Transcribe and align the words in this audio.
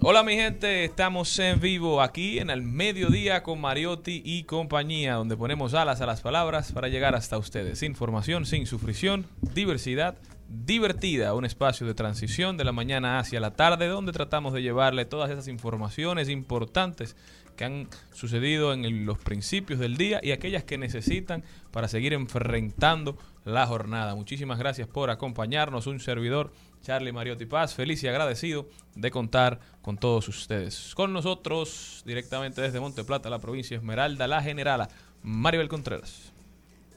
Hola 0.00 0.22
mi 0.22 0.34
gente, 0.34 0.84
estamos 0.84 1.36
en 1.40 1.58
vivo 1.58 2.00
aquí 2.00 2.38
en 2.38 2.50
el 2.50 2.62
mediodía 2.62 3.42
con 3.42 3.60
Mariotti 3.60 4.22
y 4.24 4.44
compañía, 4.44 5.14
donde 5.14 5.36
ponemos 5.36 5.74
alas 5.74 6.00
a 6.00 6.06
las 6.06 6.20
palabras 6.20 6.70
para 6.70 6.86
llegar 6.86 7.16
hasta 7.16 7.36
ustedes. 7.36 7.82
Información 7.82 8.46
sin 8.46 8.64
sufrición, 8.66 9.26
diversidad 9.40 10.14
divertida, 10.48 11.34
un 11.34 11.44
espacio 11.44 11.86
de 11.86 11.94
transición 11.94 12.56
de 12.56 12.64
la 12.64 12.72
mañana 12.72 13.18
hacia 13.18 13.40
la 13.40 13.54
tarde, 13.54 13.86
donde 13.86 14.12
tratamos 14.12 14.54
de 14.54 14.62
llevarle 14.62 15.04
todas 15.04 15.30
esas 15.30 15.46
informaciones 15.46 16.28
importantes 16.28 17.16
que 17.56 17.64
han 17.64 17.88
sucedido 18.12 18.72
en 18.72 19.04
los 19.04 19.18
principios 19.18 19.78
del 19.78 19.96
día 19.96 20.20
y 20.22 20.30
aquellas 20.30 20.64
que 20.64 20.78
necesitan 20.78 21.44
para 21.70 21.88
seguir 21.88 22.14
enfrentando 22.14 23.18
la 23.44 23.66
jornada. 23.66 24.14
Muchísimas 24.14 24.58
gracias 24.58 24.88
por 24.88 25.10
acompañarnos, 25.10 25.86
un 25.86 26.00
servidor, 26.00 26.52
Charlie 26.82 27.12
Mariotti 27.12 27.46
Paz, 27.46 27.74
feliz 27.74 28.02
y 28.02 28.08
agradecido 28.08 28.68
de 28.94 29.10
contar 29.10 29.60
con 29.82 29.98
todos 29.98 30.28
ustedes. 30.28 30.94
Con 30.94 31.12
nosotros, 31.12 32.02
directamente 32.06 32.60
desde 32.60 32.80
Monte 32.80 33.04
Plata, 33.04 33.30
la 33.30 33.38
provincia 33.38 33.76
Esmeralda, 33.76 34.26
la 34.26 34.42
generala 34.42 34.88
Maribel 35.22 35.68
Contreras. 35.68 36.32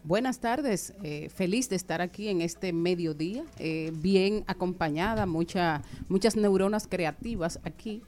Buenas 0.04 0.40
tardes, 0.40 0.96
eh, 1.04 1.30
feliz 1.30 1.70
de 1.70 1.76
estar 1.76 2.02
aquí 2.02 2.28
en 2.30 2.42
este 2.42 2.74
mediodía, 2.74 3.44
eh, 3.60 3.92
bien 3.94 4.44
acompañada, 4.48 5.28
mucha, 5.28 5.84
muchas 6.10 6.36
neuronas 6.36 6.88
creativas 6.88 7.60
aquí 7.64 8.02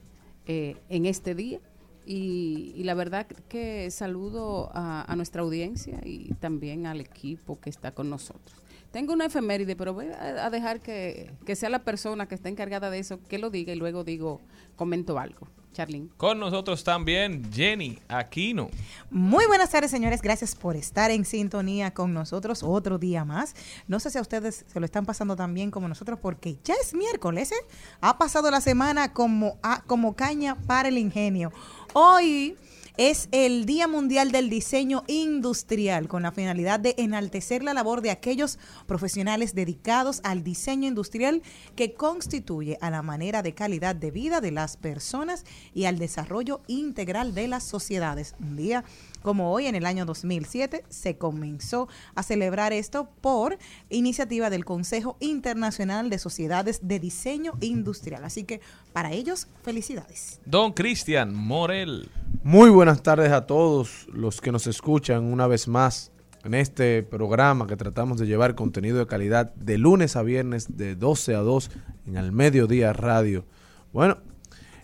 eh, 0.48 0.76
en 0.90 1.06
este 1.06 1.36
día. 1.36 1.60
Y, 2.06 2.82
la 2.84 2.96
verdad 2.96 3.28
que 3.28 3.90
saludo 3.92 4.72
a 4.74 5.16
nuestra 5.16 5.42
audiencia 5.42 6.02
y 6.04 6.34
también 6.34 6.86
al 6.86 7.00
equipo 7.00 7.62
que 7.62 7.70
está 7.70 7.94
con 7.94 8.10
nosotros. 8.10 8.63
Tengo 8.94 9.12
una 9.12 9.26
efeméride, 9.26 9.76
pero 9.76 9.92
voy 9.92 10.06
a, 10.06 10.52
dejar 10.52 10.80
que, 10.80 11.32
que 11.48 11.56
sea 11.56 11.70
la 11.70 11.84
persona 11.84 12.28
que 12.28 12.36
está 12.36 12.48
encargada 12.48 12.92
de 12.92 13.00
eso 13.00 13.20
que 13.28 13.40
lo 13.40 13.50
diga 13.50 13.74
y 13.74 13.76
luego 13.76 14.04
digo, 14.04 14.40
comento 14.76 15.18
algo. 15.18 15.48
Charlene. 15.74 16.10
Con 16.18 16.40
nosotros 16.40 16.84
también 16.84 17.52
Jenny 17.52 17.98
Aquino. 18.08 18.70
Muy 19.10 19.48
buenas 19.48 19.72
tardes, 19.72 19.90
señores. 19.90 20.22
Gracias 20.22 20.54
por 20.54 20.76
estar 20.76 21.10
en 21.10 21.26
sintonía 21.26 21.92
con 21.92 22.14
nosotros 22.14 22.62
otro 22.62 23.00
día 23.00 23.26
más. 23.26 23.56
No 23.88 24.00
sé 24.00 24.12
si 24.12 24.20
a 24.20 24.22
ustedes 24.22 24.64
se 24.72 24.80
lo 24.80 24.86
están 24.86 25.08
pasando 25.08 25.36
tan 25.36 25.56
bien 25.56 25.72
como 25.72 25.88
nosotros, 25.88 26.20
porque 26.22 26.58
ya 26.64 26.76
es 26.80 26.94
miércoles. 26.94 27.52
¿eh? 27.52 27.66
Ha 28.02 28.20
pasado 28.20 28.52
la 28.52 28.62
semana 28.62 29.12
como, 29.12 29.58
a, 29.64 29.82
como 29.82 30.16
caña 30.16 30.54
para 30.68 30.90
el 30.90 31.00
ingenio. 31.00 31.52
Hoy 31.94 32.56
es 32.98 33.28
el 33.32 33.66
Día 33.66 33.88
Mundial 33.88 34.32
del 34.32 34.52
Diseño 34.52 35.04
Industrial 35.08 36.08
con 36.08 36.22
la 36.22 36.32
finalidad 36.32 36.80
de 36.80 36.94
enaltecer 37.00 37.64
la 37.64 37.74
labor 37.74 38.02
de 38.02 38.12
aquellos 38.12 38.60
profesionales 38.86 39.56
dedicados 39.56 40.22
al 40.24 40.44
diseño 40.44 40.88
industrial 40.88 41.42
que 41.76 41.94
constituye 41.96 42.78
a 42.82 42.92
la 42.92 43.02
manera 43.02 43.42
de 43.42 43.56
calidad 43.56 43.96
de 43.96 44.12
vida 44.12 44.42
de 44.42 44.52
las 44.52 44.78
personas 44.78 45.44
y 45.74 45.86
al 45.86 45.98
desarrollo 45.98 46.62
integral 46.68 47.34
de 47.34 47.48
las 47.48 47.64
sociedades. 47.64 48.36
Un 48.40 48.58
día 48.58 48.84
como 49.24 49.52
hoy 49.52 49.66
en 49.66 49.74
el 49.74 49.88
año 49.88 50.06
2007 50.06 50.84
se 50.90 51.18
comenzó 51.18 51.88
a 52.14 52.22
celebrar 52.22 52.74
esto 52.74 53.10
por 53.22 53.58
iniciativa 53.90 54.52
del 54.52 54.66
Consejo 54.66 55.18
Internacional 55.20 56.12
de 56.12 56.20
Sociedades 56.20 56.82
de 56.84 57.00
Diseño 57.00 57.54
Industrial. 57.60 58.24
Así 58.24 58.44
que 58.44 58.62
para 58.92 59.12
ellos, 59.14 59.48
felicidades. 59.64 60.40
Don 60.46 60.74
Cristian 60.74 61.34
Morel. 61.34 62.12
Muy 62.46 62.70
buenas 62.70 63.02
tardes 63.02 63.32
a 63.32 63.46
todos 63.46 64.06
los 64.12 64.42
que 64.42 64.52
nos 64.52 64.68
escuchan 64.68 65.24
una 65.24 65.48
vez 65.48 65.70
más 65.70 66.12
en 66.44 66.56
este 66.56 67.02
programa 67.02 67.68
que 67.68 67.78
tratamos 67.78 68.18
de 68.18 68.28
llevar 68.28 68.54
contenido 68.54 68.98
de 68.98 69.08
calidad 69.08 69.56
de 69.56 69.78
lunes 69.78 70.18
a 70.18 70.24
viernes 70.24 70.76
de 70.76 70.98
12 70.98 71.36
a 71.36 71.40
2 71.40 71.72
en 72.06 72.18
el 72.18 72.34
mediodía 72.34 72.92
radio. 72.92 73.46
Bueno, 73.94 74.18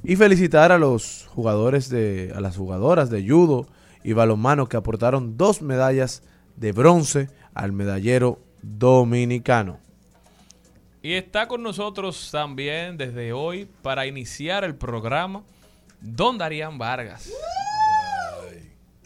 y 0.05 0.15
felicitar 0.15 0.71
a 0.71 0.77
los 0.77 1.27
jugadores 1.31 1.89
de, 1.89 2.31
a 2.33 2.39
las 2.39 2.55
jugadoras 2.55 3.09
de 3.09 3.27
judo 3.27 3.67
y 4.05 4.13
balonmano 4.13 4.69
que 4.69 4.77
aportaron 4.77 5.35
dos 5.35 5.61
medallas 5.61 6.23
de 6.55 6.71
bronce 6.71 7.27
al 7.53 7.73
medallero 7.73 8.39
dominicano. 8.61 9.79
Y 11.01 11.11
está 11.11 11.49
con 11.49 11.61
nosotros 11.61 12.29
también 12.31 12.95
desde 12.95 13.33
hoy 13.33 13.67
para 13.81 14.07
iniciar 14.07 14.63
el 14.63 14.75
programa 14.75 15.43
Don 16.01 16.37
Darían 16.37 16.77
Vargas. 16.77 17.29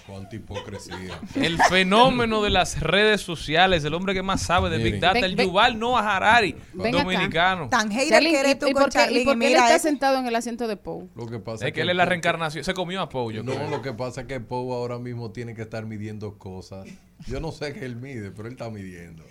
Cuánta 0.06 0.36
hipocresía. 0.36 1.18
El 1.36 1.58
fenómeno 1.70 2.44
de 2.44 2.50
las 2.50 2.81
redes 2.81 3.22
sociales, 3.22 3.86
el 3.86 3.94
hombre 3.94 4.14
que 4.14 4.22
más 4.22 4.42
sabe 4.42 4.70
de 4.70 4.78
Big 4.78 5.00
Data, 5.00 5.14
Ven- 5.14 5.24
el 5.24 5.36
ven- 5.38 5.48
Yuval 5.48 5.80
Noah 5.80 6.18
Harari, 6.18 6.58
Ven 6.74 6.94
acá. 6.94 7.03
dominicano. 7.03 7.70
Tan 7.70 7.90
hater 7.90 8.09
Charlene, 8.09 8.32
que 8.32 8.36
¿y, 8.36 8.40
eres 8.42 8.59
tú 8.59 8.68
y 8.68 8.74
con 8.74 8.84
por 8.84 8.92
qué, 8.92 8.98
Charlene, 9.00 9.22
y 9.22 9.24
por 9.26 9.40
qué 9.40 9.46
él 9.46 9.52
mira 9.53 9.66
está 9.68 9.80
sentado 9.80 10.18
en 10.20 10.28
el 10.28 10.36
asiento 10.36 10.68
de 10.68 10.76
Poe? 10.76 11.08
Lo 11.16 11.26
que 11.26 11.40
pasa 11.40 11.66
Es 11.66 11.72
que 11.74 11.82
él 11.82 11.90
es 11.90 11.96
la 11.96 12.03
reencarnación, 12.03 12.66
se 12.66 12.74
comió 12.74 13.00
a 13.00 13.08
Pollo. 13.08 13.44
No, 13.44 13.53
lo 13.70 13.82
que 13.82 13.94
pasa 13.94 14.22
es 14.22 14.28
que 14.28 14.42
Pau 14.42 14.74
ahora 14.74 15.00
mismo 15.00 15.32
tiene 15.32 15.56
que 15.56 15.62
estar 15.62 15.86
midiendo 15.86 16.38
cosas. 16.38 16.86
Yo 17.26 17.40
no 17.40 17.53
sé 17.53 17.72
qué 17.74 17.86
él 17.86 17.96
mide, 17.96 18.32
pero 18.32 18.50
él 18.50 18.56
está 18.56 18.70
midiendo. 18.70 19.24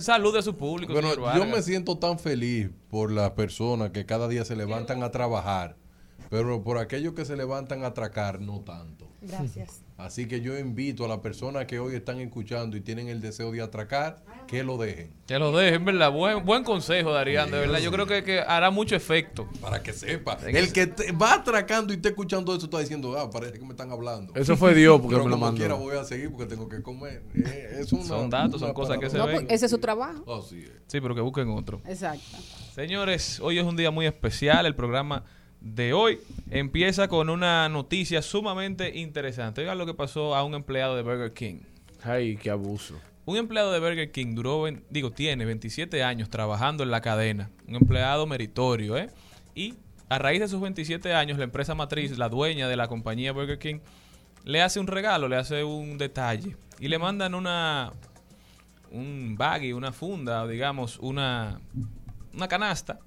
Salude 0.00 0.40
a 0.40 0.42
su 0.42 0.56
público, 0.56 0.92
Bueno, 0.94 1.10
señor 1.10 1.32
yo 1.32 1.40
Vargas. 1.42 1.56
me 1.58 1.62
siento 1.62 1.96
tan 1.98 2.18
feliz 2.18 2.70
por 2.90 3.12
las 3.12 3.30
personas 3.30 3.90
que 3.90 4.04
cada 4.04 4.26
día 4.26 4.44
se 4.44 4.56
levantan 4.56 5.04
a 5.04 5.12
trabajar, 5.12 5.76
pero 6.32 6.62
por 6.62 6.78
aquellos 6.78 7.12
que 7.12 7.26
se 7.26 7.36
levantan 7.36 7.84
a 7.84 7.88
atracar, 7.88 8.40
no 8.40 8.60
tanto. 8.60 9.06
Gracias. 9.20 9.82
Así 9.98 10.26
que 10.26 10.40
yo 10.40 10.58
invito 10.58 11.04
a 11.04 11.08
las 11.08 11.18
personas 11.18 11.66
que 11.66 11.78
hoy 11.78 11.94
están 11.94 12.20
escuchando 12.20 12.74
y 12.74 12.80
tienen 12.80 13.08
el 13.08 13.20
deseo 13.20 13.52
de 13.52 13.60
atracar, 13.60 14.24
que 14.48 14.64
lo 14.64 14.78
dejen. 14.78 15.12
Que 15.26 15.38
lo 15.38 15.54
dejen, 15.54 15.84
¿verdad? 15.84 16.10
Buen, 16.10 16.42
buen 16.46 16.64
consejo, 16.64 17.12
Darían, 17.12 17.50
de 17.50 17.58
verdad. 17.58 17.80
Yo 17.80 17.92
creo 17.92 18.06
que, 18.06 18.24
que 18.24 18.40
hará 18.40 18.70
mucho 18.70 18.96
efecto. 18.96 19.46
Para 19.60 19.82
que 19.82 19.92
sepa. 19.92 20.38
El 20.46 20.72
que 20.72 20.86
te 20.86 21.12
va 21.12 21.34
atracando 21.34 21.92
y 21.92 21.96
está 21.96 22.08
escuchando 22.08 22.56
eso 22.56 22.64
está 22.64 22.78
diciendo, 22.78 23.14
ah, 23.18 23.30
parece 23.30 23.58
que 23.58 23.64
me 23.66 23.72
están 23.72 23.92
hablando. 23.92 24.32
Eso 24.34 24.56
fue 24.56 24.74
Dios 24.74 24.98
porque 25.02 25.16
Pero 25.16 25.24
me 25.24 25.30
lo 25.30 25.36
como 25.36 25.46
mandó. 25.46 25.58
quiera 25.58 25.74
voy 25.74 25.96
a 25.98 26.04
seguir 26.04 26.30
porque 26.30 26.46
tengo 26.46 26.66
que 26.66 26.82
comer. 26.82 27.22
Eh, 27.34 27.76
es 27.80 27.92
una- 27.92 28.04
Son 28.04 28.30
datos, 28.30 28.58
son 28.58 28.72
cosas 28.72 28.96
que 28.98 29.10
se 29.10 29.18
No, 29.18 29.24
paradoja. 29.24 29.44
pues 29.46 29.54
ese 29.56 29.66
es 29.66 29.70
su 29.70 29.78
trabajo. 29.78 30.34
Así 30.34 30.62
es. 30.62 30.70
Sí, 30.86 30.98
pero 31.02 31.14
que 31.14 31.20
busquen 31.20 31.50
otro. 31.50 31.82
Exacto. 31.86 32.38
Señores, 32.74 33.38
hoy 33.40 33.58
es 33.58 33.64
un 33.64 33.76
día 33.76 33.90
muy 33.90 34.06
especial. 34.06 34.64
El 34.64 34.74
programa 34.74 35.24
de 35.62 35.92
hoy 35.92 36.18
empieza 36.50 37.08
con 37.08 37.30
una 37.30 37.68
noticia 37.68 38.20
sumamente 38.20 38.98
interesante. 38.98 39.60
Oigan 39.60 39.78
lo 39.78 39.86
que 39.86 39.94
pasó 39.94 40.34
a 40.34 40.44
un 40.44 40.54
empleado 40.54 40.96
de 40.96 41.02
Burger 41.02 41.32
King. 41.32 41.60
Ay, 42.02 42.36
qué 42.36 42.50
abuso. 42.50 43.00
Un 43.24 43.36
empleado 43.36 43.70
de 43.70 43.78
Burger 43.78 44.10
King 44.10 44.34
duró, 44.34 44.64
digo, 44.90 45.12
tiene 45.12 45.44
27 45.44 46.02
años 46.02 46.28
trabajando 46.28 46.82
en 46.82 46.90
la 46.90 47.00
cadena. 47.00 47.50
Un 47.68 47.76
empleado 47.76 48.26
meritorio, 48.26 48.96
¿eh? 48.96 49.10
Y 49.54 49.74
a 50.08 50.18
raíz 50.18 50.40
de 50.40 50.48
sus 50.48 50.60
27 50.60 51.14
años, 51.14 51.38
la 51.38 51.44
empresa 51.44 51.74
matriz, 51.76 52.18
la 52.18 52.28
dueña 52.28 52.68
de 52.68 52.76
la 52.76 52.88
compañía 52.88 53.32
Burger 53.32 53.58
King, 53.58 53.78
le 54.44 54.60
hace 54.60 54.80
un 54.80 54.88
regalo, 54.88 55.28
le 55.28 55.36
hace 55.36 55.62
un 55.62 55.96
detalle. 55.96 56.56
Y 56.80 56.88
le 56.88 56.98
mandan 56.98 57.36
una, 57.36 57.92
un 58.90 59.36
baggy, 59.38 59.72
una 59.72 59.92
funda, 59.92 60.44
digamos, 60.48 60.98
una, 60.98 61.60
una 62.34 62.48
canasta 62.48 62.98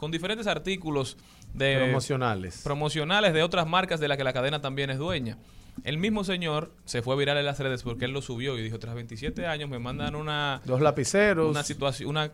con 0.00 0.10
diferentes 0.10 0.46
artículos 0.46 1.18
de 1.54 1.76
Promocionales. 1.78 2.60
promocionales 2.62 3.32
de 3.34 3.42
otras 3.42 3.66
marcas 3.66 4.00
de 4.00 4.08
las 4.08 4.16
que 4.16 4.24
la 4.24 4.32
cadena 4.32 4.60
también 4.60 4.90
es 4.90 4.98
dueña. 4.98 5.38
El 5.84 5.98
mismo 5.98 6.24
señor 6.24 6.72
se 6.84 7.00
fue 7.02 7.16
viral 7.16 7.38
en 7.38 7.44
las 7.46 7.58
redes 7.58 7.82
porque 7.82 8.04
él 8.04 8.10
lo 8.12 8.22
subió 8.22 8.58
y 8.58 8.62
dijo, 8.62 8.78
tras 8.78 8.94
27 8.94 9.46
años 9.46 9.68
me 9.70 9.78
mandan 9.78 10.14
una, 10.14 10.60
Dos 10.64 10.80
lapiceros. 10.80 11.50
una 11.50 11.62
situación, 11.62 12.10
una, 12.10 12.32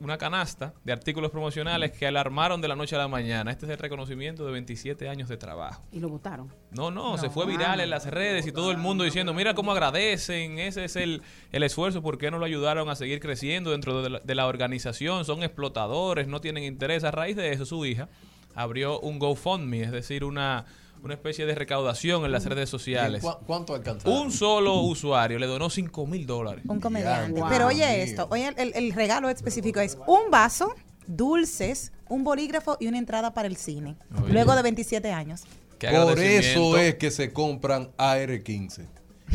una 0.00 0.18
canasta 0.18 0.74
de 0.84 0.92
artículos 0.92 1.30
promocionales 1.30 1.92
que 1.92 2.06
alarmaron 2.06 2.60
de 2.60 2.68
la 2.68 2.76
noche 2.76 2.96
a 2.96 2.98
la 2.98 3.08
mañana. 3.08 3.50
Este 3.50 3.66
es 3.66 3.72
el 3.72 3.78
reconocimiento 3.78 4.44
de 4.44 4.52
27 4.52 5.08
años 5.08 5.28
de 5.28 5.36
trabajo. 5.36 5.82
Y 5.92 6.00
lo 6.00 6.08
votaron. 6.08 6.52
No, 6.70 6.90
no, 6.90 7.18
se 7.18 7.30
fue 7.30 7.46
viral 7.46 7.80
en 7.80 7.90
las 7.90 8.06
redes 8.06 8.46
y 8.46 8.52
todo 8.52 8.70
el 8.70 8.78
mundo 8.78 9.04
diciendo, 9.04 9.32
mira 9.32 9.54
cómo 9.54 9.72
agradecen, 9.72 10.58
ese 10.58 10.84
es 10.84 10.96
el, 10.96 11.22
el 11.52 11.62
esfuerzo, 11.62 12.02
¿por 12.02 12.18
qué 12.18 12.30
no 12.30 12.38
lo 12.38 12.44
ayudaron 12.44 12.88
a 12.88 12.96
seguir 12.96 13.20
creciendo 13.20 13.70
dentro 13.70 14.02
de 14.02 14.10
la, 14.10 14.20
de 14.20 14.34
la 14.34 14.46
organización? 14.46 15.24
Son 15.24 15.42
explotadores, 15.42 16.26
no 16.26 16.40
tienen 16.40 16.64
interés. 16.64 17.04
A 17.04 17.10
raíz 17.10 17.36
de 17.36 17.52
eso, 17.52 17.64
su 17.64 17.84
hija 17.86 18.08
abrió 18.54 19.00
un 19.00 19.18
GoFundMe, 19.18 19.82
es 19.82 19.92
decir, 19.92 20.24
una, 20.24 20.66
una 21.04 21.14
especie 21.14 21.44
de 21.46 21.54
recaudación 21.54 22.24
en 22.24 22.32
las 22.32 22.46
redes 22.46 22.68
sociales. 22.70 23.22
¿Cu- 23.22 23.36
¿Cuánto 23.46 23.74
alcanzaron? 23.74 24.16
Un 24.18 24.32
solo 24.32 24.80
usuario 24.80 25.38
le 25.38 25.46
donó 25.46 25.68
5 25.70 26.06
mil 26.06 26.26
dólares. 26.26 26.64
Un 26.66 26.80
comediante. 26.80 27.40
Wow. 27.40 27.48
Pero 27.50 27.66
oye 27.66 28.02
esto, 28.02 28.26
oye 28.30 28.52
el, 28.56 28.72
el 28.74 28.92
regalo 28.94 29.28
específico 29.28 29.80
es 29.80 29.98
un 30.06 30.30
vaso, 30.30 30.74
dulces, 31.06 31.92
un 32.08 32.24
bolígrafo 32.24 32.76
y 32.80 32.86
una 32.86 32.98
entrada 32.98 33.34
para 33.34 33.48
el 33.48 33.56
cine. 33.56 33.96
Oye. 34.22 34.32
Luego 34.32 34.54
de 34.56 34.62
27 34.62 35.12
años. 35.12 35.42
Por 35.78 36.18
eso 36.18 36.78
es 36.78 36.94
que 36.94 37.10
se 37.10 37.32
compran 37.32 37.90
AR-15. 37.98 38.86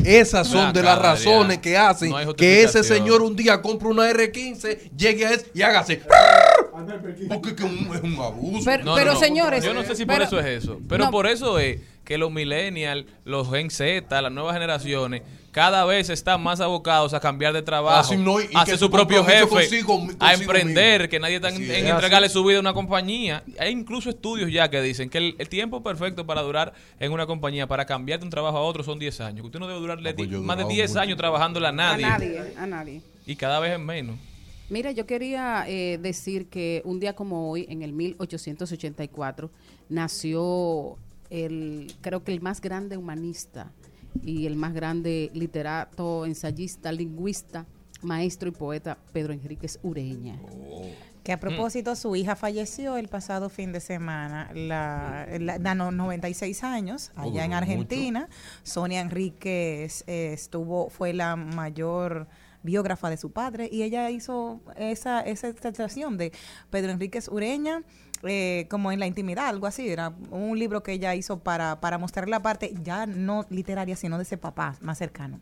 Esas 0.04 0.46
son 0.48 0.72
de 0.72 0.82
las 0.82 0.98
razones 0.98 1.58
que 1.58 1.76
hacen 1.76 2.10
No 2.10 2.34
que 2.34 2.62
ese 2.62 2.82
señor 2.82 3.22
un 3.22 3.36
día 3.36 3.60
compre 3.60 3.88
una 3.88 4.10
R15, 4.10 4.90
llegue 4.96 5.26
a 5.26 5.32
ese 5.34 5.46
y 5.54 5.62
hágase. 5.62 6.02
Porque 7.28 7.54
que 7.54 7.64
un- 7.64 7.90
es 7.94 8.02
un 8.02 8.14
abuso. 8.18 8.64
Pero- 8.64 8.84
No, 8.84 8.96
no, 8.98 9.04
no. 9.04 9.16
señores, 9.18 9.64
Yo 9.64 9.74
no 9.74 9.82
sé 9.84 9.94
si 9.96 10.04
pero- 10.06 10.18
por 10.18 10.26
eso 10.26 10.40
es 10.40 10.64
eso. 10.64 10.80
Pero 10.88 11.06
No. 11.06 11.10
por 11.10 11.26
eso 11.26 11.58
es 11.58 11.80
que 12.04 12.18
los 12.18 12.30
millennials, 12.32 13.06
los 13.24 13.48
Gen 13.50 13.70
Z, 13.70 14.20
las 14.22 14.32
nuevas 14.32 14.54
generaciones, 14.54 15.22
cada 15.52 15.84
vez 15.84 16.10
están 16.10 16.40
más 16.42 16.60
abocados 16.60 17.12
a 17.12 17.18
cambiar 17.20 17.52
de 17.52 17.62
trabajo, 17.62 17.98
Así 17.98 18.16
no, 18.16 18.40
y- 18.40 18.44
y 18.44 18.56
a 18.56 18.64
ser 18.66 18.78
su 18.78 18.88
propio 18.90 19.24
jefe, 19.24 19.48
consigo- 19.48 19.98
consigo 19.98 20.16
a 20.20 20.34
emprender, 20.34 21.00
mismo. 21.02 21.10
que 21.10 21.20
nadie 21.20 21.36
está 21.36 21.48
en, 21.50 21.62
entregarle 21.86 22.28
su 22.28 22.44
vida 22.44 22.58
a 22.58 22.60
una 22.60 22.72
compañía. 22.72 23.42
Hay 23.58 23.70
incluso 23.72 24.10
estudios 24.10 24.50
ya 24.52 24.70
que 24.70 24.80
dicen 24.80 25.10
que 25.10 25.18
el, 25.18 25.34
el 25.38 25.48
tiempo 25.48 25.82
perfecto 25.82 26.24
para 26.26 26.42
durar 26.42 26.72
en 27.00 27.10
una 27.12 27.26
compañía, 27.26 27.66
para 27.66 27.84
cambiar 27.84 28.20
de 28.20 28.24
un 28.26 28.30
trabajo 28.30 28.58
a 28.58 28.60
otro, 28.62 28.82
son 28.84 28.98
10 29.00 29.20
años. 29.20 29.40
Que 29.42 29.46
Usted 29.46 29.58
no 29.60 29.66
debe 29.68 29.80
durarle 29.80 30.10
Ah, 30.10 30.14
pues 30.16 30.28
más 30.30 30.56
de 30.56 30.62
durado 30.62 30.68
10 30.68 30.90
mucho. 30.90 31.00
años 31.00 31.16
trabajándole 31.18 31.66
a 31.66 31.72
nadie. 31.72 32.04
A 32.04 32.08
nadie, 32.10 32.42
a 32.56 32.66
nadie. 32.66 33.02
Y 33.26 33.34
cada 33.36 33.58
vez 33.60 33.72
es 33.72 33.80
menos. 33.80 34.16
Mira, 34.70 34.92
yo 34.92 35.04
quería 35.04 35.64
eh, 35.66 35.98
decir 36.00 36.46
que 36.48 36.80
un 36.84 37.00
día 37.00 37.14
como 37.14 37.50
hoy, 37.50 37.66
en 37.68 37.82
el 37.82 37.92
1884, 37.92 39.50
nació 39.88 40.96
el, 41.28 41.92
creo 42.00 42.22
que 42.22 42.32
el 42.32 42.40
más 42.40 42.60
grande 42.60 42.96
humanista 42.96 43.72
y 44.22 44.46
el 44.46 44.54
más 44.56 44.72
grande 44.72 45.30
literato, 45.34 46.24
ensayista, 46.24 46.92
lingüista, 46.92 47.66
maestro 48.02 48.48
y 48.48 48.52
poeta, 48.52 48.96
Pedro 49.12 49.32
Enríquez 49.32 49.78
Ureña. 49.82 50.38
Que 51.24 51.32
a 51.32 51.40
propósito, 51.40 51.96
su 51.96 52.16
hija 52.16 52.34
falleció 52.34 52.96
el 52.96 53.08
pasado 53.08 53.50
fin 53.50 53.72
de 53.72 53.80
semana, 53.80 54.50
la, 54.54 55.26
la- 55.38 55.58
la 55.58 55.74
no- 55.74 55.90
96 55.90 56.64
años, 56.64 57.10
Oh, 57.16 57.22
allá 57.22 57.44
en 57.44 57.52
Argentina. 57.52 58.28
Sonia 58.62 59.00
Enríquez 59.00 60.02
eh, 60.06 60.30
estuvo, 60.32 60.88
fue 60.90 61.12
la 61.12 61.36
mayor 61.36 62.26
biógrafa 62.62 63.10
de 63.10 63.16
su 63.16 63.30
padre 63.30 63.68
y 63.70 63.82
ella 63.82 64.10
hizo 64.10 64.60
esa, 64.76 65.20
esa 65.20 65.48
extracción 65.48 66.16
de 66.16 66.32
Pedro 66.70 66.92
Enríquez 66.92 67.28
Ureña 67.28 67.82
eh, 68.22 68.66
como 68.68 68.92
en 68.92 69.00
la 69.00 69.06
intimidad, 69.06 69.48
algo 69.48 69.66
así. 69.66 69.88
Era 69.88 70.14
un 70.30 70.58
libro 70.58 70.82
que 70.82 70.92
ella 70.92 71.14
hizo 71.14 71.38
para, 71.38 71.80
para 71.80 71.98
mostrar 71.98 72.28
la 72.28 72.42
parte 72.42 72.74
ya 72.82 73.06
no 73.06 73.46
literaria, 73.50 73.96
sino 73.96 74.18
de 74.18 74.24
ese 74.24 74.36
papá 74.36 74.76
más 74.80 74.98
cercano. 74.98 75.40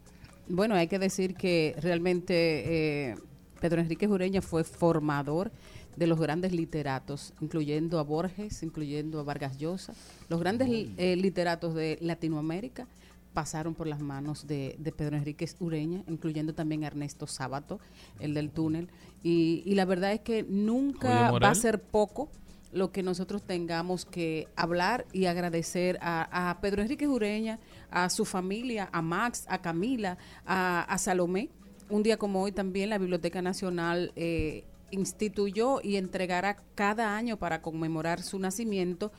Bueno, 0.49 0.75
hay 0.75 0.87
que 0.87 0.99
decir 0.99 1.35
que 1.35 1.75
realmente 1.81 3.11
eh, 3.11 3.17
Pedro 3.61 3.81
Enríquez 3.81 4.09
Ureña 4.09 4.41
fue 4.41 4.65
formador 4.65 5.51
de 5.97 6.07
los 6.07 6.21
grandes 6.21 6.53
literatos, 6.53 7.35
incluyendo 7.41 7.99
a 7.99 8.05
Borges, 8.05 8.63
incluyendo 8.63 9.19
a 9.19 9.25
Vargas 9.25 9.59
Llosa. 9.59 9.93
Los 10.29 10.39
grandes 10.39 10.69
eh, 10.71 11.17
literatos 11.17 11.75
de 11.75 11.99
Latinoamérica 12.01 12.87
pasaron 13.33 13.75
por 13.75 13.87
las 13.87 14.01
manos 14.01 14.47
de, 14.47 14.77
de 14.79 14.93
Pedro 14.93 15.17
Enríquez 15.17 15.57
Ureña, 15.61 16.03
incluyendo 16.09 16.55
también 16.55 16.85
a 16.85 16.89
Ernesto 16.89 17.27
Sábato, 17.27 17.81
el 18.21 18.35
del 18.35 18.51
túnel. 18.51 18.89
Y, 19.23 19.63
y 19.65 19.75
la 19.75 19.85
verdad 19.85 20.13
es 20.13 20.21
que 20.21 20.43
nunca 20.43 21.31
va 21.33 21.51
a 21.51 21.55
ser 21.55 21.81
poco 21.81 22.31
lo 22.73 22.93
que 22.93 23.03
nosotros 23.03 23.43
tengamos 23.43 24.05
que 24.05 24.49
hablar 24.57 25.07
y 25.13 25.27
agradecer 25.27 25.99
a, 26.01 26.51
a 26.51 26.61
Pedro 26.61 26.83
Enrique 26.83 27.09
Ureña, 27.09 27.59
a 27.91 28.11
su 28.11 28.25
familia, 28.25 28.89
a 28.93 29.03
Max, 29.03 29.47
a 29.49 29.63
Camila, 29.63 30.19
a, 30.45 30.83
a 30.83 30.99
Salomé. 30.99 31.51
Un 31.89 32.03
día 32.03 32.19
como 32.19 32.43
hoy 32.43 32.53
también 32.53 32.91
la 32.91 32.99
Biblioteca 32.99 33.41
Nacional 33.41 34.13
eh, 34.17 34.65
instituyó 34.91 35.81
y 35.83 35.97
entregará 35.97 36.57
cada 36.75 37.17
año 37.17 37.39
para 37.39 37.63
conmemorar 37.63 38.23
su 38.23 38.39
nacimiento 38.39 39.13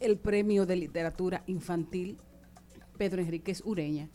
el 0.00 0.18
premio 0.18 0.66
de 0.66 0.76
literatura 0.76 1.42
infantil 1.46 2.18
Pedro 2.96 3.20
Enríquez 3.22 3.62
Ureña. 3.64 4.08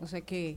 O 0.00 0.06
sea 0.06 0.20
que 0.20 0.56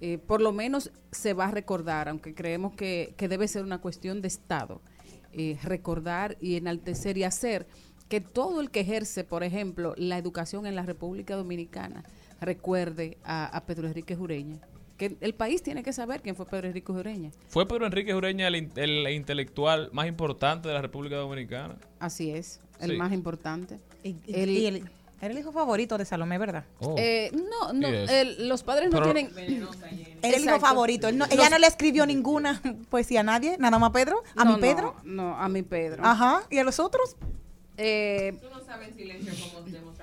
eh, 0.00 0.18
por 0.18 0.40
lo 0.40 0.52
menos 0.52 0.90
se 1.10 1.34
va 1.34 1.46
a 1.46 1.50
recordar, 1.50 2.08
aunque 2.08 2.34
creemos 2.34 2.74
que, 2.74 3.14
que 3.16 3.28
debe 3.28 3.48
ser 3.48 3.64
una 3.64 3.78
cuestión 3.80 4.22
de 4.22 4.28
Estado, 4.28 4.80
eh, 5.32 5.58
recordar 5.62 6.36
y 6.40 6.56
enaltecer 6.56 7.18
y 7.18 7.24
hacer 7.24 7.66
que 8.08 8.20
todo 8.20 8.60
el 8.60 8.70
que 8.70 8.80
ejerce, 8.80 9.24
por 9.24 9.42
ejemplo, 9.42 9.94
la 9.96 10.16
educación 10.18 10.66
en 10.66 10.74
la 10.76 10.82
República 10.84 11.36
Dominicana 11.36 12.04
recuerde 12.40 13.18
a, 13.24 13.46
a 13.46 13.64
Pedro 13.66 13.88
Enríquez 13.88 14.18
Ureña. 14.18 14.60
Que 14.96 15.16
el 15.20 15.34
país 15.34 15.62
tiene 15.62 15.82
que 15.82 15.92
saber 15.92 16.22
quién 16.22 16.36
fue 16.36 16.46
Pedro 16.46 16.68
Enríquez 16.68 16.94
Ureña. 16.94 17.30
¿Fue 17.48 17.66
Pedro 17.66 17.84
Enrique 17.86 18.14
Ureña 18.14 18.46
el, 18.46 18.70
el 18.76 19.08
intelectual 19.12 19.90
más 19.92 20.06
importante 20.06 20.68
de 20.68 20.74
la 20.74 20.82
República 20.82 21.16
Dominicana? 21.16 21.76
Así 21.98 22.30
es, 22.30 22.60
el 22.78 22.92
Sí. 22.92 22.96
más 22.96 23.12
importante. 23.12 23.78
Y, 24.04 24.10
y- 24.10 24.34
El- 24.34 24.50
y 24.50 24.66
el- 24.66 24.90
era 25.24 25.32
el 25.32 25.38
hijo 25.38 25.52
favorito 25.52 25.96
de 25.98 26.04
Salomé, 26.04 26.38
¿verdad? 26.38 26.64
Oh. 26.80 26.94
Eh, 26.98 27.30
no, 27.32 27.72
no, 27.72 27.88
los 28.38 28.62
padres 28.62 28.90
no 28.90 29.00
Pero- 29.00 29.12
tienen... 29.12 29.30
Era 30.22 30.36
el 30.36 30.44
hijo 30.44 30.58
favorito. 30.60 31.08
Él 31.08 31.18
no- 31.18 31.26
ella 31.30 31.50
no 31.50 31.58
le 31.58 31.66
escribió 31.66 32.06
ninguna 32.06 32.60
poesía 32.90 33.20
a 33.20 33.22
nadie, 33.24 33.56
nada 33.58 33.78
más 33.78 33.90
a 33.90 33.92
Pedro, 33.92 34.22
a 34.36 34.44
No, 34.44 34.54
mi 34.54 34.60
Pedro. 34.60 34.94
No, 35.04 35.30
no, 35.30 35.36
a 35.38 35.48
mi 35.48 35.62
Pedro. 35.62 36.04
Ajá, 36.04 36.42
y 36.50 36.58
a 36.58 36.64
los 36.64 36.78
otros. 36.80 37.16
Eh, 37.76 38.38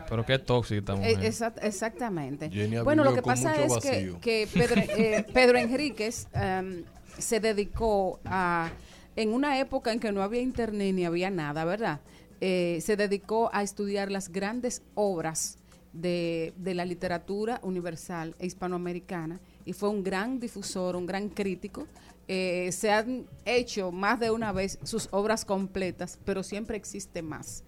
Pero 0.09 0.25
qué 0.25 0.37
tóxica 0.39 0.93
Eh, 0.95 1.17
exact- 1.21 1.59
exactamente. 1.61 2.49
Bueno, 2.83 3.03
lo 3.03 3.13
que 3.15 3.21
pasa 3.21 3.55
es 3.55 3.73
que 4.21 4.47
Pedro, 4.53 4.81
eh, 4.81 5.25
Pedro 5.33 5.57
Enríquez 5.57 6.27
em, 6.33 6.83
se 7.17 7.39
dedicó 7.39 8.19
a, 8.25 8.69
en 9.15 9.33
una 9.33 9.59
época 9.59 9.91
en 9.93 9.99
que 9.99 10.11
no 10.11 10.21
había 10.21 10.41
internet 10.41 10.93
ni 10.93 11.05
había 11.05 11.29
nada, 11.29 11.63
¿verdad? 11.65 11.99
Eh, 12.41 12.79
se 12.81 12.97
dedicó 12.97 13.51
a 13.53 13.61
estudiar 13.61 14.11
las 14.11 14.29
grandes 14.29 14.81
obras 14.95 15.59
de, 15.93 16.53
de 16.57 16.73
la 16.73 16.85
literatura 16.85 17.59
universal 17.63 18.35
e 18.39 18.47
hispanoamericana 18.47 19.39
y 19.63 19.73
fue 19.73 19.89
un 19.89 20.03
gran 20.03 20.39
difusor, 20.39 20.95
un 20.95 21.05
gran 21.05 21.29
crítico. 21.29 21.87
Eh, 22.27 22.71
se 22.71 22.91
han 22.91 23.25
hecho 23.45 23.91
más 23.91 24.19
de 24.19 24.31
una 24.31 24.51
vez 24.51 24.79
sus 24.83 25.07
obras 25.11 25.45
completas, 25.45 26.17
pero 26.25 26.43
siempre 26.43 26.77
existe 26.77 27.21
más. 27.21 27.63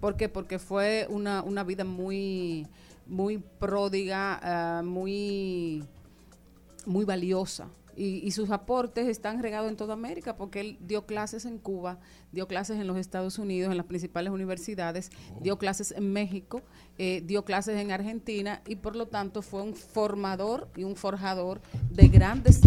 ¿Por 0.00 0.16
qué? 0.16 0.28
Porque 0.28 0.58
fue 0.58 1.06
una, 1.10 1.42
una 1.42 1.64
vida 1.64 1.84
muy, 1.84 2.66
muy 3.06 3.38
pródiga, 3.38 4.38
ah, 4.42 4.82
muy, 4.82 5.84
muy 6.86 7.04
valiosa. 7.04 7.68
Y, 7.96 8.26
y 8.26 8.30
sus 8.32 8.50
aportes 8.50 9.06
están 9.08 9.42
regados 9.42 9.68
en 9.70 9.76
toda 9.76 9.94
América, 9.94 10.36
porque 10.36 10.60
él 10.60 10.78
dio 10.80 11.06
clases 11.06 11.44
en 11.44 11.58
Cuba, 11.58 11.98
dio 12.32 12.46
clases 12.48 12.80
en 12.80 12.86
los 12.86 12.96
Estados 12.96 13.38
Unidos, 13.38 13.70
en 13.70 13.76
las 13.76 13.86
principales 13.86 14.32
universidades, 14.32 15.10
dio 15.40 15.58
clases 15.58 15.92
en 15.92 16.12
México, 16.12 16.62
eh, 16.98 17.22
dio 17.24 17.44
clases 17.44 17.78
en 17.78 17.90
Argentina, 17.92 18.62
y 18.66 18.76
por 18.76 18.96
lo 18.96 19.06
tanto 19.06 19.42
fue 19.42 19.62
un 19.62 19.74
formador 19.74 20.68
y 20.76 20.84
un 20.84 20.96
forjador 20.96 21.60
de 21.90 22.08
grandes 22.08 22.60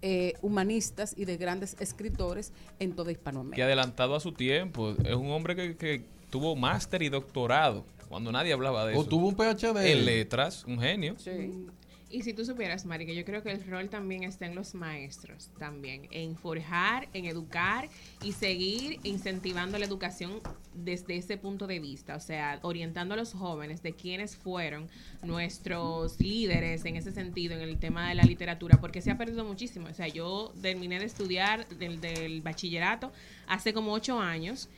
eh, 0.00 0.34
humanistas 0.42 1.12
y 1.16 1.24
de 1.24 1.36
grandes 1.36 1.76
escritores 1.80 2.52
en 2.78 2.92
toda 2.94 3.06
que 3.06 3.12
Hispanoamérica. 3.12 3.64
adelantado 3.64 4.14
a 4.14 4.20
su 4.20 4.30
tiempo. 4.32 4.94
Es 5.04 5.16
un 5.16 5.30
hombre 5.32 5.56
que, 5.56 5.76
que 5.76 6.04
tuvo 6.30 6.54
máster 6.54 7.02
y 7.02 7.08
doctorado, 7.08 7.84
cuando 8.08 8.30
nadie 8.30 8.52
hablaba 8.52 8.86
de 8.86 8.94
¿O 8.96 9.00
eso. 9.00 9.08
tuvo 9.08 9.26
un 9.28 9.34
PhD? 9.34 9.76
En 9.90 10.04
letras, 10.04 10.64
un 10.66 10.78
genio. 10.78 11.16
Sí. 11.18 11.66
Y 12.10 12.22
si 12.22 12.32
tú 12.32 12.44
supieras, 12.44 12.86
Mari, 12.86 13.04
que 13.04 13.14
yo 13.14 13.24
creo 13.24 13.42
que 13.42 13.50
el 13.50 13.62
rol 13.66 13.90
también 13.90 14.22
está 14.22 14.46
en 14.46 14.54
los 14.54 14.74
maestros 14.74 15.50
también, 15.58 16.08
en 16.10 16.36
forjar, 16.36 17.06
en 17.12 17.26
educar 17.26 17.88
y 18.22 18.32
seguir 18.32 18.98
incentivando 19.02 19.78
la 19.78 19.84
educación 19.84 20.40
desde 20.74 21.16
ese 21.16 21.36
punto 21.36 21.66
de 21.66 21.80
vista, 21.80 22.16
o 22.16 22.20
sea, 22.20 22.60
orientando 22.62 23.12
a 23.12 23.16
los 23.16 23.34
jóvenes 23.34 23.82
de 23.82 23.92
quiénes 23.92 24.36
fueron 24.36 24.88
nuestros 25.22 26.18
líderes 26.18 26.84
en 26.86 26.96
ese 26.96 27.12
sentido, 27.12 27.54
en 27.54 27.60
el 27.60 27.78
tema 27.78 28.08
de 28.08 28.14
la 28.14 28.22
literatura, 28.22 28.78
porque 28.80 29.02
se 29.02 29.10
ha 29.10 29.18
perdido 29.18 29.44
muchísimo. 29.44 29.88
O 29.90 29.94
sea, 29.94 30.08
yo 30.08 30.52
terminé 30.62 30.98
de 30.98 31.04
estudiar 31.04 31.68
del, 31.68 32.00
del 32.00 32.40
bachillerato 32.40 33.12
hace 33.46 33.74
como 33.74 33.92
ocho 33.92 34.18
años 34.18 34.70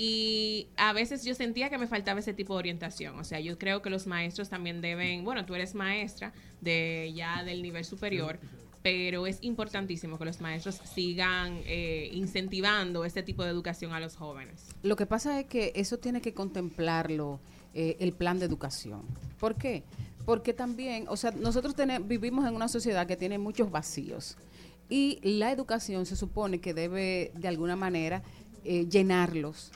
y 0.00 0.68
a 0.76 0.92
veces 0.92 1.24
yo 1.24 1.34
sentía 1.34 1.70
que 1.70 1.76
me 1.76 1.88
faltaba 1.88 2.20
ese 2.20 2.32
tipo 2.32 2.54
de 2.54 2.60
orientación. 2.60 3.18
O 3.18 3.24
sea, 3.24 3.40
yo 3.40 3.58
creo 3.58 3.82
que 3.82 3.90
los 3.90 4.06
maestros 4.06 4.48
también 4.48 4.80
deben, 4.80 5.24
bueno, 5.24 5.44
tú 5.44 5.56
eres 5.56 5.74
maestra 5.74 6.32
de 6.60 7.12
ya 7.16 7.42
del 7.42 7.62
nivel 7.62 7.84
superior, 7.84 8.38
pero 8.80 9.26
es 9.26 9.38
importantísimo 9.40 10.16
que 10.16 10.24
los 10.24 10.40
maestros 10.40 10.76
sigan 10.84 11.62
eh, 11.66 12.10
incentivando 12.12 13.04
este 13.04 13.24
tipo 13.24 13.42
de 13.42 13.50
educación 13.50 13.92
a 13.92 13.98
los 13.98 14.14
jóvenes. 14.14 14.66
Lo 14.84 14.94
que 14.94 15.04
pasa 15.04 15.40
es 15.40 15.46
que 15.46 15.72
eso 15.74 15.98
tiene 15.98 16.20
que 16.20 16.32
contemplarlo 16.32 17.40
eh, 17.74 17.96
el 17.98 18.12
plan 18.12 18.38
de 18.38 18.46
educación. 18.46 19.02
¿Por 19.40 19.56
qué? 19.56 19.82
Porque 20.24 20.52
también, 20.52 21.06
o 21.08 21.16
sea, 21.16 21.32
nosotros 21.32 21.74
tenemos, 21.74 22.06
vivimos 22.06 22.46
en 22.46 22.54
una 22.54 22.68
sociedad 22.68 23.04
que 23.08 23.16
tiene 23.16 23.36
muchos 23.36 23.68
vacíos 23.68 24.36
y 24.88 25.18
la 25.24 25.50
educación 25.50 26.06
se 26.06 26.14
supone 26.14 26.60
que 26.60 26.72
debe 26.72 27.32
de 27.34 27.48
alguna 27.48 27.74
manera 27.74 28.22
eh, 28.64 28.86
llenarlos. 28.88 29.72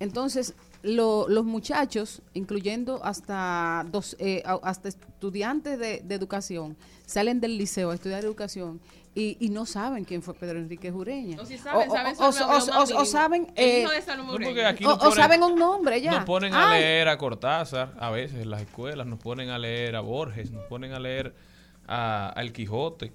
Entonces, 0.00 0.54
lo- 0.82 1.26
los 1.28 1.44
muchachos, 1.44 2.22
incluyendo 2.34 3.04
hasta 3.04 3.84
dos, 3.90 4.16
eh, 4.20 4.42
hasta 4.62 4.88
estudiantes 4.88 5.78
de, 5.78 6.00
de 6.04 6.14
educación, 6.14 6.76
salen 7.04 7.40
del 7.40 7.58
liceo 7.58 7.90
a 7.90 7.94
estudiar 7.94 8.24
educación 8.24 8.80
y, 9.14 9.36
y 9.40 9.48
no 9.48 9.66
saben 9.66 10.04
quién 10.04 10.22
fue 10.22 10.34
Pedro 10.34 10.60
Enrique 10.60 10.92
Jureña. 10.92 11.40
O 11.40 11.44
si 11.44 11.58
saben, 11.58 11.88
O- 11.90 11.92
saben 11.92 12.14
o- 12.16 12.22
o- 12.28 13.00
o- 13.00 13.04
saben, 13.04 13.46
El 13.56 13.86
eh, 13.86 13.86
No, 14.82 14.96
ponen- 14.98 15.16
saben 15.16 15.42
un 15.42 15.58
nombre 15.58 16.00
ya. 16.00 16.12
Nos 16.12 16.24
ponen 16.24 16.54
a 16.54 16.70
Ay, 16.70 16.80
leer 16.80 17.08
a 17.08 17.18
Cortázar, 17.18 17.94
a 17.98 18.10
veces 18.10 18.40
en 18.42 18.50
las 18.50 18.60
escuelas, 18.62 19.06
nos 19.06 19.18
ponen 19.18 19.50
a 19.50 19.58
leer 19.58 19.96
a 19.96 20.00
Borges, 20.00 20.52
nos 20.52 20.64
ponen 20.66 20.92
a 20.92 21.00
leer 21.00 21.34
a, 21.88 22.28
al 22.28 22.52
Quijote, 22.52 23.12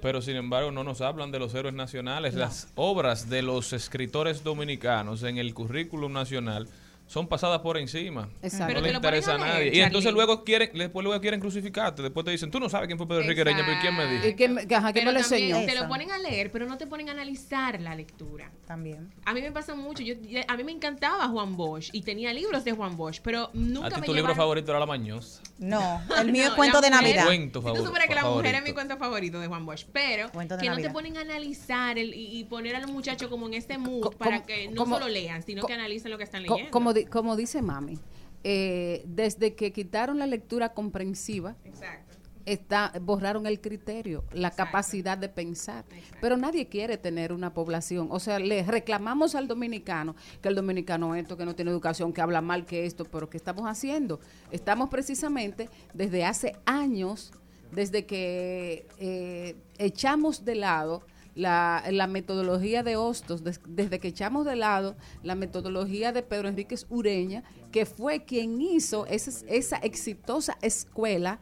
pero 0.00 0.22
sin 0.22 0.36
embargo 0.36 0.70
no 0.70 0.84
nos 0.84 1.00
hablan 1.00 1.30
de 1.30 1.38
los 1.38 1.54
héroes 1.54 1.74
nacionales. 1.74 2.34
Las 2.34 2.68
obras 2.74 3.28
de 3.28 3.42
los 3.42 3.72
escritores 3.72 4.42
dominicanos 4.42 5.22
en 5.22 5.38
el 5.38 5.54
currículum 5.54 6.12
nacional 6.12 6.68
son 7.12 7.26
pasadas 7.28 7.58
por 7.60 7.76
encima. 7.76 8.30
Exacto. 8.40 8.66
Pero 8.68 8.80
no 8.80 8.86
le 8.86 8.92
interesa 8.94 9.34
a 9.34 9.38
leer, 9.38 9.48
nadie. 9.48 9.70
Y 9.76 9.80
entonces 9.80 10.12
luego 10.14 10.44
quieren, 10.44 10.70
después 10.72 11.04
luego 11.04 11.20
quieren 11.20 11.40
crucificarte. 11.40 12.00
Después 12.00 12.24
te 12.24 12.30
dicen, 12.30 12.50
tú 12.50 12.58
no 12.58 12.70
sabes 12.70 12.86
quién 12.86 12.96
fue 12.96 13.06
Pedro 13.06 13.20
Enrique 13.20 13.42
Ureña, 13.42 13.62
pero 13.66 13.78
¿quién 13.82 13.94
me 13.96 14.06
dijo? 14.06 14.26
¿Y 14.28 14.34
quién, 14.34 14.54
me- 14.54 14.62
ajá, 14.62 14.92
quién 14.94 15.04
Pero 15.04 15.06
me 15.06 15.12
lo 15.12 15.18
enseñó? 15.18 15.66
te 15.66 15.74
lo 15.74 15.88
ponen 15.88 16.10
a 16.10 16.16
leer, 16.16 16.50
pero 16.50 16.64
no 16.66 16.78
te 16.78 16.86
ponen 16.86 17.10
a 17.10 17.12
analizar 17.12 17.78
la 17.82 17.94
lectura. 17.94 18.50
También. 18.66 19.12
A 19.26 19.34
mí 19.34 19.42
me 19.42 19.52
pasa 19.52 19.74
mucho. 19.74 20.02
Yo, 20.02 20.14
a 20.48 20.56
mí 20.56 20.64
me 20.64 20.72
encantaba 20.72 21.28
Juan 21.28 21.54
Bosch 21.54 21.90
y 21.92 22.00
tenía 22.00 22.32
libros 22.32 22.64
de 22.64 22.72
Juan 22.72 22.96
Bosch, 22.96 23.20
pero 23.22 23.50
nunca 23.52 23.88
A 23.88 23.90
ti 23.90 24.00
me 24.00 24.06
tu 24.06 24.14
libro 24.14 24.34
favorito 24.34 24.70
era 24.70 24.80
La 24.80 24.86
Mañosa. 24.86 25.42
No, 25.58 26.00
el 26.18 26.32
mío 26.32 26.44
No, 26.44 26.48
es 26.48 26.54
cuento 26.54 26.80
de 26.80 26.88
mujer- 26.88 27.02
Navidad. 27.04 27.24
Cuento 27.26 27.60
Si 27.60 27.66
tú 27.74 27.84
supieras 27.84 28.08
que 28.08 28.14
la 28.14 28.22
mujer 28.22 28.46
es 28.46 28.52
favorito. 28.52 28.62
mi 28.64 28.72
cuento 28.72 28.96
favorito 28.96 29.38
de 29.40 29.46
Juan 29.48 29.66
Bosch, 29.66 29.84
pero 29.92 30.30
que 30.32 30.68
no 30.70 30.76
te 30.78 30.88
ponen 30.90 31.18
a 31.18 31.20
analizar 31.20 31.98
el- 31.98 32.14
y, 32.14 32.38
y 32.38 32.44
poner 32.44 32.74
a 32.76 32.80
los 32.80 32.90
muchachos 32.90 33.28
como 33.28 33.46
en 33.48 33.54
este 33.54 33.76
mood 33.76 34.14
para 34.16 34.42
que 34.44 34.68
no 34.68 34.86
solo 34.86 35.08
lean, 35.08 35.42
sino 35.42 35.66
que 35.66 35.74
analicen 35.74 36.10
lo 36.10 36.16
que 36.16 36.24
están 36.24 36.42
leyendo. 36.42 36.70
Como, 37.06 37.06
di- 37.06 37.10
como 37.10 37.36
dice 37.36 37.62
mami, 37.62 37.98
eh, 38.44 39.02
desde 39.06 39.54
que 39.54 39.72
quitaron 39.72 40.18
la 40.18 40.26
lectura 40.26 40.72
comprensiva, 40.74 41.54
Exacto. 41.64 42.16
está, 42.44 42.92
borraron 43.00 43.46
el 43.46 43.60
criterio, 43.60 44.24
la 44.32 44.50
capacidad 44.50 45.16
de 45.16 45.28
pensar. 45.28 45.84
Pero 46.20 46.36
nadie 46.36 46.66
quiere 46.68 46.98
tener 46.98 47.32
una 47.32 47.54
población. 47.54 48.08
O 48.10 48.18
sea, 48.18 48.38
le 48.40 48.62
reclamamos 48.64 49.34
al 49.36 49.46
dominicano 49.46 50.16
que 50.40 50.48
el 50.48 50.54
dominicano 50.56 51.14
esto, 51.14 51.36
que 51.36 51.44
no 51.44 51.54
tiene 51.54 51.70
educación, 51.70 52.12
que 52.12 52.20
habla 52.20 52.40
mal 52.40 52.64
que 52.66 52.84
esto, 52.84 53.04
pero 53.04 53.30
¿qué 53.30 53.36
estamos 53.36 53.64
haciendo? 53.66 54.18
Estamos 54.50 54.88
precisamente 54.88 55.68
desde 55.94 56.24
hace 56.24 56.56
años, 56.66 57.32
desde 57.70 58.06
que 58.06 58.86
eh, 58.98 59.54
echamos 59.78 60.44
de 60.44 60.56
lado 60.56 61.02
la, 61.34 61.82
metodología 62.08 62.82
de 62.82 62.96
Hostos, 62.96 63.42
des- 63.42 63.60
desde 63.66 63.98
que 64.00 64.08
echamos 64.08 64.44
de 64.44 64.56
lado 64.56 64.96
la 65.22 65.34
metodología 65.34 66.12
de 66.12 66.22
Pedro 66.22 66.48
Enríquez 66.48 66.86
Ureña, 66.90 67.42
que 67.70 67.86
fue 67.86 68.24
quien 68.24 68.60
hizo 68.60 69.06
esa, 69.06 69.30
esa 69.48 69.76
exitosa 69.78 70.58
escuela 70.62 71.38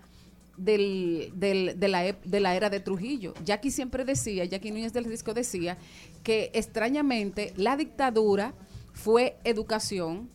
del, 0.57 1.33
del- 1.35 1.79
de, 1.81 1.89
la, 1.89 2.03
de 2.13 2.41
la 2.41 2.55
era 2.55 2.71
de 2.71 2.81
Trujillo. 2.81 3.35
Jackie 3.45 3.71
siempre 3.71 4.05
decía, 4.05 4.45
Jackie 4.45 4.71
Núñez 4.71 4.93
del 4.93 5.05
Risco 5.07 5.35
decía, 5.35 5.79
que 6.23 6.51
extrañamente 6.55 7.53
la 7.57 7.77
dictadura 7.77 8.55
fue 8.93 9.39
educación 9.45 10.29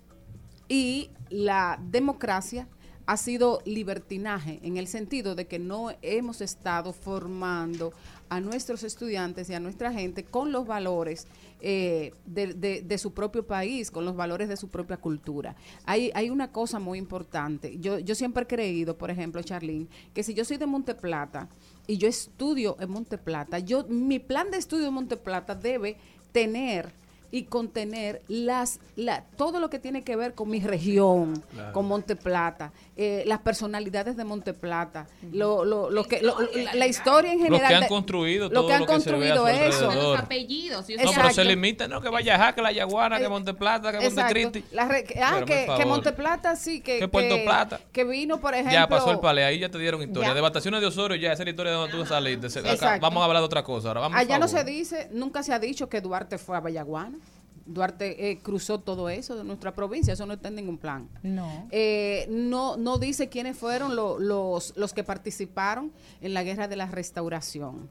y 0.68 1.12
la 1.30 1.80
democracia 1.92 2.68
ha 3.08 3.18
sido 3.18 3.62
libertinaje 3.66 4.60
en 4.64 4.78
el 4.78 4.88
sentido 4.88 5.36
de 5.36 5.46
que 5.46 5.60
no 5.60 5.92
hemos 6.02 6.42
estado 6.42 6.92
formando 6.92 7.94
a 8.30 8.40
nuestros 8.40 8.84
estudiantes 8.84 9.50
y 9.50 9.54
a 9.54 9.60
nuestra 9.60 9.92
gente 9.94 10.24
con 10.24 10.52
los 10.52 10.66
valores 10.66 11.28
eh, 11.62 12.14
de, 12.26 12.54
de- 12.82 12.98
su 12.98 13.14
propio 13.14 13.46
país, 13.46 13.92
con 13.92 14.06
los 14.06 14.16
valores 14.16 14.48
de 14.50 14.58
su 14.58 14.70
propia 14.70 14.98
cultura. 14.98 15.56
Hay, 15.86 16.12
hay 16.14 16.30
una 16.30 16.52
cosa 16.52 16.80
muy 16.80 16.98
importante. 17.00 17.78
Yo, 17.80 18.00
yo 18.00 18.16
siempre 18.16 18.44
he 18.44 18.48
creído, 18.48 18.98
por 18.98 19.10
ejemplo, 19.12 19.42
Charlene, 19.42 19.88
que 20.14 20.24
si 20.24 20.34
yo 20.34 20.46
soy 20.46 20.58
de 20.58 20.66
Monteplata 20.66 21.48
y 21.88 21.98
yo 21.98 22.08
estudio 22.08 22.78
en 22.80 22.90
Monteplata, 22.92 23.60
yo, 23.60 23.86
mi 23.88 24.20
plan 24.20 24.52
de 24.52 24.58
estudio 24.58 24.88
en 24.88 24.94
Monteplata 24.94 25.56
debe 25.56 25.98
tener 26.32 26.92
y 27.32 27.44
contener 27.44 28.22
las 28.28 28.80
la, 28.96 29.24
todo 29.38 29.60
lo 29.60 29.70
que 29.70 29.78
tiene 29.80 30.04
que 30.04 30.16
ver 30.16 30.34
con 30.36 30.50
mi 30.50 30.60
región, 30.62 31.44
con 31.74 31.86
Monteplata, 31.86 32.72
eh, 32.96 33.24
las 33.26 33.40
personalidades 33.40 34.16
de 34.16 34.24
Monteplata, 34.24 35.08
lo, 35.34 35.66
lo, 35.66 35.90
lo 35.90 36.04
que, 36.06 36.22
lo- 36.22 36.38
la, 36.40 36.74
la 36.76 36.88
historia 36.88 37.34
en 37.34 37.40
Los 37.40 37.48
general. 37.48 37.68
que 37.70 37.76
han 37.76 37.88
construido 37.90 38.48
lo 38.50 38.54
todo 38.54 38.68
que 38.68 38.74
han 38.74 38.80
lo 38.82 38.88
que 38.88 39.00
se 39.02 39.12
ve 39.12 39.32
a 39.32 39.36
construido 39.36 39.48
eso. 39.48 39.92
Los 39.94 40.20
apellidos. 40.20 40.88
No, 40.90 41.12
pero 41.14 41.30
se 41.32 41.44
limita, 41.44 41.88
no, 41.88 42.00
que 42.02 42.10
Valleja, 42.10 42.54
que 42.56 42.62
la 42.62 42.72
Yaguana, 42.72 43.20
que 43.20 43.28
Monteplata, 43.28 43.92
que. 43.92 44.00
Montecristi. 44.00 44.64
Ah, 44.78 45.42
que, 45.46 45.68
que. 45.78 45.86
Monteplata 45.86 46.56
sí, 46.56 46.80
que, 46.82 47.00
Que 47.00 47.08
Puerto 47.08 47.36
Plata. 47.44 47.80
que 47.92 48.04
vino, 48.04 48.40
por 48.40 48.54
ejemplo. 48.54 48.74
Ya 48.74 48.88
pasó 48.88 49.12
el 49.12 49.20
palé, 49.20 49.44
ahí 49.44 49.60
ya 49.60 49.70
te 49.70 49.78
dieron 49.78 50.02
historia. 50.02 50.30
Ya. 50.30 50.34
De 50.36 50.86
Osorio, 50.86 51.18
ya 51.18 51.32
esa 51.34 51.44
es 51.44 51.46
la 51.48 51.50
historia 51.50 51.72
de 51.72 51.78
donde 51.78 51.98
tú 51.98 52.06
saliste. 52.06 52.48
Acá- 52.70 52.98
vamos 53.00 53.22
a 53.22 53.26
hablar 53.26 53.42
de 53.42 53.46
otra 53.46 53.64
cosa 53.64 53.90
ahora. 53.90 54.02
Vamos, 54.02 54.18
Allá 54.20 54.40
no 54.40 54.48
se 54.48 54.64
dice, 54.64 55.10
nunca 55.12 55.44
se 55.44 55.54
ha 55.54 55.60
dicho 55.60 55.90
que 55.90 56.02
Duarte 56.02 56.38
fue 56.38 56.56
a 56.58 56.60
Vallaguana. 56.60 57.18
Duarte 57.66 58.30
eh, 58.32 58.40
cruzó 58.40 58.80
todo 58.80 59.10
eso 59.10 59.36
de 59.36 59.44
nuestra 59.44 59.74
provincia, 59.74 60.14
eso 60.14 60.26
no 60.26 60.34
está 60.34 60.50
en 60.50 60.56
ningún 60.56 60.78
plan. 60.78 61.10
No. 61.24 61.68
Eh, 61.72 62.28
no, 62.30 62.78
no 62.78 62.98
dice 63.00 63.28
quiénes 63.30 63.58
fueron 63.58 63.96
lo- 63.96 64.20
los, 64.20 64.74
los 64.78 64.94
que 64.94 65.04
participaron 65.04 65.92
en 66.22 66.34
la 66.34 66.44
guerra 66.44 66.68
de 66.68 66.76
la 66.76 66.86
restauración. 66.86 67.90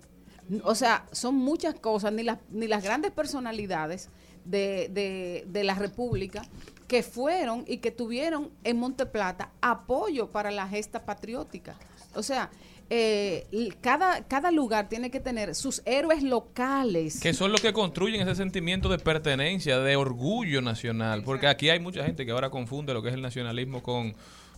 O 0.62 0.74
sea, 0.74 1.06
son 1.10 1.34
muchas 1.36 1.74
cosas, 1.74 2.12
ni 2.12 2.22
las, 2.22 2.38
ni 2.50 2.68
las 2.68 2.84
grandes 2.84 3.10
personalidades 3.10 4.10
de, 4.44 4.88
de, 4.92 5.44
de 5.48 5.64
la 5.64 5.74
República 5.74 6.42
que 6.86 7.02
fueron 7.02 7.64
y 7.66 7.78
que 7.78 7.90
tuvieron 7.90 8.50
en 8.62 8.78
Monteplata 8.78 9.50
apoyo 9.62 10.30
para 10.30 10.50
la 10.50 10.68
gesta 10.68 11.04
patriótica. 11.04 11.76
O 12.14 12.22
sea, 12.22 12.50
eh, 12.90 13.46
cada, 13.80 14.24
cada 14.24 14.50
lugar 14.50 14.88
tiene 14.88 15.10
que 15.10 15.20
tener 15.20 15.54
sus 15.54 15.82
héroes 15.86 16.22
locales. 16.22 17.20
Que 17.20 17.32
son 17.32 17.52
los 17.52 17.60
que 17.60 17.72
construyen 17.72 18.20
ese 18.20 18.34
sentimiento 18.34 18.88
de 18.88 18.98
pertenencia, 18.98 19.78
de 19.78 19.96
orgullo 19.96 20.60
nacional. 20.60 21.22
Porque 21.24 21.46
aquí 21.46 21.70
hay 21.70 21.80
mucha 21.80 22.04
gente 22.04 22.26
que 22.26 22.32
ahora 22.32 22.50
confunde 22.50 22.92
lo 22.92 23.02
que 23.02 23.08
es 23.08 23.14
el 23.14 23.22
nacionalismo 23.22 23.82
con, 23.82 24.14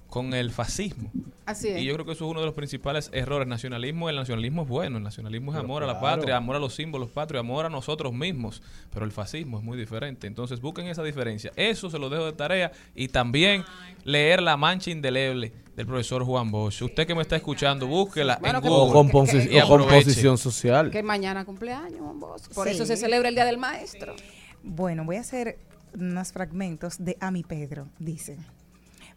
con 0.08 0.34
el 0.34 0.50
fascismo. 0.50 1.10
Así 1.44 1.68
es. 1.68 1.80
Y 1.80 1.84
yo 1.84 1.94
creo 1.94 2.04
que 2.04 2.12
eso 2.12 2.24
es 2.24 2.30
uno 2.30 2.40
de 2.40 2.46
los 2.46 2.54
principales 2.54 3.10
errores. 3.12 3.46
Nacionalismo, 3.46 4.10
el 4.10 4.16
nacionalismo 4.16 4.62
es 4.62 4.68
bueno, 4.68 4.96
el 4.96 5.04
nacionalismo 5.04 5.52
es 5.52 5.56
Pero 5.56 5.64
amor 5.64 5.82
a 5.84 5.86
la 5.86 6.00
patria, 6.00 6.36
amor 6.36 6.56
a 6.56 6.58
los 6.58 6.74
símbolos 6.74 7.10
patrios, 7.10 7.40
amor 7.40 7.66
a 7.66 7.70
nosotros 7.70 8.12
mismos. 8.12 8.62
Pero 8.92 9.04
el 9.04 9.12
fascismo 9.12 9.58
es 9.58 9.64
muy 9.64 9.78
diferente. 9.78 10.26
Entonces 10.26 10.60
busquen 10.60 10.88
esa 10.88 11.04
diferencia. 11.04 11.52
Eso 11.54 11.90
se 11.90 11.98
lo 11.98 12.10
dejo 12.10 12.24
de 12.24 12.32
tarea. 12.32 12.72
Y 12.94 13.08
también 13.08 13.64
leer 14.04 14.42
La 14.42 14.56
Mancha 14.56 14.90
Indeleble 14.90 15.52
del 15.76 15.86
profesor 15.86 16.24
Juan 16.24 16.50
Bosch. 16.50 16.82
Usted 16.82 17.06
que 17.06 17.14
me 17.14 17.22
está 17.22 17.36
escuchando, 17.36 17.86
búsquela 17.86 18.38
Bueno, 18.40 18.58
en 18.58 18.62
que- 18.64 18.68
O, 18.70 18.86
Google. 18.86 18.96
o 18.96 19.00
aproveche. 19.02 19.66
composición 19.68 20.38
social. 20.38 20.90
que 20.90 21.02
mañana 21.02 21.44
cumpleaños, 21.44 22.00
Juan 22.00 22.18
Bosch. 22.18 22.48
Por 22.54 22.66
Sí. 22.68 22.74
eso 22.74 22.86
se 22.86 22.96
celebra 22.96 23.28
el 23.28 23.34
Día 23.34 23.44
del 23.44 23.58
Maestro. 23.58 24.16
Bueno, 24.62 25.04
voy 25.04 25.16
a 25.16 25.20
hacer 25.20 25.58
unos 25.94 26.32
fragmentos 26.32 26.96
de 26.98 27.16
A 27.20 27.30
mi 27.30 27.42
Pedro. 27.42 27.88
Dice, 27.98 28.38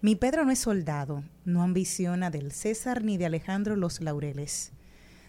mi 0.01 0.15
Pedro 0.15 0.45
no 0.45 0.51
es 0.51 0.59
soldado, 0.59 1.23
no 1.45 1.63
ambiciona 1.63 2.29
del 2.29 2.51
César 2.51 3.03
ni 3.03 3.17
de 3.17 3.25
Alejandro 3.25 3.75
los 3.75 4.01
laureles. 4.01 4.71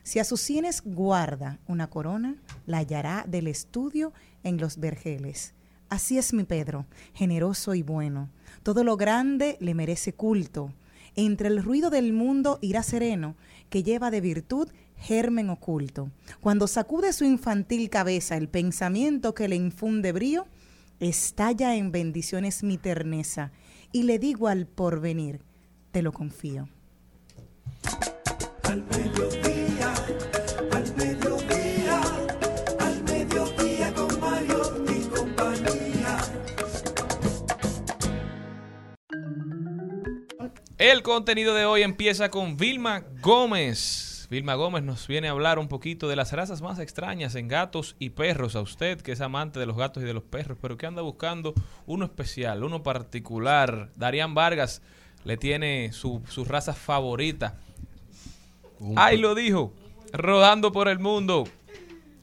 Si 0.02 0.18
a 0.18 0.24
sus 0.24 0.40
sienes 0.40 0.82
guarda 0.84 1.58
una 1.68 1.88
corona, 1.88 2.36
la 2.66 2.78
hallará 2.78 3.24
del 3.28 3.46
estudio 3.46 4.12
en 4.42 4.58
los 4.58 4.78
vergeles. 4.78 5.54
Así 5.88 6.18
es 6.18 6.32
mi 6.32 6.44
Pedro, 6.44 6.86
generoso 7.14 7.74
y 7.74 7.82
bueno. 7.82 8.30
Todo 8.62 8.82
lo 8.84 8.96
grande 8.96 9.56
le 9.60 9.74
merece 9.74 10.12
culto. 10.12 10.72
Entre 11.20 11.48
el 11.48 11.62
ruido 11.62 11.90
del 11.90 12.14
mundo 12.14 12.58
irá 12.62 12.82
sereno, 12.82 13.36
que 13.68 13.82
lleva 13.82 14.10
de 14.10 14.22
virtud 14.22 14.70
germen 14.96 15.50
oculto. 15.50 16.10
Cuando 16.40 16.66
sacude 16.66 17.12
su 17.12 17.26
infantil 17.26 17.90
cabeza 17.90 18.38
el 18.38 18.48
pensamiento 18.48 19.34
que 19.34 19.46
le 19.46 19.56
infunde 19.56 20.12
brío, 20.12 20.46
estalla 20.98 21.76
en 21.76 21.92
bendiciones 21.92 22.62
mi 22.62 22.78
terneza, 22.78 23.52
y 23.92 24.04
le 24.04 24.18
digo 24.18 24.48
al 24.48 24.66
porvenir, 24.66 25.42
te 25.92 26.00
lo 26.00 26.10
confío. 26.10 26.70
El 40.90 41.02
contenido 41.02 41.54
de 41.54 41.66
hoy 41.66 41.82
empieza 41.82 42.30
con 42.30 42.56
Vilma 42.56 43.04
Gómez. 43.20 44.26
Vilma 44.30 44.54
Gómez 44.54 44.82
nos 44.82 45.06
viene 45.06 45.28
a 45.28 45.32
hablar 45.32 45.58
un 45.58 45.68
poquito 45.68 46.08
de 46.08 46.16
las 46.16 46.32
razas 46.32 46.62
más 46.62 46.78
extrañas 46.78 47.34
en 47.34 47.48
gatos 47.48 47.96
y 47.98 48.10
perros. 48.10 48.56
A 48.56 48.60
usted 48.60 49.00
que 49.00 49.12
es 49.12 49.20
amante 49.20 49.58
de 49.60 49.66
los 49.66 49.76
gatos 49.76 50.02
y 50.02 50.06
de 50.06 50.14
los 50.14 50.22
perros, 50.24 50.58
pero 50.60 50.76
que 50.76 50.86
anda 50.86 51.02
buscando 51.02 51.54
uno 51.86 52.04
especial, 52.04 52.64
uno 52.64 52.82
particular. 52.82 53.90
Darían 53.96 54.34
Vargas 54.34 54.82
le 55.24 55.36
tiene 55.36 55.92
su, 55.92 56.22
su 56.28 56.44
raza 56.44 56.72
favorita. 56.74 57.58
Un- 58.78 58.98
Ahí 58.98 59.16
lo 59.16 59.34
dijo, 59.34 59.72
rodando 60.12 60.72
por 60.72 60.88
el 60.88 60.98
mundo. 60.98 61.44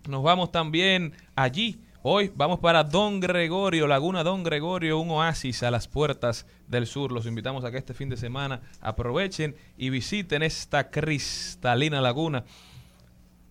Nos 0.09 0.23
vamos 0.23 0.51
también 0.51 1.13
allí. 1.35 1.79
Hoy 2.09 2.31
vamos 2.33 2.59
para 2.59 2.85
Don 2.85 3.19
Gregorio, 3.19 3.85
Laguna 3.85 4.23
Don 4.23 4.41
Gregorio, 4.41 4.97
un 4.97 5.09
oasis 5.09 5.61
a 5.61 5.69
las 5.71 5.89
puertas 5.89 6.45
del 6.65 6.87
sur. 6.87 7.11
Los 7.11 7.25
invitamos 7.25 7.65
a 7.65 7.69
que 7.71 7.77
este 7.77 7.93
fin 7.93 8.07
de 8.07 8.15
semana 8.15 8.61
aprovechen 8.79 9.57
y 9.77 9.89
visiten 9.89 10.41
esta 10.41 10.89
cristalina 10.89 11.99
laguna. 11.99 12.45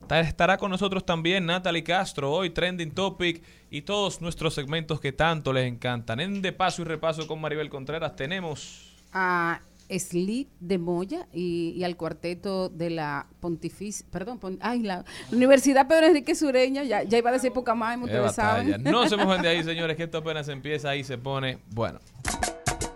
Ta- 0.06 0.20
Estará 0.20 0.56
con 0.56 0.70
nosotros 0.70 1.04
también 1.04 1.44
Natalie 1.44 1.84
Castro, 1.84 2.32
hoy 2.32 2.48
Trending 2.48 2.92
Topic 2.92 3.42
y 3.70 3.82
todos 3.82 4.22
nuestros 4.22 4.54
segmentos 4.54 5.00
que 5.02 5.12
tanto 5.12 5.52
les 5.52 5.66
encantan. 5.70 6.18
En 6.20 6.40
De 6.40 6.52
Paso 6.54 6.80
y 6.80 6.86
Repaso 6.86 7.26
con 7.26 7.38
Maribel 7.42 7.68
Contreras 7.68 8.16
tenemos... 8.16 8.96
a 9.12 9.60
Slit 9.90 10.48
de 10.60 10.78
Moya 10.78 11.26
y, 11.32 11.74
y 11.76 11.84
al 11.84 11.96
cuarteto 11.96 12.68
de 12.68 12.90
la 12.90 13.26
Pontificia, 13.40 14.06
perdón, 14.10 14.38
pon- 14.38 14.58
ay, 14.60 14.80
la 14.82 15.04
Universidad 15.32 15.86
Pedro 15.88 16.06
Enrique 16.06 16.34
Sureña, 16.34 16.84
ya, 16.84 17.02
ya 17.02 17.18
iba 17.18 17.30
a 17.30 17.32
decir 17.32 17.52
poca 17.52 17.74
más, 17.74 17.96
ustedes 17.98 18.20
batalla. 18.20 18.62
saben. 18.72 18.82
No 18.92 19.08
se 19.08 19.16
mojen 19.16 19.42
de 19.42 19.48
ahí, 19.48 19.62
señores, 19.64 19.96
que 19.96 20.04
esto 20.04 20.18
apenas 20.18 20.48
empieza 20.48 20.94
y 20.96 21.04
se 21.04 21.18
pone 21.18 21.58
bueno. 21.70 21.98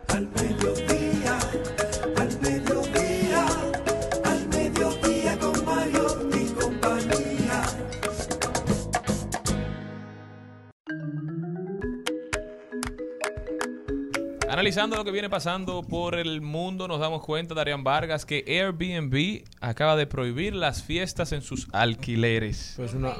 Al 0.08 0.28
mediodía, 0.28 0.99
Analizando 14.60 14.96
lo 14.96 15.06
que 15.06 15.10
viene 15.10 15.30
pasando 15.30 15.82
por 15.82 16.14
el 16.16 16.42
mundo, 16.42 16.86
nos 16.86 17.00
damos 17.00 17.24
cuenta, 17.24 17.54
Darían 17.54 17.82
Vargas, 17.82 18.26
que 18.26 18.44
Airbnb 18.46 19.42
acaba 19.58 19.96
de 19.96 20.06
prohibir 20.06 20.54
las 20.54 20.82
fiestas 20.82 21.32
en 21.32 21.40
sus 21.40 21.66
alquileres. 21.72 22.74
Pues 22.76 22.92
una, 22.92 23.14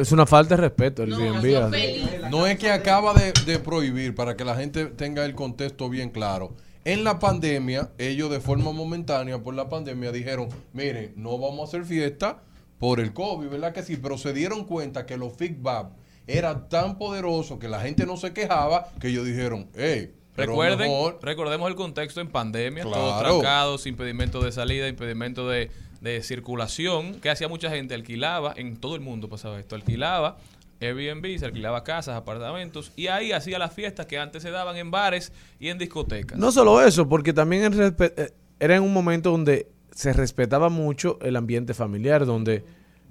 es 0.00 0.12
una 0.12 0.24
falta 0.24 0.54
de 0.54 0.62
respeto 0.62 1.04
No, 1.04 1.16
Airbnb. 1.16 2.30
No 2.30 2.46
es 2.46 2.60
que 2.60 2.70
acaba 2.70 3.12
de, 3.12 3.32
de 3.44 3.58
prohibir, 3.58 4.14
para 4.14 4.36
que 4.36 4.44
la 4.44 4.54
gente 4.54 4.86
tenga 4.86 5.24
el 5.24 5.34
contexto 5.34 5.88
bien 5.88 6.10
claro. 6.10 6.54
En 6.84 7.02
la 7.02 7.18
pandemia, 7.18 7.90
ellos 7.98 8.30
de 8.30 8.38
forma 8.38 8.70
momentánea 8.70 9.42
por 9.42 9.54
la 9.54 9.68
pandemia 9.68 10.12
dijeron, 10.12 10.48
miren, 10.72 11.12
no 11.16 11.36
vamos 11.38 11.62
a 11.62 11.64
hacer 11.64 11.84
fiesta 11.86 12.44
por 12.78 13.00
el 13.00 13.12
COVID, 13.12 13.48
¿verdad 13.48 13.72
que 13.72 13.82
sí? 13.82 13.96
Pero 13.96 14.16
se 14.16 14.32
dieron 14.32 14.64
cuenta 14.64 15.06
que 15.06 15.16
los 15.16 15.32
feedback 15.32 15.88
eran 16.28 16.68
tan 16.68 16.98
poderosos 16.98 17.58
que 17.58 17.66
la 17.66 17.80
gente 17.80 18.06
no 18.06 18.16
se 18.16 18.32
quejaba 18.32 18.90
que 19.00 19.08
ellos 19.08 19.26
dijeron, 19.26 19.68
hey, 19.74 20.14
Recuerden, 20.36 20.88
mejor- 20.88 21.18
recordemos 21.22 21.68
el 21.68 21.74
contexto 21.76 22.20
en 22.20 22.28
pandemia, 22.28 22.82
Claro. 22.82 22.96
todos 22.98 23.20
trancados, 23.20 23.86
impedimento 23.86 24.40
de 24.42 24.50
salida, 24.52 24.88
impedimento 24.88 25.48
de, 25.48 25.70
de 26.00 26.22
circulación, 26.22 27.20
que 27.20 27.30
hacía 27.30 27.48
mucha 27.48 27.70
gente, 27.70 27.94
alquilaba, 27.94 28.52
en 28.56 28.76
todo 28.76 28.94
el 28.94 29.00
mundo 29.00 29.28
pasaba 29.28 29.58
esto, 29.60 29.74
alquilaba 29.74 30.36
Airbnb, 30.80 31.38
se 31.38 31.46
alquilaba 31.46 31.82
casas, 31.84 32.16
apartamentos, 32.16 32.92
y 32.96 33.06
ahí 33.06 33.32
hacía 33.32 33.58
las 33.58 33.72
fiestas 33.72 34.06
que 34.06 34.18
antes 34.18 34.42
se 34.42 34.50
daban 34.50 34.76
en 34.76 34.90
bares 34.90 35.32
y 35.60 35.68
en 35.68 35.78
discotecas. 35.78 36.36
No 36.38 36.52
solo 36.52 36.82
eso, 36.84 37.08
porque 37.08 37.32
también 37.32 37.72
eh, 37.72 38.32
era 38.60 38.76
en 38.76 38.82
un 38.82 38.92
momento 38.92 39.30
donde 39.30 39.68
se 39.92 40.12
respetaba 40.12 40.68
mucho 40.68 41.18
el 41.22 41.36
ambiente 41.36 41.72
familiar, 41.74 42.26
donde 42.26 42.64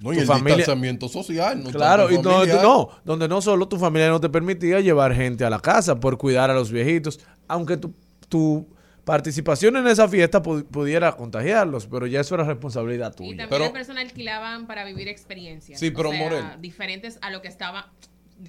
no, 0.04 0.13
y 0.13 0.16
tu 0.18 0.22
el 0.22 0.28
familia... 0.28 0.58
distanciamiento 0.58 1.08
social. 1.10 1.63
No 1.63 1.72
Claro, 1.72 2.12
y 2.12 2.18
no, 2.20 2.46
no, 2.46 2.89
donde 3.04 3.28
no 3.28 3.42
solo 3.42 3.68
tu 3.68 3.78
familia 3.80 4.10
no 4.10 4.20
te 4.20 4.30
permitía 4.30 4.80
llevar 4.82 5.16
gente 5.16 5.44
a 5.46 5.50
la 5.50 5.60
casa 5.60 6.00
por 6.00 6.18
cuidar 6.18 6.52
a 6.52 6.54
los 6.54 6.72
viejitos, 6.72 7.20
aunque 7.48 7.78
tu, 7.78 7.94
tu 8.30 8.68
participación 9.06 9.76
en 9.78 9.88
esa 9.88 10.08
fiesta 10.08 10.42
pu- 10.42 10.66
pudiera 10.66 11.12
contagiarlos, 11.13 11.88
pero 11.88 12.08
ya 12.08 12.22
eso 12.22 12.36
era 12.36 12.44
responsabilidad 12.46 13.12
Y 13.13 13.18
tuya. 13.18 13.30
también 13.30 13.50
Pero- 13.50 13.63
las 13.66 13.72
personas 13.74 14.04
alquilaban 14.06 14.66
para 14.68 14.86
vivir 14.86 15.08
experiencias. 15.10 15.80
Sí, 15.80 15.92
pero, 15.92 16.10
o 16.10 16.12
sea, 16.13 16.24
Morel. 16.24 16.44
diferentes 16.62 17.18
a 17.22 17.30
lo 17.30 17.42
que 17.42 17.48
estaba. 17.50 17.92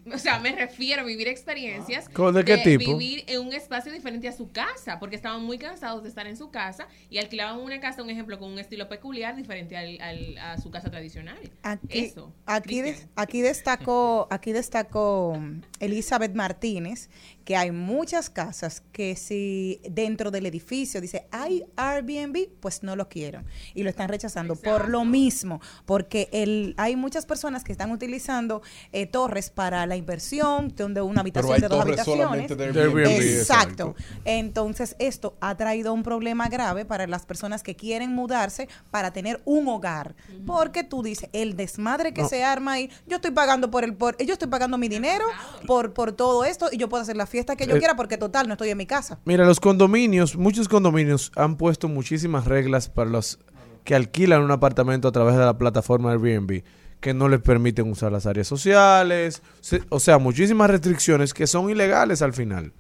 O 0.14 0.18
sea, 0.18 0.38
me 0.40 0.52
refiero 0.52 1.02
a 1.02 1.04
vivir 1.04 1.28
experiencias. 1.28 2.08
¿De 2.08 2.44
qué 2.44 2.58
tipo? 2.58 2.96
Vivir 2.96 3.24
en 3.26 3.40
un 3.40 3.52
espacio 3.52 3.92
diferente 3.92 4.28
a 4.28 4.32
su 4.32 4.50
casa, 4.52 4.98
porque 4.98 5.16
estaban 5.16 5.42
muy 5.44 5.58
cansados 5.58 6.02
de 6.02 6.08
estar 6.08 6.26
en 6.26 6.36
su 6.36 6.50
casa 6.50 6.88
y 7.10 7.18
alquilaban 7.18 7.60
una 7.60 7.80
casa, 7.80 8.02
un 8.02 8.10
ejemplo, 8.10 8.38
con 8.38 8.50
un 8.52 8.58
estilo 8.58 8.88
peculiar 8.88 9.36
diferente 9.36 9.76
al, 9.76 10.00
al- 10.00 10.38
a 10.38 10.58
su 10.58 10.70
casa 10.70 10.90
tradicional. 10.90 11.38
Aquí, 11.62 11.98
Eso. 12.00 12.32
aquí, 12.46 12.82
aquí 13.16 13.40
destacó, 13.42 14.26
aquí 14.30 14.52
destacó 14.52 15.36
mm, 15.38 15.60
Elizabeth 15.80 16.34
Martínez 16.34 17.08
que 17.44 17.56
hay 17.56 17.70
muchas 17.72 18.30
casas 18.30 18.82
que 18.92 19.16
si 19.16 19.80
dentro 19.88 20.30
del 20.30 20.46
edificio 20.46 21.00
dice 21.00 21.26
hay 21.30 21.64
Airbnb, 21.76 22.48
pues 22.60 22.82
no 22.82 22.96
lo 22.96 23.08
quieren 23.08 23.44
y 23.74 23.82
lo 23.82 23.90
están 23.90 24.08
rechazando 24.08 24.56
por 24.56 24.88
lo 24.88 25.04
mismo, 25.04 25.60
porque 25.84 26.28
el, 26.32 26.74
hay 26.78 26.96
muchas 26.96 27.26
personas 27.26 27.64
que 27.64 27.72
están 27.72 27.90
utilizando 27.90 28.62
eh, 28.92 29.06
torres 29.06 29.50
para 29.50 29.86
la 29.86 29.96
inversión, 29.96 30.72
donde 30.76 31.02
una 31.02 31.22
Pero 31.24 31.48
habitación 31.48 31.54
hay 31.54 31.60
de 31.60 31.68
dos 31.68 31.78
torres 31.78 31.98
habitaciones. 32.00 32.24
solamente 32.24 32.56
de 32.56 32.64
Airbnb. 32.64 32.98
Airbnb, 33.06 33.38
Exacto. 33.38 33.94
Entonces, 34.24 34.96
esto 34.98 35.36
ha 35.40 35.56
traído 35.56 35.92
un 35.92 36.02
problema 36.02 36.48
grave 36.48 36.84
para 36.84 37.06
las 37.06 37.26
personas 37.26 37.62
que 37.62 37.74
quieren 37.76 38.14
mudarse 38.14 38.68
para 38.90 39.12
tener 39.12 39.40
un 39.44 39.68
hogar. 39.68 40.14
Porque 40.46 40.84
tú 40.84 41.02
dices, 41.02 41.28
el 41.32 41.56
desmadre 41.56 42.12
que 42.14 42.22
No. 42.22 42.28
se 42.28 42.42
arma 42.44 42.72
ahí, 42.72 42.90
yo 43.06 43.16
estoy 43.16 43.30
pagando 43.32 43.70
por 43.70 43.84
el 43.84 43.94
por, 43.94 44.16
yo 44.24 44.32
estoy 44.32 44.48
pagando 44.48 44.78
mi 44.78 44.88
dinero 44.88 45.24
por 45.66 45.92
por 45.92 46.12
todo 46.12 46.44
esto 46.44 46.68
y 46.72 46.76
yo 46.78 46.88
puedo 46.88 47.02
hacer 47.02 47.16
la 47.16 47.26
fiesta 47.34 47.56
que 47.56 47.66
yo 47.66 47.74
Eh, 47.74 47.78
quiera 47.80 47.96
porque 47.96 48.16
total 48.16 48.46
no 48.46 48.54
estoy 48.54 48.70
en 48.70 48.78
mi 48.78 48.86
casa. 48.86 49.18
Mira, 49.24 49.44
los 49.44 49.58
condominios, 49.58 50.36
muchos 50.36 50.68
condominios 50.68 51.32
han 51.34 51.56
puesto 51.56 51.88
muchísimas 51.88 52.44
reglas 52.44 52.88
para 52.88 53.10
los 53.10 53.40
que 53.82 53.96
alquilan 53.96 54.42
un 54.42 54.52
apartamento 54.52 55.08
a 55.08 55.12
través 55.12 55.34
de 55.34 55.40
la 55.44 55.58
plataforma 55.58 56.12
Airbnb, 56.12 56.62
que 57.00 57.12
no 57.12 57.28
les 57.28 57.40
permiten 57.40 57.90
usar 57.90 58.12
las 58.12 58.24
áreas 58.26 58.46
sociales, 58.46 59.42
se- 59.60 59.82
o 59.88 59.98
sea, 59.98 60.18
muchísimas 60.18 60.70
restricciones 60.70 61.34
que 61.34 61.48
son 61.48 61.68
ilegales 61.70 62.22
al 62.22 62.32
final. 62.32 62.72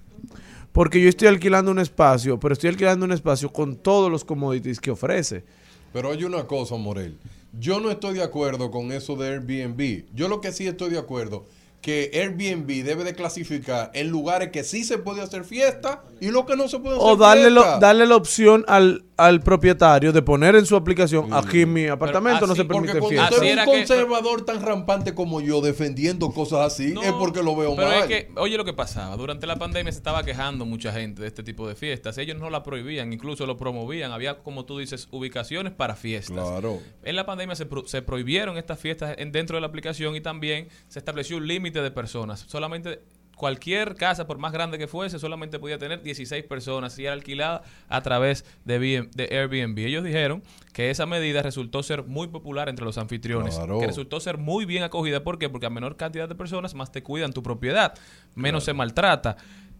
Porque 0.72 1.00
yo 1.00 1.08
estoy 1.08 1.26
alquilando 1.28 1.70
un 1.72 1.80
espacio, 1.80 2.38
pero 2.38 2.52
estoy 2.52 2.70
alquilando 2.70 3.04
un 3.04 3.12
espacio 3.12 3.52
con 3.52 3.74
todos 3.76 4.10
los 4.10 4.24
commodities 4.24 4.80
que 4.80 4.92
ofrece. 4.92 5.44
Pero 5.92 6.10
hay 6.12 6.22
una 6.24 6.44
cosa, 6.46 6.76
Morel. 6.76 7.16
Yo 7.58 7.80
no 7.80 7.90
estoy 7.90 8.14
de 8.14 8.22
acuerdo 8.22 8.70
con 8.70 8.90
eso 8.92 9.14
de 9.16 9.28
Airbnb. 9.28 10.04
Yo 10.14 10.28
lo 10.28 10.40
que 10.40 10.52
sí 10.52 10.66
estoy 10.66 10.90
de 10.90 10.98
acuerdo 10.98 11.44
que 11.84 12.10
Airbnb 12.14 12.82
debe 12.82 13.04
de 13.04 13.14
clasificar 13.14 13.90
en 13.92 14.08
lugares 14.08 14.48
que 14.50 14.64
sí 14.64 14.84
se 14.84 14.96
puede 14.96 15.20
hacer 15.20 15.44
fiesta 15.44 16.02
y 16.18 16.30
lo 16.30 16.46
que 16.46 16.56
no 16.56 16.66
se 16.66 16.78
puede 16.78 16.96
hacer 16.96 17.06
O 17.06 17.16
darle, 17.16 17.50
fiesta. 17.50 17.78
darle 17.78 18.06
la 18.06 18.16
opción 18.16 18.64
al, 18.68 19.04
al 19.16 19.40
propietario 19.42 20.12
de 20.12 20.22
poner 20.22 20.56
en 20.56 20.66
su 20.66 20.74
aplicación, 20.74 21.32
aquí 21.32 21.62
en 21.62 21.72
mi 21.72 21.86
apartamento 21.86 22.46
no 22.48 22.54
se 22.56 22.64
Porque 22.64 22.88
permite 22.88 22.98
cuando 22.98 23.08
fiesta. 23.08 23.34
usted 23.36 23.46
es 23.46 23.66
un 23.66 23.72
que- 23.72 23.78
conservador 23.78 24.44
tan 24.44 24.60
rampante 24.60 25.14
como 25.14 25.40
yo 25.40 25.60
defendiendo 25.60 26.30
cosas 26.32 26.60
así, 26.72 26.92
No, 26.92 27.02
es 27.02 27.12
porque 27.12 27.42
lo 27.42 27.54
veo 27.54 27.76
pero 27.76 27.88
mal. 27.88 27.98
es 28.00 28.06
que, 28.06 28.30
oye 28.36 28.56
lo 28.56 28.64
que 28.64 28.72
pasaba, 28.72 29.16
durante 29.16 29.46
la 29.46 29.56
pandemia 29.56 29.92
se 29.92 29.98
estaba 29.98 30.24
quejando 30.24 30.66
mucha 30.66 30.92
gente 30.92 31.22
de 31.22 31.28
este 31.28 31.42
tipo 31.44 31.68
de 31.68 31.74
fiestas, 31.76 32.18
ellos 32.18 32.36
no 32.38 32.50
la 32.50 32.62
prohibían, 32.64 33.12
incluso 33.12 33.46
lo 33.46 33.56
promovían, 33.56 34.10
había 34.10 34.38
como 34.42 34.64
tú 34.64 34.78
dices, 34.78 35.06
ubicaciones 35.12 35.72
para 35.72 35.94
fiestas. 35.94 36.34
Claro. 36.48 36.80
En 37.04 37.14
la 37.14 37.24
pandemia 37.24 37.54
se, 37.54 37.66
pro- 37.66 37.86
se 37.86 38.02
prohibieron 38.02 38.56
estas 38.58 38.80
fiestas 38.80 39.14
en- 39.18 39.30
dentro 39.30 39.56
de 39.56 39.60
la 39.60 39.68
aplicación 39.68 40.16
y 40.16 40.20
también 40.20 40.68
se 40.88 40.98
estableció 40.98 41.36
un 41.36 41.46
límite 41.46 41.82
de 41.82 41.90
personas. 41.92 42.44
Solamente 42.48 43.00
cualquier 43.36 43.94
casa, 43.96 44.26
por 44.26 44.38
más 44.38 44.52
grande 44.52 44.78
que 44.78 44.86
fuese, 44.86 45.18
solamente 45.18 45.58
podía 45.58 45.78
tener 45.78 46.02
16 46.02 46.44
personas 46.44 46.98
y 46.98 47.04
era 47.04 47.12
alquilada 47.14 47.62
a 47.88 48.00
través 48.02 48.44
de, 48.64 48.78
BM 48.78 49.08
de 49.14 49.24
Airbnb. 49.38 49.78
Ellos 49.78 50.04
dijeron 50.04 50.42
que 50.72 50.90
esa 50.90 51.06
medida 51.06 51.42
resultó 51.42 51.82
ser 51.82 52.04
muy 52.04 52.28
popular 52.28 52.68
entre 52.68 52.84
los 52.84 52.98
anfitriones, 52.98 53.56
Claro. 53.56 53.78
que 53.80 53.86
resultó 53.86 54.20
ser 54.20 54.38
muy 54.38 54.64
bien 54.64 54.82
acogida. 54.82 55.22
¿Por 55.22 55.38
qué? 55.38 55.48
Porque 55.48 55.66
a 55.66 55.70
menor 55.70 55.96
cantidad 55.96 56.28
de 56.28 56.34
personas 56.34 56.74
más 56.74 56.92
te 56.92 57.02
cuidan 57.02 57.32
tu 57.32 57.42
propiedad, 57.42 57.94
menos 58.34 58.64
se 58.64 58.72
maltrata. 58.72 59.36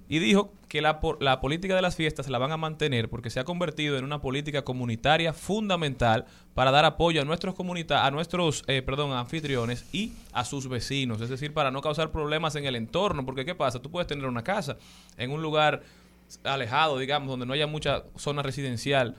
Y 0.08 0.18
dijo 0.18 0.52
que 0.68 0.82
la, 0.82 1.00
la 1.20 1.40
política 1.40 1.74
de 1.74 1.82
las 1.82 1.96
fiestas 1.96 2.28
la 2.28 2.38
van 2.38 2.52
a 2.52 2.56
mantener 2.56 3.08
porque 3.08 3.30
se 3.30 3.40
ha 3.40 3.44
convertido 3.44 3.96
en 3.96 4.04
una 4.04 4.20
política 4.20 4.62
comunitaria 4.62 5.32
fundamental 5.32 6.26
para 6.54 6.70
dar 6.70 6.84
apoyo 6.84 7.22
a 7.22 7.24
nuestros 7.24 7.54
comunita 7.54 8.04
a 8.04 8.10
nuestros 8.10 8.64
eh, 8.66 8.82
perdón 8.82 9.12
anfitriones 9.12 9.86
y 9.92 10.12
a 10.32 10.44
sus 10.44 10.68
vecinos, 10.68 11.20
es 11.20 11.28
decir, 11.28 11.54
para 11.54 11.70
no 11.70 11.80
causar 11.80 12.10
problemas 12.10 12.56
en 12.56 12.66
el 12.66 12.76
entorno, 12.76 13.24
porque 13.24 13.44
qué 13.44 13.54
pasa, 13.54 13.80
tú 13.80 13.90
puedes 13.90 14.06
tener 14.06 14.26
una 14.26 14.42
casa 14.42 14.76
en 15.16 15.30
un 15.30 15.42
lugar 15.42 15.82
alejado, 16.42 16.98
digamos, 16.98 17.28
donde 17.28 17.46
no 17.46 17.52
haya 17.52 17.66
mucha 17.66 18.04
zona 18.16 18.42
residencial 18.42 19.14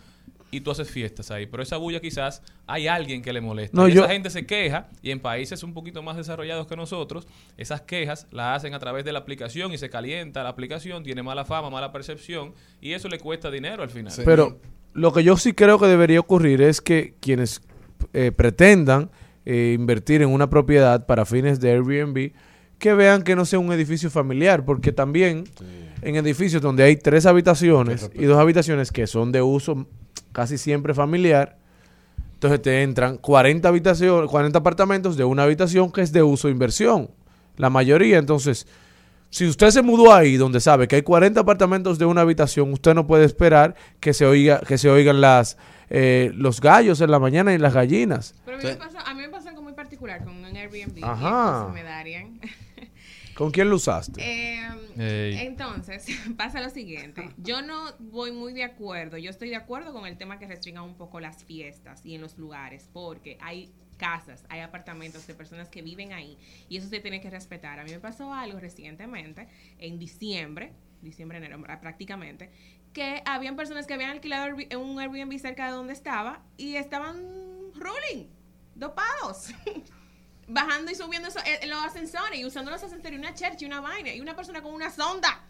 y 0.58 0.62
tú 0.62 0.72
haces 0.72 0.90
fiestas 0.90 1.32
ahí, 1.32 1.46
pero 1.46 1.62
esa 1.64 1.78
bulla 1.78 2.00
quizás 2.00 2.42
hay 2.68 2.88
alguien 2.88 3.22
que 3.22 3.34
le 3.34 3.42
molesta. 3.42 3.76
No, 3.76 3.88
y 3.88 3.94
yo- 3.94 4.04
esa 4.04 4.14
gente 4.14 4.30
se 4.30 4.46
queja 4.46 4.88
y 5.02 5.12
en 5.12 5.20
países 5.20 5.64
un 5.64 5.74
poquito 5.74 6.02
más 6.04 6.18
desarrollados 6.18 6.68
que 6.68 6.76
nosotros, 6.76 7.28
esas 7.58 7.82
quejas 7.82 8.28
las 8.32 8.58
hacen 8.58 8.74
a 8.74 8.80
través 8.80 9.06
de 9.06 9.12
la 9.12 9.20
aplicación 9.20 9.74
y 9.74 9.78
se 9.78 9.90
calienta 9.90 10.44
la 10.44 10.50
aplicación, 10.50 11.04
tiene 11.04 11.24
mala 11.24 11.46
fama, 11.46 11.70
mala 11.70 11.92
percepción 11.92 12.54
y 12.82 12.94
eso 12.94 13.08
le 13.10 13.20
cuesta 13.20 13.50
dinero 13.52 13.84
al 13.84 13.90
final. 13.90 14.12
Sí. 14.12 14.22
Pero 14.26 14.60
lo 14.94 15.12
que 15.14 15.24
yo 15.24 15.38
sí 15.38 15.54
creo 15.54 15.78
que 15.80 15.88
debería 15.88 16.20
ocurrir 16.20 16.62
es 16.62 16.82
que 16.82 17.16
quienes 17.20 17.62
eh, 18.14 18.32
pretendan 18.32 19.10
eh, 19.46 19.76
invertir 19.78 20.22
en 20.22 20.30
una 20.30 20.50
propiedad 20.50 21.06
para 21.06 21.26
fines 21.26 21.60
de 21.60 21.72
Airbnb, 21.72 22.32
que 22.80 22.94
vean 22.94 23.22
que 23.24 23.36
no 23.36 23.46
sea 23.46 23.60
un 23.60 23.72
edificio 23.72 24.10
familiar, 24.10 24.66
porque 24.66 24.92
también 24.92 25.46
en 26.02 26.16
edificios 26.18 26.62
donde 26.62 26.84
hay 26.84 26.98
tres 26.98 27.26
habitaciones 27.26 28.10
y 28.14 28.26
dos 28.26 28.38
habitaciones 28.38 28.92
que 28.92 29.08
son 29.08 29.32
de 29.32 29.42
uso 29.42 29.88
casi 30.36 30.58
siempre 30.58 30.94
familiar, 30.94 31.56
entonces 32.34 32.62
te 32.62 32.84
entran 32.84 33.18
40 33.18 33.70
habitaciones, 33.70 34.30
40 34.30 34.60
apartamentos 34.60 35.16
de 35.16 35.24
una 35.24 35.44
habitación 35.44 35.94
que 35.94 36.02
es 36.02 36.12
de 36.12 36.24
uso 36.24 36.50
inversión. 36.50 37.10
La 37.56 37.70
mayoría, 37.70 38.18
entonces, 38.18 38.68
si 39.30 39.48
usted 39.48 39.70
se 39.70 39.82
mudó 39.82 40.14
ahí 40.14 40.36
donde 40.36 40.60
sabe 40.60 40.90
que 40.90 40.98
hay 40.98 41.04
40 41.04 41.40
apartamentos 41.40 41.98
de 41.98 42.06
una 42.06 42.20
habitación, 42.20 42.74
usted 42.74 42.94
no 42.94 43.08
puede 43.08 43.24
esperar 43.24 43.76
que 44.02 44.14
se 44.14 44.26
oiga 44.26 44.60
que 44.60 44.78
se 44.78 44.90
oigan 44.90 45.22
las 45.22 45.58
eh, 45.90 46.34
los 46.36 46.60
gallos 46.60 47.00
en 47.00 47.12
la 47.12 47.20
mañana 47.20 47.54
y 47.54 47.58
las 47.58 47.74
gallinas. 47.74 48.36
Pero 48.44 48.58
a 48.58 48.60
mí, 48.60 48.68
me 48.68 48.76
pasó, 48.76 48.98
a 49.00 49.14
mí 49.14 49.22
me 49.22 49.30
pasó 49.30 49.48
algo 49.48 49.62
muy 49.62 49.74
particular 49.74 50.22
con 50.26 50.36
un 50.36 50.54
Airbnb. 50.54 51.02
Ajá. 51.02 51.68
Y 51.70 51.74
me 51.74 51.84
darían. 51.84 52.42
¿Con 53.36 53.52
quién 53.52 53.70
lo 53.70 53.76
usaste? 53.76 54.22
Eh, 54.22 54.70
Ey. 54.98 55.46
entonces, 55.46 56.06
pasa 56.38 56.62
lo 56.62 56.70
siguiente. 56.70 57.30
Yo 57.38 57.62
no 57.62 57.92
voy 58.00 58.32
muy 58.32 58.54
de 58.54 58.64
acuerdo. 58.64 59.18
Yo 59.18 59.30
estoy 59.30 59.50
de 59.50 59.58
acuerdo 59.58 59.92
con 59.94 60.06
el 60.08 60.18
tema 60.18 60.40
que 60.40 60.48
restringan 60.48 60.84
un 60.84 60.96
poco 60.96 61.20
las 61.20 61.44
fiestas 61.44 62.06
y 62.06 62.16
en 62.16 62.22
los 62.22 62.38
lugares, 62.38 62.90
porque 62.94 63.38
hay 63.42 63.74
casas, 63.98 64.46
hay 64.50 64.62
apartamentos 64.62 65.26
de 65.28 65.34
personas 65.34 65.70
que 65.70 65.82
viven 65.82 66.12
ahí 66.14 66.38
y 66.70 66.78
eso 66.78 66.88
se 66.90 67.00
tiene 67.00 67.20
que 67.22 67.30
respetar. 67.30 67.80
A 67.80 67.84
mí 67.84 67.92
me 67.92 68.00
pasó 68.00 68.34
algo 68.34 68.60
recientemente, 68.60 69.48
en 69.80 70.00
diciembre, 70.00 70.74
diciembre, 71.02 71.38
enero, 71.38 71.62
prácticamente, 71.82 72.52
que 72.94 73.22
habían 73.26 73.58
personas 73.58 73.86
que 73.86 73.94
habían 73.94 74.12
alquilado 74.12 74.56
un 74.80 75.00
Airbnb 75.00 75.38
cerca 75.40 75.66
de 75.66 75.74
donde 75.74 75.94
estaba 75.94 76.42
y 76.56 76.76
estaban 76.76 77.18
ruling, 77.74 78.28
dopados. 78.76 79.50
bajando 80.48 80.92
y 80.92 80.96
subiendo 80.96 81.28
eso, 81.30 81.40
eh, 81.46 81.68
los 81.68 81.80
ascensores 81.84 82.40
y 82.40 82.46
usando 82.46 82.72
los 82.72 82.82
ascensores 82.84 83.18
una 83.18 83.34
church 83.34 83.62
y 83.62 83.66
una 83.66 83.82
vaina 83.82 84.14
y 84.14 84.22
una 84.22 84.36
persona 84.36 84.62
con 84.62 84.74
una 84.74 84.90
sonda. 84.92 85.42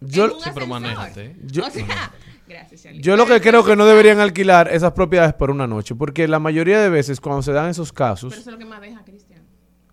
Yo- 0.00 0.26
en 0.26 0.30
un 0.32 0.40
Sí, 0.40 0.50
pero 0.52 0.66
ascensor. 0.66 0.80
manéjate. 0.80 1.36
Yo- 1.44 1.66
o 1.66 1.70
sea, 1.70 2.12
gracias, 2.46 2.82
Charlie. 2.82 3.00
Yo 3.00 3.16
lo 3.16 3.26
que 3.26 3.40
creo 3.40 3.64
que 3.64 3.74
no 3.76 3.86
deberían 3.86 4.20
alquilar 4.20 4.68
esas 4.68 4.92
propiedades 4.92 5.32
por 5.34 5.50
una 5.50 5.66
noche, 5.66 5.94
porque 5.94 6.28
la 6.28 6.38
mayoría 6.38 6.78
de 6.80 6.90
veces 6.90 7.20
cuando 7.20 7.42
se 7.42 7.52
dan 7.52 7.70
esos 7.70 7.90
Pero 7.92 7.96
casos, 8.08 8.32
eso 8.32 8.40
es 8.42 8.46
lo 8.46 8.58
que 8.58 8.64
más 8.66 8.80
deja, 8.82 9.02
Cristian. 9.04 9.42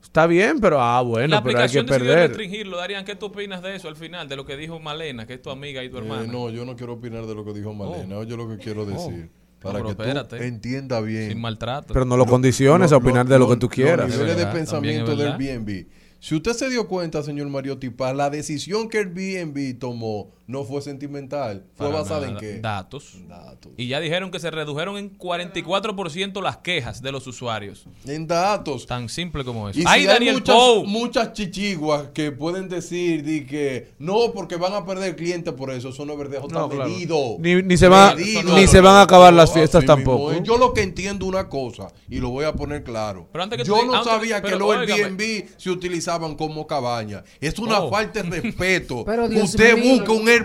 está 0.03 0.27
bien, 0.27 0.59
pero 0.59 0.81
ah, 0.81 0.95
la 0.95 1.01
bueno, 1.01 1.41
pero 1.43 1.59
hay 1.59 1.69
que 1.69 1.83
perder. 1.85 2.27
restringirlo. 2.29 2.77
Darían, 2.77 3.05
¿qué 3.05 3.15
tú 3.15 3.27
opinas 3.27 3.61
de 3.61 3.75
eso 3.75 3.87
al 3.87 3.95
final? 3.95 4.27
De 4.27 4.35
lo 4.35 4.45
que 4.45 4.57
dijo 4.57 4.79
Malena, 4.79 5.25
que 5.25 5.35
es 5.35 5.41
tu 5.41 5.49
amiga 5.49 5.81
y 5.83 5.89
tu 5.89 5.97
Eh, 5.97 5.99
hermana. 6.01 6.23
no, 6.31 6.49
yo 6.49 6.65
no 6.65 6.75
quiero 6.75 6.93
opinar 6.93 7.25
de 7.25 7.33
lo 7.35 7.45
que 7.45 7.53
dijo 7.53 7.73
Malena. 7.73 8.17
Oye, 8.17 8.35
lo 8.35 8.49
que 8.49 8.57
quiero 8.57 8.85
decir. 8.85 9.31
Para 9.61 9.83
pero 9.83 9.95
que 9.95 10.23
tú 10.27 10.35
entiendas 10.37 11.05
bien. 11.05 11.29
Sin 11.29 11.41
maltrato. 11.41 11.93
Pero 11.93 12.05
no 12.05 12.17
lo 12.17 12.25
condiciones 12.25 12.91
a 12.91 12.97
opinar 12.97 13.27
de 13.27 13.37
lo 13.37 13.47
que 13.47 13.57
tú 13.57 13.69
quieras. 13.69 14.07
Los 14.07 14.17
niveles 14.17 14.37
Es 14.37 14.45
de 14.45 14.51
pensamiento 14.51 15.15
también 15.15 15.37
del. 15.37 15.49
Airbnb. 15.49 15.85
Si 16.19 16.35
usted 16.35 16.53
se 16.53 16.69
dio 16.69 16.87
cuenta, 16.87 17.23
señor 17.23 17.47
Mario 17.49 17.77
Tipa, 17.77 18.13
la 18.13 18.29
decisión 18.29 18.89
que 18.89 18.99
Airbnb 18.99 19.79
tomó 19.79 20.31
no 20.51 20.63
fue 20.65 20.81
sentimental. 20.81 21.63
¿Fue 21.75 21.87
Para 21.87 22.01
basada 22.01 22.27
en 22.27 22.37
qué? 22.37 22.59
Datos. 22.59 23.13
Datos. 23.27 23.71
Y 23.77 23.87
ya 23.87 23.99
dijeron 23.99 24.29
que 24.31 24.39
se 24.39 24.51
redujeron 24.51 24.97
en 24.97 25.17
44% 25.17 26.41
las 26.41 26.57
quejas 26.57 27.01
de 27.01 27.11
los 27.11 27.25
usuarios. 27.27 27.85
En 28.05 28.27
datos. 28.27 28.85
Tan 28.85 29.09
simple 29.09 29.43
como 29.43 29.69
eso. 29.69 29.79
Y 29.79 29.83
¡Ay, 29.87 30.01
si 30.01 30.07
Daniel 30.07 30.29
hay 30.35 30.39
muchas, 30.41 30.55
Pou! 30.55 30.85
muchas 30.85 31.33
chichiguas 31.33 32.07
que 32.13 32.31
pueden 32.31 32.69
decir 32.69 33.23
di 33.23 33.45
que 33.45 33.91
no, 33.99 34.31
porque 34.33 34.57
van 34.57 34.73
a 34.73 34.85
perder 34.85 35.15
clientes 35.15 35.53
por 35.53 35.71
eso. 35.71 35.89
Eso 35.89 36.05
no 36.05 36.13
es 36.13 36.19
verdad, 36.19 36.39
eso 36.39 36.47
No, 36.49 36.65
está 36.65 36.75
claro. 36.75 36.89
medido. 36.91 37.17
Ni- 37.39 37.63
ni 37.63 37.77
se 37.77 37.87
va- 37.87 38.13
Medido. 38.15 38.55
ni 38.55 38.67
se 38.67 38.81
van 38.81 38.95
a 38.95 39.01
acabar 39.03 39.33
las 39.33 39.51
fiestas 39.53 39.81
mismo 39.83 39.95
tampoco. 39.95 40.43
Yo 40.43 40.57
lo 40.57 40.73
que 40.73 40.81
entiendo 40.81 41.25
una 41.25 41.47
cosa, 41.49 41.87
y 42.09 42.17
lo 42.19 42.29
voy 42.29 42.45
a 42.45 42.53
poner 42.53 42.83
claro. 42.83 43.27
Pero 43.31 43.43
antes 43.43 43.57
que 43.59 43.63
Yo 43.65 43.85
no 43.85 43.93
antes- 43.95 44.11
sabía 44.11 44.41
que 44.41 44.55
los. 44.55 44.71
Airbnb 44.71 45.45
se 45.57 45.69
utilizaban 45.69 46.35
como 46.35 46.67
cabaña. 46.67 47.23
Es 47.39 47.57
una 47.59 47.79
Oh. 47.79 47.89
falta 47.89 48.21
de 48.23 48.41
respeto. 48.41 49.03
Pero, 49.05 49.27
Dios 49.29 49.45
Usted 49.51 49.77
mío. 49.77 49.93
busca 49.95 50.11
un 50.11 50.27
Airbnb 50.27 50.40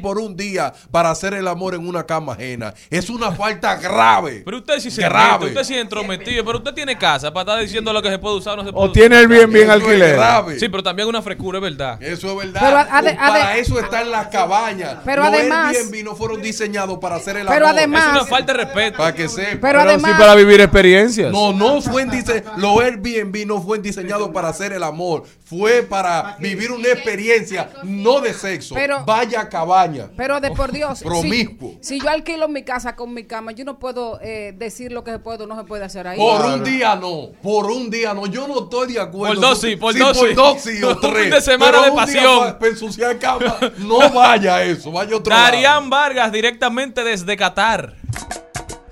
por 0.00 0.18
un 0.18 0.36
día 0.36 0.72
para 0.90 1.10
hacer 1.10 1.34
el 1.34 1.48
amor 1.48 1.74
en 1.74 1.86
una 1.86 2.04
cama 2.04 2.32
ajena. 2.32 2.74
Es 2.90 3.10
una 3.10 3.32
falta 3.32 3.76
grave. 3.76 4.42
Pero 4.44 4.58
usted 4.58 4.78
sí 4.80 4.90
se 4.90 5.02
Grave. 5.02 5.46
mete, 5.46 5.46
usted 5.52 5.64
sí 5.64 5.74
es 5.74 5.80
entrometido, 5.82 6.44
pero 6.44 6.58
usted 6.58 6.72
tiene 6.74 6.96
casa 6.96 7.32
para 7.32 7.42
estar 7.52 7.60
diciendo 7.64 7.92
lo 7.92 8.02
que 8.02 8.08
se 8.10 8.18
puede 8.18 8.36
usar 8.36 8.54
o 8.54 8.56
no 8.62 8.64
se 8.64 8.72
puede 8.72 8.88
O 8.88 8.92
tiene. 8.92 9.16
Airbnb 9.16 9.56
en 9.56 9.70
alquiler. 9.70 10.14
grave. 10.16 10.58
Sí, 10.58 10.68
pero 10.68 10.82
también 10.82 11.08
una 11.08 11.22
frescura, 11.22 11.58
es 11.58 11.62
verdad. 11.62 12.02
Eso 12.02 12.30
es 12.30 12.36
verdad. 12.46 12.60
Pero 12.64 12.76
ade- 12.78 13.16
para 13.16 13.56
eso 13.56 13.78
están 13.78 14.10
las 14.10 14.28
cabañas. 14.28 14.96
Pero 15.04 15.22
Los 15.24 15.32
además- 15.34 15.76
Airbnb 15.76 16.04
no 16.04 16.16
fueron 16.16 16.40
diseñados 16.42 16.98
para 16.98 17.16
hacer 17.16 17.36
el 17.36 17.46
Pero 17.46 17.66
amor. 17.66 17.78
además- 17.78 18.06
Es 18.06 18.12
una 18.12 18.24
falta 18.26 18.52
de 18.52 18.64
respeto. 18.64 18.98
Para 18.98 19.14
que 19.14 19.28
sepa. 19.28 19.48
Pero 19.50 19.60
Pero 19.60 19.80
además, 19.80 20.12
sí 20.12 20.18
para 20.20 20.34
vivir 20.34 20.60
experiencias. 20.60 21.32
No, 21.32 21.52
no 21.52 21.80
fue 21.82 22.02
en 22.02 22.10
dise 22.10 22.44
los 22.56 22.80
Airbnb 22.80 23.46
no 23.46 23.60
fue 23.62 23.78
diseñados 23.78 24.30
para 24.30 24.48
hacer 24.48 24.72
el 24.72 24.82
amor, 24.82 25.24
fue 25.44 25.82
para 25.82 26.36
vivir 26.38 26.70
una 26.72 26.88
experiencia 26.88 27.70
no 27.82 28.20
de 28.20 28.32
sexo. 28.34 28.74
Pero- 28.74 29.04
Vaya 29.04 29.31
cabaña. 29.48 30.10
pero 30.16 30.40
de 30.40 30.50
por 30.50 30.72
Dios, 30.72 30.98
si, 31.00 31.04
Promiscuo. 31.04 31.74
si 31.80 32.00
yo 32.00 32.08
alquilo 32.08 32.48
mi 32.48 32.62
casa 32.62 32.94
con 32.96 33.12
mi 33.14 33.24
cama, 33.24 33.52
yo 33.52 33.64
no 33.64 33.78
puedo 33.78 34.18
eh, 34.22 34.54
decir 34.56 34.92
lo 34.92 35.02
que 35.04 35.10
se 35.12 35.18
puede 35.18 35.44
o 35.44 35.46
no 35.46 35.56
se 35.56 35.64
puede 35.64 35.84
hacer 35.84 36.06
ahí. 36.06 36.18
Por 36.18 36.44
un 36.44 36.62
día 36.64 36.94
no, 36.96 37.30
por 37.42 37.66
un 37.66 37.90
día 37.90 38.14
no, 38.14 38.26
yo 38.26 38.46
no 38.48 38.64
estoy 38.64 38.92
de 38.94 39.00
acuerdo. 39.00 39.34
Por 39.40 39.48
dos 39.50 39.60
sí, 39.60 39.76
por 39.76 39.96
dos 39.98 40.18
por 40.18 40.28
sí. 40.28 40.34
dos 40.34 40.60
sí 40.60 40.82
o 40.82 40.90
Un 40.94 41.00
tres. 41.00 41.22
fin 41.22 41.30
de 41.30 41.40
semana 41.40 41.72
Pero 41.72 41.84
de 41.84 41.92
pasión. 41.92 42.38
pa- 42.40 42.58
pa 42.58 42.66
ensuciar 42.66 43.18
cama, 43.18 43.56
no 43.78 44.10
vaya 44.10 44.56
a 44.56 44.62
eso, 44.64 44.90
vaya 44.92 45.14
a 45.14 45.18
otro 45.18 45.30
lado. 45.34 45.44
Darían 45.44 45.90
Vargas 45.90 46.30
directamente 46.32 47.02
desde 47.04 47.36
Qatar. 47.36 47.94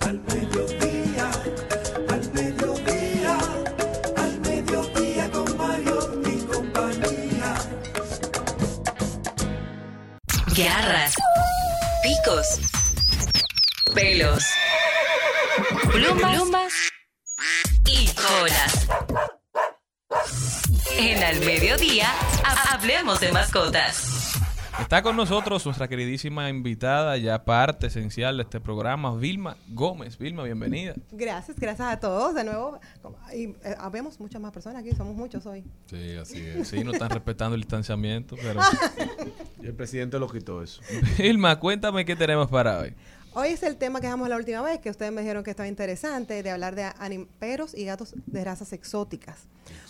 Al 0.01 0.19
Garras, 10.57 11.15
picos, 12.03 12.61
pelos, 13.95 14.45
plumas, 15.93 16.35
plumas 16.35 16.73
y 17.87 18.07
colas. 18.15 18.89
En 20.99 21.23
al 21.23 21.41
mediodía, 21.41 22.09
ha- 22.45 22.75
hablemos 22.75 23.21
de 23.21 23.33
mascotas. 23.33 24.17
Está 24.81 25.03
con 25.03 25.15
nosotros 25.15 25.65
nuestra 25.67 25.89
queridísima 25.89 26.49
invitada, 26.49 27.17
ya 27.19 27.45
parte 27.45 27.89
esencial 27.89 28.39
de 28.39 28.45
este 28.45 28.61
programa, 28.61 29.15
Vilma 29.15 29.57
Gómez. 29.69 30.17
Vilma, 30.17 30.43
bienvenida. 30.45 30.95
Gracias, 31.13 31.59
gracias 31.61 31.87
a 31.87 32.01
todos 32.01 32.35
de 32.35 32.45
nuevo. 32.45 32.81
Y 33.35 33.45
eh, 33.63 33.77
habemos 33.79 34.19
muchas 34.19 34.41
más 34.41 34.53
personas 34.53 34.81
aquí, 34.83 34.93
somos 34.97 35.15
muchos 35.15 35.45
hoy. 35.45 35.65
Sí, 35.87 36.17
así 36.17 36.41
es. 36.47 36.69
Sí, 36.69 36.83
no 36.83 36.93
están 36.93 37.11
respetando 37.11 37.55
el 37.55 37.61
distanciamiento, 37.61 38.37
pero... 38.41 38.61
El 39.63 39.75
presidente 39.75 40.19
lo 40.19 40.29
quitó 40.29 40.63
eso. 40.63 40.81
Vilma, 41.19 41.59
cuéntame 41.59 42.05
qué 42.05 42.17
tenemos 42.17 42.49
para 42.49 42.79
hoy. 42.79 42.95
Hoy 43.33 43.51
es 43.51 43.63
el 43.63 43.77
tema 43.77 44.01
que 44.01 44.07
dejamos 44.07 44.29
la 44.29 44.37
última 44.37 44.61
vez, 44.63 44.81
que 44.81 44.91
ustedes 44.91 45.13
me 45.13 45.21
dijeron 45.21 45.45
que 45.45 45.51
estaba 45.51 45.69
interesante, 45.69 46.43
de 46.43 46.51
hablar 46.51 46.75
de 46.75 47.27
perros 47.39 47.75
y 47.75 47.85
gatos 47.85 48.15
de 48.27 48.45
razas 48.45 48.73
exóticas. 48.73 49.47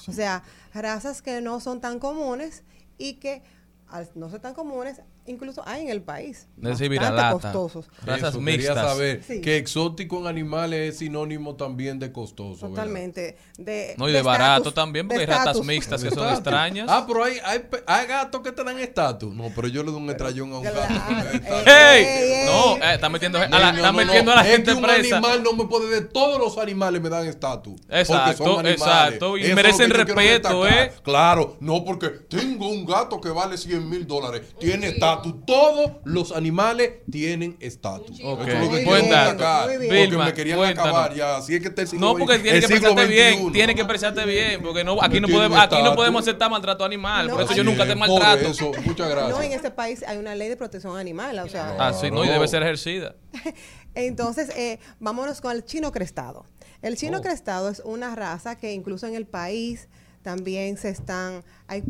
O 0.06 0.12
sea, 0.12 0.42
razas 0.74 1.22
que 1.22 1.40
no 1.40 1.58
son 1.60 1.80
tan 1.80 1.98
comunes 1.98 2.64
y 2.98 3.14
que 3.14 3.42
al 3.90 4.08
no 4.14 4.30
ser 4.30 4.40
tan 4.40 4.54
comunes, 4.54 5.00
incluso 5.26 5.62
hay 5.66 5.82
en 5.82 5.88
el 5.90 6.02
país. 6.02 6.48
Es 6.62 6.78
decir, 6.78 6.98
bastante 6.98 7.32
costosos. 7.42 7.88
Razas 8.04 8.30
Eso, 8.30 8.38
quería 8.40 8.56
mixtas. 8.56 8.76
saber 8.76 9.22
Sí. 9.26 9.40
que 9.40 9.56
exótico 9.56 10.18
en 10.20 10.26
animales 10.26 10.90
es 10.94 10.98
sinónimo 10.98 11.56
también 11.56 11.98
de 11.98 12.12
costoso. 12.12 12.68
Totalmente. 12.68 13.36
De, 13.58 13.94
No, 13.98 14.08
y 14.08 14.12
de, 14.12 14.22
barato 14.22 14.72
también, 14.72 15.06
porque 15.08 15.20
hay 15.22 15.26
ratas 15.26 15.62
mixtas 15.64 16.02
que 16.02 16.10
son 16.10 16.28
extrañas. 16.32 16.86
Ah, 16.90 17.04
pero 17.06 17.24
hay, 17.24 17.34
hay, 17.44 17.64
hay 17.86 18.06
gatos 18.06 18.40
que 18.42 18.52
te 18.52 18.64
dan 18.64 18.78
estatus. 18.78 19.34
No, 19.34 19.50
pero 19.54 19.68
yo 19.68 19.82
le 19.82 19.90
doy 19.90 20.00
un 20.02 20.10
estrellón 20.10 20.52
a 20.52 20.58
un 20.58 20.64
gato. 20.64 20.80
¡Ey! 21.66 22.44
No, 22.46 22.76
eh, 22.76 22.94
está 22.94 23.08
metiendo, 23.08 23.38
a 23.38 23.46
la, 23.48 23.72
No, 23.72 23.76
está 23.78 23.92
no, 23.92 23.98
metiendo 23.98 24.32
no. 24.32 24.38
a 24.38 24.42
la 24.42 24.48
Es 24.48 24.56
gente 24.56 24.70
que 24.72 24.76
un 24.76 24.82
presa. 24.82 25.16
animal 25.16 25.42
no 25.42 25.52
me 25.52 25.64
puede 25.66 25.88
de 25.88 26.00
todos 26.02 26.38
los 26.38 26.58
animales 26.58 27.00
me 27.00 27.08
dan 27.08 27.26
estatus. 27.26 27.80
Exacto, 27.88 28.60
exacto, 28.62 29.36
y 29.36 29.42
Eso 29.44 29.54
merecen 29.54 29.90
respeto. 29.90 30.66
¿eh? 30.66 30.92
Claro, 31.02 31.56
no 31.60 31.84
porque 31.84 32.08
tengo 32.08 32.68
un 32.68 32.84
gato 32.86 33.20
que 33.20 33.28
vale 33.30 33.56
100 33.56 33.79
100 33.80 33.90
mil 33.90 34.06
dólares. 34.06 34.42
Tiene 34.58 34.88
estatus. 34.88 35.34
Todos 35.46 35.92
los 36.04 36.32
animales 36.32 36.92
tienen 37.10 37.56
estatus. 37.60 38.20
Ok. 38.24 38.40
Eso 38.46 38.50
es 38.50 38.54
lo 38.54 38.58
que 38.58 38.58
Muy 38.58 38.68
quiero 38.68 38.90
Buen 38.90 39.00
bien, 39.02 39.10
dato. 39.10 39.30
destacar, 39.30 39.66
muy 39.68 39.76
bien. 39.76 39.88
Porque 39.90 40.06
Vilma, 40.06 40.24
me 40.26 40.34
querían 40.34 40.58
cuéntanos. 40.58 40.88
acabar 40.92 41.14
ya. 41.14 41.36
Así 41.36 41.54
es 41.54 41.60
que 41.62 41.68
está 41.68 41.82
el 41.82 41.88
siglo 41.88 42.06
No, 42.06 42.16
porque 42.18 42.38
tiene 42.38 42.58
que 42.60 42.66
expresarte 42.66 43.06
bien, 43.06 43.52
tiene 43.52 43.74
que 43.74 43.80
expresarte 43.80 44.24
bien, 44.26 44.62
porque 44.62 44.84
no, 44.84 45.02
aquí 45.02 45.20
no 45.20 45.28
podemos, 45.28 45.58
aquí 45.58 45.82
no 45.82 45.94
podemos 45.94 46.22
aceptar 46.22 46.50
maltrato 46.50 46.84
animal, 46.84 47.26
No, 47.28 47.34
por 47.34 47.42
eso 47.44 47.54
yo 47.54 47.64
nunca 47.64 47.86
te 47.86 47.94
maltrato. 47.96 48.48
Eso, 48.48 48.72
muchas 48.84 49.08
gracias. 49.10 49.30
No, 49.36 49.42
en 49.42 49.52
este 49.52 49.70
país 49.70 50.02
hay 50.06 50.18
una 50.18 50.34
ley 50.34 50.48
de 50.48 50.56
protección 50.56 50.96
animal, 50.96 51.38
o 51.40 51.48
sea, 51.48 51.76
Ah, 51.78 51.92
sí, 51.92 52.10
no, 52.10 52.24
y 52.24 52.28
debe 52.28 52.46
ser 52.48 52.62
ejercida. 52.62 53.14
Entonces, 53.94 54.50
eh, 54.56 54.78
vámonos 54.98 55.40
con 55.40 55.52
el 55.52 55.64
chino 55.64 55.92
crestado. 55.92 56.46
El 56.82 56.96
chino 56.96 57.18
Oh. 57.18 57.22
crestado 57.22 57.68
es 57.68 57.82
una 57.84 58.14
raza 58.14 58.56
que 58.56 58.72
incluso 58.72 59.06
en 59.06 59.14
el 59.14 59.26
país 59.26 59.88
también 60.22 60.76
se 60.76 60.88
están, 60.90 61.42
hay 61.66 61.82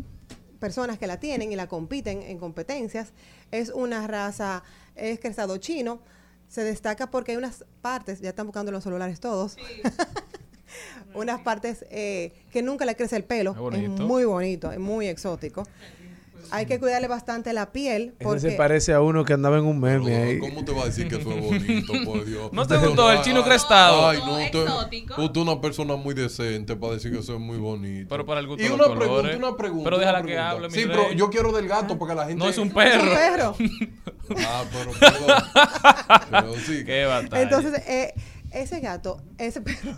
personas 0.61 0.97
que 0.99 1.07
la 1.07 1.19
tienen 1.19 1.51
y 1.51 1.55
la 1.57 1.67
compiten 1.67 2.21
en 2.21 2.37
competencias. 2.37 3.09
Es 3.51 3.69
una 3.69 4.07
raza, 4.07 4.63
es 4.95 5.19
crestado 5.19 5.57
chino. 5.57 5.99
Se 6.47 6.63
destaca 6.63 7.09
porque 7.11 7.31
hay 7.31 7.37
unas 7.37 7.65
partes, 7.81 8.21
ya 8.21 8.29
están 8.29 8.45
buscando 8.45 8.71
los 8.71 8.83
celulares 8.83 9.19
todos, 9.19 9.57
unas 11.13 11.41
partes 11.41 11.85
eh, 11.89 12.31
que 12.51 12.61
nunca 12.61 12.85
le 12.85 12.95
crece 12.95 13.15
el 13.17 13.23
pelo. 13.23 13.53
Qué 13.53 13.57
Es 13.59 13.61
bonito. 13.89 14.03
muy 14.07 14.23
bonito, 14.25 14.71
es 14.71 14.79
muy 14.79 15.07
exótico. 15.07 15.63
Hay 16.51 16.65
que 16.65 16.79
cuidarle 16.79 17.07
bastante 17.07 17.53
la 17.53 17.71
piel. 17.71 18.13
Ese 18.15 18.23
Porque 18.23 18.39
se 18.41 18.51
parece 18.51 18.93
a 18.93 19.01
uno 19.01 19.23
que 19.23 19.33
andaba 19.33 19.57
en 19.57 19.65
un 19.65 19.79
meme 19.79 20.15
ahí. 20.15 20.39
¿Cómo 20.39 20.63
te 20.65 20.71
va 20.73 20.83
a 20.83 20.85
decir 20.85 21.07
que 21.07 21.15
es 21.15 21.23
bonito, 21.23 21.93
por 22.05 22.25
Dios? 22.25 22.51
¿No 22.51 22.67
te 22.67 22.77
gustó 22.77 23.11
el 23.11 23.21
chino 23.21 23.43
crestado? 23.43 24.07
Ay, 24.09 24.19
no, 24.25 24.33
usted, 24.43 24.63
Exótico. 24.63 25.21
usted 25.23 25.41
es 25.41 25.47
una 25.47 25.61
persona 25.61 25.95
muy 25.95 26.13
decente 26.13 26.75
para 26.75 26.93
decir 26.93 27.11
que 27.11 27.19
eso 27.19 27.33
es 27.35 27.39
muy 27.39 27.57
bonito. 27.57 28.07
Pero 28.09 28.25
para 28.25 28.39
el 28.41 28.47
gusto 28.47 28.63
y 28.63 28.67
de 28.67 28.73
una 28.73 28.87
los 28.87 28.93
colores. 28.97 29.21
pregunta, 29.31 29.47
una 29.47 29.57
pregunta. 29.57 29.83
Pero 29.85 29.97
déjala 29.99 30.19
que 30.19 30.23
pregunta. 30.25 30.49
hable, 30.49 30.67
mi 30.67 30.73
Sí, 30.73 30.83
rey. 30.85 30.97
pero 30.97 31.11
yo 31.13 31.29
quiero 31.29 31.51
del 31.51 31.67
gato 31.67 31.97
porque 31.97 32.15
la 32.15 32.25
gente... 32.25 32.43
No 32.43 32.49
es 32.49 32.57
un 32.57 32.67
es 32.69 32.73
perro. 32.73 33.03
un 33.03 33.15
perro. 33.15 33.55
Ah, 34.47 34.63
pero 34.71 34.91
perdón. 34.97 35.43
Pero 36.29 36.55
sí. 36.65 36.83
Qué 36.85 37.05
batalla. 37.05 37.41
Entonces, 37.41 37.81
eh, 37.87 38.13
ese 38.51 38.79
gato, 38.79 39.21
ese 39.37 39.59
perro, 39.61 39.97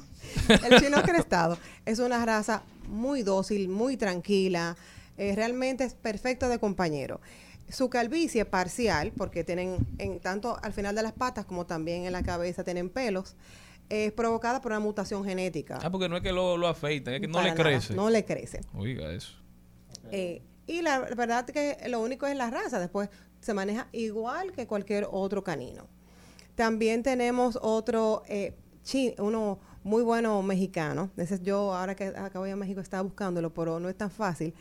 el 0.50 0.82
chino 0.82 1.02
crestado, 1.04 1.58
es 1.86 2.00
una 2.00 2.26
raza 2.26 2.64
muy 2.88 3.22
dócil, 3.22 3.70
muy 3.70 3.96
tranquila, 3.98 4.76
eh, 5.30 5.36
realmente 5.36 5.84
es 5.84 5.94
perfecto 5.94 6.50
de 6.50 6.60
compañero. 6.60 7.22
Su 7.70 7.90
calvicie 7.90 8.46
parcial, 8.46 9.14
porque 9.16 9.44
tienen 9.44 9.78
en, 9.98 10.20
tanto 10.20 10.58
al 10.62 10.74
final 10.74 10.96
de 10.96 11.04
las 11.04 11.14
patas 11.14 11.46
como 11.46 11.66
también 11.66 12.06
en 12.06 12.12
la 12.12 12.24
cabeza 12.24 12.64
tienen 12.64 12.90
pelos, 12.90 13.36
es 13.90 14.12
provocada 14.12 14.62
por 14.62 14.72
una 14.72 14.80
mutación 14.80 15.24
genética. 15.24 15.80
Ah, 15.82 15.90
porque 15.90 16.10
no 16.10 16.18
es 16.18 16.24
que 16.24 16.32
lo, 16.32 16.58
lo 16.58 16.68
afeitan, 16.68 17.16
es 17.16 17.22
que 17.22 17.28
no 17.28 17.34
Para 17.34 17.46
le 17.46 17.52
nada, 17.52 17.64
crece. 17.64 17.94
No 17.94 18.10
le 18.10 18.26
crece. 18.26 18.62
Oiga 18.74 19.12
eso. 19.12 19.34
Eh, 20.12 20.42
y 20.68 20.82
la 20.82 21.00
verdad 21.00 21.46
que 21.46 21.78
lo 21.88 22.02
único 22.02 22.28
es 22.28 22.36
la 22.36 22.50
raza, 22.50 22.80
después 22.80 23.10
se 23.40 23.54
maneja 23.54 23.88
igual 23.92 24.52
que 24.52 24.68
cualquier 24.68 25.08
otro 25.12 25.44
canino. 25.44 25.88
También 26.56 27.04
tenemos 27.04 27.58
otro, 27.62 28.24
eh, 28.28 28.54
uno 29.18 29.60
muy 29.84 30.04
bueno 30.04 30.42
mexicano. 30.42 31.12
Ese 31.18 31.36
es 31.36 31.42
yo, 31.42 31.74
ahora 31.74 31.96
que 31.96 32.06
acabo 32.08 32.46
de 32.46 32.52
ir 32.52 32.54
a 32.54 32.58
México, 32.58 32.80
estaba 32.80 33.04
buscándolo, 33.04 33.54
pero 33.54 33.80
no 33.80 33.90
es 33.90 33.98
tan 33.98 34.12
fácil. 34.12 34.54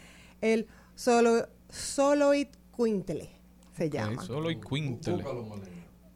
El 0.42 0.66
solo, 0.94 1.48
Soloid 1.70 2.48
Quintle 2.76 3.30
se 3.76 3.88
llama. 3.88 4.20
Ok, 4.20 4.26
solo 4.26 4.50
y 4.50 4.60
quintele. 4.60 5.16
Búscalo, 5.22 5.42
Malena. 5.44 5.68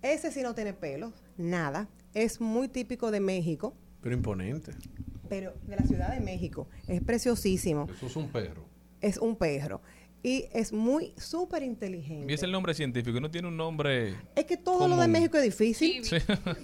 Ese 0.03 0.31
sí 0.31 0.43
no 0.43 0.55
tiene 0.55 0.75
pelos, 0.75 1.15
nada. 1.39 1.89
Es 2.13 2.41
muy 2.41 2.69
típico 2.69 3.11
de 3.11 3.21
México, 3.21 3.75
Pero 4.03 4.15
imponente. 4.15 4.73
pero 5.29 5.55
de 5.67 5.77
la 5.77 5.83
Ciudad 5.85 6.13
de 6.15 6.21
México. 6.21 6.69
Es 6.87 7.01
preciosísimo. 7.03 7.87
Eso 7.91 8.07
es 8.07 8.17
un 8.17 8.29
perro. 8.29 8.65
Es 9.01 9.17
un 9.19 9.37
perro. 9.37 9.81
Y 10.23 10.47
es 10.53 10.73
muy 10.73 11.13
súper 11.17 11.63
inteligente. 11.63 12.31
Y 12.33 12.35
es 12.35 12.43
el 12.43 12.51
nombre 12.51 12.75
científico, 12.75 13.21
no 13.21 13.31
tiene 13.31 13.47
un 13.49 13.57
nombre. 13.57 14.15
Es 14.35 14.45
que 14.45 14.57
todo 14.57 14.89
lo 14.89 14.97
de. 14.97 15.07
México 15.09 15.37
es 15.37 15.45
difícil. 15.45 16.05
Sí. 16.05 16.17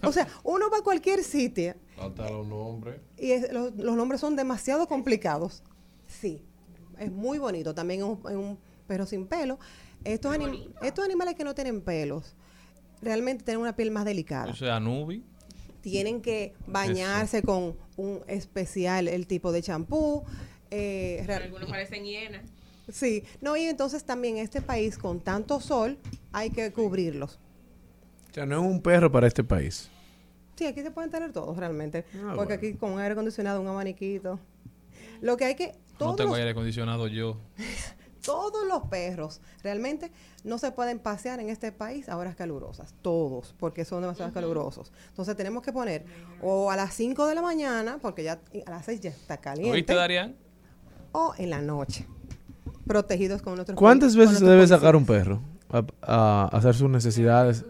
O 0.02 0.10
sea, 0.12 0.26
uno 0.42 0.68
va 0.70 0.78
a 0.78 0.82
cualquier 0.82 1.22
sitio 1.22 1.74
Hasta 1.98 2.28
los 2.30 2.46
nombres. 2.46 3.00
y 3.18 3.30
es- 3.32 3.52
los, 3.52 3.74
los 3.76 3.94
nombres 3.96 4.20
son 4.20 4.34
demasiado 4.36 4.88
complicados. 4.88 5.62
Sí, 6.06 6.42
es 7.02 7.12
muy 7.12 7.38
bonito. 7.38 7.74
También 7.74 8.00
es 8.00 8.06
un, 8.06 8.20
es 8.30 8.36
un 8.36 8.58
perro 8.86 9.06
sin 9.06 9.26
pelo. 9.26 9.58
Estos, 10.04 10.34
anim- 10.34 10.72
estos 10.82 11.04
animales 11.04 11.34
que 11.34 11.44
no 11.44 11.54
tienen 11.54 11.80
pelos 11.80 12.34
realmente 13.00 13.44
tienen 13.44 13.60
una 13.60 13.74
piel 13.76 13.90
más 13.90 14.04
delicada. 14.04 14.50
O 14.50 14.54
sea, 14.56 14.78
Nubi. 14.80 15.24
Tienen 15.80 16.22
que 16.22 16.54
bañarse 16.66 17.42
con 17.42 17.76
un 17.96 18.20
especial, 18.28 19.08
el 19.08 19.26
tipo 19.26 19.50
de 19.52 19.62
champú. 19.62 20.22
eh, 20.70 21.26
Algunos 21.28 21.68
parecen 21.68 22.04
hienas. 22.04 22.42
sí, 22.88 23.24
no, 23.40 23.56
y 23.56 23.62
entonces 23.62 24.04
también 24.04 24.36
este 24.38 24.60
país 24.62 24.96
con 24.96 25.20
tanto 25.20 25.58
sol 25.60 25.98
hay 26.32 26.50
que 26.50 26.72
cubrirlos. 26.72 27.40
O 28.30 28.34
sea, 28.34 28.46
no 28.46 28.60
es 28.60 28.66
un 28.70 28.80
perro 28.80 29.10
para 29.10 29.26
este 29.26 29.42
país. 29.44 29.90
Sí, 30.56 30.66
aquí 30.66 30.82
se 30.82 30.90
pueden 30.92 31.10
tener 31.10 31.32
todos 31.32 31.56
realmente. 31.56 32.04
Ah, 32.14 32.32
porque 32.36 32.54
bueno. 32.54 32.54
aquí 32.54 32.74
con 32.74 32.92
un 32.92 33.00
aire 33.00 33.12
acondicionado, 33.12 33.60
un 33.60 33.66
abaniquito. 33.66 34.38
Lo 35.22 35.36
que 35.36 35.46
hay 35.46 35.54
que. 35.54 35.68
No 35.68 35.98
Todos, 35.98 36.16
tengo 36.16 36.30
los, 36.30 36.38
aire 36.38 36.50
acondicionado 36.50 37.06
yo. 37.06 37.38
todos 38.22 38.66
los 38.66 38.82
perros 38.88 39.40
realmente 39.62 40.12
no 40.44 40.58
se 40.58 40.72
pueden 40.72 40.98
pasear 40.98 41.40
en 41.40 41.48
este 41.48 41.72
país 41.72 42.08
a 42.08 42.16
horas 42.16 42.34
calurosas. 42.36 42.94
Todos, 43.02 43.54
porque 43.58 43.84
son 43.84 44.02
demasiado 44.02 44.32
calurosos. 44.32 44.92
Entonces 45.08 45.36
tenemos 45.36 45.62
que 45.62 45.72
poner 45.72 46.04
o 46.40 46.70
a 46.70 46.76
las 46.76 46.94
5 46.94 47.26
de 47.26 47.34
la 47.34 47.42
mañana, 47.42 47.98
porque 48.02 48.24
ya 48.24 48.40
a 48.66 48.70
las 48.70 48.84
6 48.84 49.00
ya 49.00 49.10
está 49.10 49.38
caliente. 49.38 49.72
¿Oíste, 49.72 49.94
Darían? 49.94 50.36
O 51.12 51.34
en 51.38 51.50
la 51.50 51.60
noche. 51.60 52.06
Protegidos 52.86 53.42
con 53.42 53.54
nuestros 53.54 53.78
¿Cuántas 53.78 54.16
veces 54.16 54.40
debe 54.40 54.66
sacar 54.66 54.96
un 54.96 55.06
perro 55.06 55.40
a, 55.70 55.84
a 56.02 56.48
hacer 56.56 56.74
sus 56.74 56.90
necesidades? 56.90 57.64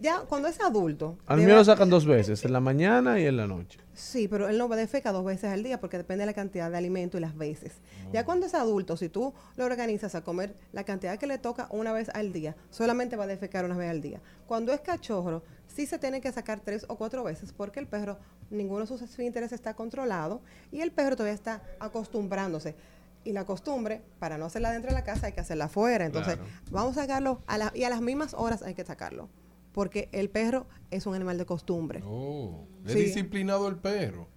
Ya 0.00 0.20
cuando 0.20 0.46
es 0.48 0.60
adulto. 0.60 1.18
Al 1.26 1.40
mío 1.40 1.56
lo 1.56 1.64
sacan 1.64 1.90
dos 1.90 2.06
veces, 2.06 2.44
en 2.44 2.52
la 2.52 2.60
mañana 2.60 3.18
y 3.18 3.26
en 3.26 3.36
la 3.36 3.48
noche. 3.48 3.80
Sí, 3.94 4.28
pero 4.28 4.48
él 4.48 4.56
no 4.56 4.68
defeca 4.68 5.10
dos 5.10 5.24
veces 5.24 5.50
al 5.52 5.64
día 5.64 5.80
porque 5.80 5.96
depende 5.98 6.22
de 6.22 6.26
la 6.26 6.34
cantidad 6.34 6.70
de 6.70 6.76
alimento 6.76 7.18
y 7.18 7.20
las 7.20 7.36
veces. 7.36 7.72
Ya 8.12 8.24
cuando 8.24 8.46
es 8.46 8.54
adulto, 8.54 8.96
si 8.96 9.08
tú 9.08 9.34
lo 9.56 9.64
organizas 9.64 10.14
a 10.14 10.22
comer 10.22 10.54
la 10.72 10.84
cantidad 10.84 11.18
que 11.18 11.26
le 11.26 11.38
toca 11.38 11.66
una 11.70 11.92
vez 11.92 12.10
al 12.14 12.32
día, 12.32 12.54
solamente 12.70 13.16
va 13.16 13.24
a 13.24 13.26
defecar 13.26 13.64
una 13.64 13.76
vez 13.76 13.90
al 13.90 14.00
día. 14.00 14.20
Cuando 14.46 14.72
es 14.72 14.80
cachorro, 14.80 15.42
sí 15.66 15.84
se 15.84 15.98
tiene 15.98 16.20
que 16.20 16.30
sacar 16.30 16.60
tres 16.60 16.86
o 16.88 16.94
cuatro 16.96 17.24
veces 17.24 17.52
porque 17.52 17.80
el 17.80 17.88
perro, 17.88 18.18
ninguno 18.50 18.82
de 18.82 18.86
sus 18.86 19.02
esfínteres 19.02 19.50
está 19.50 19.74
controlado 19.74 20.40
y 20.70 20.80
el 20.80 20.92
perro 20.92 21.16
todavía 21.16 21.34
está 21.34 21.62
acostumbrándose. 21.80 22.76
Y 23.24 23.32
la 23.32 23.44
costumbre, 23.44 24.00
para 24.20 24.38
no 24.38 24.44
hacerla 24.46 24.70
dentro 24.70 24.90
de 24.90 24.94
la 24.94 25.02
casa, 25.04 25.26
hay 25.26 25.32
que 25.32 25.40
hacerla 25.40 25.64
afuera. 25.64 26.06
Entonces, 26.06 26.36
Claro. 26.36 26.48
vamos 26.70 26.96
a 26.96 27.00
sacarlo 27.02 27.42
a 27.48 27.58
la- 27.58 27.72
y 27.74 27.82
a 27.82 27.90
las 27.90 28.00
mismas 28.00 28.32
horas 28.34 28.62
hay 28.62 28.74
que 28.74 28.84
sacarlo. 28.84 29.28
Porque 29.72 30.08
el 30.12 30.30
perro 30.30 30.66
es 30.90 31.06
un 31.06 31.14
animal 31.14 31.38
de 31.38 31.46
costumbre. 31.46 32.02
Oh, 32.04 32.66
es 32.86 32.92
Sí. 32.92 32.98
disciplinado 33.00 33.68
el 33.68 33.76
perro. 33.76 34.28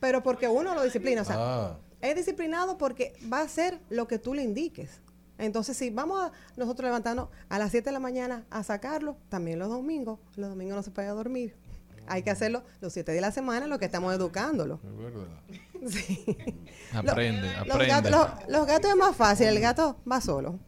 Pero 0.00 0.22
porque 0.22 0.48
uno 0.48 0.74
lo 0.74 0.82
disciplina. 0.82 1.22
O 1.22 1.24
sea, 1.24 1.36
Ah, 1.38 1.78
es 2.00 2.14
disciplinado 2.16 2.76
porque 2.78 3.14
va 3.32 3.38
a 3.38 3.42
hacer 3.44 3.80
lo 3.90 4.06
que 4.06 4.18
tú 4.18 4.34
le 4.34 4.42
indiques. 4.42 5.00
Entonces, 5.38 5.76
si 5.76 5.90
vamos 5.90 6.20
a 6.22 6.32
nosotros 6.56 6.84
levantarnos 6.86 7.28
a 7.48 7.58
las 7.58 7.70
7 7.72 7.86
de 7.86 7.92
la 7.92 7.98
mañana 8.00 8.44
a 8.50 8.62
sacarlo, 8.62 9.16
también 9.30 9.58
los 9.58 9.68
domingos, 9.68 10.20
los 10.36 10.48
domingos 10.50 10.76
no 10.76 10.82
se 10.82 10.90
puede 10.92 11.08
dormir. 11.08 11.56
Hay 12.06 12.22
que 12.22 12.30
hacerlo 12.30 12.62
los 12.80 12.92
7 12.92 13.10
días 13.12 13.22
de 13.22 13.26
la 13.28 13.32
semana, 13.32 13.66
lo 13.66 13.78
que 13.78 13.86
estamos 13.86 14.14
educándolo. 14.14 14.78
es 14.84 14.96
verdad. 14.96 15.26
Sí. 15.88 16.24
Aprende, 16.94 17.42
Los 17.42 17.74
aprende. 17.74 17.86
gatos, 17.88 18.10
los- 18.10 18.48
los 18.48 18.66
gatos 18.66 18.90
es 18.90 18.96
más 18.96 19.14
fácil, 19.16 19.48
el 19.48 19.60
gato 19.60 19.96
va 20.10 20.20
solo. 20.20 20.58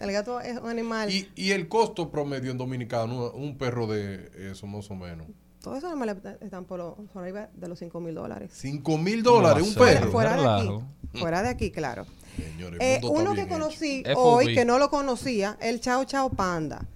El 0.00 0.12
gato 0.12 0.40
es 0.40 0.58
un 0.58 0.68
animal. 0.68 1.10
Y, 1.10 1.28
y 1.34 1.50
el 1.52 1.68
costo 1.68 2.10
promedio 2.10 2.50
en 2.50 2.58
dominicano, 2.58 3.30
un 3.32 3.56
perro 3.58 3.86
de 3.86 4.30
eso 4.52 4.66
más 4.66 4.90
o 4.90 4.94
menos. 4.94 5.26
Todos 5.62 5.78
esos 5.78 5.90
animales 5.90 6.16
están 6.40 6.64
por, 6.64 6.78
lo- 6.78 6.94
por 7.12 7.22
arriba 7.22 7.48
de 7.54 7.68
los 7.68 7.78
5 7.78 8.00
mil 8.00 8.14
dólares. 8.14 8.50
5 8.54 8.96
mil 8.98 9.22
dólares, 9.22 9.66
un 9.66 9.74
perro. 9.74 10.10
Fuera 10.12 10.36
de 10.36 10.46
aquí. 10.46 11.18
Fuera 11.18 11.42
de 11.42 11.48
aquí, 11.48 11.70
claro. 11.70 12.06
Señores, 12.36 12.78
Eh, 12.80 13.00
uno 13.02 13.34
que 13.34 13.40
hecho. 13.42 13.48
conocí 13.50 14.02
FOB. 14.04 14.16
hoy, 14.16 14.54
que 14.54 14.64
no 14.64 14.78
lo 14.78 14.88
conocía, 14.90 15.56
el 15.60 15.80
Chao 15.80 16.04
Chao 16.04 16.30
Panda. 16.30 16.86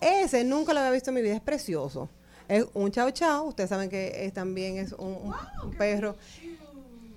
Ese 0.00 0.44
nunca 0.44 0.72
lo 0.72 0.78
había 0.80 0.92
visto 0.92 1.10
en 1.10 1.14
mi 1.16 1.22
vida, 1.22 1.34
es 1.34 1.40
precioso. 1.40 2.08
Es 2.46 2.64
un 2.74 2.90
Chao 2.92 3.10
Chao, 3.10 3.44
ustedes 3.44 3.68
saben 3.68 3.90
que 3.90 4.24
es- 4.26 4.32
también 4.32 4.78
es 4.78 4.92
un, 4.92 5.08
un- 5.08 5.34
un 5.64 5.70
perro. 5.76 6.16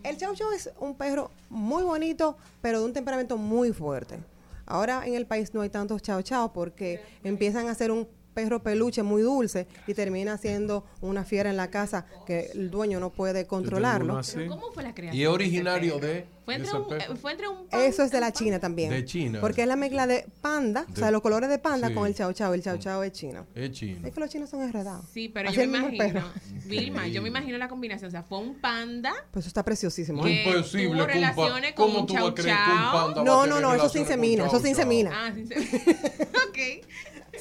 El 0.04 0.18
Chao 0.18 0.34
Chao 0.34 0.52
es 0.52 0.70
un 0.80 0.96
perro 0.96 1.30
muy 1.50 1.84
bonito, 1.84 2.36
pero 2.62 2.80
de 2.80 2.86
un 2.86 2.94
temperamento 2.94 3.38
muy 3.38 3.72
fuerte. 3.72 4.18
Ahora 4.66 5.06
en 5.06 5.14
el 5.14 5.28
país 5.28 5.54
no 5.54 5.62
hay 5.62 5.70
tantos 5.70 6.02
Chao 6.02 6.22
Chao 6.24 6.54
porque 6.54 7.02
empiezan 7.24 7.68
a 7.68 7.76
ser 7.76 7.92
un 7.92 8.08
perro 8.34 8.62
peluche 8.64 9.04
muy 9.04 9.22
dulce 9.22 9.68
y 9.88 9.94
termina 9.94 10.38
siendo 10.38 10.86
una 11.02 11.24
fiera 11.24 11.50
en 11.50 11.58
la 11.58 11.70
casa 11.70 12.06
que 12.26 12.52
el 12.54 12.72
dueño 12.72 13.00
no 13.00 13.12
puede 13.12 13.46
controlarlo. 13.46 14.20
¿Cómo 14.48 14.72
fue 14.72 14.84
la 14.84 14.94
creación? 14.94 15.20
Y 15.20 15.24
es 15.24 15.30
originario 15.30 16.00
de... 16.00 16.26
Fue 16.44 16.56
entre 16.56 16.74
un, 16.74 17.18
fue 17.18 17.32
entre 17.32 17.48
un 17.48 17.68
Eso 17.72 18.04
es 18.04 18.12
de 18.12 18.20
la 18.20 18.34
China 18.34 18.60
también. 18.60 18.90
De 18.90 19.06
China. 19.06 19.40
Porque 19.40 19.62
es 19.62 19.68
la 19.68 19.76
mezcla 19.76 20.08
de 20.08 20.26
panda, 20.42 20.86
o 20.92 20.96
sea, 20.96 21.12
los 21.12 21.22
colores 21.22 21.50
de 21.50 21.60
panda 21.60 21.90
sí. 21.90 21.94
con 21.94 22.08
el 22.08 22.16
chao 22.16 22.34
chao. 22.34 22.54
El 22.54 22.64
chao 22.64 22.78
chao 22.78 23.04
es 23.04 23.12
chino. 23.12 23.46
Es 23.54 23.72
chino. 23.72 24.06
Es 24.06 24.14
que 24.14 24.20
los 24.20 24.30
chinos 24.30 24.50
son 24.50 24.64
enredados. 24.64 25.06
Sí, 25.14 25.30
pero 25.30 25.50
Así 25.50 25.60
yo 25.62 25.68
me 25.68 25.78
imagino, 25.78 26.04
perro. 26.04 26.28
Vilma, 26.66 27.08
yo 27.08 27.22
me 27.22 27.30
imagino 27.30 27.58
la 27.58 27.70
combinación. 27.70 28.08
O 28.08 28.12
sea, 28.12 28.24
fue 28.24 28.40
un 28.40 28.56
panda. 28.56 29.14
Pues 29.32 29.44
eso 29.44 29.50
está 29.50 29.64
preciosísimo. 29.64 30.24
Que 30.24 30.42
¿eh? 30.42 30.44
tuvo 30.44 30.56
Imposible 30.56 31.00
pa- 31.00 31.08
relaciones 31.08 31.74
con 31.74 31.92
¿Cómo 31.92 32.00
un 32.02 32.08
va 32.08 33.04
a 33.04 33.24
No, 33.24 33.46
no, 33.46 33.62
no, 33.62 33.76
eso 33.76 33.90
se 33.90 34.00
insemina, 34.00 34.48
eso 34.48 34.60
se 34.60 34.70
insemina. 34.70 35.12
Ah, 35.14 35.32
sí, 35.34 35.46
sí. 35.46 35.54
ok. 36.50 36.86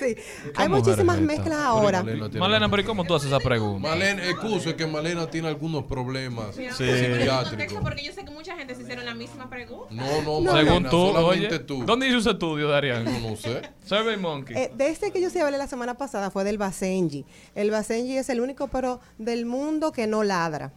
Sí. 0.01 0.15
¿Qué 0.15 0.23
Hay 0.57 0.69
muchísimas 0.69 1.21
mezclas 1.21 1.59
ahora. 1.59 2.03
Malena 2.03 2.69
pero 2.71 2.83
¿y 2.83 2.85
cómo 2.85 3.05
tú 3.05 3.15
haces 3.15 3.29
esa 3.29 3.39
pregunta? 3.41 3.89
Malena, 3.89 4.25
excuse 4.29 4.75
que 4.75 4.87
Malena 4.87 5.29
tiene 5.31 5.49
algunos 5.49 5.85
problemas 5.85 6.55
Sí. 6.57 6.65
psiquiátricos. 6.71 7.79
Porque 7.83 8.03
yo 8.05 8.13
sé 8.13 8.25
que 8.25 8.31
mucha 8.31 8.57
gente 8.57 8.75
se 8.75 8.83
hicieron 8.83 9.05
la 9.05 9.15
misma 9.15 9.49
pregunta. 9.51 9.87
No, 9.95 10.23
no, 10.23 10.41
No. 10.41 10.53
Según 10.53 10.75
Malena, 10.85 10.91
tú, 10.91 10.99
oye. 10.99 11.59
tú. 11.61 11.85
¿Dónde 11.85 12.09
hizo 12.09 12.19
ese 12.19 12.31
estudio, 12.31 12.69
Darian? 12.69 13.05
No, 13.05 13.31
no 13.31 13.37
sé. 13.37 13.63
Survey 13.85 14.17
Monkey. 14.17 14.57
Eh, 14.57 14.73
de 14.75 14.89
este 14.89 15.11
que 15.11 15.21
yo 15.21 15.31
sí 15.31 15.39
hablé 15.39 15.59
la 15.59 15.67
semana 15.67 15.95
pasada 15.95 16.31
fue 16.31 16.45
del 16.45 16.59
Basenji. 16.59 17.25
El 17.55 17.71
Basenji 17.71 18.17
es 18.17 18.29
el 18.31 18.41
único 18.41 18.69
perro 18.69 19.01
del 19.19 19.45
mundo 19.47 19.93
que 19.93 20.07
no 20.07 20.23
ladra. 20.25 20.73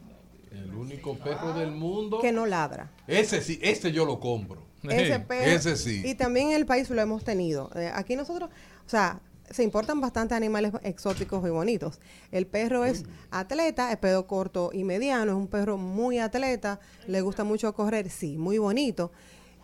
El 0.51 0.73
único 0.75 1.17
perro 1.17 1.53
del 1.53 1.71
mundo. 1.71 2.19
Que 2.19 2.31
no 2.31 2.45
ladra. 2.45 2.91
Ese 3.07 3.41
sí, 3.41 3.59
este 3.61 3.91
yo 3.91 4.05
lo 4.05 4.19
compro. 4.19 4.63
Ese 4.83 5.15
Sí. 5.15 5.21
perro. 5.27 5.45
Ese 5.45 5.77
sí. 5.77 6.01
Y 6.05 6.15
también 6.15 6.49
en 6.49 6.55
el 6.55 6.65
país 6.65 6.89
lo 6.89 7.01
hemos 7.01 7.23
tenido. 7.23 7.71
Eh, 7.75 7.89
aquí 7.93 8.15
nosotros, 8.17 8.49
o 8.85 8.89
sea, 8.89 9.21
se 9.49 9.63
importan 9.63 10.01
bastante 10.01 10.33
animales 10.35 10.71
exóticos 10.83 11.45
y 11.45 11.49
bonitos. 11.49 11.99
El 12.31 12.47
perro 12.47 12.85
es 12.85 13.03
atleta, 13.29 13.91
es 13.91 13.97
pedo 13.97 14.25
corto 14.25 14.71
y 14.73 14.83
mediano, 14.83 15.31
es 15.31 15.37
un 15.37 15.47
perro 15.47 15.77
muy 15.77 16.17
atleta, 16.19 16.79
le 17.07 17.21
gusta 17.21 17.43
mucho 17.43 17.73
correr, 17.73 18.09
sí, 18.09 18.37
muy 18.37 18.57
bonito. 18.57 19.11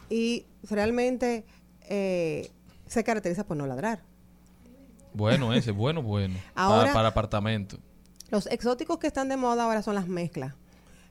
Y 0.10 0.45
realmente 0.69 1.45
eh, 1.89 2.51
se 2.88 3.03
caracteriza 3.03 3.45
por 3.45 3.58
no 3.58 3.65
ladrar. 3.67 4.03
Bueno 5.13 5.53
ese, 5.53 5.71
bueno, 5.71 6.03
bueno. 6.03 6.36
Ahora- 6.55 6.82
para, 6.82 6.93
para 6.93 7.08
apartamento. 7.10 7.77
Los 8.29 8.45
exóticos 8.47 8.99
que 8.99 9.08
están 9.08 9.27
de 9.27 9.38
moda 9.38 9.63
ahora 9.63 9.82
son 9.82 9.95
las 9.95 10.08
mezclas. 10.08 10.53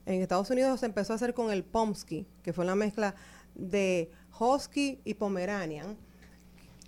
En 0.05 0.21
Estados 0.21 0.49
Unidos 0.49 0.79
se 0.79 0.85
empezó 0.85 1.11
a 1.11 1.17
hacer 1.17 1.33
con 1.33 1.51
el 1.51 1.63
Pomsky, 1.65 2.25
que 2.43 2.53
fue 2.53 2.63
una 2.63 2.75
mezcla 2.75 3.13
de 3.55 4.09
Husky 4.39 5.01
y 5.03 5.15
Pomeranian. 5.15 5.97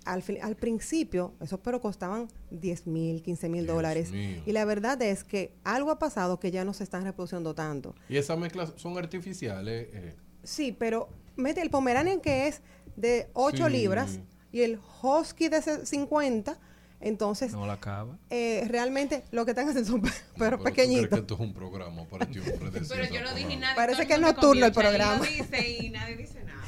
Al, 0.04 0.22
fin- 0.22 0.38
al 0.42 0.56
principio, 0.56 1.34
esos 1.40 1.60
perros 1.60 1.80
costaban 1.80 2.28
10 2.50 2.86
mil, 2.88 3.22
15 3.22 3.48
mil 3.48 3.66
dólares. 3.66 4.10
mío. 4.10 4.42
Y 4.44 4.52
la 4.52 4.64
verdad 4.64 5.00
es 5.02 5.22
que 5.24 5.54
algo 5.64 5.90
ha 5.90 5.98
pasado 5.98 6.40
que 6.40 6.50
ya 6.50 6.64
no 6.64 6.72
se 6.74 6.82
están 6.84 7.04
reproduciendo 7.04 7.54
tanto. 7.54 7.94
Y 8.08 8.16
esas 8.16 8.36
mezclas 8.38 8.72
son 8.76 8.98
artificiales. 8.98 9.88
eh. 9.92 10.14
Sí, 10.42 10.72
pero 10.76 11.08
mete 11.36 11.62
el 11.62 11.70
Pomeranian 11.70 12.20
que 12.20 12.48
es 12.48 12.62
de 12.96 13.28
8 13.34 13.66
Sí. 13.66 13.72
libras 13.72 14.18
y 14.50 14.62
el 14.62 14.80
Husky 15.02 15.48
de 15.48 15.58
ese 15.58 15.86
50. 15.86 16.58
Entonces, 17.00 17.52
No 17.52 17.66
la 17.66 17.72
acaba. 17.74 18.16
eh, 18.30 18.64
realmente 18.68 19.24
lo 19.32 19.44
que 19.44 19.50
están 19.50 19.68
haciendo 19.68 19.90
son 19.90 20.02
perros 20.02 20.22
Pero 20.38 20.56
¿tú 20.58 20.62
crees 20.64 20.76
pequeñitos. 20.76 21.08
que 21.08 21.16
esto 21.16 21.34
es 21.34 21.40
un 21.40 21.52
programa 21.52 22.04
para 22.08 22.26
hombre 22.26 22.40
decir 22.70 22.88
Pero 22.96 23.12
yo 23.14 23.22
no 23.22 23.34
dije 23.34 23.56
nada. 23.56 23.74
Parece 23.74 24.06
que 24.06 24.14
es 24.14 24.20
nocturno 24.20 24.66
el 24.66 24.72
programa. 24.72 25.16
lo 25.18 25.24
dice 25.24 25.68
y 25.80 25.90
nadie 25.90 26.16
dice 26.16 26.44
nada. 26.44 26.62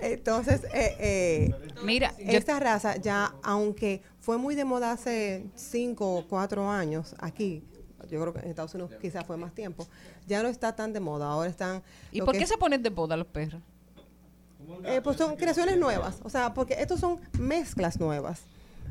Entonces, 0.00 0.62
eh, 0.74 0.96
eh, 0.98 1.54
Mira, 1.82 2.12
yo- 2.18 2.24
esta 2.38 2.58
raza 2.60 2.96
ya, 2.96 3.34
aunque 3.42 4.02
fue 4.20 4.38
muy 4.38 4.54
de 4.54 4.64
moda 4.64 4.92
hace 4.92 5.44
cinco 5.54 6.16
o 6.16 6.26
cuatro 6.26 6.68
años 6.70 7.14
aquí, 7.18 7.62
yo 8.10 8.20
creo 8.20 8.32
que 8.32 8.40
en 8.40 8.48
Estados 8.50 8.72
Unidos 8.74 8.92
quizás 9.00 9.24
fue 9.26 9.36
más 9.36 9.52
tiempo, 9.54 9.86
ya 10.26 10.42
no 10.42 10.48
está 10.48 10.74
tan 10.76 10.92
de 10.92 11.00
moda. 11.00 11.26
Ahora 11.30 11.48
están... 11.50 11.82
¿y 12.12 12.20
por 12.20 12.32
qué 12.36 12.44
es- 12.44 12.48
se 12.48 12.56
ponen 12.58 12.82
de 12.82 12.90
boda 12.90 13.16
los 13.16 13.26
perros? 13.26 13.62
eh, 14.84 15.00
pues 15.02 15.16
son 15.16 15.36
creaciones 15.36 15.78
nuevas, 15.78 16.18
o 16.24 16.28
sea, 16.30 16.52
porque 16.52 16.74
estos 16.80 16.98
son 17.00 17.20
mezclas 17.38 18.00
nuevas. 18.00 18.40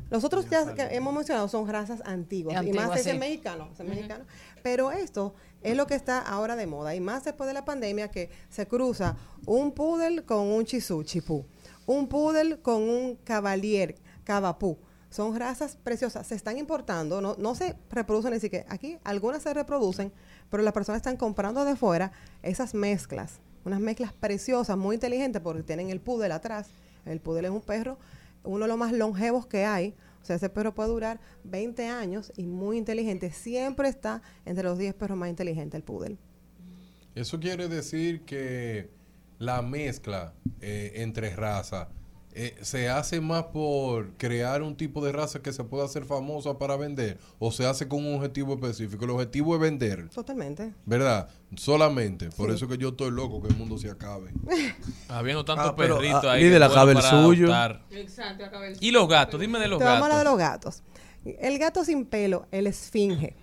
Los 0.08 0.22
otros 0.22 0.48
ya 0.48 0.74
que 0.74 0.82
hemos 0.94 1.12
mencionado 1.12 1.48
son 1.48 1.66
razas 1.68 2.00
antiguas, 2.04 2.64
y 2.64 2.72
más 2.72 2.98
ese 2.98 3.12
sí. 3.12 3.18
mexicano, 3.18 3.68
ese 3.72 3.84
mexicano. 3.84 4.24
Pero 4.62 4.92
esto 4.92 5.34
es 5.62 5.76
lo 5.76 5.86
que 5.86 5.94
está 5.94 6.20
ahora 6.20 6.54
de 6.54 6.66
moda, 6.66 6.94
y 6.94 7.00
más 7.00 7.24
después 7.24 7.48
de 7.48 7.54
la 7.54 7.64
pandemia 7.64 8.10
que 8.10 8.30
se 8.48 8.66
cruza 8.66 9.16
un 9.46 9.72
poodle 9.72 10.24
con 10.24 10.46
un 10.46 10.64
chisú, 10.64 11.02
chipú, 11.02 11.44
un 11.86 12.08
poodle 12.08 12.60
con 12.60 12.82
un 12.82 13.16
cavalier, 13.16 13.96
cavapú. 14.24 14.78
Son 15.10 15.36
razas 15.36 15.76
preciosas, 15.82 16.26
se 16.26 16.34
están 16.34 16.58
importando, 16.58 17.20
no, 17.20 17.36
no 17.38 17.54
se 17.54 17.76
reproducen, 17.90 18.34
así 18.34 18.50
que 18.50 18.64
aquí 18.68 18.98
algunas 19.02 19.42
se 19.42 19.54
reproducen, 19.54 20.12
pero 20.50 20.62
las 20.62 20.72
personas 20.72 20.98
están 20.98 21.16
comprando 21.16 21.64
de 21.64 21.74
fuera 21.74 22.12
esas 22.42 22.74
mezclas, 22.74 23.40
unas 23.64 23.80
mezclas 23.80 24.12
preciosas, 24.12 24.76
muy 24.76 24.94
inteligentes, 24.94 25.42
porque 25.42 25.62
tienen 25.62 25.90
el 25.90 26.00
poodle 26.00 26.32
atrás. 26.32 26.68
El 27.04 27.20
poodle 27.20 27.46
es 27.48 27.54
un 27.54 27.60
perro, 27.60 27.98
uno 28.46 28.64
de 28.64 28.68
los 28.68 28.78
más 28.78 28.92
longevos 28.92 29.46
que 29.46 29.64
hay. 29.64 29.94
O 30.22 30.24
sea, 30.26 30.36
ese 30.36 30.48
perro 30.48 30.74
puede 30.74 30.88
durar 30.88 31.20
20 31.44 31.86
años 31.86 32.32
y 32.36 32.46
muy 32.46 32.78
inteligente. 32.78 33.30
Siempre 33.30 33.88
está 33.88 34.22
entre 34.44 34.64
los 34.64 34.78
10 34.78 34.94
perros 34.94 35.16
más 35.16 35.28
inteligentes 35.28 35.78
el 35.78 35.84
poodle. 35.84 36.18
Eso 37.14 37.38
quiere 37.38 37.68
decir 37.68 38.22
que 38.22 38.90
la 39.38 39.62
mezcla 39.62 40.34
eh, 40.60 40.92
entre 40.96 41.34
razas 41.34 41.88
eh, 42.38 42.54
se 42.60 42.88
hace 42.90 43.20
más 43.20 43.44
por 43.44 44.12
crear 44.18 44.62
un 44.62 44.76
tipo 44.76 45.04
de 45.04 45.10
raza 45.10 45.40
que 45.40 45.52
se 45.52 45.64
pueda 45.64 45.84
hacer 45.86 46.04
famosa 46.04 46.58
para 46.58 46.76
vender 46.76 47.18
o 47.38 47.50
se 47.50 47.64
hace 47.66 47.88
con 47.88 48.04
un 48.06 48.14
objetivo 48.16 48.54
específico. 48.54 49.04
El 49.04 49.10
objetivo 49.12 49.54
es 49.54 49.60
vender, 49.60 50.08
Totalmente. 50.10 50.72
¿verdad? 50.84 51.28
Solamente. 51.56 52.28
Por 52.30 52.50
Sí. 52.50 52.56
eso 52.56 52.68
que 52.68 52.76
yo 52.78 52.90
estoy 52.90 53.10
loco 53.10 53.40
que 53.42 53.48
el 53.48 53.56
mundo 53.56 53.78
se 53.78 53.90
acabe. 53.90 54.30
Habiendo 55.08 55.44
tantos 55.44 55.70
Ah, 55.70 55.76
perritos 55.76 56.24
ah, 56.24 56.32
ahí. 56.32 56.44
líder, 56.44 56.58
que 56.58 56.64
acabe 56.66 56.92
el 56.92 56.96
bueno 56.98 57.08
para 57.10 57.22
suyo. 57.24 57.52
adoptar. 57.54 57.82
Exacto, 57.90 58.44
acaba 58.44 58.66
el 58.68 58.76
Y 58.80 58.90
los 58.90 59.08
gatos, 59.08 59.40
dime 59.40 59.58
de 59.58 59.68
los 59.68 59.78
Te 59.78 59.84
vamos 59.84 60.02
a 60.02 60.04
hablar 60.04 60.18
de 60.36 60.42
gatos. 60.42 60.82
los 61.24 61.32
gatos. 61.32 61.38
El 61.40 61.58
gato 61.58 61.84
sin 61.84 62.04
pelo, 62.06 62.46
el 62.52 62.66
esfinge, 62.68 63.34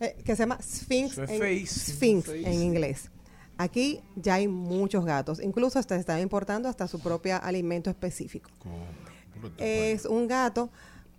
eh, 0.00 0.16
que 0.24 0.34
se 0.36 0.42
llama 0.44 0.58
Sphinx 0.62 1.18
en, 1.18 1.26
Face. 1.26 1.66
Sphinx 1.66 2.28
en 2.28 2.54
inglés. 2.62 3.10
Aquí 3.58 4.00
ya 4.14 4.34
hay 4.34 4.46
muchos 4.46 5.04
gatos, 5.04 5.42
incluso 5.42 5.80
hasta 5.80 5.96
se 5.96 6.00
están 6.00 6.20
importando 6.20 6.68
hasta 6.68 6.86
su 6.86 7.00
propio 7.00 7.42
alimento 7.42 7.90
específico. 7.90 8.50
Es 9.58 10.06
un 10.06 10.28
gato. 10.28 10.70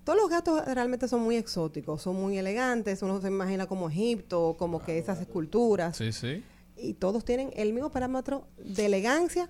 Todos 0.06 0.18
los 0.18 0.30
gatos 0.30 0.66
realmente 0.66 1.10
son 1.10 1.22
muy 1.22 1.36
exóticos, 1.36 2.02
son 2.02 2.16
muy 2.16 2.38
elegantes. 2.38 3.04
Uno 3.04 3.20
se 3.20 3.28
imagina 3.28 3.68
como 3.68 3.90
Egipto, 3.90 4.56
como 4.58 4.82
que 4.82 4.98
esas 4.98 5.20
esculturas. 5.20 5.98
Sí, 5.98 6.14
sí. 6.14 6.44
Y 6.78 6.94
todos 6.94 7.26
tienen 7.26 7.52
el 7.56 7.74
mismo 7.74 7.92
parámetro 7.92 8.48
de 8.58 8.86
elegancia, 8.86 9.50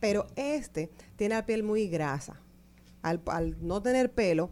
pero 0.00 0.26
este 0.34 0.90
tiene 1.14 1.36
la 1.36 1.46
piel 1.46 1.62
muy 1.62 1.88
grasa. 1.88 2.40
Al, 3.02 3.22
al 3.26 3.56
no 3.64 3.80
tener 3.80 4.12
pelo, 4.12 4.50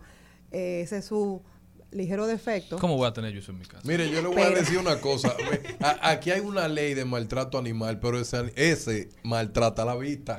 eh, 0.53 0.83
ese 0.83 0.99
es 0.99 1.07
su 1.07 1.43
ligero 1.91 2.27
defecto. 2.27 2.79
¿Cómo 2.79 2.97
voy 2.97 3.07
a 3.09 3.13
tener 3.13 3.33
yo 3.33 3.39
eso 3.41 3.53
en 3.53 3.59
mi 3.59 3.65
casa? 3.65 3.83
Mire, 3.85 4.11
yo 4.11 4.21
le 4.23 4.29
voy 4.29 4.43
a 4.43 4.51
decir 4.51 4.79
una 4.79 5.01
cosa. 5.01 5.35
A- 5.81 6.11
Aquí 6.11 6.31
hay 6.31 6.41
una 6.41 6.69
ley 6.69 6.95
de 6.95 7.05
maltrato 7.05 7.59
animal, 7.59 7.99
pero 8.01 8.21
ese, 8.21 8.53
ese 8.57 9.09
maltrata 9.23 9.85
la 9.85 9.97
vista. 9.97 10.37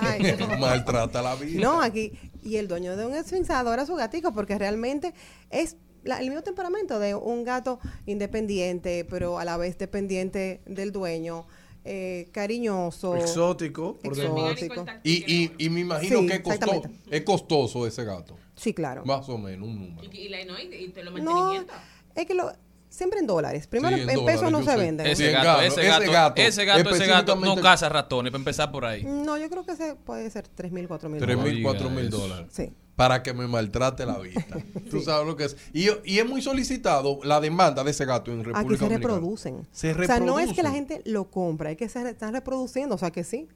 Ay, 0.00 0.22
maltrata 0.60 1.22
la 1.22 1.34
vista. 1.34 1.60
No, 1.60 1.80
aquí. 1.82 2.12
Y 2.42 2.56
el 2.56 2.68
dueño 2.68 2.96
de 2.96 3.06
un 3.06 3.14
esfinx 3.14 3.50
adora 3.50 3.82
a 3.82 3.86
su 3.86 3.94
gatico 3.94 4.32
porque 4.32 4.58
realmente 4.58 5.14
es 5.50 5.76
la- 6.04 6.20
el 6.20 6.26
mismo 6.28 6.42
temperamento 6.42 6.98
de 6.98 7.14
un 7.14 7.44
gato 7.44 7.78
independiente, 8.06 9.04
pero 9.08 9.38
a 9.38 9.44
la 9.44 9.56
vez 9.56 9.78
dependiente 9.78 10.62
del 10.66 10.92
dueño, 10.92 11.46
eh, 11.84 12.28
cariñoso. 12.32 13.16
Exótico, 13.16 13.98
por 13.98 14.12
Exótico. 14.18 14.86
Y, 15.02 15.24
y, 15.34 15.52
y 15.58 15.68
me 15.70 15.80
imagino 15.80 16.20
Sí, 16.20 16.26
que 16.26 16.34
exactamente. 16.34 16.90
es 17.10 17.22
costoso 17.22 17.86
ese 17.86 18.04
gato. 18.04 18.36
Sí, 18.54 18.72
claro. 18.74 19.04
Más 19.04 19.28
o 19.28 19.38
menos, 19.38 19.66
un 19.68 19.80
número. 19.88 20.08
Y, 20.12 20.16
y 20.16 20.28
la, 20.28 20.44
no, 20.44 20.58
y, 20.58 20.62
y 20.74 20.88
te 20.90 21.02
lo 21.02 21.10
No, 21.18 21.30
mantenimiento. 21.34 21.74
es 22.14 22.26
que 22.26 22.34
lo, 22.34 22.52
siempre 22.88 23.18
en 23.18 23.26
dólares. 23.26 23.66
Primero 23.66 23.96
Sí, 23.96 24.02
en 24.02 24.10
en, 24.10 24.24
pesos 24.24 24.52
no 24.52 24.62
se 24.62 24.70
sé. 24.72 24.76
venden. 24.76 25.06
Ese 25.06 25.22
Bien, 25.24 25.34
gato, 25.34 25.46
gato, 25.46 25.60
ese 25.62 25.66
ese 25.80 25.86
gato, 25.88 26.02
ese 26.40 26.64
gato, 26.64 26.90
ese 26.90 27.06
gato 27.06 27.36
no 27.36 27.56
caza 27.56 27.88
ratones, 27.88 28.30
para 28.30 28.40
empezar 28.40 28.70
por 28.70 28.84
ahí. 28.84 29.02
No, 29.04 29.38
yo 29.38 29.48
creo 29.50 29.64
que 29.64 29.74
se 29.76 29.94
puede 29.96 30.30
ser 30.30 30.46
tres 30.48 30.70
mil, 30.70 30.86
cuatro 30.86 31.08
mil. 31.08 31.20
Tres 31.20 31.34
dólares. 31.36 31.54
mil, 31.54 31.62
cuatro 31.64 31.88
diga 31.88 32.00
mil 32.00 32.08
eso. 32.08 32.18
dólares. 32.18 32.46
Sí. 32.52 32.70
Para 32.96 33.22
que 33.22 33.32
me 33.32 33.46
maltrate 33.46 34.04
la 34.04 34.18
vista. 34.18 34.58
Tú 34.90 35.00
sabes 35.00 35.26
lo 35.26 35.34
que 35.36 35.44
es. 35.44 35.56
Y, 35.72 35.86
y 36.04 36.18
es 36.18 36.28
muy 36.28 36.42
solicitado 36.42 37.18
la 37.24 37.40
demanda 37.40 37.82
de 37.82 37.90
ese 37.90 38.04
gato 38.04 38.30
en 38.30 38.44
República 38.44 38.60
Aquí 38.60 38.76
se 38.76 38.84
Dominicana. 38.84 39.14
reproducen. 39.14 39.66
Se 39.72 39.92
O 39.92 40.04
sea, 40.04 40.20
no 40.20 40.38
es 40.38 40.52
que 40.52 40.62
la 40.62 40.70
reproducen. 40.70 40.98
gente 41.00 41.10
lo 41.10 41.30
compra, 41.30 41.70
es 41.70 41.76
que 41.78 41.88
se 41.88 42.02
re- 42.02 42.10
están 42.10 42.32
reproduciendo. 42.34 42.94
O 42.94 42.98
sea, 42.98 43.10
que 43.10 43.24
sí. 43.24 43.48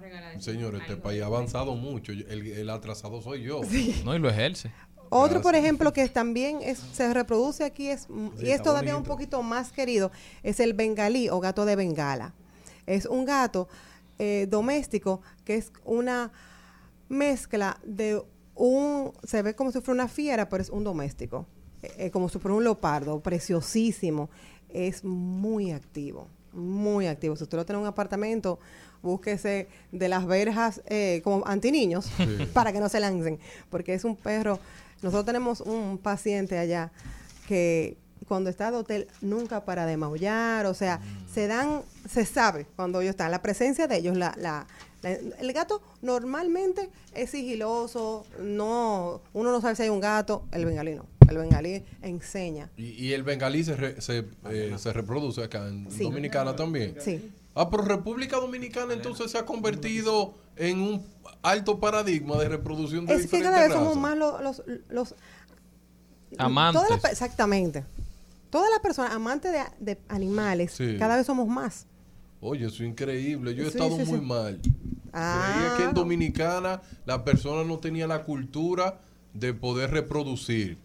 Regalar 0.00 0.42
Señor, 0.42 0.74
este 0.74 0.96
país 0.96 1.22
ha 1.22 1.26
avanzado 1.26 1.74
mucho. 1.76 2.12
El, 2.12 2.22
el 2.28 2.70
atrasado 2.70 3.22
soy 3.22 3.42
yo. 3.42 3.60
No, 4.04 4.14
y 4.14 4.18
lo 4.18 4.28
ejerce. 4.28 4.70
Otro, 5.08 5.40
por 5.40 5.52
Gracias. 5.52 5.64
ejemplo, 5.64 5.92
que 5.92 6.08
también 6.08 6.58
es, 6.62 6.78
se 6.92 7.12
reproduce 7.14 7.62
aquí 7.64 7.88
es, 7.88 8.08
mm, 8.10 8.28
Sí, 8.38 8.46
y 8.46 8.50
es 8.50 8.62
todavía 8.62 8.96
un 8.96 9.02
bonito. 9.02 9.12
poquito 9.14 9.42
más 9.42 9.70
querido, 9.72 10.10
es 10.42 10.58
el 10.60 10.72
bengalí 10.74 11.28
o 11.28 11.40
gato 11.40 11.64
de 11.64 11.76
bengala. 11.76 12.34
Es 12.86 13.06
un 13.06 13.24
gato 13.24 13.68
eh, 14.18 14.46
doméstico 14.50 15.22
que 15.44 15.56
es 15.56 15.72
una 15.84 16.32
mezcla 17.14 17.78
de 17.84 18.22
un, 18.54 19.12
se 19.22 19.42
ve 19.42 19.54
como 19.54 19.72
si 19.72 19.80
fuera 19.80 20.02
una 20.02 20.08
fiera, 20.08 20.48
pero 20.48 20.62
es 20.62 20.70
un 20.70 20.84
doméstico. 20.84 21.46
Eh, 21.82 22.06
eh, 22.06 22.10
como 22.10 22.28
si 22.28 22.38
fuera 22.38 22.54
un 22.54 22.64
leopardo, 22.64 23.20
preciosísimo. 23.20 24.30
Es 24.68 25.04
muy 25.04 25.70
activo. 25.70 26.28
muy 26.52 27.06
activo. 27.06 27.36
Si 27.36 27.42
usted 27.42 27.58
lo 27.58 27.64
tiene 27.64 27.78
en 27.78 27.82
un 27.82 27.88
apartamento, 27.88 28.60
búsquese 29.02 29.68
de 29.92 30.08
las 30.08 30.26
verjas 30.26 30.82
eh, 30.86 31.20
como 31.24 31.46
antiniños 31.46 32.10
para 32.52 32.72
que 32.72 32.80
no 32.80 32.88
se 32.88 33.00
lancen, 33.00 33.38
porque 33.70 33.94
es 33.94 34.04
un 34.04 34.16
perro. 34.16 34.58
Nosotros 35.02 35.26
tenemos 35.26 35.60
un 35.60 35.98
paciente 35.98 36.58
allá 36.58 36.92
que 37.46 37.98
cuando 38.26 38.50
está 38.50 38.70
de 38.70 38.78
hotel 38.78 39.08
nunca 39.20 39.64
para 39.64 39.84
de 39.86 39.96
maullar, 39.96 40.66
o 40.66 40.74
sea, 40.74 41.00
se 41.32 41.46
dan, 41.46 41.82
se 42.08 42.24
sabe 42.26 42.66
cuando 42.76 43.00
ellos 43.00 43.10
están, 43.10 43.30
la 43.30 43.42
presencia 43.42 43.86
de 43.86 43.96
ellos, 43.96 44.16
la, 44.16 44.34
la, 44.38 44.66
la- 45.02 45.10
el 45.12 45.52
gato 45.52 45.82
normalmente 46.02 46.90
es 47.14 47.30
sigiloso, 47.30 48.24
no, 48.40 49.20
uno 49.32 49.52
no 49.52 49.60
sabe 49.60 49.76
si 49.76 49.82
hay 49.84 49.88
un 49.88 50.00
gato, 50.00 50.44
el 50.52 50.64
bengalí 50.66 50.94
no, 50.94 51.06
el 51.28 51.38
bengalí 51.38 51.84
enseña. 52.02 52.70
Y, 52.76 52.84
y 53.06 53.12
el 53.12 53.22
bengalí 53.22 53.64
se, 53.64 53.76
re- 53.76 54.00
se, 54.00 54.24
eh, 54.50 54.74
se 54.78 54.92
reproduce 54.92 55.42
acá 55.42 55.66
en 55.68 55.90
Sí. 55.90 56.04
Dominicana 56.04 56.54
también. 56.56 56.96
Sí. 57.00 57.32
Ah, 57.54 57.70
pero 57.70 57.84
República 57.84 58.36
Dominicana 58.38 58.94
entonces 58.94 59.30
se 59.30 59.38
ha 59.38 59.46
convertido 59.46 60.34
en 60.56 60.80
un 60.80 61.06
alto 61.42 61.78
paradigma 61.78 62.36
de 62.38 62.48
reproducción 62.48 63.06
de 63.06 63.14
Es 63.14 63.26
que 63.28 63.40
cada 63.40 63.60
vez 63.60 63.68
razas. 63.68 63.82
somos 63.84 63.96
más 63.96 64.16
los, 64.16 64.40
los, 64.42 64.62
los 64.88 65.14
Amantes. 66.38 66.82
todas 66.82 67.02
las 67.02 67.12
exactamente. 67.12 67.84
Todas 68.50 68.70
las 68.70 68.80
personas 68.80 69.12
amantes 69.12 69.52
de, 69.52 69.62
de 69.94 70.00
animales, 70.08 70.72
Sí. 70.72 70.96
cada 70.98 71.16
vez 71.16 71.26
somos 71.26 71.46
más. 71.48 71.86
Oye, 72.46 72.66
eso 72.66 72.82
es 72.82 72.90
increíble. 72.90 73.54
Yo 73.54 73.62
he 73.62 73.70
Sí, 73.70 73.78
estado 73.78 73.96
sí, 73.96 74.04
muy 74.04 74.18
sí. 74.18 74.24
mal. 74.24 74.60
Ah. 75.14 75.54
Creía 75.54 75.76
que 75.78 75.84
en 75.84 75.94
Dominicana 75.94 76.82
la 77.06 77.24
persona 77.24 77.64
no 77.64 77.78
tenía 77.78 78.06
la 78.06 78.22
cultura 78.22 79.00
de 79.32 79.54
poder 79.54 79.90
reproducir 79.92 80.76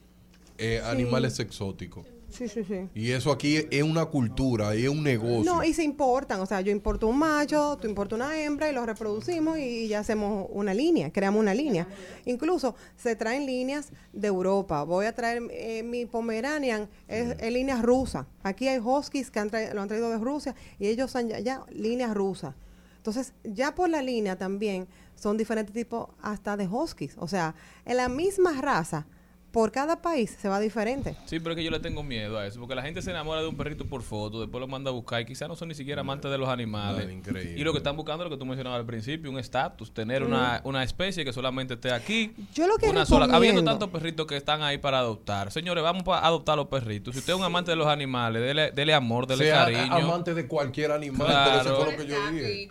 eh, 0.57 0.81
animales 0.85 1.37
exóticos. 1.39 2.05
Sí, 2.29 2.47
sí, 2.47 2.63
sí. 2.63 2.89
Y 2.93 3.11
eso 3.11 3.31
aquí 3.31 3.65
es 3.69 3.83
una 3.83 4.05
cultura, 4.05 4.73
es 4.73 4.87
un 4.87 5.03
negocio. 5.03 5.43
No, 5.43 5.63
y 5.63 5.73
se 5.73 5.83
importan. 5.83 6.39
O 6.39 6.45
sea, 6.45 6.61
yo 6.61 6.71
importo 6.71 7.07
un 7.07 7.17
macho, 7.17 7.77
tú 7.81 7.87
importas 7.87 8.17
una 8.17 8.39
hembra 8.39 8.69
y 8.69 8.73
los 8.73 8.85
reproducimos 8.85 9.57
y 9.57 9.87
ya 9.87 9.99
hacemos 9.99 10.47
una 10.51 10.73
línea, 10.73 11.11
creamos 11.11 11.41
una 11.41 11.53
línea. 11.53 11.87
Incluso 12.25 12.75
se 12.95 13.15
traen 13.15 13.45
líneas 13.45 13.89
de 14.13 14.27
Europa. 14.27 14.83
Voy 14.83 15.05
a 15.05 15.13
traer 15.13 15.43
eh, 15.51 15.83
mi 15.83 16.05
Pomeranian, 16.05 16.87
es, 17.07 17.35
es 17.39 17.51
línea 17.51 17.81
rusa. 17.81 18.27
Aquí 18.43 18.67
hay 18.67 18.79
huskies 18.79 19.31
que 19.31 19.39
han 19.39 19.49
lo 19.73 19.81
han 19.81 19.87
traído 19.87 20.09
de 20.09 20.17
Rusia 20.17 20.55
y 20.77 20.87
ellos 20.87 21.11
son 21.11 21.29
ya, 21.29 21.39
ya 21.39 21.65
líneas 21.71 22.13
rusas. 22.13 22.55
Entonces, 22.97 23.33
ya 23.43 23.73
por 23.73 23.89
la 23.89 24.01
línea 24.01 24.37
también 24.37 24.87
son 25.15 25.37
diferentes 25.37 25.73
tipos 25.73 26.09
hasta 26.21 26.57
de 26.57 26.67
huskies. 26.67 27.15
O 27.17 27.27
sea, 27.27 27.55
en 27.85 27.97
la 27.97 28.09
misma 28.09 28.61
raza, 28.61 29.07
por 29.51 29.71
cada 29.71 30.01
país 30.01 30.37
se 30.39 30.47
va 30.47 30.59
diferente. 30.59 31.15
Sí, 31.25 31.39
pero 31.39 31.51
es 31.51 31.57
que 31.57 31.63
yo 31.63 31.71
le 31.71 31.79
tengo 31.79 32.03
miedo 32.03 32.37
a 32.37 32.45
eso, 32.45 32.59
porque 32.59 32.75
la 32.75 32.81
gente 32.81 33.01
se 33.01 33.11
enamora 33.11 33.41
de 33.41 33.47
un 33.47 33.55
perrito 33.57 33.85
por 33.85 34.01
foto, 34.03 34.41
después 34.41 34.59
lo 34.61 34.67
manda 34.67 34.89
a 34.91 34.93
buscar 34.93 35.21
y 35.21 35.25
quizás 35.25 35.47
no 35.47 35.55
son 35.55 35.69
ni 35.69 35.75
siquiera 35.75 36.01
amantes 36.01 36.29
de 36.31 36.37
los 36.37 36.47
animales. 36.49 37.09
Increíble. 37.11 37.59
Y 37.59 37.63
lo 37.63 37.71
que 37.71 37.79
están 37.79 37.95
buscando 37.95 38.23
es 38.23 38.29
lo 38.29 38.35
que 38.35 38.39
tú 38.39 38.45
mencionabas 38.45 38.79
al 38.79 38.85
principio, 38.85 39.29
un 39.31 39.39
estatus, 39.39 39.93
tener 39.93 40.23
una, 40.23 40.61
una 40.63 40.83
especie 40.83 41.25
que 41.25 41.33
solamente 41.33 41.73
esté 41.75 41.91
aquí. 41.91 42.33
Yo 42.53 42.67
lo 42.67 42.77
que 42.77 42.89
una 42.89 43.05
sola. 43.05 43.25
Habiendo 43.35 43.63
tantos 43.63 43.89
perritos 43.89 44.25
que 44.27 44.37
están 44.37 44.61
ahí 44.61 44.77
para 44.77 44.99
adoptar. 44.99 45.51
Señores, 45.51 45.83
vamos 45.83 46.03
a 46.07 46.25
adoptar 46.25 46.55
los 46.57 46.67
perritos. 46.67 47.13
Si 47.15 47.19
usted 47.19 47.33
es 47.33 47.39
un 47.39 47.45
amante 47.45 47.71
de 47.71 47.77
los 47.77 47.87
animales, 47.87 48.41
dele, 48.41 48.71
dele 48.71 48.93
amor, 48.93 49.27
dele 49.27 49.45
sea 49.45 49.65
cariño. 49.65 49.93
amante 49.95 50.33
de 50.33 50.47
cualquier 50.47 50.91
animal, 50.91 51.27
Claro. 51.27 51.49
pero 51.49 51.61
eso 51.75 51.83
fue 51.83 51.91
lo 51.91 51.97
que 51.97 52.07
yo 52.07 52.31
dije. 52.31 52.69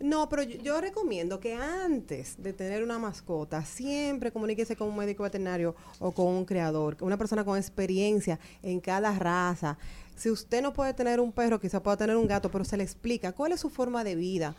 No, 0.00 0.28
pero 0.28 0.42
yo, 0.42 0.58
yo 0.60 0.80
recomiendo 0.80 1.40
que 1.40 1.54
antes 1.54 2.42
de 2.42 2.52
tener 2.52 2.82
una 2.82 2.98
mascota, 2.98 3.64
siempre 3.64 4.32
comuníquese 4.32 4.76
con 4.76 4.88
un 4.88 4.96
médico 4.96 5.22
veterinario 5.22 5.74
o 5.98 6.12
con 6.12 6.26
un 6.26 6.44
creador, 6.44 6.96
una 7.00 7.16
persona 7.16 7.44
con 7.44 7.56
experiencia 7.56 8.38
en 8.62 8.80
cada 8.80 9.16
raza. 9.18 9.78
Si 10.16 10.30
usted 10.30 10.62
no 10.62 10.72
puede 10.72 10.94
tener 10.94 11.20
un 11.20 11.32
perro, 11.32 11.60
quizá 11.60 11.82
pueda 11.82 11.96
tener 11.96 12.16
un 12.16 12.26
gato, 12.26 12.50
pero 12.50 12.64
se 12.64 12.76
le 12.76 12.84
explica 12.84 13.32
cuál 13.32 13.52
es 13.52 13.60
su 13.60 13.70
forma 13.70 14.04
de 14.04 14.14
vida, 14.14 14.54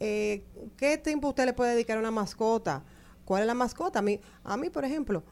eh, 0.00 0.42
qué 0.76 0.98
tiempo 0.98 1.28
usted 1.28 1.44
le 1.44 1.52
puede 1.52 1.72
dedicar 1.72 1.96
a 1.96 2.00
una 2.00 2.10
mascota, 2.10 2.82
cuál 3.24 3.42
es 3.42 3.46
la 3.46 3.54
mascota. 3.54 4.00
A 4.00 4.02
mí, 4.02 4.20
a 4.44 4.56
mí 4.56 4.70
por 4.70 4.84
ejemplo, 4.84 5.22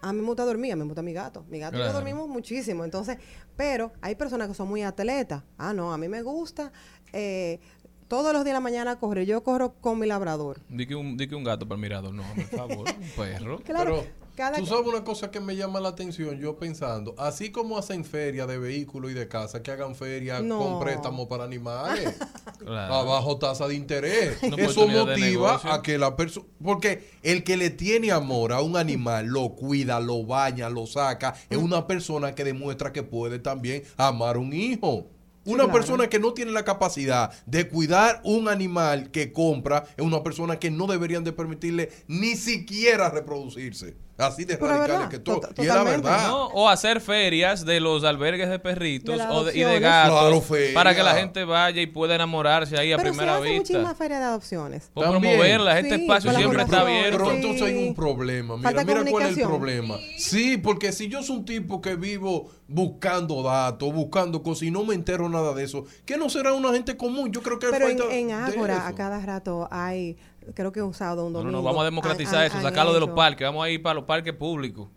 a 0.00 0.12
mí 0.12 0.20
me 0.20 0.26
gusta 0.26 0.44
dormir, 0.44 0.72
a 0.72 0.76
mí 0.76 0.80
me 0.80 0.86
gusta 0.86 1.02
mi 1.02 1.12
gato. 1.12 1.44
Mi 1.48 1.60
gato 1.60 1.76
y 1.76 1.80
yo 1.80 1.92
dormimos 1.92 2.28
muchísimo. 2.28 2.84
Entonces, 2.84 3.18
pero 3.56 3.92
hay 4.00 4.16
personas 4.16 4.48
que 4.48 4.54
son 4.54 4.68
muy 4.68 4.82
atletas. 4.82 5.44
Ah, 5.58 5.72
no, 5.72 5.92
a 5.92 5.98
mí 5.98 6.08
me 6.08 6.22
gusta 6.22 6.72
eh, 7.12 7.60
todos 8.08 8.32
los 8.32 8.42
días 8.42 8.46
de 8.46 8.52
la 8.54 8.60
mañana 8.60 8.98
correr. 8.98 9.26
Yo 9.26 9.42
corro 9.44 9.74
con 9.74 10.00
mi 10.00 10.06
labrador. 10.06 10.60
Di 10.68 10.86
que 10.86 10.96
un, 10.96 11.16
di 11.16 11.28
que 11.28 11.36
un 11.36 11.44
gato 11.44 11.66
para 11.68 11.76
el 11.76 11.82
mirador. 11.82 12.12
No, 12.12 12.24
por 12.34 12.44
favor, 12.44 12.88
un 12.88 13.08
perro. 13.16 13.60
Claro, 13.64 14.00
Pero 14.00 14.21
cada 14.36 14.58
tú 14.58 14.66
sabes 14.66 14.86
una 14.86 15.04
cosa 15.04 15.30
que 15.30 15.40
me 15.40 15.54
llama 15.56 15.78
la 15.80 15.90
atención, 15.90 16.38
yo 16.38 16.56
pensando, 16.56 17.14
así 17.18 17.50
como 17.50 17.76
hacen 17.78 18.04
feria 18.04 18.46
de 18.46 18.58
vehículos 18.58 19.10
y 19.10 19.14
de 19.14 19.28
casa, 19.28 19.62
que 19.62 19.70
hagan 19.70 19.94
feria 19.94 20.40
No. 20.40 20.58
con 20.58 20.80
préstamos 20.80 21.26
para 21.28 21.44
animales, 21.44 22.14
Claro. 22.58 22.94
a 22.94 23.02
bajo 23.04 23.38
tasa 23.38 23.66
de 23.68 23.74
interés. 23.74 24.36
Eso 24.56 24.86
motiva 24.88 25.60
a 25.64 25.82
que 25.82 25.98
la 25.98 26.16
persona, 26.16 26.46
porque 26.62 27.10
el 27.22 27.42
que 27.44 27.56
le 27.56 27.70
tiene 27.70 28.12
amor 28.12 28.52
a 28.52 28.60
un 28.62 28.76
animal, 28.76 29.26
lo 29.26 29.50
cuida, 29.56 29.98
lo 30.00 30.24
baña, 30.24 30.68
lo 30.70 30.86
saca, 30.86 31.34
es 31.50 31.58
Mm. 31.58 31.64
una 31.64 31.86
persona 31.86 32.34
que 32.34 32.44
demuestra 32.44 32.92
que 32.92 33.02
puede 33.02 33.38
también 33.38 33.82
amar 33.96 34.38
un 34.38 34.52
hijo. 34.52 35.06
Una 35.44 35.64
claro. 35.64 35.72
persona 35.72 36.06
que 36.08 36.20
no 36.20 36.34
tiene 36.34 36.52
la 36.52 36.64
capacidad 36.64 37.32
de 37.46 37.66
cuidar 37.68 38.20
un 38.22 38.46
animal 38.46 39.10
que 39.10 39.32
compra 39.32 39.82
es 39.96 40.04
una 40.04 40.22
persona 40.22 40.60
que 40.60 40.70
no 40.70 40.86
deberían 40.86 41.24
de 41.24 41.32
permitirle 41.32 41.90
ni 42.06 42.36
siquiera 42.36 43.10
reproducirse. 43.10 43.96
Así 44.22 44.44
de 44.44 44.56
Pero 44.56 44.68
radicales 44.68 44.96
verdad, 44.96 45.10
que 45.10 45.18
todo. 45.18 45.40
to- 45.40 45.62
Y 45.62 45.66
es 45.66 45.74
la 45.74 45.82
verdad. 45.84 46.28
No, 46.28 46.46
o 46.48 46.68
hacer 46.68 47.00
ferias 47.00 47.64
de 47.64 47.80
los 47.80 48.04
albergues 48.04 48.48
de 48.48 48.58
perritos 48.58 49.18
De 49.18 49.24
o 49.24 49.44
de- 49.44 49.56
y 49.56 49.60
de 49.62 49.80
gatos 49.80 50.42
Claro, 50.46 50.74
para 50.74 50.94
que 50.94 51.02
la 51.02 51.14
gente 51.14 51.44
vaya 51.44 51.80
y 51.82 51.86
pueda 51.86 52.14
enamorarse 52.14 52.78
ahí 52.78 52.92
a 52.92 52.96
Pero 52.96 53.08
se 53.10 53.12
primera 53.18 53.34
hace 53.36 53.42
vista. 53.44 53.58
muchísimas 53.58 53.96
ferias 53.96 54.20
de 54.20 54.26
adopciones. 54.26 54.90
O 54.94 55.02
También. 55.02 55.22
promoverla, 55.22 55.78
este 55.78 55.96
Sí, 55.96 56.02
espacio 56.02 56.32
siempre 56.34 56.62
está 56.62 56.80
abierto. 56.80 57.18
Pero 57.18 57.32
entonces 57.32 57.62
hay 57.62 57.88
un 57.88 57.94
problema. 57.94 58.56
Mira, 58.56 58.70
Falta 58.70 58.84
mira 58.84 59.10
cuál 59.10 59.22
es 59.24 59.36
el 59.38 59.44
comunicación. 59.44 59.48
problema. 59.48 59.96
Sí, 60.18 60.56
porque 60.58 60.92
si 60.92 61.08
yo 61.08 61.22
soy 61.22 61.36
un 61.36 61.44
tipo 61.44 61.80
que 61.80 61.96
vivo 61.96 62.50
buscando 62.68 63.42
datos, 63.42 63.92
buscando 63.92 64.42
cosas 64.42 64.62
y 64.64 64.70
no 64.70 64.84
me 64.84 64.94
entero 64.94 65.28
nada 65.28 65.52
de 65.54 65.64
eso, 65.64 65.84
¿qué 66.06 66.16
no 66.16 66.28
será 66.30 66.52
una 66.54 66.72
gente 66.72 66.96
común? 66.96 67.30
Yo 67.32 67.42
creo 67.42 67.58
que 67.58 67.66
Pero 67.70 67.88
en, 67.88 67.98
falta 67.98 68.14
en 68.14 68.30
Ágora 68.32 68.86
a 68.86 68.94
cada 68.94 69.20
rato 69.20 69.68
hay, 69.70 70.16
creo 70.54 70.72
que 70.72 70.82
un 70.82 70.94
sábado, 70.94 71.26
un 71.26 71.32
No, 71.32 71.38
no, 71.38 71.44
domingo. 71.44 71.58
no, 71.60 71.64
vamos 71.64 71.82
a 71.82 71.84
democratizar 71.84 72.40
han- 72.40 72.46
eso, 72.46 72.56
han 72.58 72.62
sacarlo 72.62 72.92
de 72.92 73.00
los 73.00 73.10
parques. 73.10 73.46
Vamos 73.46 73.64
a 73.64 73.70
ir 73.70 73.82
para 73.82 73.94
los 73.94 74.04
parques 74.04 74.32
públicos. 74.34 74.88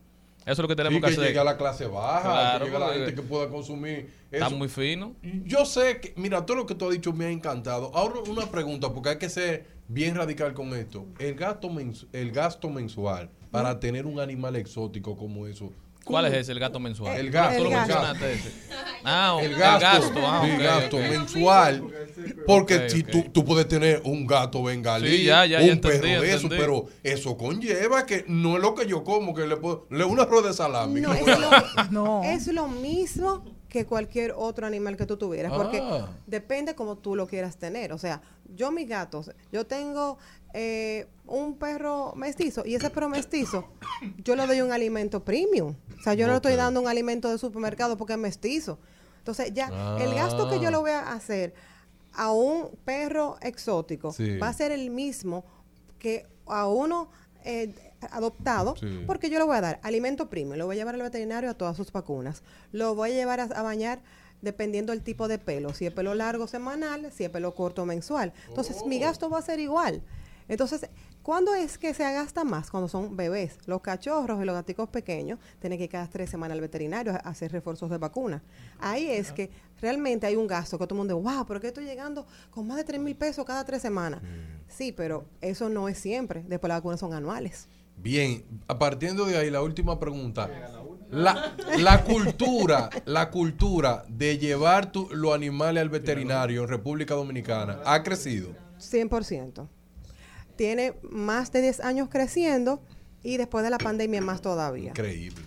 Eso 0.42 0.52
es 0.52 0.60
lo 0.60 0.68
que 0.68 0.76
tenemos 0.76 0.98
Sí, 0.98 1.02
que, 1.02 1.08
que 1.08 1.14
hacer. 1.14 1.28
llegue 1.28 1.40
a 1.40 1.44
la 1.44 1.58
clase 1.58 1.88
baja, 1.88 2.22
Claro, 2.22 2.60
que 2.66 2.72
llegue 2.72 2.84
a 2.84 2.88
la 2.88 2.94
gente 2.94 3.16
que 3.16 3.22
pueda 3.24 3.50
consumir 3.50 4.14
Está 4.32 4.46
eso. 4.48 4.56
muy 4.56 4.68
fino. 4.70 5.16
Yo 5.44 5.66
sé 5.66 6.00
que, 6.00 6.14
mira, 6.18 6.46
todo 6.46 6.58
lo 6.58 6.66
que 6.68 6.76
tú 6.76 6.86
has 6.86 6.92
dicho 6.92 7.12
me 7.14 7.26
ha 7.26 7.32
encantado. 7.32 7.90
Ahora 7.96 8.20
una 8.30 8.46
pregunta, 8.52 8.94
porque 8.94 9.10
hay 9.10 9.18
que 9.18 9.30
ser 9.30 9.66
bien 9.88 10.14
radical 10.16 10.54
con 10.54 10.74
esto. 10.76 11.06
El 11.18 11.34
gasto, 11.34 11.68
mens- 11.70 12.06
el 12.14 12.32
gasto 12.32 12.70
mensual 12.70 13.30
para 13.50 13.80
tener 13.80 14.06
un 14.06 14.20
animal 14.20 14.56
exótico 14.56 15.16
como 15.18 15.48
eso. 15.48 15.72
¿Cuál 16.06 16.26
es 16.28 16.34
ese, 16.34 16.52
el 16.52 16.60
gato 16.60 16.80
mensual? 16.80 17.18
El 17.18 17.32
gasto. 17.32 17.58
Tú 17.58 17.64
lo 17.64 17.70
El 17.72 17.88
gasto. 17.88 18.26
ese. 18.28 18.52
Ah, 19.04 19.38
El 19.42 19.56
gasto, 19.56 20.14
ah, 20.26 20.48
gasto 20.60 20.98
mensual. 20.98 21.84
Porque 22.46 22.90
si. 22.90 23.04
Tú, 23.04 23.24
tú 23.32 23.44
puedes 23.44 23.68
tener 23.68 24.02
un 24.06 24.26
gato 24.26 24.64
bengalí, 24.64 25.10
Sí, 25.18 25.24
ya, 25.24 25.46
ya, 25.46 25.60
un 25.60 25.66
ya 25.66 25.72
entendí, 25.74 26.00
perro 26.00 26.22
de 26.22 26.34
eso, 26.34 26.50
pero 26.50 26.86
eso 27.04 27.36
conlleva 27.38 28.06
que 28.06 28.24
no 28.28 28.56
es 28.56 28.62
lo 28.62 28.76
que 28.76 28.86
yo 28.88 29.04
como, 29.04 29.34
que 29.34 29.48
le 29.48 29.58
puedo, 29.58 29.88
le 29.90 30.06
una 30.06 30.26
rueda 30.26 30.50
de 30.50 30.54
salami. 30.54 31.02
Es 31.06 31.40
lo, 31.40 31.50
No. 31.92 32.24
es 32.24 32.48
lo 32.48 32.68
mismo 32.68 33.44
que 33.68 33.86
cualquier 33.86 34.34
otro 34.38 34.66
animal 34.68 34.96
que 34.96 35.06
tú 35.06 35.18
tuvieras, 35.18 35.52
porque 35.52 35.80
Ah. 35.84 36.08
depende 36.28 36.76
como 36.76 36.98
tú 36.98 37.16
lo 37.16 37.28
quieras 37.28 37.58
tener. 37.58 37.92
O 37.94 37.98
sea, 37.98 38.22
yo 38.56 38.72
mis 38.72 38.88
gatos, 38.88 39.32
yo 39.52 39.66
tengo 39.66 40.18
eh, 40.58 41.08
un 41.28 41.58
perro 41.58 42.14
mestizo 42.16 42.64
y 42.66 42.76
ese 42.76 42.90
perro 42.90 43.10
mestizo, 43.10 43.68
yo 44.24 44.36
le 44.38 44.48
doy 44.48 44.62
un 44.62 44.72
alimento 44.72 45.24
premium. 45.26 45.76
O 46.00 46.02
sea, 46.02 46.14
yo 46.14 46.26
no 46.28 46.32
le 46.34 46.38
estoy 46.38 46.56
dando 46.56 46.80
un 46.82 46.88
alimento 46.88 47.30
de 47.30 47.38
supermercado 47.38 47.98
porque 47.98 48.14
es 48.14 48.20
mestizo. 48.20 48.80
Entonces, 49.18 49.54
ya, 49.54 49.68
el 50.00 50.14
gasto 50.14 50.50
que 50.50 50.60
yo 50.62 50.72
le 50.72 50.78
voy 50.78 50.92
a 50.92 51.12
hacer 51.12 51.54
a 52.14 52.32
un 52.32 52.70
perro 52.86 53.38
exótico 53.42 54.14
Sí. 54.14 54.38
va 54.38 54.48
a 54.48 54.54
ser 54.54 54.72
el 54.72 54.90
mismo 54.92 55.44
que 56.00 56.26
a 56.46 56.68
uno 56.68 57.10
eh, 57.44 57.74
adoptado, 58.12 58.76
Sí. 58.78 59.04
porque 59.06 59.30
yo 59.30 59.40
le 59.40 59.46
voy 59.46 59.58
a 59.58 59.62
dar 59.62 59.80
alimento 59.84 60.30
premium, 60.30 60.58
lo 60.58 60.68
voy 60.68 60.76
a 60.76 60.80
llevar 60.80 60.96
al 60.96 61.02
veterinario 61.02 61.50
a 61.50 61.54
todas 61.56 61.76
sus 61.76 61.92
vacunas, 61.92 62.44
lo 62.72 62.96
voy 62.96 63.12
a 63.12 63.14
llevar 63.16 63.40
a, 63.42 63.44
a 63.44 63.62
bañar 63.62 64.02
dependiendo 64.42 64.94
del 64.94 65.02
tipo 65.02 65.28
de 65.28 65.38
pelo, 65.40 65.74
si 65.74 65.86
es 65.86 65.92
pelo 65.92 66.14
largo 66.16 66.48
semanal, 66.48 67.12
si 67.12 67.24
es 67.26 67.30
pelo 67.30 67.54
corto 67.56 67.86
mensual. 67.86 68.32
Entonces, 68.48 68.86
mi 68.86 69.00
gasto 69.00 69.30
va 69.30 69.40
a 69.40 69.42
ser 69.42 69.60
igual. 69.60 70.02
Entonces, 70.48 70.88
¿cuándo 71.24 71.54
es 71.56 71.78
que 71.78 71.94
se 71.94 72.04
gasta 72.04 72.44
más? 72.44 72.70
Cuando 72.70 72.88
son 72.88 73.16
bebés. 73.18 73.58
Los 73.66 73.82
cachorros 73.82 74.42
y 74.42 74.46
los 74.46 74.54
gaticos 74.56 74.90
pequeños 74.90 75.40
tienen 75.60 75.78
que 75.80 75.86
ir 75.86 75.90
cada 75.90 76.08
tres 76.08 76.30
semanas 76.30 76.56
al 76.56 76.62
veterinario 76.62 77.14
a 77.14 77.18
hacer 77.18 77.52
refuerzos 77.52 77.90
de 77.90 77.98
vacuna. 77.98 78.44
Ahí 78.80 79.08
es 79.08 79.32
que 79.32 79.50
realmente 79.82 80.28
hay 80.28 80.36
un 80.36 80.46
gasto 80.48 80.78
que 80.78 80.86
todo 80.86 80.96
el 80.96 81.08
mundo, 81.08 81.20
wow, 81.20 81.46
pero 81.48 81.60
que 81.60 81.68
estoy 81.68 81.86
llegando 81.86 82.26
con 82.52 82.68
más 82.68 82.78
de 82.78 82.84
3 82.84 83.00
mil 83.02 83.16
pesos 83.16 83.44
cada 83.46 83.64
tres 83.66 83.82
semanas. 83.82 84.22
Sí, 84.68 84.92
pero 84.92 85.26
eso 85.42 85.68
no 85.70 85.90
es 85.90 85.98
siempre. 85.98 86.44
Después 86.48 86.70
las 86.70 86.78
vacunas 86.80 87.00
son 87.00 87.14
anuales. 87.14 87.68
Bien, 87.98 88.44
a 88.68 88.78
partiendo 88.78 89.26
de 89.26 89.38
ahí, 89.38 89.50
la 89.50 89.62
última 89.64 90.00
pregunta. 90.00 90.50
La, 91.10 91.56
la 91.80 92.04
cultura, 92.04 92.90
la 93.06 93.30
cultura 93.32 94.04
de 94.10 94.38
llevar 94.38 94.92
tu- 94.92 95.08
los 95.12 95.34
animales 95.34 95.82
al 95.82 95.90
veterinario 95.90 96.64
en 96.64 96.68
República 96.68 97.14
Dominicana 97.14 97.80
ha 97.86 98.04
crecido. 98.04 98.50
100%. 98.80 99.68
Tiene 100.56 100.94
más 101.04 101.52
de 101.52 101.62
10 101.62 101.82
años 101.82 102.10
creciendo 102.10 102.82
y 103.24 103.38
después 103.38 103.64
de 103.64 103.70
la 103.70 103.78
pandemia 103.78 104.22
más 104.22 104.42
todavía. 104.42 104.90
Increíble. 104.90 105.44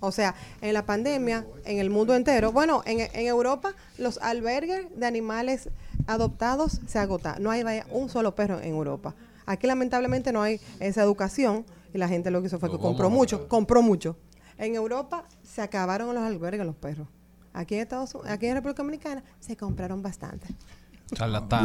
O 0.00 0.10
sea, 0.10 0.34
en 0.60 0.74
la 0.74 0.84
pandemia, 0.84 1.46
en 1.64 1.78
el 1.78 1.88
mundo 1.88 2.14
entero, 2.14 2.50
bueno, 2.50 2.82
en, 2.86 3.00
en 3.00 3.26
Europa 3.26 3.74
los 3.98 4.18
albergues 4.18 4.86
de 4.96 5.06
animales 5.06 5.68
adoptados 6.06 6.80
se 6.86 6.98
agotan. 6.98 7.42
No 7.42 7.50
hay 7.50 7.62
vaya, 7.62 7.86
un 7.90 8.08
solo 8.08 8.34
perro 8.34 8.60
en 8.60 8.70
Europa. 8.70 9.14
Aquí 9.46 9.66
lamentablemente 9.66 10.32
no 10.32 10.42
hay 10.42 10.60
esa 10.80 11.02
educación 11.02 11.64
y 11.94 11.98
la 11.98 12.08
gente 12.08 12.30
lo 12.30 12.40
que 12.40 12.48
hizo 12.48 12.58
fue 12.58 12.70
que 12.70 12.78
compró 12.78 13.10
mucho, 13.10 13.48
compró 13.48 13.82
mucho. 13.82 14.16
En 14.58 14.74
Europa 14.74 15.24
se 15.42 15.62
acabaron 15.62 16.14
los 16.14 16.24
albergues 16.24 16.66
los 16.66 16.76
perros. 16.76 17.08
Aquí 17.52 17.74
en 17.74 17.82
Estados 17.82 18.14
Unidos, 18.14 18.32
aquí 18.32 18.46
en 18.46 18.54
República 18.54 18.82
Dominicana 18.82 19.22
se 19.40 19.56
compraron 19.56 20.02
bastante. 20.02 20.48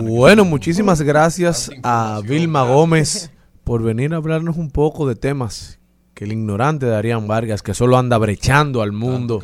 Bueno, 0.04 0.46
muchísimas 0.46 1.02
gracias 1.02 1.72
a 1.84 2.22
Vilma 2.24 2.64
Gómez 2.64 3.32
por 3.64 3.84
venir 3.84 4.14
a 4.14 4.18
hablarnos 4.18 4.58
un 4.58 4.72
poco 4.72 5.08
de 5.08 5.16
temas 5.16 5.80
que 6.14 6.26
el 6.26 6.32
ignorante 6.32 6.88
Darían 6.88 7.28
Vargas, 7.28 7.62
que 7.62 7.74
solo 7.74 7.98
anda 7.98 8.18
brechando 8.18 8.82
al 8.82 8.92
mundo, 8.92 9.40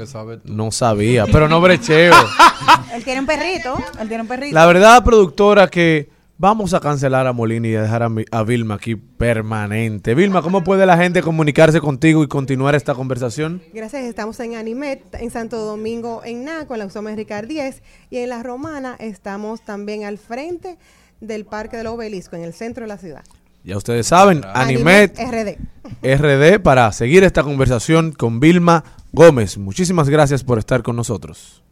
no 0.45 0.71
sabía. 0.71 1.25
Pero 1.27 1.47
no 1.47 1.61
brecheo. 1.61 2.15
Él 2.95 3.03
tiene 3.03 3.19
un 3.19 3.25
perrito, 3.25 3.75
él 3.99 4.07
tiene 4.07 4.21
un 4.21 4.27
perrito. 4.27 4.53
La 4.53 4.65
verdad, 4.65 5.03
productora, 5.03 5.67
que 5.67 6.09
vamos 6.43 6.73
a 6.73 6.81
cancelar 6.81 7.25
a 7.25 7.31
Molina 7.31 7.69
y 7.69 7.75
a 7.75 7.81
dejar 7.83 8.03
a, 8.03 8.09
mi- 8.09 8.25
a 8.29 8.43
Vilma 8.43 8.75
aquí 8.75 8.97
permanente. 8.97 10.13
Vilma, 10.13 10.41
¿cómo 10.41 10.61
puede 10.61 10.85
la 10.85 10.97
gente 10.97 11.21
comunicarse 11.21 11.79
contigo 11.79 12.21
y 12.21 12.27
continuar 12.27 12.75
esta 12.75 12.93
conversación? 12.95 13.61
Gracias, 13.73 14.03
estamos 14.03 14.37
en 14.41 14.55
Animet, 14.55 15.01
en 15.21 15.31
Santo 15.31 15.55
Domingo, 15.63 16.21
en 16.25 16.43
Naco, 16.43 16.73
en 16.73 16.79
la 16.79 16.85
Usoma 16.87 17.15
Ricard 17.15 17.47
10, 17.47 17.81
y 18.09 18.17
en 18.17 18.27
La 18.27 18.43
Romana 18.43 18.97
estamos 18.99 19.61
también 19.63 20.03
al 20.03 20.17
frente 20.17 20.77
del 21.21 21.45
Parque 21.45 21.77
del 21.77 21.87
Obelisco, 21.87 22.35
en 22.35 22.43
el 22.43 22.51
centro 22.53 22.81
de 22.83 22.87
la 22.89 22.97
ciudad. 22.97 23.23
Ya 23.63 23.77
ustedes 23.77 24.07
saben, 24.07 24.41
Animet 24.53 25.17
RD. 25.17 25.55
RD 26.03 26.59
para 26.61 26.91
seguir 26.91 27.23
esta 27.23 27.43
conversación 27.43 28.11
con 28.11 28.41
Vilma 28.41 28.83
Gómez. 29.13 29.57
Muchísimas 29.57 30.09
gracias 30.09 30.43
por 30.43 30.59
estar 30.59 30.83
con 30.83 30.97
nosotros. 30.97 31.63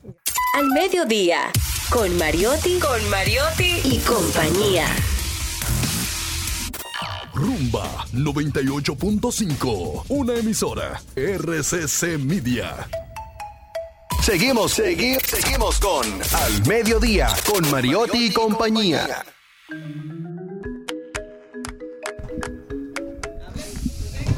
Al 0.54 0.68
mediodía, 0.72 1.50
con 1.90 2.18
Mariotti, 2.18 2.78
con 2.80 3.10
Mariotti 3.10 3.80
y 3.86 4.00
compañía. 4.00 4.86
Rumba 7.34 8.06
98.5, 8.12 10.04
una 10.10 10.36
emisora 10.36 11.02
RCC 11.16 12.20
Media. 12.20 12.86
Seguimos, 14.22 14.74
seguimos, 14.74 15.24
seguimos 15.24 15.80
con 15.80 16.06
Al 16.06 16.68
Mediodía, 16.68 17.30
con 17.50 17.72
Mariotti 17.72 18.26
y 18.26 18.34
compañía. 18.34 19.24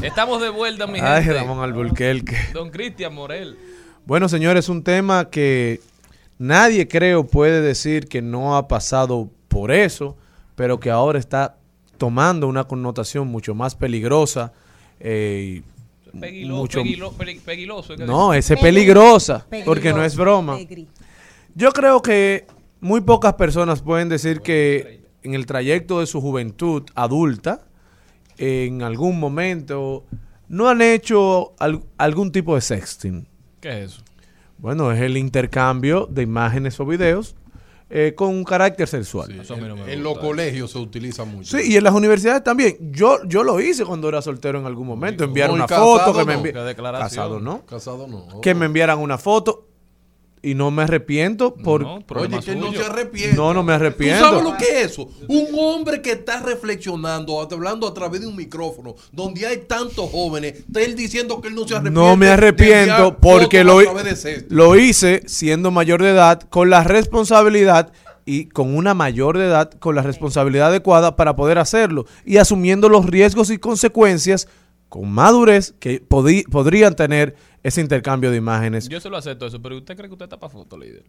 Estamos 0.04 0.40
de 0.44 0.50
vuelta, 0.50 0.86
mi 0.86 1.00
Ay, 1.00 1.24
gente. 1.24 1.40
Ramón 1.40 1.64
Alburquerque. 1.64 2.38
Don 2.54 2.70
Cristian 2.70 3.16
Morel. 3.16 3.58
Bueno, 4.06 4.30
señores, 4.30 4.70
un 4.70 4.84
tema 4.84 5.30
que 5.32 5.80
nadie 6.44 6.88
creo 6.88 7.26
puede 7.26 7.62
decir 7.62 8.08
que 8.08 8.22
no 8.22 8.56
ha 8.58 8.68
pasado 8.68 9.30
por 9.48 9.72
eso, 9.72 10.18
pero 10.56 10.80
que 10.80 10.90
ahora 10.92 11.18
está 11.20 11.58
tomando 11.98 12.48
una 12.48 12.66
connotación 12.66 13.28
mucho 13.28 13.56
más 13.56 13.76
peligrosa. 13.76 14.52
eh, 15.00 15.64
mucho- 16.14 16.80
peguilo- 16.84 17.12
peli- 17.14 17.40
peguiloso. 17.40 17.94
¿es 17.94 18.00
que 18.00 18.06
no, 18.06 18.34
ese 18.34 18.56
peligrosa, 18.56 19.46
porque 19.66 19.92
no 19.94 20.04
es 20.04 20.16
broma. 20.16 20.58
Yo 21.56 21.72
creo 21.72 22.02
que 22.02 22.46
muy 22.80 23.02
pocas 23.02 23.34
personas 23.34 23.82
pueden 23.82 24.10
decir 24.10 24.42
que 24.42 25.02
en 25.24 25.34
el 25.34 25.46
trayecto 25.46 26.00
de 26.00 26.06
su 26.06 26.22
juventud 26.22 26.84
adulta, 26.96 27.66
en 28.38 28.82
algún 28.84 29.20
momento, 29.20 30.06
no 30.50 30.70
han 30.70 30.82
hecho 30.82 31.54
al- 31.60 31.84
algún 31.98 32.32
tipo 32.32 32.56
de 32.56 32.62
sexting. 32.62 33.28
¿Qué 33.60 33.70
es 33.84 33.92
eso? 33.94 34.03
Bueno, 34.64 34.94
es 34.94 35.02
el 35.02 35.18
intercambio 35.18 36.08
de 36.10 36.22
imágenes 36.22 36.80
o 36.80 36.86
videos 36.86 37.36
eh, 37.90 38.14
con 38.16 38.30
un 38.30 38.46
carácter 38.46 38.88
sexual. 38.88 39.30
Eso 39.42 39.56
a 39.56 39.58
mí 39.58 39.68
no 39.68 39.76
me 39.76 39.92
En 39.92 40.02
los 40.02 40.18
colegios 40.18 40.72
se 40.72 40.78
utiliza 40.80 41.26
mucho. 41.26 41.58
Sí, 41.58 41.74
y 41.74 41.76
en 41.76 41.84
las 41.84 41.94
universidades 41.94 42.46
también. 42.46 42.78
Yo 42.94 43.20
yo 43.26 43.44
lo 43.44 43.60
hice 43.60 43.84
cuando 43.84 44.08
era 44.08 44.22
soltero 44.22 44.60
en 44.60 44.66
algún 44.66 44.88
momento. 44.88 45.26
Enviar 45.26 45.52
una 45.52 45.68
foto, 45.68 46.14
que 46.18 46.24
me 46.24 46.38
envi- 46.38 46.54
Qué 46.54 46.60
declaración. 46.60 47.10
Casado, 47.10 47.40
¿no? 47.42 47.66
Casado 47.66 48.08
no. 48.08 48.40
Que 48.40 48.56
me 48.56 48.66
enviaran 48.68 49.00
una 49.00 49.18
foto 49.18 49.68
y 50.44 50.56
no 50.56 50.70
me 50.72 50.84
arrepiento 50.84 51.56
por... 51.56 51.82
No, 51.82 52.04
Oye, 52.16 52.40
que 52.42 52.56
no 52.56 52.72
se 52.74 52.84
arrepiente. 52.84 53.36
No, 53.36 53.54
no 53.54 53.64
me 53.64 53.72
¿Tú 53.72 53.76
arrepiento. 53.78 54.20
sabes 54.20 54.44
lo 54.44 54.58
que 54.58 54.66
es 54.66 54.92
eso? 54.92 55.10
Un 55.30 55.48
hombre 55.58 56.02
que 56.02 56.12
está 56.12 56.42
reflexionando, 56.42 57.40
hablando 57.40 57.88
a 57.88 57.94
través 57.94 58.22
de 58.22 58.28
un 58.28 58.36
micrófono, 58.36 58.96
donde 59.14 59.48
hay 59.48 59.60
tantos 59.60 60.12
jóvenes, 60.12 60.60
está 60.60 60.82
él 60.82 60.96
diciendo 60.96 61.40
que 61.40 61.48
él 61.48 61.56
no 61.56 61.66
se 61.66 61.76
arrepiente. 61.76 62.00
No 62.00 62.18
me 62.18 62.28
arrepiento 62.28 63.18
porque 63.18 63.64
lo, 63.64 63.80
sexting. 63.80 64.48
lo 64.50 64.76
hice 64.76 65.24
siendo 65.26 65.72
mayor 65.72 66.04
de 66.04 66.10
edad, 66.10 66.42
con 66.42 66.70
la 66.70 66.84
responsabilidad 66.84 67.94
y 68.26 68.46
con 68.46 68.76
una 68.76 68.94
mayor 68.94 69.38
de 69.38 69.46
edad, 69.46 69.72
con 69.80 69.96
la 69.96 70.02
responsabilidad 70.02 70.68
adecuada 70.68 71.16
para 71.16 71.38
poder 71.38 71.58
hacerlo 71.58 72.06
y 72.26 72.38
asumiendo 72.38 72.90
los 72.90 73.06
riesgos 73.06 73.50
y 73.50 73.58
consecuencias 73.58 74.50
con 74.90 75.10
madurez 75.10 75.74
que 75.80 76.02
podrían 76.02 76.96
tener 76.96 77.36
ese 77.64 77.82
intercambio 77.82 78.30
de 78.32 78.38
imágenes. 78.38 78.88
Yo 78.90 79.00
se 79.00 79.10
lo 79.10 79.18
acepto 79.18 79.48
eso, 79.48 79.62
pero 79.62 79.78
¿usted 79.78 79.96
cree 79.96 80.08
que 80.10 80.14
usted 80.14 80.26
está 80.26 80.38
para 80.40 80.52
foto, 80.52 80.78
líder? 80.78 81.04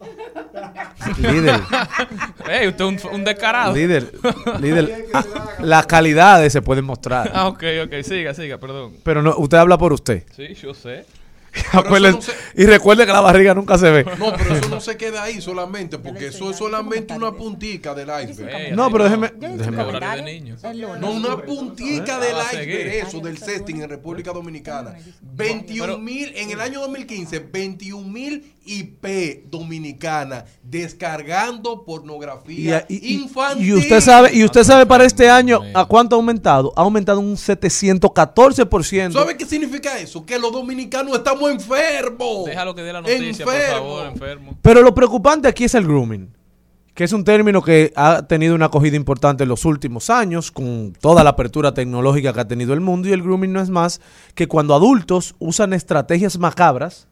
Líder, 1.18 1.60
Ey, 2.50 2.68
usted 2.68 2.84
es 2.86 3.04
un, 3.04 3.14
un 3.14 3.24
descarado. 3.24 3.74
líder, 3.74 4.10
líder, 4.60 5.06
ah, 5.12 5.24
las 5.60 5.86
calidades 5.86 6.52
se 6.52 6.62
pueden 6.62 6.84
mostrar, 6.86 7.30
Ah, 7.34 7.48
ok, 7.48 7.62
ok, 7.84 8.02
siga, 8.02 8.32
siga, 8.32 8.56
perdón. 8.58 8.94
pero 9.02 9.20
no, 9.22 9.34
usted 9.36 9.58
habla 9.58 9.76
por 9.76 9.92
usted. 9.92 10.24
Sí, 10.34 10.54
yo 10.54 10.72
sé. 10.72 11.04
Acuérdese- 11.72 12.12
no 12.16 12.22
se- 12.22 12.32
y 12.54 12.64
recuerde 12.66 13.06
que 13.06 13.12
la 13.12 13.20
barriga 13.20 13.54
nunca 13.54 13.76
se 13.78 13.90
ve. 13.90 14.04
No, 14.18 14.32
pero 14.36 14.54
eso 14.56 14.68
no 14.68 14.80
se 14.80 14.96
queda 14.96 15.22
ahí 15.22 15.40
solamente, 15.40 15.98
porque 15.98 16.28
eso 16.28 16.50
es 16.50 16.56
solamente 16.56 17.14
una 17.14 17.32
puntica 17.32 17.94
del 17.94 18.08
iceberg. 18.28 18.74
No, 18.74 18.90
pero 18.90 19.04
déjeme, 19.04 19.32
déjeme. 19.36 19.76
No, 21.00 21.10
una 21.12 21.36
puntica 21.38 22.18
del 22.18 22.36
iceberg, 22.52 23.06
eso, 23.06 23.20
del 23.20 23.38
sexting 23.38 23.82
en 23.82 23.88
República 23.88 24.32
Dominicana. 24.32 24.94
21 25.22 25.98
mil, 25.98 26.32
en 26.36 26.50
el 26.50 26.60
año 26.60 26.80
2015, 26.80 27.38
21 27.40 28.06
mil 28.08 28.54
IP 28.64 29.46
dominicana 29.50 30.44
descargando 30.62 31.84
pornografía 31.84 32.84
Y, 32.88 33.14
y- 33.14 33.14
infantil. 33.14 33.66
y 33.66 33.72
usted 33.72 34.00
sabe, 34.00 34.30
y 34.34 34.44
usted 34.44 34.62
sabe 34.64 34.86
para 34.86 35.04
este 35.04 35.28
año 35.30 35.60
a 35.74 35.84
cuánto 35.86 36.14
ha 36.14 36.18
aumentado. 36.18 36.72
Ha 36.76 36.82
aumentado 36.82 37.20
un 37.20 37.36
714%. 37.36 39.12
¿Sabe 39.12 39.36
qué 39.36 39.46
significa 39.46 39.98
eso? 39.98 40.24
Que 40.24 40.38
los 40.38 40.52
dominicanos 40.52 41.16
estamos 41.16 41.39
enfermos. 41.48 42.44
Déjalo 42.46 42.74
que 42.74 42.82
dé 42.82 42.92
la 42.92 43.00
noticia, 43.00 43.44
por 43.44 43.54
Enfermo. 43.54 43.78
favor, 43.78 44.06
enfermo. 44.06 44.58
Pero 44.60 44.82
lo 44.82 44.94
preocupante 44.94 45.48
aquí 45.48 45.64
es 45.64 45.74
el 45.74 45.84
grooming, 45.86 46.28
que 46.94 47.04
es 47.04 47.12
un 47.12 47.24
término 47.24 47.62
que 47.62 47.92
ha 47.96 48.22
tenido 48.26 48.54
una 48.54 48.66
acogida 48.66 48.96
importante 48.96 49.44
en 49.44 49.48
los 49.48 49.64
últimos 49.64 50.10
años, 50.10 50.50
con 50.50 50.92
toda 51.00 51.24
la 51.24 51.30
apertura 51.30 51.72
tecnológica 51.72 52.32
que 52.32 52.40
ha 52.40 52.48
tenido 52.48 52.74
el 52.74 52.80
mundo. 52.80 53.08
Y 53.08 53.12
el 53.12 53.22
grooming 53.22 53.52
no 53.52 53.60
es 53.60 53.70
más 53.70 54.00
que 54.34 54.48
cuando 54.48 54.74
adultos 54.74 55.34
usan 55.38 55.72
estrategias 55.72 56.38
macabras 56.38 57.08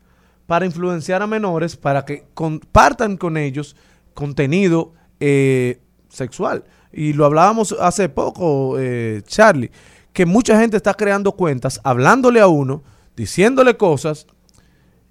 para 0.46 0.66
influenciar 0.66 1.22
a 1.22 1.26
menores 1.26 1.76
para 1.76 2.04
que 2.04 2.24
compartan 2.34 3.16
con 3.16 3.36
ellos 3.36 3.76
contenido 4.14 4.92
eh, 5.20 5.80
sexual. 6.08 6.64
Y 6.92 7.12
lo 7.12 7.26
hablábamos 7.26 7.76
hace 7.78 8.08
poco, 8.08 8.76
eh, 8.78 9.20
Charlie, 9.26 9.70
que 10.12 10.24
mucha 10.26 10.58
gente 10.58 10.76
está 10.76 10.94
creando 10.94 11.32
cuentas, 11.32 11.80
hablándole 11.84 12.40
a 12.40 12.46
uno, 12.48 12.82
diciéndole 13.18 13.76
cosas, 13.76 14.26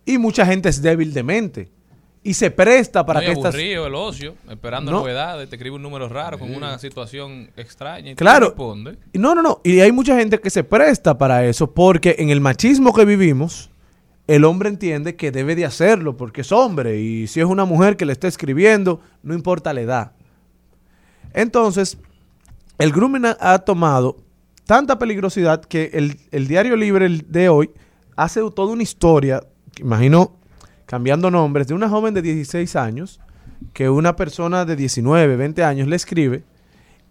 y 0.06 0.18
mucha 0.18 0.46
gente 0.46 0.70
es 0.70 0.82
débil 0.82 1.14
de 1.14 1.24
mente. 1.24 1.70
Y 2.24 2.34
se 2.34 2.50
presta 2.52 3.06
para 3.06 3.20
Muy 3.20 3.26
que 3.28 3.32
estas... 3.34 3.56
el 3.56 3.96
ocio, 3.96 4.36
esperando 4.50 4.92
No. 4.92 5.00
novedades, 5.00 5.50
te 5.50 5.56
escribe 5.56 5.76
un 5.76 5.82
número 5.82 6.10
raro 6.10 6.40
con 6.40 6.54
una 6.54 6.78
situación 6.80 7.52
extraña 7.56 8.12
y 8.12 8.16
Claro. 8.16 8.48
respondes. 8.48 8.98
Y 9.14 9.20
No, 9.20 9.36
no, 9.36 9.42
no. 9.42 9.62
Y 9.64 9.80
hay 9.82 9.92
mucha 9.92 10.18
gente 10.18 10.40
que 10.40 10.50
se 10.50 10.64
presta 10.64 11.18
para 11.18 11.46
eso 11.46 11.72
porque 11.74 12.16
en 12.20 12.30
el 12.30 12.42
machismo 12.42 12.94
que 12.94 13.06
vivimos, 13.06 13.70
el 14.28 14.44
hombre 14.44 14.68
entiende 14.70 15.16
que 15.16 15.32
debe 15.32 15.56
de 15.56 15.66
hacerlo 15.66 16.18
porque 16.18 16.42
es 16.42 16.52
hombre. 16.52 17.00
Y 17.00 17.28
si 17.28 17.40
es 17.40 17.46
una 17.46 17.64
mujer 17.66 17.96
que 17.96 18.06
le 18.06 18.12
está 18.14 18.28
escribiendo, 18.28 19.00
no 19.24 19.34
importa 19.34 19.74
la 19.74 19.82
edad. 19.82 20.12
Entonces, 21.34 21.98
el 22.78 22.92
grooming 22.92 23.26
ha, 23.26 23.38
ha 23.40 23.60
tomado 23.60 24.18
tanta 24.66 25.00
peligrosidad 25.00 25.64
que 25.64 25.92
el, 25.94 26.20
el 26.32 26.48
Diario 26.48 26.76
Libre 26.76 27.08
de 27.26 27.48
hoy 27.50 27.70
hace 28.18 28.42
toda 28.52 28.74
una 28.74 28.84
historia, 28.84 29.42
imagino 29.80 30.34
cambiando 30.86 31.32
nombres, 31.32 31.68
de 31.68 31.74
una 31.74 31.88
joven 31.90 32.14
de 32.14 32.22
16 32.22 32.76
años 32.76 33.20
que 33.74 33.90
una 33.90 34.16
persona 34.16 34.66
de 34.66 34.76
19, 34.76 35.36
20 35.38 35.64
años 35.64 35.88
le 35.88 35.96
escribe 35.96 36.44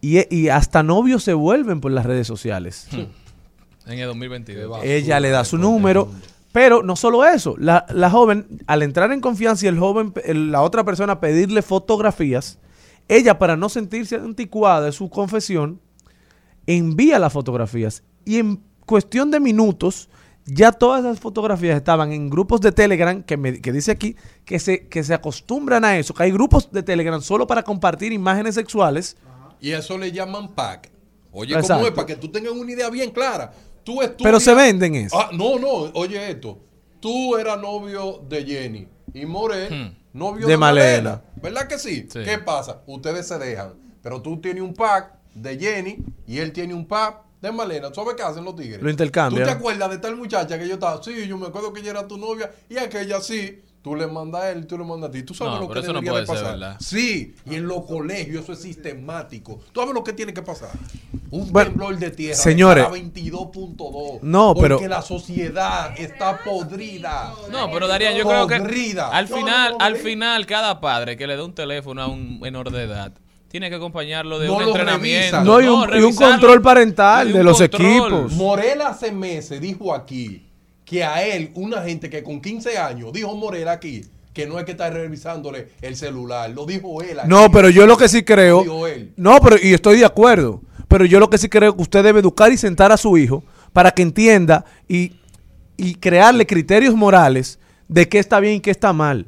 y, 0.01 0.35
y 0.35 0.49
hasta 0.49 0.83
novios 0.83 1.23
se 1.25 1.33
vuelven 1.35 1.81
por 1.81 1.91
las 1.93 2.05
redes 2.07 2.27
sociales. 2.27 2.89
En 2.93 3.99
el 3.99 4.07
2022. 4.09 4.81
Ella 4.85 5.21
le 5.21 5.31
da 5.31 5.45
su 5.45 5.59
número, 5.59 6.09
Pero 6.53 6.83
no 6.83 6.97
solo 6.97 7.25
eso, 7.25 7.55
la, 7.59 7.85
la 7.91 8.09
joven, 8.11 8.47
al 8.67 8.83
entrar 8.83 9.13
en 9.13 9.21
confianza 9.21 9.67
y 9.67 9.69
el 9.69 9.79
joven, 9.79 10.13
el- 10.25 10.51
la 10.51 10.63
otra 10.63 10.85
persona 10.85 11.21
pedirle 11.21 11.61
fotografías, 11.63 12.59
ella 13.09 13.39
para 13.39 13.57
no 13.57 13.69
sentirse 13.69 14.17
anticuada 14.17 14.81
de 14.87 14.93
su 14.93 15.11
confesión, 15.11 15.81
envía 16.67 17.19
las 17.19 17.33
fotografías 17.33 18.03
y 18.25 18.39
en 18.39 18.61
cuestión 18.87 19.31
de 19.31 19.39
minutos 19.41 20.09
ya 20.47 20.72
todas 20.72 21.01
esas 21.05 21.18
fotografías 21.20 21.76
estaban 21.76 22.12
en 22.12 22.30
grupos 22.30 22.61
de 22.61 22.72
Telegram 22.72 23.22
que, 23.22 23.36
me, 23.36 23.61
que 23.61 23.72
dice 23.72 23.90
aquí 23.90 24.16
que 24.44 24.59
se, 24.59 24.86
que 24.86 25.03
se 25.05 25.12
acostumbran 25.14 25.84
a 25.84 25.99
eso, 25.99 26.14
que 26.14 26.22
hay 26.22 26.30
grupos 26.30 26.70
de 26.70 26.82
Telegram 26.82 27.20
solo 27.20 27.47
para 27.47 27.62
compartir 27.62 28.12
imágenes 28.12 28.55
sexuales. 28.55 29.16
Y 29.61 29.72
eso 29.72 29.99
le 29.99 30.12
llaman 30.12 30.55
pack. 30.55 30.90
Oye, 31.32 31.53
Exacto. 31.55 31.74
¿cómo 31.74 31.86
es? 31.86 31.92
Para 31.92 32.07
que 32.07 32.16
tú 32.16 32.28
tengas 32.30 32.53
una 32.53 32.70
idea 32.70 32.88
bien 32.90 33.11
clara. 33.11 33.53
Tú 33.84 34.03
estudias- 34.03 34.22
Pero 34.22 34.40
se 34.40 34.55
venden 34.55 34.94
eso. 34.94 35.18
Ah, 35.18 35.30
no, 35.32 35.59
no, 35.59 35.68
oye 35.94 36.30
esto. 36.30 36.59
Tú 37.01 37.36
eras 37.36 37.61
novio 37.61 38.22
de 38.28 38.44
Jenny 38.44 38.88
y 39.14 39.26
Morel, 39.26 39.97
novio 40.12 40.47
De 40.47 40.53
de, 40.53 40.57
Malena. 40.59 41.11
Malena. 41.11 41.22
¿Verdad 41.42 41.68
que 41.68 41.78
sí? 41.78 42.07
Sí. 42.11 42.20
¿Qué 42.24 42.38
pasa? 42.38 42.82
Ustedes 42.86 43.28
se 43.28 43.38
dejan. 43.38 43.74
Pero 44.03 44.22
tú 44.22 44.40
tienes 44.40 44.62
un 44.62 44.74
pack 44.74 45.12
de 45.34 45.59
Jenny 45.59 45.99
y 46.26 46.38
él 46.38 46.53
tiene 46.53 46.72
un 46.74 46.86
pack 46.86 47.18
Malena. 47.53 47.88
¿Tú 47.88 47.94
sabes 48.01 48.14
qué 48.16 48.22
hacen 48.22 48.44
los 48.44 48.57
tigres? 48.57 48.82
Lo 48.82 48.90
intercambian. 48.90 49.44
¿Tú 49.44 49.51
te 49.53 49.57
acuerdas 49.57 49.90
de 49.90 49.99
tal 49.99 50.16
muchacha 50.16 50.59
que 50.59 50.66
yo 50.68 50.74
estaba? 50.74 51.03
Sí, 51.03 51.26
yo 51.28 51.36
me 51.38 51.47
acuerdo 51.47 51.72
que 51.72 51.80
ella 51.80 51.90
era 51.90 52.09
tu 52.09 52.16
novia 52.18 52.51
y 52.68 52.76
aquella 52.78 53.20
sí. 53.20 53.61
Tú 53.82 53.94
le 53.94 54.09
mandas 54.09 54.42
a 54.42 54.51
él 54.51 54.62
y 54.64 54.66
tú 54.66 54.76
le 54.76 54.82
mandas 54.84 55.11
a 55.11 55.12
ti. 55.12 55.22
¿Tú 55.22 55.32
sabes 55.32 55.55
No, 55.55 55.61
lo 55.61 55.68
pero 55.68 55.80
que 55.80 55.84
eso 55.86 55.92
no 55.92 56.01
debería 56.01 56.20
de 56.22 56.26
puede 56.26 56.38
ser, 56.40 56.44
pasar? 56.49 56.59
¿verdad? 56.59 56.76
Sí, 56.80 57.36
y 57.49 57.55
en 57.55 57.68
los 57.68 57.84
colegios 57.86 58.42
eso 58.42 58.53
es 58.55 58.59
sistemático. 58.61 59.61
¿Tú 59.70 59.78
sabes 59.80 59.94
lo 59.94 60.03
que 60.03 60.12
tiene 60.12 60.34
que 60.34 60.42
pasar? 60.42 60.70
Un 61.30 61.53
Bueno, 61.53 61.70
temblor 61.70 61.97
de 61.97 62.11
tierra. 62.11 62.34
señores. 62.34 62.84
a 62.84 62.90
22.2. 62.90 64.18
No, 64.22 64.55
pero- 64.57 64.76
Porque 64.78 64.88
la 64.88 65.03
sociedad 65.03 65.94
está 65.97 66.42
podrida. 66.42 67.32
No, 67.51 67.70
pero 67.70 67.86
Darían, 67.86 68.16
yo 68.16 68.26
creo 68.26 68.49
que 68.49 68.59
Podrida. 68.59 69.09
al 69.11 69.28
final, 69.28 69.76
al 69.78 69.94
final, 69.94 70.47
cada 70.47 70.80
padre 70.80 71.16
que 71.16 71.28
le 71.28 71.36
dé 71.36 71.42
un 71.42 71.55
teléfono 71.55 72.03
a 72.03 72.09
un 72.09 72.40
menor 72.40 72.72
de 72.72 72.82
edad 72.82 73.12
tiene 73.49 73.68
que 73.70 73.76
acompañarlo 73.76 74.38
de 74.38 74.47
No 74.49 74.57
un 74.57 74.62
lo 74.62 74.68
entrenamiento. 74.68 75.18
revisa. 75.38 75.44
No, 75.44 75.61
y 75.61 75.64
un- 75.66 75.80
y 75.80 75.82
un 75.84 75.88
revisarlo. 75.90 76.30
control 76.32 76.62
parental 76.62 77.32
de 77.32 77.42
los 77.44 77.59
control. 77.59 77.86
equipos. 77.86 78.32
Morel 78.32 78.82
hace 78.82 79.12
meses 79.12 79.61
dijo 79.61 79.94
aquí 79.94 80.47
que 80.84 81.05
a 81.05 81.24
él, 81.24 81.51
una 81.55 81.82
gente 81.82 82.09
que 82.11 82.22
con 82.22 82.40
15 82.40 82.76
años, 82.78 83.12
dijo 83.12 83.34
Morel 83.34 83.68
aquí, 83.68 84.03
que 84.32 84.47
no 84.47 84.59
hay 84.59 84.64
que 84.66 84.72
estar 84.72 84.92
revisándole 84.92 85.68
el 85.80 85.97
celular. 85.97 86.51
Lo 86.51 86.66
dijo 86.66 87.01
él 87.03 87.18
aquí. 87.20 87.28
No, 87.28 87.51
pero 87.51 87.70
yo 87.70 87.86
lo 87.86 87.97
que 87.97 88.09
sí 88.09 88.22
creo. 88.22 88.59
Lo 88.59 88.62
dijo 88.64 88.86
él. 88.86 89.12
No, 89.16 89.40
pero 89.40 89.57
y 89.61 89.72
estoy 89.72 89.99
de 89.99 90.05
acuerdo. 90.05 90.61
Pero 90.88 91.05
yo 91.07 91.18
lo 91.18 91.30
que 91.30 91.38
sí 91.38 91.49
creo 91.49 91.74
que 91.74 91.82
usted 91.82 92.05
debe 92.05 92.20
educar 92.20 92.53
y 92.53 92.57
sentar 92.59 92.92
a 92.92 92.97
su 92.99 93.16
hijo 93.16 93.42
para 93.72 93.90
que 93.92 94.03
entienda 94.03 94.64
y, 94.86 95.12
y 95.76 95.94
crearle 95.97 96.47
criterios 96.47 96.94
morales 96.94 97.59
de 97.88 98.09
qué 98.09 98.18
está 98.18 98.38
bien 98.40 98.55
y 98.57 98.61
qué 98.61 98.70
está 98.70 98.92
mal. 98.92 99.26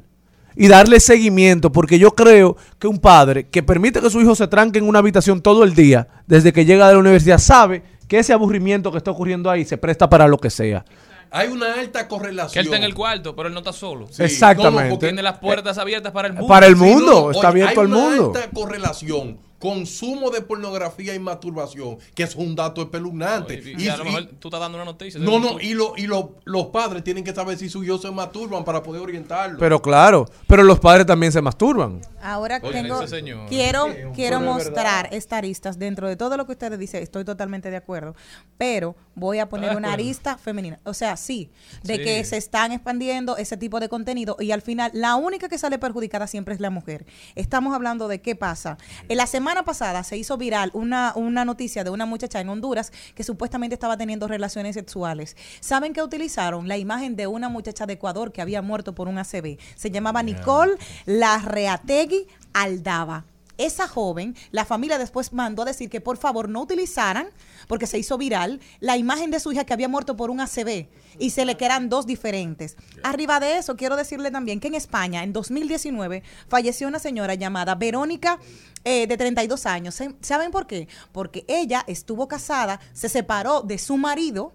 Y 0.55 0.67
darle 0.67 0.99
seguimiento, 0.99 1.71
porque 1.71 1.99
yo 1.99 2.11
creo 2.15 2.57
que 2.79 2.87
un 2.87 2.99
padre 2.99 3.47
que 3.47 3.63
permite 3.63 4.01
que 4.01 4.09
su 4.09 4.19
hijo 4.21 4.35
se 4.35 4.47
tranque 4.47 4.79
en 4.79 4.87
una 4.87 4.99
habitación 4.99 5.41
todo 5.41 5.63
el 5.63 5.73
día, 5.73 6.07
desde 6.27 6.51
que 6.53 6.65
llega 6.65 6.87
de 6.87 6.93
la 6.93 6.99
universidad, 6.99 7.37
sabe 7.37 7.83
que 8.07 8.19
ese 8.19 8.33
aburrimiento 8.33 8.91
que 8.91 8.97
está 8.97 9.11
ocurriendo 9.11 9.49
ahí 9.49 9.63
se 9.65 9.77
presta 9.77 10.09
para 10.09 10.27
lo 10.27 10.37
que 10.37 10.49
sea. 10.49 10.83
Hay 11.31 11.47
una 11.49 11.75
alta 11.75 12.01
Que 12.03 12.07
correlación. 12.07 12.59
él 12.61 12.65
está 12.65 12.77
en 12.77 12.83
el 12.83 12.95
cuarto, 12.95 13.35
pero 13.35 13.47
él 13.49 13.53
no 13.53 13.59
está 13.59 13.71
solo. 13.71 14.07
Sí. 14.09 14.23
Exactamente. 14.23 14.77
No, 14.77 14.83
no, 14.85 14.89
porque 14.95 15.05
Tiene 15.07 15.21
las 15.21 15.37
puertas 15.37 15.77
abiertas 15.77 16.11
para 16.11 16.27
el 16.27 16.33
mundo. 16.33 16.47
Para 16.47 16.65
el 16.65 16.73
Sí, 16.75 16.81
mundo, 16.81 17.05
no, 17.05 17.21
no, 17.25 17.31
está 17.31 17.49
oye, 17.49 17.61
abierto 17.63 17.81
hay 17.81 17.85
al 17.87 17.93
una 17.93 17.99
mundo. 18.09 18.25
alta 18.35 18.49
correlación. 18.51 19.37
Consumo 19.59 20.29
de 20.31 20.41
pornografía 20.41 21.13
y 21.13 21.19
masturbación, 21.19 21.97
que 22.15 22.23
es 22.23 22.35
un 22.35 22.55
dato 22.55 22.81
espeluznante. 22.81 23.61
Y, 23.63 23.81
y 23.81 23.85
Y- 23.85 23.89
a 23.89 23.97
lo 23.97 24.05
mejor 24.05 24.25
tú 24.39 24.47
estás 24.47 24.59
dando 24.61 24.77
una 24.77 24.85
noticia. 24.85 25.19
no, 25.19 25.39
no, 25.39 25.59
y, 25.59 25.73
lo- 25.73 25.93
y 25.97 26.07
lo- 26.07 26.37
los 26.45 26.67
padres 26.67 27.03
tienen 27.03 27.23
que 27.23 27.33
saber 27.33 27.57
si 27.57 27.69
sus 27.69 27.85
hijos 27.85 28.01
se 28.01 28.09
masturban 28.11 28.63
para 28.63 28.81
poder 28.81 29.01
orientarlo. 29.01 29.59
Pero 29.59 29.81
claro, 29.81 30.25
pero 30.47 30.63
los 30.63 30.79
padres 30.79 31.05
también 31.05 31.31
se 31.31 31.41
masturban. 31.41 32.01
Ahora 32.21 32.59
Oye, 32.63 32.71
tengo, 32.83 32.99
quiero, 33.47 34.39
mostrar 34.41 35.09
estas 35.11 35.37
aristas 35.37 35.79
dentro 35.79 36.07
de 36.07 36.15
todo 36.15 36.37
lo 36.37 36.45
que 36.45 36.53
ustedes 36.53 36.77
dicen. 36.79 37.01
Estoy 37.03 37.23
totalmente 37.25 37.69
de 37.71 37.77
acuerdo, 37.77 38.15
pero 38.57 38.95
voy 39.15 39.39
a 39.39 39.49
poner 39.49 39.65
¿Estás 39.69 39.75
de 39.75 39.77
una 39.79 39.93
arista 39.93 40.37
femenina. 40.37 40.79
O 40.83 40.93
sea, 40.93 41.17
sí, 41.17 41.51
de 41.83 41.97
Sí. 41.97 42.03
que 42.03 42.23
se 42.23 42.37
están 42.37 42.71
expandiendo 42.71 43.37
ese 43.37 43.57
tipo 43.57 43.79
de 43.79 43.89
contenido 43.89 44.37
y 44.39 44.51
al 44.51 44.61
final 44.61 44.91
la 44.93 45.15
única 45.15 45.49
que 45.49 45.57
sale 45.57 45.77
perjudicada 45.79 46.27
siempre 46.27 46.53
es 46.53 46.59
la 46.59 46.69
mujer. 46.69 47.05
Estamos 47.35 47.73
hablando 47.73 48.07
de 48.07 48.21
qué 48.21 48.35
pasa. 48.35 48.77
En 49.07 49.17
la 49.17 49.27
semana 49.27 49.48
pasada 49.63 50.03
se 50.03 50.17
hizo 50.17 50.37
viral 50.37 50.71
una, 50.73 51.13
una 51.15 51.45
noticia 51.45 51.83
de 51.83 51.89
una 51.89 52.05
muchacha 52.05 52.39
en 52.39 52.49
Honduras 52.49 52.91
que 53.15 53.23
supuestamente 53.23 53.73
estaba 53.73 53.97
teniendo 53.97 54.27
relaciones 54.27 54.75
sexuales. 54.75 55.35
¿Saben 55.59 55.93
qué 55.93 56.01
utilizaron? 56.01 56.67
La 56.67 56.77
imagen 56.77 57.15
de 57.15 57.27
una 57.27 57.49
muchacha 57.49 57.85
de 57.85 57.93
Ecuador 57.93 58.31
que 58.31 58.41
había 58.41 58.61
muerto 58.61 58.93
por 58.93 59.07
un 59.07 59.17
ACV. 59.17 59.57
Se 59.75 59.91
llamaba 59.91 60.23
Nicole 60.23 60.73
Larreategui 61.05 62.27
Aldaba. 62.53 63.25
Esa 63.59 63.87
joven, 63.87 64.35
la 64.51 64.63
familia 64.65 64.97
después 64.97 65.33
mandó 65.33 65.61
a 65.61 65.65
decir 65.65 65.89
que 65.89 65.99
por 66.01 66.17
favor 66.17 66.47
no 66.49 66.61
utilizaran, 66.61 67.27
porque 67.67 67.85
se 67.87 67.99
hizo 67.99 68.17
viral, 68.17 68.61
la 68.79 68.95
imagen 68.97 69.29
de 69.31 69.39
su 69.39 69.51
hija 69.51 69.65
que 69.65 69.73
había 69.73 69.89
muerto 69.89 70.15
por 70.15 70.31
un 70.31 70.39
ACV 70.39 70.87
y 71.19 71.29
se 71.31 71.43
le 71.45 71.57
quedan 71.57 71.89
dos 71.89 72.05
diferentes. 72.07 72.77
Arriba 73.03 73.39
de 73.41 73.57
eso, 73.57 73.75
quiero 73.75 73.97
decirle 73.97 74.31
también 74.31 74.59
que 74.61 74.69
en 74.69 74.75
España, 74.75 75.23
en 75.23 75.33
2019, 75.33 76.23
falleció 76.47 76.87
una 76.87 76.99
señora 76.99 77.35
llamada 77.35 77.75
Verónica, 77.75 78.39
eh, 78.85 79.07
de 79.07 79.17
32 79.17 79.65
años. 79.65 79.93
¿Se- 79.95 80.15
¿Saben 80.21 80.51
por 80.51 80.65
qué? 80.65 80.87
Porque 81.11 81.43
ella 81.49 81.83
estuvo 81.85 82.29
casada, 82.29 82.79
se 82.93 83.09
separó 83.09 83.61
de 83.61 83.77
su 83.77 83.97
marido 83.97 84.53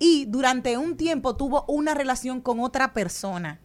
y 0.00 0.24
durante 0.24 0.76
un 0.76 0.96
tiempo 0.96 1.36
tuvo 1.36 1.64
una 1.68 1.94
relación 1.94 2.40
con 2.40 2.58
otra 2.58 2.92
persona. 2.92 3.60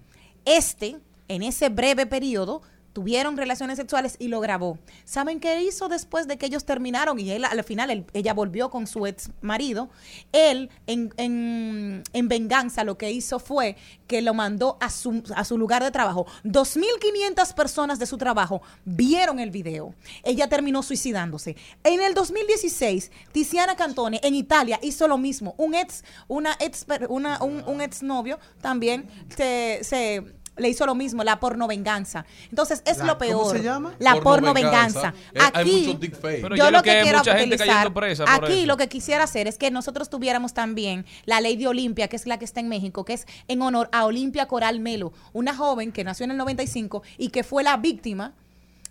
Este, 0.46 0.98
en 1.28 1.42
ese 1.42 1.70
breve 1.70 2.06
periodo, 2.06 2.62
tuvieron 2.98 3.38
relaciones 3.38 3.78
sexuales 3.78 4.16
y 4.18 4.28
lo 4.28 4.40
grabó. 4.40 4.80
¿Saben 5.06 5.40
qué 5.40 5.62
hizo 5.62 5.88
después 5.88 6.28
de 6.28 6.40
que 6.40 6.48
ellos 6.48 6.66
terminaron? 6.66 7.20
Y 7.20 7.30
él 7.30 7.46
al 7.46 7.64
final 7.64 7.92
él- 7.92 8.06
ella 8.14 8.34
volvió 8.34 8.72
con 8.72 8.88
su 8.88 9.06
ex 9.06 9.30
marido. 9.42 9.92
Él, 10.32 10.72
en, 10.88 11.14
en- 11.18 12.02
en 12.12 12.28
venganza, 12.28 12.84
lo 12.84 12.98
que 12.98 13.12
hizo 13.12 13.38
fue 13.38 13.76
que 14.08 14.24
lo 14.24 14.34
mandó 14.34 14.78
a 14.82 14.90
su, 14.90 15.22
a 15.36 15.44
su 15.46 15.60
lugar 15.60 15.84
de 15.84 15.92
trabajo. 15.92 16.26
2.500 16.44 17.54
personas 17.54 18.00
de 18.00 18.08
su 18.08 18.18
trabajo 18.18 18.64
vieron 18.84 19.38
el 19.40 19.52
video. 19.52 19.94
Ella 20.24 20.50
terminó 20.50 20.82
suicidándose. 20.82 21.56
En 21.84 22.02
el 22.02 22.16
2016, 22.16 23.12
Tiziana 23.32 23.76
Cantone 23.76 24.20
en 24.24 24.34
Italia 24.34 24.80
hizo 24.82 25.08
lo 25.08 25.20
mismo. 25.20 25.54
Un 25.58 25.76
ex, 25.76 26.04
una 26.28 26.56
ex, 26.60 26.88
una, 27.10 27.44
un, 27.44 27.64
un 27.68 27.80
ex 27.82 28.02
novio 28.02 28.40
también 28.60 29.08
se, 29.36 29.82
se 29.84 30.24
le 30.58 30.70
hizo 30.70 30.86
lo 30.86 30.96
mismo, 30.96 31.24
la 31.24 31.40
porno 31.40 31.68
venganza. 31.68 32.26
Entonces 32.50 32.82
es 32.86 32.98
La- 33.00 33.06
lo 33.06 33.18
peor. 33.18 33.34
¿cómo 33.42 33.50
se 33.52 33.64
llama? 33.64 33.94
La 34.00 34.12
Porno 34.14 34.24
porno 34.24 34.54
venganza. 34.54 35.12
venganza. 35.12 35.14
Eh, 35.34 35.52
hay 35.54 35.62
Aquí. 35.64 36.00
Pero 36.22 36.56
yo 36.56 36.66
yo 36.66 36.72
lo 36.72 36.84
que 36.84 37.02
quiero 37.02 37.20
utilizar, 37.22 37.92
aquí 38.28 38.54
eso. 38.60 38.66
lo 38.66 38.78
que 38.78 38.88
quisiera 38.90 39.24
hacer 39.24 39.48
es 39.48 39.58
que 39.58 39.72
nosotros 39.72 40.10
tuviéramos 40.10 40.54
también 40.54 41.06
la 41.26 41.42
ley 41.42 41.56
de 41.58 41.68
Olimpia, 41.68 42.08
que 42.08 42.16
es 42.16 42.26
la 42.28 42.38
que 42.40 42.46
está 42.46 42.60
en 42.60 42.70
México, 42.70 43.06
que 43.06 43.14
es 43.14 43.26
en 43.48 43.62
honor 43.62 43.90
a 43.92 44.06
Olimpia 44.06 44.48
Coral 44.48 44.80
Melo, 44.80 45.14
una 45.34 45.56
joven 45.56 45.92
que 45.92 46.04
nació 46.04 46.24
en 46.26 46.32
el 46.32 46.38
95 46.38 47.04
y 47.18 47.30
que 47.30 47.44
fue 47.44 47.64
la 47.64 47.78
víctima 47.78 48.34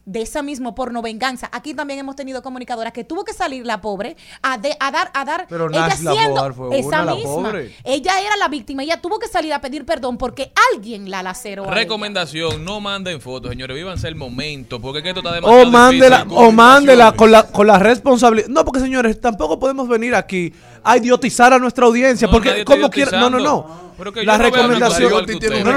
de 0.06 0.22
esa 0.22 0.40
mismo 0.40 0.74
porno 0.74 1.02
venganza. 1.02 1.48
Aquí 1.52 1.74
también 1.74 1.98
hemos 1.98 2.14
tenido 2.14 2.40
comunicadoras 2.40 2.92
que 2.92 3.02
tuvo 3.02 3.24
que 3.24 3.32
salir 3.34 3.66
la 3.66 3.80
pobre 3.80 4.16
a, 4.40 4.56
de- 4.56 4.76
a 4.78 4.90
dar 4.92 5.10
a 5.12 5.24
dar 5.24 5.46
Pero 5.48 5.68
ella 5.68 5.88
Nash 5.88 6.00
la 6.00 6.12
siendo 6.12 6.40
Boar 6.40 6.54
fue 6.54 6.78
esa 6.78 6.88
una, 6.88 7.04
la 7.04 7.14
misma. 7.16 7.30
pobre. 7.34 7.74
Ella 7.82 8.12
era 8.20 8.36
la 8.36 8.46
víctima, 8.48 8.84
ella 8.84 9.00
tuvo 9.02 9.18
que 9.18 9.26
salir 9.26 9.52
a 9.52 9.60
pedir 9.60 9.84
perdón 9.84 10.16
porque 10.16 10.52
alguien 10.72 11.10
la 11.10 11.22
laceró. 11.24 11.64
a 11.64 11.66
ella. 11.66 11.74
Recomendación, 11.74 12.64
no 12.64 12.80
manden 12.80 13.20
fotos, 13.20 13.50
señores, 13.50 13.76
vívanse 13.76 14.06
el 14.06 14.14
momento, 14.14 14.80
porque 14.80 14.98
es 14.98 15.02
que 15.02 15.08
esto 15.10 15.20
está 15.20 15.32
demasiado 15.34 15.62
O 15.68 15.70
mándela, 15.70 16.18
difícil. 16.24 16.38
o 16.46 16.52
mándela 16.52 17.12
con 17.12 17.32
la, 17.32 17.42
con 17.48 17.66
la 17.66 17.78
responsabilidad. 17.80 18.48
No, 18.48 18.64
porque 18.64 18.78
señores, 18.80 19.20
tampoco 19.20 19.58
podemos 19.58 19.88
venir 19.88 20.14
aquí 20.14 20.54
a 20.84 20.96
idiotizar 20.96 21.52
a 21.52 21.58
nuestra 21.58 21.84
audiencia. 21.84 22.28
No, 22.28 22.32
porque 22.32 22.64
como 22.64 22.88
quiera. 22.90 23.18
No, 23.18 23.28
no, 23.28 23.40
no. 23.40 23.86
Pero 23.98 24.12
que 24.12 24.20
yo 24.20 24.26
La 24.26 24.36
no 24.36 24.44
recomendación. 24.44 25.10
usted. 25.10 25.64
No, 25.64 25.72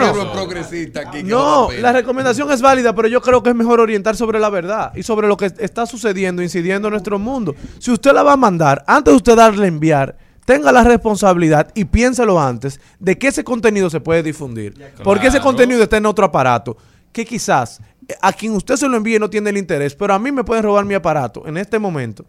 no. 1.24 1.70
aquí. 1.70 1.78
la 1.82 1.94
recomendación 1.94 2.52
es 2.52 2.62
válida, 2.62 2.94
pero 2.94 3.08
yo 3.08 3.22
creo 3.22 3.42
que 3.42 3.50
es 3.50 3.56
mejor 3.56 3.80
orientar 3.80 4.18
sobre 4.20 4.39
la 4.39 4.51
verdad 4.51 4.91
y 4.95 5.01
sobre 5.01 5.28
lo 5.28 5.36
que 5.36 5.51
está 5.57 5.88
sucediendo, 5.88 6.43
incidiendo 6.43 6.88
en 6.88 6.91
nuestro 6.91 7.17
mundo. 7.17 7.55
Si 7.80 7.91
usted 7.91 8.13
la 8.13 8.22
va 8.22 8.34
a 8.34 8.38
mandar, 8.38 8.84
antes 8.86 9.11
de 9.11 9.15
usted 9.15 9.36
darle 9.36 9.65
a 9.65 9.67
enviar, 9.67 10.15
tenga 10.45 10.72
la 10.72 10.84
responsabilidad 10.84 11.72
y 11.74 11.86
piénselo 11.86 12.39
antes 12.39 12.80
de 12.99 13.17
que 13.17 13.28
ese 13.28 13.43
contenido 13.43 13.89
se 13.89 13.99
puede 13.99 14.22
difundir. 14.22 14.74
Porque 15.03 15.28
ese 15.28 15.39
contenido 15.39 15.82
está 15.82 15.97
en 15.97 16.05
otro 16.05 16.26
aparato 16.26 16.78
que 17.11 17.26
quizás 17.26 17.80
eh, 18.07 18.15
a 18.22 18.32
quien 18.34 18.53
usted 18.53 18.76
se 18.76 18.88
lo 18.88 18.97
envíe 18.97 19.20
no 19.20 19.30
tiene 19.30 19.49
el 19.49 19.57
interés, 19.57 19.95
pero 19.95 20.13
a 20.13 20.20
mí 20.20 20.32
me 20.32 20.43
pueden 20.43 20.63
robar 20.63 20.86
mi 20.86 20.93
aparato 20.93 21.47
en 21.47 21.57
este 21.57 21.80
momento 21.80 22.26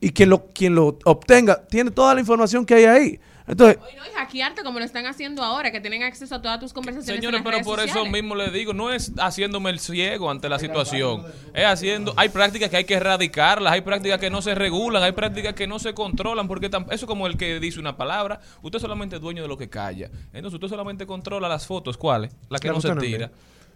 y 0.00 0.10
quien 0.10 0.30
lo, 0.30 0.46
quien 0.46 0.74
lo 0.74 0.98
obtenga 1.04 1.62
tiene 1.68 1.90
toda 1.90 2.14
la 2.14 2.20
información 2.20 2.64
que 2.64 2.74
hay 2.74 2.84
ahí. 2.84 3.20
Entonces, 3.50 3.78
no, 3.78 4.06
y 4.06 4.14
hackearte 4.14 4.62
como 4.62 4.78
lo 4.78 4.84
están 4.84 5.06
haciendo 5.06 5.42
ahora, 5.42 5.72
que 5.72 5.80
tienen 5.80 6.02
acceso 6.02 6.36
a 6.36 6.42
todas 6.42 6.60
tus 6.60 6.72
conversaciones. 6.72 7.20
Señores, 7.20 7.38
en 7.38 7.44
las 7.44 7.62
pero 7.62 7.76
redes 7.76 7.92
por 7.92 8.00
eso 8.00 8.10
mismo 8.10 8.34
le 8.34 8.50
digo, 8.50 8.72
no 8.72 8.92
es 8.92 9.12
haciéndome 9.18 9.70
el 9.70 9.80
ciego 9.80 10.30
ante 10.30 10.48
la 10.48 10.58
situación. 10.58 11.24
Es 11.52 11.66
haciendo, 11.66 12.14
hay 12.16 12.28
prácticas 12.28 12.70
que 12.70 12.76
hay 12.76 12.84
que 12.84 12.94
erradicarlas, 12.94 13.72
hay 13.72 13.80
prácticas 13.80 14.20
que 14.20 14.30
no 14.30 14.40
se 14.42 14.54
regulan, 14.54 15.02
hay 15.02 15.12
prácticas 15.12 15.54
que 15.54 15.66
no 15.66 15.78
se 15.78 15.94
controlan, 15.94 16.46
porque 16.46 16.66
eso 16.66 16.86
es 16.90 17.04
como 17.04 17.26
el 17.26 17.36
que 17.36 17.58
dice 17.58 17.80
una 17.80 17.96
palabra, 17.96 18.40
usted 18.62 18.78
solamente 18.78 19.16
es 19.16 19.22
dueño 19.22 19.42
de 19.42 19.48
lo 19.48 19.56
que 19.58 19.68
calla. 19.68 20.10
Entonces 20.32 20.54
usted 20.54 20.68
solamente 20.68 21.06
controla 21.06 21.48
las 21.48 21.66
fotos, 21.66 21.96
¿cuáles? 21.96 22.32
Las 22.48 22.60
que 22.60 22.68
La 22.68 22.74
no 22.74 22.80
se 22.80 22.94
no 22.94 23.00
tira. 23.00 23.30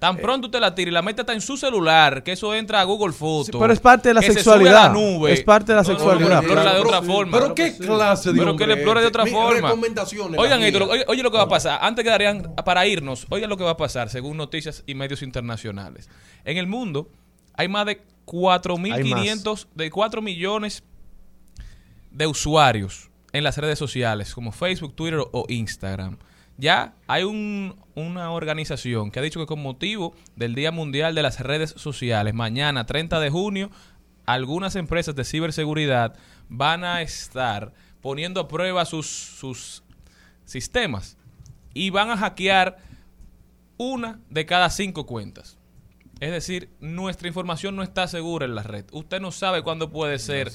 Tan 0.05 0.16
pronto 0.18 0.48
usted 0.48 0.61
la 0.61 0.74
tira 0.74 0.90
y 0.90 0.92
la 0.92 1.00
mete 1.00 1.22
hasta 1.22 1.32
en 1.32 1.40
su 1.40 1.57
celular, 1.57 2.22
que 2.22 2.32
eso 2.32 2.55
entra 2.55 2.80
a 2.80 2.84
Google 2.84 3.12
Fotos. 3.14 3.46
Sí, 3.46 3.52
pero 3.59 3.72
es 3.72 3.80
parte 3.80 4.09
de 4.11 4.14
la 4.14 4.20
que 4.20 4.26
se 4.26 4.32
sexualidad. 4.34 4.70
sube 4.70 4.78
a 4.78 4.88
la 4.88 5.16
nube. 5.16 5.32
Es 5.32 5.42
parte 5.42 5.72
de 5.72 5.76
la 5.76 5.82
No, 5.82 5.88
no, 5.88 5.94
no, 5.94 5.98
sexualidad. 5.98 6.28
que 6.28 6.34
explórala 6.46 6.70
de 6.72 6.76
Pero- 6.76 6.88
otra 6.88 7.00
pero- 7.00 7.12
forma. 7.12 7.38
pero 7.38 7.55
qué 7.55 7.76
clase 7.78 8.32
de 8.32 8.38
Pero 8.38 8.57
que 8.57 8.66
le 8.66 8.74
explore 8.74 9.00
de 9.00 9.07
este. 9.07 9.18
otra 9.18 9.24
Mi- 9.24 9.30
forma. 9.30 9.68
recomendaciones, 9.68 10.38
Oigan 10.40 10.62
esto, 10.62 10.90
oye, 10.90 11.05
oye 11.09 11.22
lo 11.22 11.30
que 11.30 11.36
va 11.38 11.44
a 11.44 11.48
pasar. 11.48 11.78
Antes 11.82 12.05
que 12.05 12.11
darían 12.11 12.55
para 12.64 12.86
irnos, 12.86 13.26
oigan 13.30 13.48
lo 13.48 13.57
que 13.57 13.64
va 13.64 13.70
a 13.70 13.76
pasar 13.78 14.11
según 14.11 14.36
noticias 14.36 14.82
y 14.86 14.94
medios 14.94 15.22
internacionales. 15.22 16.11
En 16.44 16.59
el 16.59 16.66
mundo 16.66 17.09
hay 17.57 17.68
más 17.68 17.86
de 17.86 18.02
4.500, 18.26 19.68
de 19.74 19.90
4 19.90 20.20
millones 20.22 20.82
de 22.11 22.26
usuarios 22.26 23.11
en 23.32 23.42
las 23.44 23.57
redes 23.59 23.78
sociales 23.78 24.34
como 24.34 24.52
Facebook, 24.52 24.94
Twitter 24.94 25.20
o 25.32 25.44
Instagram. 25.48 26.18
Ya 26.57 26.94
hay 27.07 27.24
un- 27.24 27.74
una 27.94 28.30
organización 28.30 29.11
que 29.11 29.18
ha 29.18 29.22
dicho 29.22 29.40
que 29.40 29.46
con 29.46 29.61
motivo 29.62 30.14
del 30.36 30.55
Día 30.55 30.70
Mundial 30.70 31.14
de 31.14 31.22
las 31.22 31.40
Redes 31.40 31.70
Sociales, 31.76 32.34
mañana 32.34 32.86
30 32.86 33.18
de 33.20 33.30
junio, 33.30 33.70
algunas 34.26 34.76
empresas 34.76 35.14
de 35.14 35.24
ciberseguridad 35.24 36.16
van 36.48 36.84
a 36.84 37.02
estar 37.02 37.72
poniendo 38.00 38.40
a 38.40 38.48
prueba 38.48 38.84
sus, 38.84 39.07
sus 39.07 39.82
sistemas 40.44 41.16
y 41.72 41.90
van 41.90 42.11
a 42.11 42.16
hackear 42.16 42.76
una 43.76 44.20
de 44.30 44.46
cada 44.46 44.70
cinco 44.70 45.07
cuentas. 45.07 45.59
Es 46.20 46.30
decir, 46.30 46.70
nuestra 46.80 47.26
información 47.28 47.74
no 47.74 47.82
está 47.82 48.07
segura 48.07 48.46
en 48.46 48.55
la 48.55 48.62
red. 48.62 48.84
Usted 48.92 49.20
no 49.20 49.32
sabe 49.32 49.62
cuándo 49.62 49.90
puede 49.90 50.18
ser, 50.20 50.48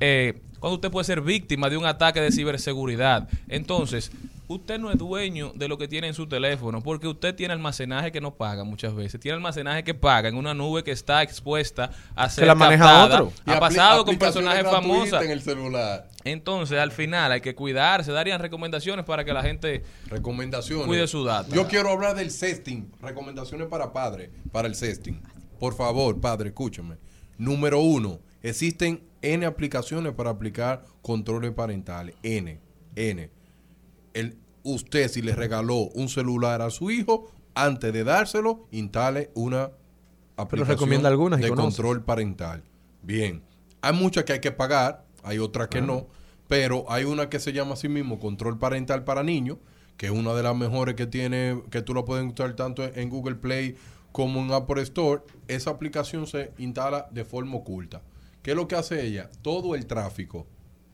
eh, 0.00 0.40
cuándo 0.58 0.76
usted 0.76 0.90
puede 0.90 1.04
ser 1.04 1.20
víctima 1.20 1.68
de 1.68 1.76
un 1.76 1.84
ataque 1.84 2.20
de 2.20 2.32
ciberseguridad. 2.32 3.28
Entonces, 3.48 4.10
usted 4.52 4.78
no 4.78 4.90
es 4.90 4.98
dueño 4.98 5.52
de 5.54 5.68
lo 5.68 5.78
que 5.78 5.88
tiene 5.88 6.08
en 6.08 6.14
su 6.14 6.26
teléfono, 6.26 6.82
porque 6.82 7.08
usted 7.08 7.34
tiene 7.34 7.52
almacenaje 7.52 8.12
que 8.12 8.20
no 8.20 8.34
paga 8.34 8.64
muchas 8.64 8.94
veces. 8.94 9.20
Tiene 9.20 9.36
almacenaje 9.36 9.84
que 9.84 9.94
paga 9.94 10.28
en 10.28 10.36
una 10.36 10.54
nube 10.54 10.82
que 10.84 10.92
está 10.92 11.22
expuesta 11.22 11.90
a 12.14 12.28
ser 12.28 12.46
la 12.46 12.54
maneja 12.54 12.84
captada. 12.84 13.22
otro. 13.22 13.32
Ha 13.46 13.60
pasado 13.60 14.04
con 14.04 14.16
personajes 14.16 14.64
famosos. 14.64 15.22
en 15.22 15.30
el 15.30 15.42
celular. 15.42 16.08
Entonces, 16.24 16.78
al 16.78 16.92
final 16.92 17.32
hay 17.32 17.40
que 17.40 17.54
cuidarse. 17.54 18.12
Darían 18.12 18.40
recomendaciones 18.40 19.04
para 19.04 19.24
que 19.24 19.32
la 19.32 19.42
gente 19.42 19.82
Recomendaciones. 20.06 20.86
Cuide 20.86 21.06
su 21.06 21.24
data. 21.24 21.54
Yo 21.54 21.66
quiero 21.66 21.90
hablar 21.90 22.14
del 22.14 22.30
sexting. 22.30 22.92
Recomendaciones 23.00 23.66
para 23.68 23.92
padres, 23.92 24.30
para 24.50 24.68
el 24.68 24.74
sexting. 24.74 25.20
Por 25.58 25.74
favor, 25.74 26.20
padre, 26.20 26.48
escúchame. 26.48 26.96
Número 27.38 27.80
uno, 27.80 28.20
existen 28.42 29.02
N 29.22 29.46
aplicaciones 29.46 30.12
para 30.12 30.30
aplicar 30.30 30.84
controles 31.00 31.52
parentales. 31.52 32.14
N. 32.22 32.60
N. 32.96 33.30
El, 34.14 34.38
usted, 34.62 35.08
si 35.08 35.22
le 35.22 35.34
regaló 35.34 35.88
un 35.94 36.08
celular 36.08 36.62
a 36.62 36.70
su 36.70 36.90
hijo, 36.90 37.30
antes 37.54 37.92
de 37.92 38.04
dárselo, 38.04 38.66
instale 38.70 39.30
una 39.34 39.70
aplicación 40.36 40.76
recomienda 40.76 41.08
algunas 41.08 41.40
de 41.40 41.50
control 41.50 42.02
parental. 42.02 42.62
Bien. 43.02 43.42
Hay 43.80 43.92
muchas 43.92 44.24
que 44.24 44.34
hay 44.34 44.40
que 44.40 44.52
pagar, 44.52 45.04
hay 45.22 45.38
otras 45.38 45.68
que 45.68 45.82
no, 45.82 46.06
pero 46.48 46.84
hay 46.88 47.04
una 47.04 47.28
que 47.28 47.40
se 47.40 47.52
llama 47.52 47.74
así 47.74 47.88
mismo 47.88 48.18
control 48.18 48.58
parental 48.58 49.04
para 49.04 49.22
niños, 49.22 49.58
que 49.96 50.06
es 50.06 50.12
una 50.12 50.34
de 50.34 50.42
las 50.42 50.56
mejores 50.56 50.94
que 50.94 51.06
tiene, 51.06 51.62
que 51.70 51.82
tú 51.82 51.94
la 51.94 52.04
puedes 52.04 52.22
encontrar 52.22 52.54
tanto 52.54 52.84
en 52.84 53.08
Google 53.08 53.36
Play 53.36 53.76
como 54.12 54.40
en 54.40 54.52
Apple 54.52 54.82
Store. 54.82 55.22
Esa 55.48 55.70
aplicación 55.70 56.26
se 56.26 56.52
instala 56.58 57.08
de 57.10 57.24
forma 57.24 57.56
oculta. 57.56 58.02
¿Qué 58.42 58.52
es 58.52 58.56
lo 58.56 58.68
que 58.68 58.76
hace 58.76 59.04
ella? 59.04 59.30
Todo 59.42 59.74
el 59.74 59.86
tráfico 59.86 60.46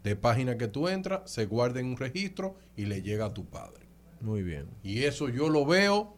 de 0.08 0.16
página 0.16 0.56
que 0.58 0.68
tú 0.68 0.88
entras 0.88 1.30
se 1.30 1.46
guarda 1.46 1.80
en 1.80 1.86
un 1.86 1.96
registro 1.96 2.56
y 2.76 2.86
le 2.86 3.02
llega 3.02 3.26
a 3.26 3.34
tu 3.34 3.44
padre. 3.46 3.86
muy 4.20 4.42
bien. 4.42 4.66
Y 4.82 5.04
eso 5.04 5.28
yo 5.28 5.48
lo 5.48 5.64
veo 5.66 6.16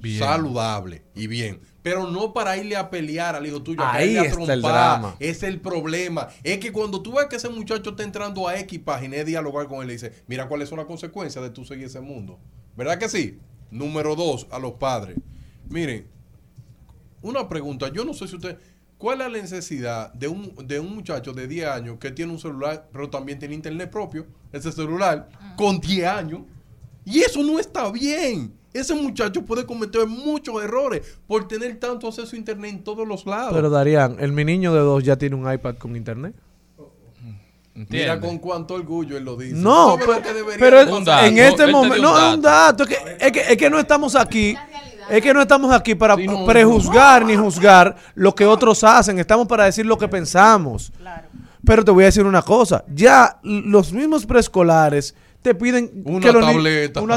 Bien. 0.00 0.18
saludable 0.20 1.02
y 1.14 1.26
bien. 1.26 1.60
Pero 1.82 2.08
no 2.10 2.32
para 2.32 2.56
irle 2.56 2.76
a 2.76 2.90
pelear 2.90 3.34
al 3.34 3.46
hijo 3.46 3.62
tuyo. 3.62 3.80
Ahí 3.82 4.16
a 4.16 4.22
está 4.22 4.52
el 4.52 4.62
drama. 4.62 5.16
Es 5.18 5.42
el 5.42 5.60
problema. 5.60 6.28
Es 6.44 6.58
que 6.58 6.70
cuando 6.70 7.00
tú 7.02 7.14
ves 7.14 7.26
que 7.26 7.36
ese 7.36 7.48
muchacho 7.48 7.90
está 7.90 8.02
entrando 8.02 8.46
a 8.46 8.58
X 8.60 8.78
página 8.80 9.16
y 9.16 9.24
dialogar 9.24 9.66
con 9.66 9.80
él, 9.80 9.86
le 9.86 9.94
dice, 9.94 10.12
mira 10.26 10.46
cuáles 10.48 10.68
son 10.68 10.78
las 10.78 10.86
consecuencias 10.86 11.42
de 11.42 11.50
tú 11.50 11.64
seguir 11.64 11.86
ese 11.86 12.00
mundo. 12.00 12.38
¿Verdad 12.76 12.98
que 12.98 13.08
sí? 13.08 13.38
Número 13.70 14.14
dos, 14.14 14.46
a 14.50 14.58
los 14.58 14.72
padres. 14.74 15.16
Miren, 15.68 16.06
una 17.22 17.48
pregunta. 17.48 17.88
Yo 17.92 18.04
no 18.04 18.12
sé 18.14 18.28
si 18.28 18.36
usted... 18.36 18.58
¿Cuál 18.98 19.20
es 19.20 19.32
la 19.32 19.38
necesidad 19.40 20.12
de 20.12 20.26
un, 20.26 20.54
de 20.66 20.80
un 20.80 20.94
muchacho 20.94 21.32
de 21.32 21.46
10 21.46 21.68
años 21.68 21.98
que 22.00 22.10
tiene 22.10 22.32
un 22.32 22.38
celular, 22.38 22.88
pero 22.92 23.08
también 23.08 23.38
tiene 23.38 23.54
internet 23.54 23.90
propio, 23.90 24.26
ese 24.52 24.72
celular, 24.72 25.28
con 25.56 25.80
10 25.80 26.06
años? 26.08 26.40
Y 27.04 27.20
eso 27.20 27.42
no 27.44 27.60
está 27.60 27.90
bien. 27.92 28.52
Ese 28.72 28.94
muchacho 28.94 29.42
puede 29.42 29.64
cometer 29.64 30.06
muchos 30.06 30.62
errores 30.62 31.18
por 31.26 31.46
tener 31.46 31.78
tanto 31.78 32.08
acceso 32.08 32.34
a 32.34 32.38
internet 32.38 32.70
en 32.72 32.84
todos 32.84 33.06
los 33.06 33.24
lados. 33.24 33.52
Pero 33.54 33.70
Darían, 33.70 34.16
el 34.18 34.32
mi 34.32 34.44
niño 34.44 34.74
de 34.74 34.80
dos 34.80 35.02
ya 35.04 35.16
tiene 35.16 35.36
un 35.36 35.50
iPad 35.50 35.76
con 35.76 35.96
internet. 35.96 36.34
¿entiende? 37.74 38.04
Mira 38.04 38.20
con 38.20 38.38
cuánto 38.38 38.74
orgullo 38.74 39.16
él 39.16 39.24
lo 39.24 39.36
dice. 39.36 39.54
No, 39.54 39.90
¿Sabe 39.90 40.00
pero, 40.00 40.14
lo 40.14 40.22
que 40.22 40.32
debería 40.34 40.58
pero 40.58 40.76
pasar? 40.78 40.92
Un 40.92 41.04
dato, 41.04 41.26
en 41.26 41.38
este 41.38 41.62
él 41.62 41.66
te 41.66 41.72
momento, 41.72 42.02
no 42.02 42.18
es 42.18 42.34
un 42.34 42.42
dato, 42.42 42.82
es 42.82 42.88
que, 42.88 42.96
es 43.20 43.32
que, 43.32 43.40
es 43.40 43.56
que 43.56 43.70
no 43.70 43.78
estamos 43.78 44.16
aquí, 44.16 44.56
es 45.10 45.22
que 45.22 45.34
no 45.34 45.40
estamos 45.42 45.72
aquí 45.72 45.94
para 45.94 46.16
Sí, 46.16 46.26
no, 46.26 46.44
prejuzgar 46.44 47.24
ni 47.24 47.36
juzgar 47.36 47.96
lo 48.14 48.34
que 48.34 48.46
otros 48.46 48.82
hacen, 48.84 49.18
estamos 49.18 49.46
para 49.46 49.64
decir 49.64 49.86
lo 49.86 49.96
que 49.96 50.08
pensamos. 50.08 50.92
Pero 51.64 51.84
te 51.84 51.90
voy 51.90 52.04
a 52.04 52.06
decir 52.06 52.24
una 52.24 52.42
cosa, 52.42 52.84
ya 52.92 53.38
los 53.42 53.92
mismos 53.92 54.24
preescolares 54.24 55.14
te 55.42 55.54
piden 55.54 56.02
Una 56.04 56.20
que 56.26 56.32
los 56.32 56.44
tableta, 56.44 57.00
una 57.00 57.14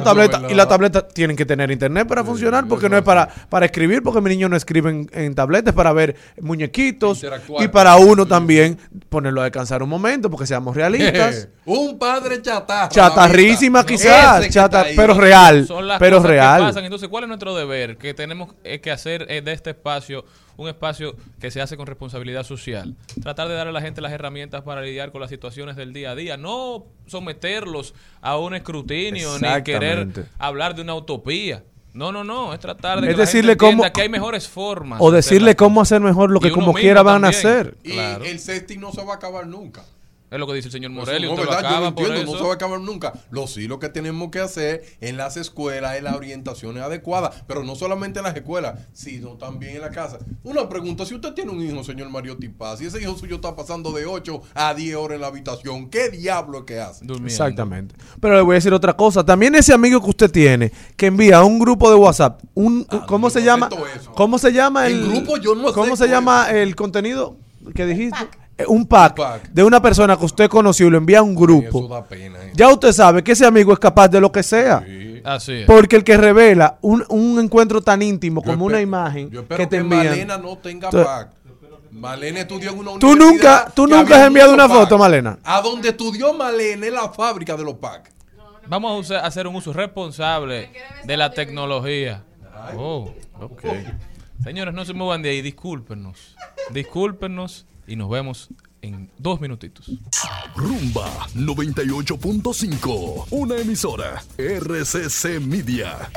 y 0.50 0.54
la 0.54 0.68
tableta 0.68 1.08
tienen 1.08 1.36
que 1.36 1.46
tener 1.46 1.72
internet 1.72 2.08
para 2.08 2.24
funcionar 2.24 2.68
porque 2.68 2.88
no 2.88 2.96
es 2.98 3.04
para, 3.04 3.28
para 3.28 3.66
escribir 3.66 4.04
porque 4.04 4.22
mi 4.22 4.30
niño 4.30 4.48
no 4.48 4.56
escribe 4.56 4.90
en, 4.92 5.10
en 5.14 5.34
tabletas 5.34 5.74
para 5.74 5.92
ver 5.92 6.16
muñequitos 6.40 7.26
y 7.60 7.68
para 7.70 7.96
uno 7.98 8.26
también 8.28 8.78
ponerlo 9.10 9.42
a 9.42 9.46
descansar 9.46 9.82
un 9.82 9.90
momento 9.90 10.30
porque 10.30 10.46
seamos 10.46 10.76
realistas 10.76 11.48
un 11.66 11.98
padre 11.98 12.42
chatarra. 12.42 12.90
chatarrísima 12.90 13.86
quizás, 13.86 14.42
que 14.46 14.50
chata- 14.52 14.86
pero 14.96 15.14
real, 15.16 15.66
Son 15.66 15.88
las 15.88 16.00
pero 16.00 16.18
cosas 16.18 16.30
que 16.30 16.34
real. 16.38 16.62
pasan. 16.62 16.84
Entonces, 16.84 17.10
¿cuál 17.10 17.24
es 17.24 17.28
nuestro 17.28 17.56
deber? 17.56 17.98
Que 17.98 18.14
tenemos 18.14 18.50
eh, 18.64 18.80
que 18.80 18.92
hacer 18.92 19.26
eh, 19.30 19.42
de 19.42 19.52
este 19.54 19.72
espacio 19.72 20.26
un 20.58 20.68
espacio 20.68 21.16
que 21.40 21.52
se 21.52 21.62
hace 21.62 21.78
con 21.78 21.88
responsabilidad 21.88 22.44
social. 22.44 22.96
Tratar 23.22 23.48
de 23.48 23.56
darle 23.56 23.70
a 23.72 23.74
la 23.74 23.82
gente 23.82 24.02
las 24.02 24.12
herramientas 24.12 24.62
para 24.64 24.82
lidiar 24.82 25.12
con 25.12 25.22
las 25.22 25.30
situaciones 25.30 25.76
del 25.76 25.94
día 25.94 26.12
a 26.12 26.16
día. 26.16 26.38
No 26.38 26.86
someterlos 27.08 27.94
a 28.22 28.38
un 28.38 28.56
escrutinio 28.56 29.38
ni 29.40 29.64
querer 29.64 30.08
hablar 30.40 30.76
de 30.76 30.82
una 30.82 30.96
utopía. 30.96 31.64
No, 31.94 32.12
no, 32.12 32.24
no. 32.24 32.54
Es 32.54 32.60
tratar 32.62 33.02
de 33.02 33.08
Es 33.08 33.14
que 33.14 33.18
la 33.18 33.26
decirle 33.26 33.52
gente 33.52 33.58
cómo- 33.66 33.92
que 33.92 34.02
hay 34.02 34.10
mejores 34.10 34.48
formas. 34.48 35.00
o 35.02 35.12
decirle 35.12 35.56
cómo 35.56 35.82
hacer 35.82 36.00
mejor 36.00 36.30
lo 36.32 36.40
que 36.40 36.52
como 36.52 36.74
quiera 36.74 37.04
van 37.04 37.26
a 37.26 37.30
hacer. 37.30 37.76
Y 37.84 37.92
Claro. 37.92 38.24
el 38.24 38.40
sexting 38.40 38.80
no 38.80 38.92
se 38.94 39.04
va 39.04 39.14
a 39.14 39.16
acabar 39.18 39.46
nunca. 39.48 39.84
Es 40.32 40.40
lo 40.40 40.48
que 40.48 40.54
dice 40.54 40.70
el 40.70 40.72
señor 40.72 40.92
Morelli. 40.92 41.28
no, 41.28 41.34
usted 41.34 41.46
lo 41.46 41.52
¿verdad? 41.52 41.72
Yo 41.72 41.80
lo 41.82 41.88
entiendo, 41.88 42.32
no 42.32 42.38
se 42.38 42.44
va 42.46 42.52
a 42.52 42.54
acabar 42.54 42.80
nunca. 42.80 43.12
Lo 43.32 43.48
sí 43.48 43.68
lo 43.68 43.80
que 43.80 43.90
tenemos 43.90 44.32
que 44.32 44.40
hacer 44.40 44.84
en 45.02 45.18
las 45.18 45.36
escuelas 45.36 45.96
es 45.96 46.04
las 46.04 46.16
orientaciones 46.16 46.82
adecuadas, 46.82 47.44
pero 47.48 47.64
no 47.64 47.76
solamente 47.76 48.20
en 48.20 48.26
las 48.26 48.36
escuelas, 48.36 48.80
sino 48.94 49.32
también 49.32 49.76
en 49.76 49.82
la 49.82 49.90
casa. 49.90 50.20
Una 50.44 50.70
pregunta, 50.70 51.06
si 51.06 51.16
usted 51.16 51.34
tiene 51.34 51.52
un 51.52 51.62
hijo, 51.62 51.84
señor 51.84 52.10
Mario 52.10 52.38
Tipaz, 52.38 52.82
y 52.82 52.86
ese 52.86 53.02
hijo 53.02 53.18
suyo 53.18 53.36
está 53.36 53.56
pasando 53.56 53.92
de 53.92 54.06
8 54.06 54.42
a 54.54 54.74
10 54.74 54.96
horas 54.96 55.16
en 55.16 55.22
la 55.22 55.28
habitación, 55.28 55.90
¿qué 55.90 56.10
diablo 56.10 56.60
es 56.60 56.64
que 56.64 56.80
hace? 56.80 57.06
Durmiendo. 57.06 57.28
Exactamente. 57.28 57.96
Pero 58.22 58.36
le 58.36 58.42
voy 58.42 58.54
a 58.54 58.56
decir 58.56 58.74
otra 58.74 58.96
cosa. 58.96 59.26
También 59.26 59.54
ese 59.56 59.74
amigo 59.74 60.02
que 60.02 60.10
usted 60.10 60.32
tiene, 60.32 60.72
que 60.96 61.08
envía 61.08 61.40
a 61.40 61.44
un 61.44 61.60
grupo 61.60 61.90
de 61.90 61.98
WhatsApp, 61.98 62.42
un, 62.54 62.86
Ah, 62.90 63.06
¿cómo 63.08 63.30
se 63.30 63.44
llama? 63.44 63.70
¿Cómo 64.16 64.38
se 64.38 64.52
llama 64.52 64.88
El 64.88 64.94
el 64.94 65.10
grupo 65.10 65.38
yo 65.38 65.56
no 65.56 65.74
¿Cómo 65.74 65.96
se 65.96 66.08
llama 66.08 66.48
eso. 66.48 66.58
el 66.58 66.76
contenido 66.76 67.38
que 67.76 67.86
dijiste? 67.86 68.18
Eh, 68.62 68.66
Un 68.68 68.86
pack, 68.86 69.18
Un 69.20 69.26
pack. 69.26 69.50
de 69.52 69.64
una 69.64 69.82
persona 69.82 70.18
que 70.18 70.26
usted 70.26 70.50
conoció 70.50 70.88
y 70.88 70.90
lo 70.90 70.98
envía 70.98 71.20
a 71.20 71.24
un 71.24 71.32
Eso 71.32 71.40
grupo. 71.42 71.88
da 71.88 72.04
pena. 72.04 72.40
eh. 72.44 72.52
Ya 72.56 72.70
usted 72.70 72.92
sabe 72.92 73.24
que 73.24 73.32
ese 73.34 73.46
amigo 73.46 73.74
es 73.74 73.80
capaz 73.80 74.08
de 74.08 74.20
lo 74.22 74.32
que 74.32 74.44
sea. 74.44 74.84
Sí. 74.86 75.22
Así 75.24 75.54
es. 75.54 75.66
Porque 75.68 75.96
el 75.98 76.04
que 76.04 76.18
revela 76.18 76.78
un, 76.82 77.04
un 77.10 77.40
encuentro 77.40 77.80
tan 77.82 78.02
íntimo 78.02 78.42
Yo 78.44 78.52
como 78.52 78.66
una 78.66 78.82
imagen 78.82 79.30
Yo 79.30 79.42
espero 79.42 79.58
que 79.60 79.64
que, 79.66 79.70
te 79.70 79.78
envían. 79.78 80.08
Malena 80.08 80.38
no 80.38 80.58
tenga 80.58 80.88
Entonces- 80.88 81.06
pack. 81.08 81.30
Malena 81.92 82.40
estudió 82.40 82.72
en 82.72 82.80
una 82.80 82.92
Tú 83.00 83.12
universidad 83.12 83.66
nunca- 83.66 83.72
tú 83.76 83.86
nunca 83.86 84.16
has 84.22 84.28
enviado 84.28 84.54
una 84.54 84.68
pack. 84.68 84.78
foto, 84.78 84.98
Malena. 84.98 85.38
A 85.44 85.62
donde 85.62 85.90
estudió 85.90 86.34
Malena 86.34 86.88
es 86.88 86.94
la 86.94 87.10
fábrica 87.10 87.56
de 87.58 87.64
los 87.64 87.76
packs. 87.76 88.10
Vamos 88.68 88.92
a 88.92 88.96
usar- 88.96 89.26
hacer 89.26 89.46
un 89.46 89.56
uso 89.58 89.74
responsable 89.74 90.72
de 91.04 91.18
la 91.18 91.32
tecnología. 91.32 92.24
Oh, 92.78 93.12
ok. 93.40 93.64
Señores, 94.44 94.74
no 94.74 94.86
se 94.86 94.94
muevan 94.94 95.22
de 95.22 95.30
ahí, 95.30 95.42
discúlpenos. 95.42 96.36
Discúlpenos 96.72 97.66
y 97.88 97.96
nos 97.96 98.10
vemos 98.10 98.50
en 98.82 99.10
dos 99.18 99.40
minutitos. 99.42 99.90
Rumba 100.56 101.28
98.5. 101.36 103.28
Una 103.32 103.58
emisora. 103.58 104.24
RCC 104.38 105.40
Media. 105.40 106.12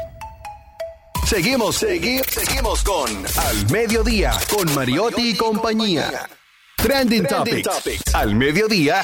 Seguimos, 1.26 1.76
seguimos, 1.76 2.26
seguimos 2.26 2.82
con 2.84 3.10
Al 3.38 3.70
Mediodía, 3.70 4.32
con 4.54 4.74
Mariotti 4.74 5.30
y 5.30 5.36
compañía. 5.36 6.28
Trending, 6.76 7.26
Topics. 7.26 8.14
Al 8.14 8.34
Mediodía, 8.34 9.02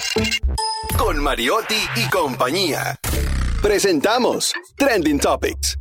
con 0.98 1.18
Mariotti 1.22 1.76
y 1.96 2.10
compañía. 2.10 2.98
Presentamos 3.62 4.52
Trending 4.76 5.18
Topics. 5.18 5.78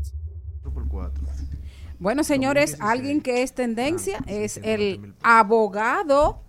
Bueno, 2.00 2.24
señores, 2.24 2.78
alguien 2.80 3.20
que 3.20 3.44
es 3.44 3.54
tendencia 3.54 4.20
es 4.26 4.62
el 4.64 5.14
abogado 5.22 6.46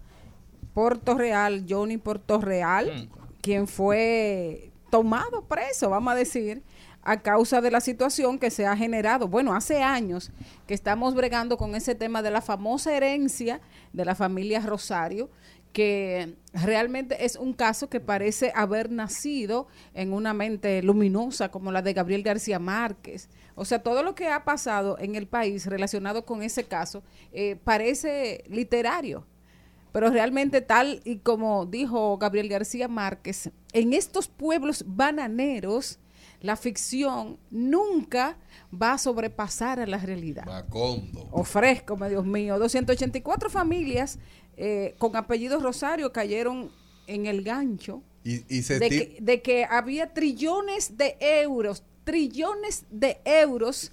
Portorreal, 0.74 1.66
Johnny 1.68 1.98
Portorreal, 1.98 3.08
quien 3.40 3.66
fue 3.66 4.70
tomado 4.90 5.44
preso, 5.44 5.90
vamos 5.90 6.12
a 6.12 6.16
decir, 6.16 6.62
a 7.02 7.20
causa 7.22 7.60
de 7.60 7.70
la 7.70 7.80
situación 7.80 8.38
que 8.38 8.50
se 8.50 8.66
ha 8.66 8.76
generado. 8.76 9.28
Bueno, 9.28 9.54
hace 9.54 9.82
años 9.82 10.30
que 10.66 10.74
estamos 10.74 11.14
bregando 11.14 11.56
con 11.56 11.74
ese 11.74 11.94
tema 11.94 12.22
de 12.22 12.30
la 12.30 12.42
famosa 12.42 12.94
herencia 12.94 13.60
de 13.92 14.04
la 14.04 14.14
familia 14.14 14.60
Rosario, 14.60 15.30
que 15.72 16.34
realmente 16.52 17.24
es 17.24 17.36
un 17.36 17.52
caso 17.52 17.88
que 17.88 18.00
parece 18.00 18.52
haber 18.54 18.90
nacido 18.90 19.68
en 19.94 20.12
una 20.12 20.34
mente 20.34 20.82
luminosa 20.82 21.50
como 21.50 21.70
la 21.70 21.80
de 21.80 21.92
Gabriel 21.92 22.22
García 22.22 22.58
Márquez. 22.58 23.28
O 23.54 23.64
sea, 23.64 23.82
todo 23.82 24.02
lo 24.02 24.14
que 24.14 24.28
ha 24.28 24.44
pasado 24.44 24.98
en 24.98 25.14
el 25.14 25.26
país 25.26 25.66
relacionado 25.66 26.24
con 26.24 26.42
ese 26.42 26.64
caso 26.64 27.02
eh, 27.32 27.56
parece 27.62 28.44
literario. 28.48 29.26
Pero 29.92 30.10
realmente 30.10 30.60
tal 30.60 31.00
y 31.04 31.16
como 31.18 31.66
dijo 31.66 32.16
Gabriel 32.18 32.48
García 32.48 32.88
Márquez, 32.88 33.50
en 33.72 33.92
estos 33.92 34.28
pueblos 34.28 34.84
bananeros, 34.86 35.98
la 36.40 36.56
ficción 36.56 37.38
nunca 37.50 38.36
va 38.72 38.92
a 38.94 38.98
sobrepasar 38.98 39.80
a 39.80 39.86
la 39.86 39.98
realidad. 39.98 40.46
Macondo. 40.46 41.28
Ofrezco, 41.32 41.96
Dios 42.08 42.24
mío. 42.24 42.58
284 42.58 43.50
familias 43.50 44.18
eh, 44.56 44.94
con 44.98 45.16
apellidos 45.16 45.62
Rosario 45.62 46.12
cayeron 46.12 46.70
en 47.06 47.26
el 47.26 47.42
gancho 47.42 48.02
Y, 48.24 48.44
y 48.54 48.62
se 48.62 48.78
de 48.78 48.86
esti- 48.88 49.14
que, 49.16 49.18
de 49.20 49.42
que 49.42 49.64
había 49.64 50.14
trillones 50.14 50.96
de 50.96 51.16
euros, 51.20 51.82
trillones 52.04 52.84
de 52.90 53.20
euros 53.24 53.92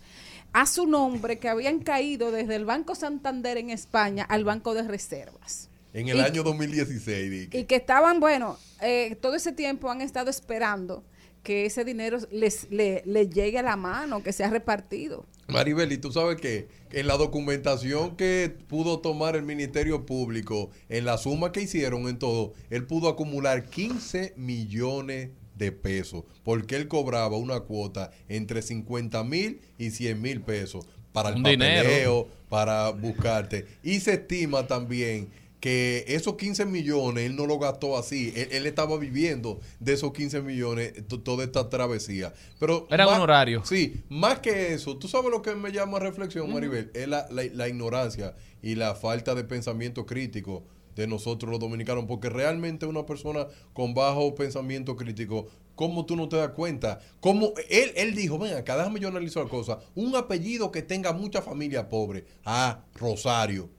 a 0.53 0.65
su 0.65 0.85
nombre 0.85 1.39
que 1.39 1.49
habían 1.49 1.79
caído 1.79 2.31
desde 2.31 2.55
el 2.55 2.65
Banco 2.65 2.95
Santander 2.95 3.57
en 3.57 3.69
España 3.69 4.23
al 4.23 4.43
Banco 4.45 4.73
de 4.73 4.83
Reservas. 4.83 5.69
En 5.93 6.09
el 6.09 6.17
y- 6.17 6.21
año 6.21 6.43
2016. 6.43 7.31
di 7.31 7.47
que- 7.47 7.59
Y 7.59 7.63
que 7.65 7.75
estaban, 7.75 8.19
bueno, 8.19 8.57
eh, 8.81 9.15
todo 9.21 9.35
ese 9.35 9.51
tiempo 9.51 9.89
han 9.89 10.01
estado 10.01 10.29
esperando 10.29 11.03
que 11.43 11.65
ese 11.65 11.85
dinero 11.85 12.17
les 12.31 12.69
le, 12.71 13.01
le 13.05 13.29
llegue 13.29 13.57
a 13.59 13.63
la 13.63 13.77
mano, 13.77 14.21
que 14.21 14.33
sea 14.33 14.49
repartido. 14.49 15.25
Maribel, 15.47 15.93
y 15.93 15.97
tú 15.97 16.11
sabes 16.11 16.35
que 16.41 16.67
en 16.91 17.07
la 17.07 17.15
documentación 17.15 18.17
que 18.17 18.53
pudo 18.67 18.99
tomar 18.99 19.37
el 19.37 19.43
Ministerio 19.43 20.05
Público, 20.05 20.71
en 20.89 21.05
la 21.05 21.17
suma 21.17 21.53
que 21.53 21.61
hicieron 21.61 22.09
en 22.09 22.19
todo, 22.19 22.53
él 22.69 22.85
pudo 22.85 23.07
acumular 23.07 23.63
15 23.69 24.33
millones 24.35 25.29
de 25.55 25.71
pesos, 25.71 26.23
porque 26.43 26.75
él 26.75 26.89
cobraba 26.89 27.37
una 27.37 27.61
cuota 27.61 28.11
entre 28.27 28.61
50 28.61 29.23
mil 29.23 29.61
y 29.77 29.91
100 29.91 30.21
mil 30.21 30.41
pesos 30.41 30.85
para 31.13 31.29
el 31.29 31.35
Un 31.37 31.43
papeleo, 31.43 31.83
dinero. 31.83 32.27
para 32.49 32.89
buscarte. 32.89 33.65
Y 33.83 34.01
se 34.01 34.13
estima 34.15 34.67
también 34.67 35.29
que 35.59 36.05
esos 36.07 36.35
15 36.35 36.65
millones 36.65 37.25
él 37.25 37.35
no 37.35 37.47
lo 37.47 37.57
gastó 37.59 37.97
así, 37.97 38.31
él, 38.35 38.49
él 38.51 38.65
estaba 38.67 38.97
viviendo 38.97 39.59
de 39.79 39.93
esos 39.93 40.13
15 40.13 40.41
millones 40.41 40.93
to- 41.07 41.21
toda 41.21 41.43
esta 41.43 41.69
travesía. 41.69 42.33
Pero 42.59 42.87
Era 42.91 43.07
un 43.07 43.15
honorario. 43.15 43.63
Sí, 43.65 44.03
más 44.09 44.39
que 44.39 44.73
eso, 44.73 44.97
tú 44.97 45.07
sabes 45.07 45.31
lo 45.31 45.41
que 45.41 45.55
me 45.55 45.71
llama 45.71 45.99
reflexión, 45.99 46.51
Maribel, 46.53 46.91
es 46.93 47.07
la, 47.07 47.27
la- 47.31 47.43
la 47.51 47.67
ignorancia 47.67 48.35
y 48.61 48.75
la 48.75 48.93
falta 48.95 49.33
de 49.35 49.43
pensamiento 49.43 50.05
crítico 50.05 50.63
de 50.95 51.05
nosotros 51.07 51.51
los 51.51 51.59
dominicanos, 51.59 52.05
porque 52.07 52.29
realmente 52.29 52.85
una 52.87 53.05
persona 53.05 53.45
con 53.73 53.93
bajo 53.93 54.33
pensamiento 54.33 54.95
crítico, 54.95 55.47
¿cómo 55.75 56.05
tú 56.07 56.15
no 56.15 56.27
te 56.27 56.37
das 56.37 56.49
cuenta? 56.49 56.99
Como 57.19 57.53
él, 57.69 57.91
él 57.95 58.15
dijo, 58.15 58.39
ven 58.39 58.55
acá, 58.55 58.75
déjame 58.77 58.99
yo 58.99 59.07
analizar 59.09 59.43
la 59.43 59.49
cosa, 59.49 59.79
un 59.93 60.15
apellido 60.15 60.71
que 60.71 60.81
tenga 60.81 61.13
mucha 61.13 61.41
familia 61.43 61.87
pobre, 61.87 62.25
ah, 62.45 62.83
Rosario, 62.95 63.69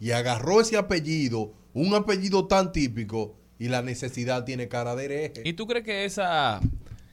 y 0.00 0.10
agarró 0.12 0.60
ese 0.60 0.76
apellido, 0.76 1.52
un 1.72 1.94
apellido 1.94 2.46
tan 2.46 2.72
típico, 2.72 3.36
y 3.58 3.68
la 3.68 3.82
necesidad 3.82 4.44
tiene 4.44 4.68
cara 4.68 4.94
de 4.96 5.04
hereje. 5.04 5.42
¿Y 5.44 5.52
tú 5.54 5.66
crees 5.66 5.84
que 5.84 6.04
esa 6.04 6.60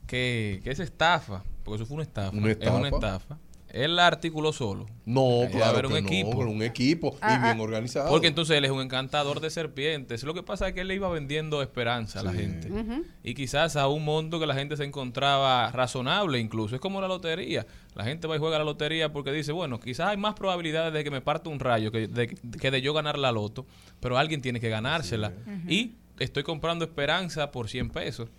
que, 0.08 0.60
que 0.64 0.72
esa 0.72 0.84
estafa, 0.84 1.44
porque 1.64 1.78
eso 1.78 1.86
fue 1.86 1.96
una 1.96 2.04
estafa, 2.04 2.36
Una 2.36 2.52
es 2.52 2.70
una 2.70 2.90
estafa. 2.90 3.40
Él 3.74 3.96
la 3.96 4.08
articuló 4.08 4.54
solo? 4.54 4.86
No, 5.06 5.40
Debe 5.40 5.52
claro 5.52 5.72
haber 5.72 5.86
un 5.88 5.94
que 5.94 6.00
equipo. 6.00 6.44
no, 6.44 6.52
un 6.52 6.62
equipo 6.62 7.18
Ah, 7.22 7.36
y 7.36 7.44
bien 7.44 7.60
ah. 7.60 7.64
organizado. 7.64 8.10
Porque 8.10 8.28
entonces 8.28 8.58
él 8.58 8.66
es 8.66 8.72
un 8.72 8.82
encantador 8.82 9.40
de 9.40 9.50
serpientes. 9.50 10.24
Lo 10.24 10.34
que 10.34 10.44
pasa 10.44 10.68
es 10.68 10.74
que 10.74 10.82
él 10.82 10.88
le 10.88 10.96
iba 10.96 11.10
vendiendo 11.10 11.62
esperanza 11.62 12.20
a 12.20 12.24
la 12.24 12.34
gente. 12.34 12.70
Y 13.24 13.34
quizás 13.34 13.76
a 13.76 13.88
un 13.88 14.04
monto 14.04 14.40
que 14.40 14.46
la 14.46 14.54
gente 14.54 14.78
se 14.78 14.84
encontraba 14.84 15.72
razonable 15.72 16.40
incluso. 16.40 16.76
Es 16.76 16.82
como 16.82 17.02
la 17.02 17.08
lotería. 17.08 17.66
La 17.96 18.04
gente 18.04 18.28
va 18.28 18.36
y 18.36 18.40
juega 18.40 18.58
a 18.58 18.60
la 18.60 18.66
lotería 18.66 19.12
porque 19.12 19.32
dice, 19.32 19.52
bueno, 19.52 19.80
quizás 19.80 20.10
hay 20.10 20.18
más 20.18 20.36
probabilidades 20.36 20.94
de 20.94 21.04
que 21.04 21.12
me 21.12 21.22
parta 21.22 21.50
un 21.50 21.60
rayo 21.60 21.92
que 21.92 22.08
de, 22.08 22.28
que 22.28 22.72
de 22.72 22.82
yo 22.82 22.94
ganar 22.94 23.18
la 23.18 23.32
loto. 23.32 23.66
Pero 24.00 24.18
alguien 24.18 24.42
tiene 24.42 24.60
que 24.60 24.70
ganársela. 24.70 25.34
Y 25.68 25.94
estoy 26.20 26.44
comprando 26.44 26.86
esperanza 26.86 27.52
por 27.52 27.70
100 27.70 27.90
pesos. 27.90 28.30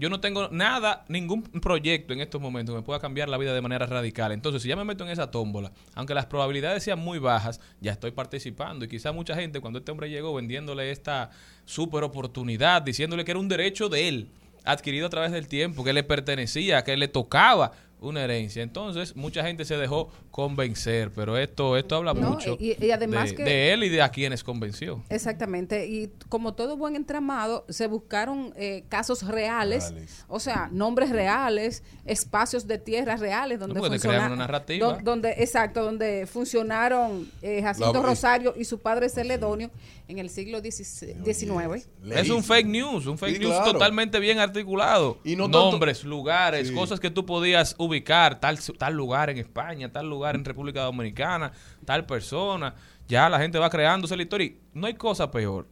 Yo 0.00 0.08
no 0.08 0.18
tengo 0.18 0.48
nada, 0.48 1.04
ningún 1.08 1.42
proyecto 1.42 2.14
en 2.14 2.22
estos 2.22 2.40
momentos 2.40 2.74
que 2.74 2.80
me 2.80 2.82
pueda 2.82 2.98
cambiar 3.00 3.28
la 3.28 3.36
vida 3.36 3.52
de 3.52 3.60
manera 3.60 3.84
radical. 3.84 4.32
Entonces, 4.32 4.62
si 4.62 4.68
ya 4.70 4.74
me 4.74 4.82
meto 4.82 5.04
en 5.04 5.10
esa 5.10 5.30
tómbola, 5.30 5.72
aunque 5.94 6.14
las 6.14 6.24
probabilidades 6.24 6.82
sean 6.82 6.98
muy 6.98 7.18
bajas, 7.18 7.60
ya 7.82 7.92
estoy 7.92 8.10
participando. 8.10 8.86
Y 8.86 8.88
quizá 8.88 9.12
mucha 9.12 9.34
gente, 9.34 9.60
cuando 9.60 9.78
este 9.78 9.92
hombre 9.92 10.08
llegó 10.08 10.32
vendiéndole 10.32 10.90
esta 10.90 11.28
super 11.66 12.02
oportunidad, 12.02 12.80
diciéndole 12.80 13.26
que 13.26 13.32
era 13.32 13.40
un 13.40 13.48
derecho 13.48 13.90
de 13.90 14.08
él, 14.08 14.30
adquirido 14.64 15.06
a 15.06 15.10
través 15.10 15.32
del 15.32 15.48
tiempo, 15.48 15.84
que 15.84 15.92
le 15.92 16.02
pertenecía, 16.02 16.82
que 16.82 16.96
le 16.96 17.08
tocaba 17.08 17.72
una 18.00 18.24
herencia. 18.24 18.62
Entonces, 18.62 19.14
mucha 19.16 19.42
gente 19.44 19.64
se 19.64 19.76
dejó 19.76 20.10
convencer, 20.30 21.12
pero 21.12 21.36
esto 21.38 21.76
esto 21.76 21.96
habla 21.96 22.14
No, 22.14 22.30
mucho 22.30 22.56
y- 22.58 22.76
y 22.84 22.90
además 22.90 23.30
de, 23.30 23.36
que- 23.36 23.44
de 23.44 23.72
él 23.72 23.84
y 23.84 23.88
de 23.88 24.02
a 24.02 24.08
quienes 24.10 24.42
convenció. 24.42 25.02
Exactamente, 25.10 25.86
y 25.86 26.10
como 26.28 26.54
todo 26.54 26.76
buen 26.76 26.96
entramado, 26.96 27.64
se 27.68 27.86
buscaron 27.86 28.52
eh, 28.56 28.84
casos 28.88 29.26
reales, 29.26 29.90
Reales. 29.90 30.24
o 30.28 30.40
sea, 30.40 30.68
nombres 30.72 31.10
reales, 31.10 31.82
espacios 32.06 32.66
de 32.66 32.78
tierra 32.78 33.16
reales 33.16 33.58
donde 33.58 33.74
porque 33.74 33.90
te 33.90 33.94
funciona- 33.96 34.16
crean 34.16 34.32
una 34.32 34.42
narrativa. 34.44 34.98
donde 35.02 35.30
exacto, 35.38 35.82
donde 35.84 36.26
funcionaron 36.26 37.30
eh, 37.42 37.60
Jacinto 37.62 37.92
La- 37.92 38.08
Rosario 38.08 38.54
y 38.56 38.64
su 38.64 38.78
padre 38.78 39.08
Celedonio 39.08 39.70
en 40.08 40.18
el 40.18 40.28
siglo 40.30 40.60
XIX. 40.60 41.86
Es 42.10 42.30
un 42.30 42.42
fake 42.42 42.66
news, 42.66 43.06
un 43.06 43.16
fake 43.18 43.34
Sí, 43.36 43.38
news 43.40 43.54
claro. 43.54 43.72
totalmente 43.72 44.18
bien 44.18 44.38
articulado. 44.38 45.18
Y 45.24 45.36
no 45.36 45.44
tanto- 45.44 45.70
Nombres, 45.70 46.02
lugares, 46.04 46.68
Sí. 46.68 46.74
cosas 46.74 46.98
que 46.98 47.10
tú 47.10 47.24
podías 47.24 47.74
ubicar, 47.90 48.40
tal, 48.40 48.58
tal 48.78 48.94
lugar 48.94 49.30
en 49.30 49.38
España, 49.38 49.90
tal 49.92 50.08
lugar 50.08 50.34
en 50.34 50.44
República 50.44 50.82
Dominicana, 50.82 51.52
tal 51.84 52.06
persona. 52.06 52.74
Ya 53.08 53.28
la 53.28 53.38
gente 53.38 53.58
va 53.58 53.68
creándose 53.70 54.16
la 54.16 54.22
historia. 54.22 54.46
y 54.46 54.58
No 54.72 54.86
hay 54.86 54.94
cosa 54.94 55.30
peor 55.30 55.66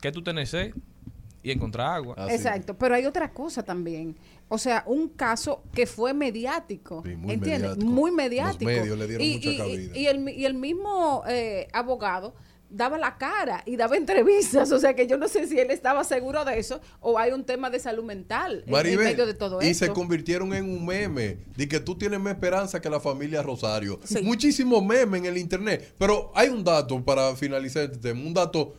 que 0.00 0.12
tú 0.12 0.22
tener 0.22 0.46
sed 0.46 0.74
y 1.42 1.50
encontrar 1.50 1.94
agua. 1.96 2.16
Exacto, 2.30 2.76
pero 2.76 2.94
hay 2.94 3.06
otra 3.06 3.32
cosa 3.32 3.62
también. 3.62 4.16
O 4.48 4.58
sea, 4.58 4.82
un 4.86 5.08
caso 5.08 5.62
que 5.74 5.86
fue 5.86 6.12
mediático, 6.14 7.02
Sí, 7.04 7.16
muy 7.16 7.34
¿entiendes? 7.34 7.62
mediático. 7.76 7.86
Muy 7.90 8.10
Los 8.10 8.16
mediático. 8.16 8.64
medios 8.70 8.98
le 8.98 9.06
dieron 9.06 9.26
y, 9.26 9.34
mucha 9.36 9.50
y- 9.50 9.56
cabida. 9.58 9.96
y 9.98 10.06
el, 10.06 10.28
y 10.30 10.44
el 10.44 10.54
mismo 10.54 11.22
eh, 11.28 11.68
abogado 11.72 12.34
daba 12.76 12.98
la 12.98 13.16
cara 13.18 13.62
y 13.66 13.76
daba 13.76 13.96
entrevistas, 13.96 14.70
o 14.72 14.78
sea 14.78 14.94
que 14.94 15.06
yo 15.06 15.16
no 15.16 15.28
sé 15.28 15.46
si 15.46 15.58
él 15.60 15.70
estaba 15.70 16.02
seguro 16.04 16.44
de 16.44 16.58
eso 16.58 16.80
o 17.00 17.18
hay 17.18 17.32
un 17.32 17.44
tema 17.44 17.70
de 17.70 17.78
salud 17.78 18.02
mental 18.04 18.64
en- 18.66 18.98
medio 18.98 19.26
de 19.26 19.34
todo 19.34 19.62
y 19.62 19.66
esto. 19.68 19.86
se 19.86 19.92
convirtieron 19.92 20.52
en 20.54 20.64
un 20.68 20.84
meme 20.84 21.38
de 21.56 21.68
que 21.68 21.78
tú 21.80 21.96
tienes 21.96 22.18
más 22.20 22.34
esperanza 22.34 22.80
que 22.80 22.90
la 22.90 22.98
familia 23.00 23.42
Rosario. 23.42 24.00
Sí. 24.04 24.20
Muchísimos 24.22 24.84
memes 24.84 25.20
en 25.20 25.26
el 25.26 25.38
internet. 25.38 25.94
Pero 25.98 26.32
hay 26.34 26.48
un 26.48 26.64
dato 26.64 27.02
para 27.04 27.34
finalizar 27.36 27.84
este 27.84 27.98
tema, 27.98 28.20
un 28.20 28.34
dato 28.34 28.74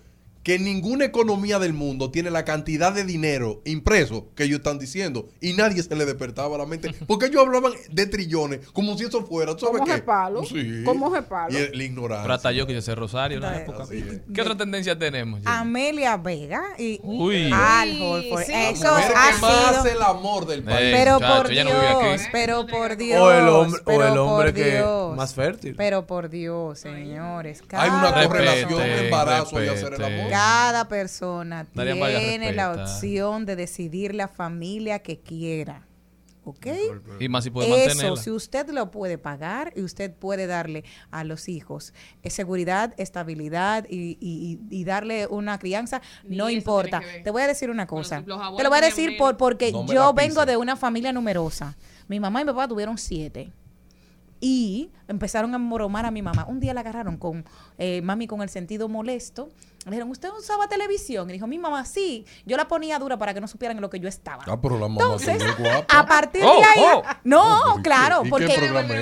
que 0.46 0.60
ninguna 0.60 1.06
economía 1.06 1.58
del 1.58 1.74
mundo 1.74 2.12
tiene 2.12 2.30
la 2.30 2.46
cantidad 2.46 2.94
de 2.94 3.04
dinero 3.04 3.64
impreso 3.66 4.28
que 4.36 4.44
ellos 4.44 4.58
están 4.60 4.78
diciendo 4.78 5.28
y 5.42 5.54
nadie 5.54 5.82
se 5.82 5.96
le 5.96 6.06
despertaba 6.06 6.56
la 6.56 6.68
mente 6.68 6.92
porque 7.08 7.26
ellos 7.26 7.44
hablaban 7.44 7.74
de 7.90 8.06
trillones 8.06 8.60
como 8.72 8.96
si 8.96 9.06
eso 9.06 9.26
fuera, 9.26 9.56
¿tú 9.56 9.66
sabes 9.66 9.80
Como 9.80 9.86
qué? 9.86 9.94
jepalo, 9.94 10.44
Sí. 10.46 10.84
como 10.86 11.12
jepalo. 11.12 11.52
Y 11.52 11.58
el- 11.58 11.76
la 11.78 11.84
ignorancia. 11.84 12.22
Pero 12.22 12.34
hasta 12.36 12.52
yo 12.52 12.68
quise 12.68 12.84
ser 12.84 13.00
Rosario 13.00 13.40
en 13.40 13.44
Así 13.44 13.62
época. 13.62 13.84
es. 13.92 14.22
¿Qué 14.34 14.42
otra 14.42 14.56
tendencia 14.56 14.98
tenemos? 15.00 15.40
Jenny? 15.40 15.52
Amelia 15.52 16.16
Vega 16.18 16.62
y 16.78 17.00
Uy. 17.02 17.50
Al 17.52 18.00
Holford. 18.00 18.44
sí. 18.44 18.52
La 18.52 18.70
Eso 18.70 18.88
mujer 18.94 19.14
ha 19.16 19.32
que 19.36 19.42
más 19.42 19.82
sido... 19.82 19.86
el 19.96 20.02
amor 20.04 20.46
del 20.46 20.64
país. 20.64 20.78
Eh, 20.80 20.92
Pero 20.96 21.14
muchacho, 21.16 21.38
por 21.38 21.48
no. 21.56 22.00
Dios, 22.02 22.22
pero 22.32 22.68
por 22.68 22.98
Dios. 22.98 23.20
o 23.20 23.32
el 23.32 23.48
hombre, 23.48 23.82
o 23.82 23.84
pero 23.84 24.08
el 24.08 24.18
hombre 24.20 24.54
que 24.54 24.72
Dios. 24.76 25.16
más 25.18 25.34
fértil. 25.34 25.74
Pero 25.76 26.06
por 26.06 26.30
Dios, 26.30 26.78
señores. 26.80 27.64
Hay 27.72 27.90
una 27.90 28.14
correlación 28.14 28.78
de 28.80 29.06
embarazo 29.06 29.64
y 29.64 29.68
hacer 29.70 29.96
el 29.96 30.04
amor. 30.04 30.35
Cada 30.36 30.88
persona 30.88 31.66
Darían 31.74 32.20
tiene 32.22 32.54
la 32.54 32.72
opción 32.74 33.46
de 33.46 33.56
decidir 33.56 34.14
la 34.16 34.28
familia 34.28 35.00
que 35.00 35.20
quiera. 35.20 35.88
¿Ok? 36.48 36.68
Y 37.20 37.28
más 37.28 37.44
si 37.44 37.50
puede 37.50 37.70
Eso, 37.70 37.78
mantenerla. 37.96 38.22
si 38.22 38.30
usted 38.30 38.70
lo 38.70 38.92
puede 38.92 39.18
pagar 39.18 39.74
y 39.76 39.82
usted 39.82 40.14
puede 40.14 40.46
darle 40.46 40.84
a 41.10 41.24
los 41.24 41.50
hijos 41.50 41.92
eh, 42.22 42.30
seguridad, 42.30 42.94
estabilidad 42.98 43.88
y, 43.90 44.16
y- 44.20 44.20
y- 44.22 44.60
y 44.70 44.84
darle 44.84 45.26
una 45.26 45.58
crianza, 45.58 46.04
Ni 46.24 46.38
no 46.38 46.52
importa. 46.52 47.02
Te 47.24 47.32
voy 47.32 47.42
a 47.42 47.48
decir 47.48 47.72
una 47.72 47.88
cosa. 47.88 48.22
los 48.28 48.58
Te 48.58 48.62
lo 48.64 48.70
voy 48.70 48.78
a 48.78 48.82
decir 48.82 49.18
por, 49.18 49.38
porque 49.38 49.72
No 49.72 49.88
yo 49.92 50.14
vengo 50.14 50.46
de 50.46 50.56
una 50.56 50.76
familia 50.76 51.12
numerosa. 51.12 51.76
Mi 52.08 52.20
mamá 52.20 52.42
y 52.42 52.46
mi 52.46 52.52
papá 52.52 52.68
tuvieron 52.68 53.00
siete. 53.00 53.52
Y 54.40 54.92
empezaron 55.08 55.56
a 55.56 55.58
moromar 55.58 56.06
a 56.06 56.12
mi 56.12 56.22
mamá. 56.22 56.46
Un 56.48 56.60
día 56.60 56.76
la 56.76 56.82
agarraron 56.82 57.18
con 57.18 57.44
eh, 57.80 58.02
mami 58.04 58.28
con 58.28 58.44
el 58.44 58.50
sentido 58.50 58.88
molesto. 58.88 59.50
Le 59.86 59.92
dijeron, 59.92 60.10
¿usted 60.10 60.30
usaba 60.38 60.68
televisión? 60.68 61.30
Y 61.30 61.34
dijo, 61.34 61.46
mi 61.46 61.60
mamá, 61.60 61.86
sí. 61.86 62.26
Yo 62.46 62.58
la 62.58 62.68
ponía 62.68 62.98
dura 62.98 63.18
para 63.18 63.34
que 63.36 63.40
no 63.42 63.48
supieran 63.48 63.78
en 63.78 63.82
lo 63.82 63.90
que 63.90 64.00
yo 64.00 64.08
estaba. 64.10 64.44
Ah, 64.48 64.60
pero 64.60 64.76
la 64.80 64.88
mamá 64.88 65.02
Entonces, 65.02 65.44
guapa. 65.58 66.00
a 66.00 66.06
partir 66.08 66.44
Oh, 66.44 66.58
de 66.60 66.64
ahí, 66.66 66.82
oh. 66.96 67.04
no, 67.24 67.60
¿y 67.74 67.76
qué- 67.78 67.82
claro, 67.84 68.22
y 68.26 68.30
porque 68.30 68.48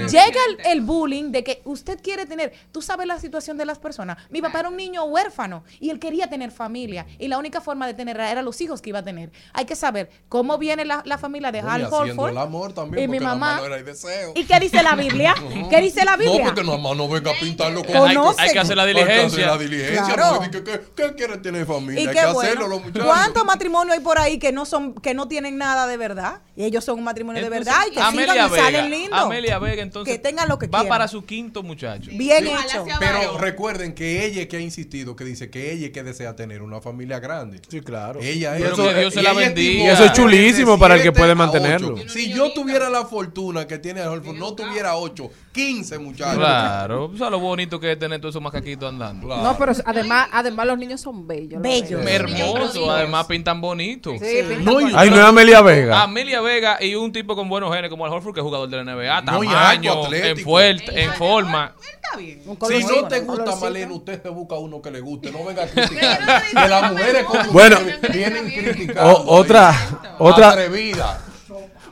llega 0.09 0.39
el, 0.49 0.65
el 0.65 0.81
bullying 0.81 1.31
de 1.31 1.43
que 1.43 1.61
usted 1.65 1.99
quiere 2.01 2.25
tener, 2.25 2.51
tú 2.71 2.81
sabes 2.81 3.07
la 3.07 3.17
situación 3.19 3.57
de 3.57 3.65
las 3.65 3.79
personas. 3.79 4.17
Mi 4.29 4.41
papá 4.41 4.59
era 4.59 4.69
un 4.69 4.75
niño 4.77 5.03
huérfano 5.05 5.63
y 5.79 5.89
él 5.89 5.99
quería 5.99 6.27
tener 6.29 6.51
familia 6.51 7.05
y 7.17 7.27
la 7.29 7.37
única 7.37 7.61
forma 7.61 7.87
de 7.87 7.93
tener 7.93 8.19
era 8.19 8.41
los 8.41 8.59
hijos 8.59 8.81
que 8.81 8.89
iba 8.89 8.99
a 8.99 9.03
tener. 9.03 9.31
Hay 9.53 9.65
que 9.65 9.75
saber 9.75 10.09
cómo 10.27 10.57
viene 10.57 10.83
la, 10.85 11.01
la 11.05 11.17
familia 11.17 11.51
de 11.51 11.59
Hal 11.61 11.87
el 12.33 12.37
amor 12.37 12.73
también, 12.73 13.05
y 13.05 13.07
mi 13.07 13.19
la 13.19 13.29
mamá. 13.35 13.61
era 13.65 13.77
el 13.77 13.85
deseo. 13.85 14.33
¿Y 14.35 14.43
qué 14.45 14.59
dice 14.59 14.83
la 14.83 14.95
Biblia? 14.95 15.33
¿Qué 15.69 15.79
dice 15.81 16.03
la 16.03 16.17
Biblia? 16.17 16.39
No, 16.39 16.45
porque 16.45 16.63
nada 16.63 16.77
más 16.77 16.97
no 16.97 17.07
venga 17.07 17.31
a 17.31 17.35
pintarlo 17.39 17.83
con 17.83 17.95
Hay, 17.95 18.17
hay 18.37 18.51
que 18.51 18.59
hacer 18.59 18.75
la 18.75 18.83
Hay 18.83 18.93
que 18.93 19.01
hacer 19.01 19.15
diligencia. 19.31 19.47
la 19.47 19.57
diligencia. 19.57 20.13
Claro. 20.15 20.41
no 20.41 20.72
que- 20.79 21.03
¿Qué 21.03 21.13
quiere 21.15 21.37
tener 21.37 21.65
familia? 21.65 22.01
Y 22.03 22.07
hay 22.07 22.13
qué 22.13 22.19
que 22.21 22.25
bueno. 22.27 22.39
hacerlo, 22.39 22.67
los 22.67 22.83
muchachos. 22.83 23.05
¿Cuántos 23.05 23.45
matrimonios 23.45 23.97
hay 23.97 24.03
por 24.03 24.17
ahí 24.19 24.39
que 24.39 24.51
no 24.51 24.65
son, 24.65 24.93
que 24.95 25.13
no 25.13 25.27
tienen 25.27 25.57
nada 25.57 25.87
de 25.87 25.97
verdad? 25.97 26.41
Y 26.55 26.63
ellos 26.65 26.83
son 26.83 26.97
un 26.99 27.03
matrimonio 27.03 27.41
de 27.41 27.49
verdad 27.49 27.75
y 27.89 27.91
que 27.91 27.99
Amelia 27.99 28.33
sigan 28.33 28.47
y 28.47 28.51
Vega, 28.51 28.63
salen 28.63 28.89
lindos. 28.91 29.19
Amelia 29.19 29.59
Vega, 29.59 29.81
entonces, 29.81 30.13
Que 30.13 30.19
tengan 30.19 30.47
lo 30.47 30.59
que 30.59 30.67
va 30.67 30.79
quieran. 30.81 30.89
para 30.89 31.07
su 31.07 31.25
quinto 31.25 31.63
muchacho. 31.63 32.11
Bien 32.13 32.47
Ojalá 32.47 32.63
hecho. 32.65 32.85
sea 32.85 32.99
Pero 32.99 33.37
recuerden 33.37 33.95
que 33.95 34.25
ella 34.25 34.41
es 34.43 34.47
que 34.47 34.57
ha 34.57 34.61
insistido, 34.61 35.15
que 35.15 35.23
dice 35.23 35.49
que 35.49 35.71
ella 35.73 35.87
es 35.87 35.91
que 35.93 36.03
desea 36.03 36.35
tener 36.35 36.61
una 36.61 36.79
familia 36.81 37.19
grande. 37.19 37.61
Sí, 37.67 37.81
claro. 37.81 38.19
Ella 38.21 38.53
Pero 38.57 38.69
es. 38.87 38.93
que 38.93 38.99
Dios 38.99 39.13
se 39.13 39.21
la 39.23 39.33
y 39.33 39.37
bendiga. 39.37 39.83
Y 39.83 39.87
eso 39.87 40.05
es 40.05 40.13
chulísimo 40.13 40.77
para 40.77 40.95
el 40.95 41.01
que 41.01 41.11
puede 41.11 41.31
a 41.31 41.35
mantenerlo. 41.35 41.97
Si 42.07 42.31
yo 42.33 42.51
tuviera 42.53 42.89
la 42.89 43.05
fortuna 43.05 43.65
que 43.67 43.79
tiene 43.79 44.01
Adolfo, 44.01 44.33
no 44.33 44.53
tuviera 44.53 44.95
8, 44.95 45.29
15 45.51 45.97
muchachos. 45.99 46.35
Claro, 46.37 47.11
¿sabes 47.17 47.31
lo 47.31 47.39
bonito 47.39 47.79
que 47.79 47.91
es 47.93 47.99
tener 47.99 48.19
todos 48.19 48.33
esos 48.33 48.41
macaquitos 48.41 48.89
andando? 48.89 49.27
Claro. 49.27 49.43
No, 49.43 49.57
pero 49.57 49.71
además, 49.85 50.27
además 50.31 50.62
los 50.65 50.77
niños 50.77 51.01
son 51.01 51.27
bellos. 51.27 51.61
Bellos. 51.61 52.03
verdad. 52.03 52.39
Hermoso, 52.39 52.91
además 52.91 53.25
pintan 53.27 53.61
bonito. 53.61 54.11
Sí, 54.11 54.25
pintan 54.47 54.65
No, 54.65 54.73
bonito. 54.73 54.97
Ay, 54.97 55.09
no 55.09 55.15
es 55.17 55.21
Amelia 55.23 55.61
Vega. 55.61 56.01
Amelia 56.03 56.41
Vega 56.41 56.77
y 56.83 56.95
un 56.95 57.11
tipo 57.11 57.35
con 57.35 57.49
buenos 57.49 57.73
genes 57.73 57.89
como 57.89 58.05
el 58.05 58.11
Horford, 58.13 58.33
que 58.33 58.39
es 58.39 58.43
jugador 58.43 58.69
de 58.69 58.77
la 58.77 58.83
NBA, 58.83 59.21
No, 59.21 59.25
tamaño, 59.31 59.57
alto, 59.57 59.91
en, 59.93 60.05
atlético. 60.05 60.49
fuerte, 60.49 61.03
en 61.03 61.13
forma. 61.13 61.73
Está 61.93 62.17
bien. 62.17 62.41
Un 62.45 62.57
Si 62.67 62.83
no 62.83 63.07
te 63.07 63.19
gusta. 63.21 63.55
Malena, 63.55 63.93
usted 63.93 64.21
se 64.21 64.29
busca 64.29 64.55
uno 64.55 64.81
que 64.81 64.91
le 64.91 64.99
guste. 65.01 65.31
No 65.31 65.43
venga 65.45 65.63
a 65.63 65.67
criticar. 65.67 66.43
que 66.49 66.67
las 66.69 66.91
mujeres 66.91 67.23
como 67.23 67.51
Bueno. 67.51 67.77
vienen 68.11 68.45
criticando. 68.51 69.23
Otra, 69.27 69.73
otra, 70.19 70.49
Atrevida. 70.49 71.21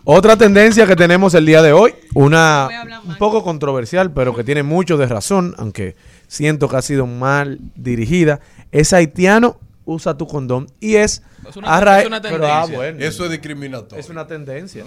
otra 0.04 0.38
tendencia 0.38 0.86
que 0.88 0.96
tenemos 0.96 1.34
el 1.34 1.46
día 1.46 1.62
de 1.62 1.74
hoy, 1.74 1.94
una 2.14 2.70
un 3.06 3.16
poco 3.18 3.44
controversial, 3.44 4.12
pero 4.14 4.36
que 4.36 4.44
tiene 4.44 4.64
mucho 4.64 4.98
de 4.98 5.08
razón, 5.08 5.56
aunque 5.58 5.96
siento 6.32 6.70
que 6.70 6.78
ha 6.78 6.82
sido 6.82 7.08
mal 7.08 7.60
dirigida, 7.76 8.40
es 8.72 8.94
haitiano, 8.94 9.60
usa 9.84 10.16
tu 10.16 10.28
condón 10.28 10.68
y 10.80 10.96
es, 10.96 11.24
Es 11.50 11.58
una- 11.58 11.68
es 12.00 12.08
una 12.08 12.22
pero, 12.22 12.36
ah, 12.48 12.62
tendencia. 12.62 12.76
bueno, 12.78 13.00
Eso 13.04 13.26
es 13.26 13.32
discriminatorio. 13.32 14.00
es 14.02 14.10
una 14.10 14.26
tendencia. 14.28 14.86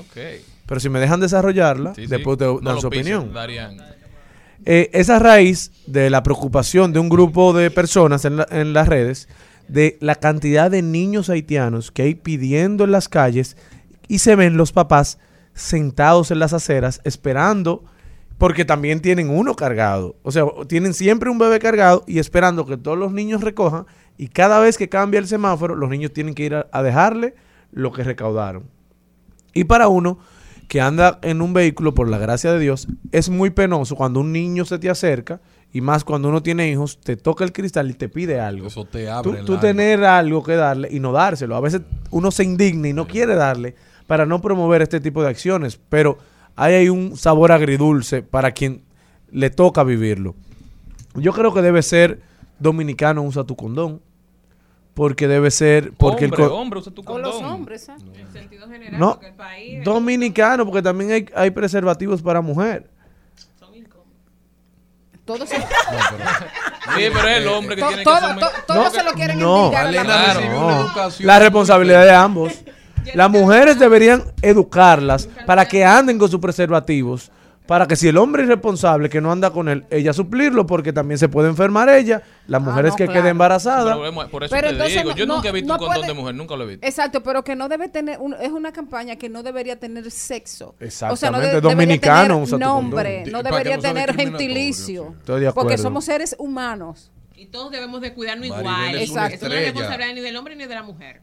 Pero 0.66 0.80
si 0.80 0.88
me 0.88 1.00
dejan 1.00 1.20
desarrollarla, 1.20 1.94
Sí, 1.94 2.04
sí. 2.04 2.06
después 2.06 2.38
te 2.38 2.46
No 2.46 2.60
dan 2.60 2.76
lo 2.76 2.80
su 2.80 2.86
opinión. 2.86 3.30
Eh, 4.64 4.88
es 4.94 5.10
a 5.10 5.18
raíz 5.18 5.70
de 5.86 6.08
la 6.08 6.22
preocupación 6.22 6.94
de 6.94 6.98
un 6.98 7.10
grupo 7.10 7.52
de 7.52 7.70
personas 7.70 8.24
en, 8.24 8.36
la- 8.38 8.46
en 8.50 8.72
las 8.72 8.88
redes 8.88 9.28
de 9.68 9.98
la 10.00 10.14
cantidad 10.14 10.70
de 10.70 10.80
niños 10.80 11.28
haitianos 11.28 11.90
que 11.90 12.02
hay 12.02 12.14
pidiendo 12.14 12.84
en 12.84 12.92
las 12.92 13.10
calles 13.10 13.58
y 14.08 14.20
se 14.20 14.34
ven 14.34 14.56
los 14.56 14.72
papás 14.72 15.18
sentados 15.52 16.30
en 16.30 16.38
las 16.38 16.54
aceras 16.54 17.02
esperando 17.04 17.84
porque 18.38 18.64
también 18.64 19.00
tienen 19.00 19.30
uno 19.30 19.54
cargado. 19.54 20.16
O 20.22 20.32
sea, 20.32 20.44
tienen 20.66 20.94
siempre 20.94 21.30
un 21.30 21.38
bebé 21.38 21.58
cargado 21.58 22.04
y 22.06 22.18
esperando 22.18 22.66
que 22.66 22.76
todos 22.76 22.98
los 22.98 23.12
niños 23.12 23.42
recojan 23.42 23.86
y 24.16 24.28
cada 24.28 24.60
vez 24.60 24.78
que 24.78 24.88
cambia 24.88 25.18
el 25.18 25.26
semáforo 25.26 25.74
los 25.74 25.90
niños 25.90 26.12
tienen 26.12 26.34
que 26.34 26.44
ir 26.44 26.54
a, 26.54 26.66
a 26.72 26.82
dejarle 26.82 27.34
lo 27.72 27.92
que 27.92 28.04
recaudaron. 28.04 28.64
Y 29.52 29.64
para 29.64 29.88
uno 29.88 30.18
que 30.68 30.80
anda 30.80 31.18
en 31.22 31.42
un 31.42 31.52
vehículo, 31.52 31.94
por 31.94 32.08
la 32.08 32.18
gracia 32.18 32.52
de 32.52 32.58
Dios, 32.58 32.88
es 33.12 33.28
muy 33.28 33.50
penoso 33.50 33.96
cuando 33.96 34.20
un 34.20 34.32
niño 34.32 34.64
se 34.64 34.78
te 34.78 34.90
acerca 34.90 35.40
y 35.72 35.80
más 35.80 36.04
cuando 36.04 36.28
uno 36.28 36.42
tiene 36.42 36.70
hijos, 36.70 37.00
te 37.00 37.16
toca 37.16 37.44
el 37.44 37.52
cristal 37.52 37.90
y 37.90 37.94
te 37.94 38.08
pide 38.08 38.40
algo. 38.40 38.68
Eso 38.68 38.84
te 38.84 39.04
Tú, 39.04 39.10
abre 39.10 39.40
el 39.40 39.44
tú 39.44 39.58
tener 39.58 40.04
algo 40.04 40.42
que 40.42 40.54
darle 40.54 40.88
y 40.90 41.00
no 41.00 41.12
dárselo. 41.12 41.56
A 41.56 41.60
veces 41.60 41.82
uno 42.10 42.30
se 42.30 42.44
indigna 42.44 42.88
y 42.88 42.92
no 42.92 43.06
quiere 43.06 43.34
darle 43.34 43.74
para 44.06 44.26
no 44.26 44.40
promover 44.40 44.82
este 44.82 45.00
tipo 45.00 45.22
de 45.22 45.30
acciones, 45.30 45.78
pero 45.88 46.18
ahí 46.56 46.74
hay 46.74 46.88
un 46.88 47.16
sabor 47.16 47.52
agridulce 47.52 48.22
para 48.22 48.52
quien 48.52 48.82
le 49.30 49.50
toca 49.50 49.82
vivirlo. 49.84 50.34
Yo 51.14 51.32
creo 51.32 51.52
que 51.54 51.62
debe 51.62 51.82
ser 51.82 52.20
dominicano 52.58 53.22
usa 53.22 53.44
tu 53.44 53.56
condón, 53.56 54.00
porque 54.94 55.26
debe 55.28 55.50
ser 55.50 55.92
porque 55.96 56.26
hombre, 56.26 56.44
el 56.44 56.50
hombre, 56.50 56.78
usa 56.80 56.92
tu 56.92 57.02
O 57.02 57.04
condón. 57.04 57.22
los 57.32 57.42
hombres, 57.42 57.88
¿eh? 57.88 57.94
En 58.14 58.32
sentido 58.32 58.68
general, 58.68 58.98
no 59.00 59.10
porque 59.12 59.28
el 59.28 59.34
país 59.34 59.84
dominicano, 59.84 60.64
porque 60.64 60.82
también 60.82 61.10
hay, 61.10 61.26
hay 61.34 61.50
preservativos 61.50 62.22
para 62.22 62.40
mujer. 62.40 62.88
son 63.58 63.74
incómodos. 63.74 64.08
Todos 65.24 65.48
se, 65.48 65.56
Sí, 65.58 65.64
pero 67.12 67.28
es 67.28 67.36
el 67.38 67.48
hombre 67.48 67.76
que 67.76 67.82
to- 67.82 67.88
tiene 67.88 68.04
todo- 68.04 68.14
que 68.14 68.20
someter. 68.20 68.48
to- 68.48 68.72
todos 68.74 68.92
se 68.92 69.02
lo 69.02 69.12
quieren 69.14 69.38
no, 69.38 69.68
a 69.76 69.90
la 69.90 71.34
No. 71.38 71.38
responsabilidad 71.40 72.04
de 72.04 72.10
ambos. 72.14 72.52
Las 73.14 73.30
mujeres 73.30 73.78
deberían 73.78 74.24
educarlas 74.42 75.28
para 75.46 75.66
que 75.66 75.84
anden 75.84 76.18
con 76.18 76.30
sus 76.30 76.40
preservativos, 76.40 77.30
para 77.66 77.86
que 77.86 77.96
si 77.96 78.08
el 78.08 78.18
hombre 78.18 78.42
es 78.42 78.48
responsable 78.48 79.08
que 79.08 79.20
no 79.22 79.32
anda 79.32 79.50
con 79.50 79.68
él, 79.70 79.86
ella 79.90 80.12
suplirlo, 80.12 80.66
porque 80.66 80.92
también 80.92 81.16
se 81.18 81.28
puede 81.30 81.48
enfermar 81.48 81.88
ella, 81.88 82.22
las 82.46 82.60
mujeres 82.60 82.90
no, 82.92 82.96
que 82.96 83.04
claro. 83.04 83.20
queden 83.20 83.30
embarazadas. 83.30 83.96
Pero 83.96 84.28
por 84.30 84.44
eso 84.44 84.54
Pero 84.54 84.68
te 84.68 84.72
entonces 84.74 85.02
digo, 85.02 85.14
yo 85.14 85.24
no- 85.26 85.36
nunca 85.36 85.48
he 85.48 85.52
visto 85.52 85.68
no 85.68 85.74
un 85.74 85.78
condón 85.78 85.94
puede- 85.96 86.06
de 86.08 86.14
mujer, 86.14 86.34
nunca 86.34 86.56
lo 86.56 86.64
he 86.64 86.66
visto. 86.66 86.86
Exacto, 86.86 87.22
pero 87.22 87.42
que 87.42 87.56
no 87.56 87.68
debe 87.70 87.88
tener, 87.88 88.18
un- 88.20 88.34
es 88.34 88.50
una 88.50 88.70
campaña 88.72 89.16
que 89.16 89.30
no 89.30 89.42
debería 89.42 89.78
tener 89.80 90.10
sexo. 90.10 90.74
O 90.78 90.90
sea, 90.90 91.08
no 91.08 91.12
Exactamente, 91.14 91.54
de- 91.54 91.60
dominicano 91.62 92.38
usa 92.42 92.58
nombre, 92.58 93.24
no 93.30 93.42
debería 93.42 93.78
tener 93.78 94.14
gentilicio. 94.14 95.14
Estoy 95.20 95.40
de 95.42 95.52
Porque 95.52 95.78
somos 95.78 96.04
seres 96.04 96.36
humanos. 96.38 97.10
Y 97.36 97.46
todos 97.46 97.70
debemos 97.70 98.00
de 98.00 98.12
cuidarnos 98.14 98.48
Maribel 98.48 98.66
igual. 98.70 98.94
es 98.96 99.10
una 99.10 99.20
no 99.22 99.26
es 99.34 99.40
responsabilidad 99.40 100.14
ni 100.14 100.20
del 100.20 100.36
hombre 100.36 100.54
ni 100.56 100.66
de 100.66 100.74
la 100.74 100.82
mujer. 100.82 101.20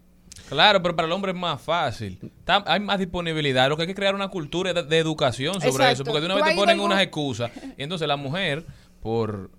Claro, 0.52 0.82
pero 0.82 0.96
para 0.96 1.06
el 1.08 1.12
hombre 1.14 1.32
es 1.32 1.38
más 1.38 1.62
fácil. 1.62 2.20
Está- 2.22 2.64
hay 2.68 2.80
más 2.82 3.00
disponibilidad. 3.00 3.70
Lo 3.70 3.78
que 3.78 3.84
hay 3.84 3.88
que 3.88 3.96
crear 3.96 4.14
una 4.14 4.28
cultura 4.28 4.74
de, 4.74 4.84
de 4.84 4.98
educación 5.00 5.56
sobre 5.56 5.70
Exacto. 5.70 5.94
eso. 5.94 6.04
Porque 6.04 6.20
de 6.20 6.26
una 6.26 6.36
vez 6.36 6.44
te 6.44 6.56
ponen 6.56 6.76
algo- 6.76 6.86
unas 6.86 7.02
excusas. 7.02 7.52
Y 7.78 7.84
entonces 7.84 8.08
la 8.08 8.18
mujer, 8.18 8.66
por 9.02 9.50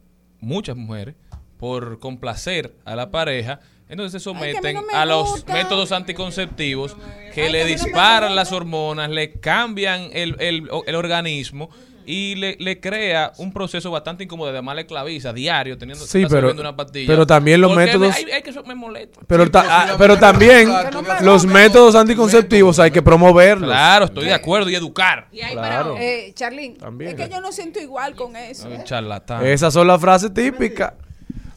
muchas 0.41 0.77
mujeres, 0.77 1.15
por 1.57 1.99
complacer 1.99 2.75
a 2.85 2.95
la 2.95 3.11
pareja, 3.11 3.61
entonces 3.89 4.23
se 4.23 4.29
Ay, 4.31 4.35
someten 4.35 4.75
no 4.77 4.83
a 4.93 5.07
los 5.07 5.31
gusta. 5.31 5.53
métodos 5.53 5.93
anticonceptivos 5.93 6.97
que 7.35 7.45
Ay, 7.45 7.53
le 7.53 7.59
que 7.59 7.65
no 7.65 7.85
disparan 7.85 8.35
las 8.37 8.53
hormonas, 8.53 9.09
le 9.11 9.33
cambian 9.33 10.11
el, 10.13 10.37
el- 10.41 10.69
el 10.87 10.95
organismo 10.95 11.71
y 12.07 12.35
le, 12.37 12.57
le 12.59 12.81
crea 12.81 13.33
un 13.39 13.53
proceso 13.53 13.91
bastante 13.91 14.25
incómodo. 14.25 14.51
Además, 14.51 14.75
le 14.77 14.83
esclaviza 14.83 15.33
diario 15.33 15.77
teniendo 15.79 16.05
Sí, 16.05 16.25
pero- 16.29 16.53
una 16.53 16.75
pastilla. 16.77 17.07
pero 17.07 17.27
también 17.27 17.61
los 17.61 17.73
Porque 17.73 17.87
métodos- 17.93 18.15
Ay, 18.17 18.27
ay, 18.35 18.43
que 18.43 18.51
eso 18.51 18.63
me 18.65 18.75
molesta. 18.75 19.21
Pero, 19.27 19.45
Sí, 19.45 19.51
ta- 19.51 19.63
pero 19.63 19.73
ah, 19.73 19.95
pero 19.99 20.19
también 20.19 20.69
no 20.69 21.21
los 21.21 21.45
métodos 21.47 21.95
anticonceptivos 21.95 22.79
hay 22.79 22.91
que 22.91 23.03
promoverlos. 23.03 23.69
Claro, 23.71 24.05
estoy 24.07 24.25
de 24.27 24.35
acuerdo 24.35 24.71
y 24.71 24.75
educar. 24.75 25.29
Y 25.33 25.41
hay 25.41 25.53
Claro. 25.53 25.93
para 25.95 26.05
Eh, 26.05 26.33
Charlene, 26.35 26.77
También. 26.77 27.11
es 27.11 27.17
que 27.17 27.33
yo 27.33 27.41
no 27.41 27.53
siento 27.53 27.81
igual 27.81 28.15
con 28.15 28.37
eso. 28.37 28.67
Ay, 28.69 28.75
¿eh? 28.75 28.81
charlatán. 28.85 29.47
Esas 29.47 29.73
son 29.73 29.87
las 29.87 30.01
frases 30.01 30.33
típicas. 30.35 30.93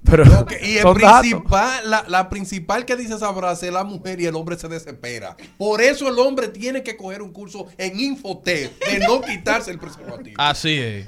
Pero 0.10 0.24
Y 0.62 0.78
el 0.78 0.94
principal, 0.94 1.90
la, 1.90 2.06
la 2.08 2.30
principal 2.30 2.86
que 2.86 2.96
dice 2.96 3.16
esa 3.16 3.34
frase 3.34 3.68
es 3.68 3.74
la 3.74 3.84
mujer 3.84 4.20
y 4.22 4.26
el 4.26 4.36
hombre 4.36 4.58
se 4.58 4.68
desespera. 4.68 5.36
Por 5.58 5.82
eso 5.82 6.08
el 6.08 6.18
hombre 6.20 6.48
tiene 6.50 6.84
que 6.84 6.96
coger 6.96 7.22
un 7.22 7.32
curso 7.32 7.68
en 7.78 8.00
Infotec 8.00 8.72
de 8.86 9.00
no 9.00 9.22
quitarse 9.28 9.72
el 9.72 9.80
preservativo. 9.80 10.36
Así 10.38 10.78
es. 10.78 11.08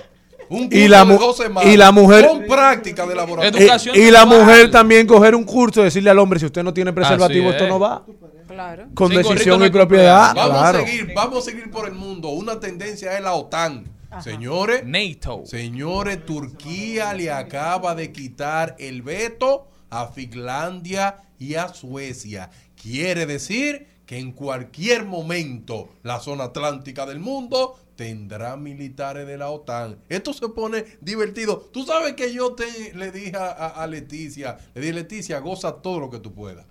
Un 0.49 0.63
Y 0.63 0.69
curso 0.69 0.87
la 0.89 0.99
de 0.99 1.05
mu- 1.05 1.19
dos 1.19 1.37
semanas 1.37 1.73
y 1.73 1.77
la 1.77 1.91
mujer- 1.91 2.25
con 2.27 2.45
práctica 2.45 3.05
de 3.05 3.15
laboratorio. 3.15 3.59
Y- 3.59 3.63
Educación 3.63 3.95
y, 3.97 4.11
la 4.11 4.25
mujer 4.25 4.71
también 4.71 5.05
coger 5.05 5.35
un 5.35 5.43
curso 5.43 5.81
y 5.81 5.85
decirle 5.85 6.09
al 6.09 6.19
hombre, 6.19 6.39
si 6.39 6.45
usted 6.45 6.63
no 6.63 6.73
tiene 6.73 6.93
preservativo, 6.93 7.47
Así 7.49 7.55
esto 7.55 7.63
es. 7.65 7.69
no 7.69 7.79
va. 7.79 8.03
Claro. 8.47 8.87
Con 8.95 9.09
decisión 9.13 9.63
y 9.65 9.69
propiedad. 9.69 10.33
Vamos 10.33 10.57
claro. 10.57 10.79
a 10.79 10.85
seguir, 10.85 11.11
vamos 11.13 11.39
a 11.39 11.41
seguir 11.51 11.69
por 11.69 11.85
el 11.87 11.93
mundo. 11.93 12.29
Una 12.29 12.59
tendencia 12.59 13.15
es 13.17 13.21
la 13.21 13.33
OTAN. 13.33 13.83
Señores, 14.23 14.83
NATO. 14.85 15.43
señores, 15.45 16.25
Turquía 16.25 17.13
le 17.13 17.29
acaba 17.31 17.93
de 17.95 18.11
quitar 18.11 18.75
el 18.79 19.01
veto 19.01 19.67
a 19.89 20.07
Finlandia 20.07 21.23
y 21.37 21.55
a 21.55 21.67
Suecia. 21.69 22.49
Quiere 22.81 23.25
decir 23.25 23.87
que 24.05 24.17
en 24.17 24.31
cualquier 24.31 25.05
momento 25.05 25.89
la 26.03 26.19
zona 26.19 26.45
atlántica 26.45 27.05
del 27.05 27.19
mundo 27.19 27.77
tendrá 27.95 28.55
militares 28.55 29.27
de 29.27 29.37
la 29.37 29.49
OTAN. 29.49 29.97
Esto 30.07 30.31
se 30.33 30.47
pone 30.49 30.85
divertido. 31.01 31.69
Tú 31.73 31.83
sabes 31.85 32.13
que 32.13 32.33
yo 32.33 32.53
te 32.53 32.93
le 32.93 33.11
dije 33.11 33.33
a, 33.35 33.85
Leticia, 33.87 34.57
le 34.73 34.81
dije, 34.81 34.93
Leticia, 34.93 35.39
goza 35.39 35.81
todo 35.81 35.99
lo 35.99 36.09
que 36.09 36.19
tú 36.19 36.33
puedas. 36.33 36.65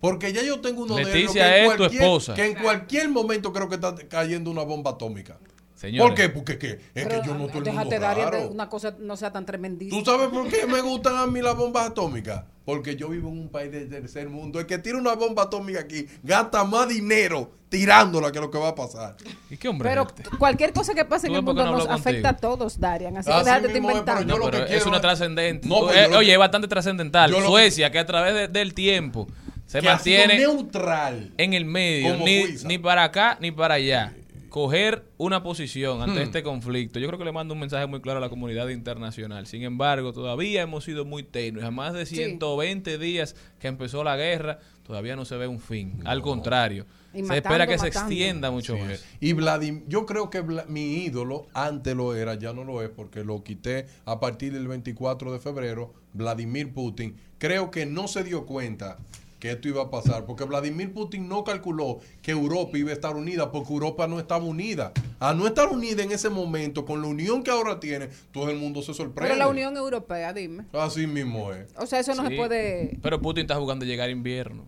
Porque 0.00 0.32
ya 0.32 0.42
yo 0.42 0.60
tengo 0.60 0.82
uno 0.82 0.96
de 0.96 1.02
ellos 1.02 1.14
Leticia 1.14 1.42
que 1.52 1.58
en 1.58 1.64
es 1.64 1.70
tu 1.72 1.76
cualquier- 1.78 2.02
esposa. 2.02 2.34
Que 2.34 2.44
en 2.46 2.54
cualquier 2.56 3.08
momento 3.08 3.52
creo 3.52 3.68
que 3.68 3.76
está 3.76 3.94
cayendo 4.08 4.50
una 4.50 4.62
bomba 4.62 4.92
atómica. 4.92 5.38
Señores. 5.74 6.08
¿Por 6.08 6.14
qué? 6.14 6.28
Porque 6.28 6.58
¿qué? 6.58 6.68
es 6.70 6.80
Pero, 6.94 7.08
que 7.20 7.26
yo 7.26 7.34
no 7.34 7.46
estoy 7.46 7.58
el 7.60 7.64
mundo 7.66 7.90
déjate 7.90 7.98
dar 7.98 8.16
raro. 8.16 8.48
una 8.48 8.68
cosa 8.68 8.94
no 9.00 9.16
sea 9.16 9.32
tan 9.32 9.44
tremendísima. 9.44 9.98
¿Tú 10.02 10.08
sabes 10.10 10.28
por 10.28 10.48
qué 10.48 10.66
me 10.66 10.80
gustan 10.80 11.16
a 11.16 11.26
mí 11.26 11.40
las 11.42 11.56
bombas 11.56 11.88
atómicas? 11.88 12.44
Porque 12.64 12.96
yo 12.96 13.08
vivo 13.10 13.28
en 13.28 13.38
un 13.38 13.48
país 13.50 13.70
del 13.72 13.90
tercer 13.90 14.28
mundo. 14.30 14.58
El 14.60 14.66
que 14.66 14.78
tira 14.78 14.96
una 14.96 15.14
bomba 15.14 15.42
atómica 15.42 15.80
aquí 15.80 16.06
gasta 16.22 16.64
más 16.64 16.88
dinero 16.88 17.50
tirándola 17.68 18.30
que 18.32 18.40
lo 18.40 18.50
que 18.50 18.56
va 18.56 18.68
a 18.68 18.74
pasar. 18.74 19.16
¿Y 19.50 19.56
qué 19.58 19.68
hombre 19.68 19.88
Pero 19.90 20.02
es 20.02 20.08
este? 20.24 20.36
cualquier 20.38 20.72
cosa 20.72 20.94
que 20.94 21.04
pase 21.04 21.26
en 21.26 21.32
¿Tú 21.34 21.38
el 21.40 21.44
mundo 21.44 21.64
no 21.66 21.72
nos 21.72 21.88
afecta 21.88 22.30
a 22.30 22.36
todos, 22.36 22.78
Darian. 22.80 23.16
Así 23.18 23.28
Así 23.30 23.38
que 23.40 23.44
déjate 23.50 23.68
de 23.68 23.78
inventar. 23.78 24.24
yo 24.26 24.38
No, 24.38 24.50
que 24.50 24.58
es 24.58 24.64
quiero 24.66 24.88
una 24.88 25.00
trascendente. 25.00 25.68
No, 25.68 25.92
Eh, 25.92 26.06
Oye, 26.16 26.32
es 26.32 26.38
bastante 26.38 26.68
trascendental. 26.68 27.30
Lo- 27.32 27.44
Suecia, 27.44 27.90
que 27.90 27.98
a 27.98 28.06
través 28.06 28.32
de- 28.34 28.48
del 28.48 28.72
tiempo 28.72 29.26
se 29.66 29.80
que 29.80 29.86
mantiene 29.88 30.38
neutral. 30.38 31.32
en 31.36 31.52
el 31.52 31.64
medio, 31.66 32.16
ni 32.64 32.78
para 32.78 33.02
acá 33.04 33.36
ni 33.40 33.50
para 33.50 33.74
allá. 33.74 34.14
Coger 34.54 35.02
una 35.16 35.42
posición 35.42 36.00
ante 36.00 36.20
Hmm. 36.20 36.22
este 36.22 36.44
conflicto, 36.44 37.00
yo 37.00 37.08
creo 37.08 37.18
que 37.18 37.24
le 37.24 37.32
mando 37.32 37.54
un 37.54 37.58
mensaje 37.58 37.88
muy 37.88 38.00
claro 38.00 38.18
a 38.18 38.20
la 38.20 38.28
comunidad 38.28 38.68
internacional. 38.68 39.48
Sin 39.48 39.64
embargo, 39.64 40.12
todavía 40.12 40.62
hemos 40.62 40.84
sido 40.84 41.04
muy 41.04 41.24
tenues. 41.24 41.64
A 41.64 41.72
más 41.72 41.92
de 41.92 42.06
120 42.06 42.96
días 42.98 43.34
que 43.58 43.66
empezó 43.66 44.04
la 44.04 44.16
guerra, 44.16 44.60
todavía 44.84 45.16
no 45.16 45.24
se 45.24 45.36
ve 45.38 45.48
un 45.48 45.58
fin. 45.58 46.00
Al 46.04 46.22
contrario, 46.22 46.86
Y 47.12 47.16
se 47.16 47.22
matando, 47.22 47.34
espera 47.34 47.66
que 47.66 47.78
se 47.80 47.88
extienda 47.88 48.52
mucho 48.52 48.76
Sí. 48.76 48.82
más. 48.82 49.04
Y 49.18 49.32
Vladimir, 49.32 49.82
yo 49.88 50.06
creo 50.06 50.30
que 50.30 50.40
mi 50.68 50.98
ídolo 51.04 51.48
antes 51.52 51.96
lo 51.96 52.14
era, 52.14 52.34
ya 52.36 52.52
no 52.52 52.62
lo 52.62 52.80
es 52.80 52.90
porque 52.90 53.24
lo 53.24 53.42
quité 53.42 53.86
a 54.04 54.20
partir 54.20 54.52
del 54.52 54.68
24 54.68 55.32
de 55.32 55.40
febrero, 55.40 55.94
Vladimir 56.12 56.72
Putin. 56.72 57.16
Creo 57.38 57.72
que 57.72 57.86
no 57.86 58.06
se 58.06 58.22
dio 58.22 58.46
cuenta 58.46 58.98
que 59.44 59.50
esto 59.50 59.68
iba 59.68 59.82
a 59.82 59.90
pasar, 59.90 60.24
porque 60.24 60.44
Vladimir 60.44 60.94
Putin 60.94 61.28
no 61.28 61.44
calculó 61.44 61.98
que 62.22 62.30
Europa 62.30 62.78
iba 62.78 62.88
a 62.88 62.94
estar 62.94 63.14
unida, 63.14 63.52
porque 63.52 63.74
Europa 63.74 64.06
no 64.08 64.18
estaba 64.18 64.42
unida. 64.42 64.90
A 65.20 65.34
no 65.34 65.46
estar 65.46 65.68
unida 65.68 66.02
en 66.02 66.12
ese 66.12 66.30
momento, 66.30 66.86
con 66.86 67.02
la 67.02 67.08
unión 67.08 67.42
que 67.42 67.50
ahora 67.50 67.78
tiene, 67.78 68.08
todo 68.32 68.48
el 68.48 68.56
mundo 68.56 68.80
se 68.80 68.94
sorprende. 68.94 69.34
Pero 69.34 69.36
la 69.36 69.48
Unión 69.48 69.76
Europea, 69.76 70.32
dime. 70.32 70.64
Así 70.72 71.06
mismo 71.06 71.52
es. 71.52 71.66
O 71.76 71.84
sea, 71.84 72.00
eso 72.00 72.14
no 72.14 72.22
Sí. 72.22 72.30
se 72.30 72.36
puede... 72.36 72.98
Pero 73.02 73.20
Putin 73.20 73.42
está 73.42 73.56
jugando 73.56 73.84
a 73.84 73.86
llegar 73.88 74.08
invierno. 74.08 74.64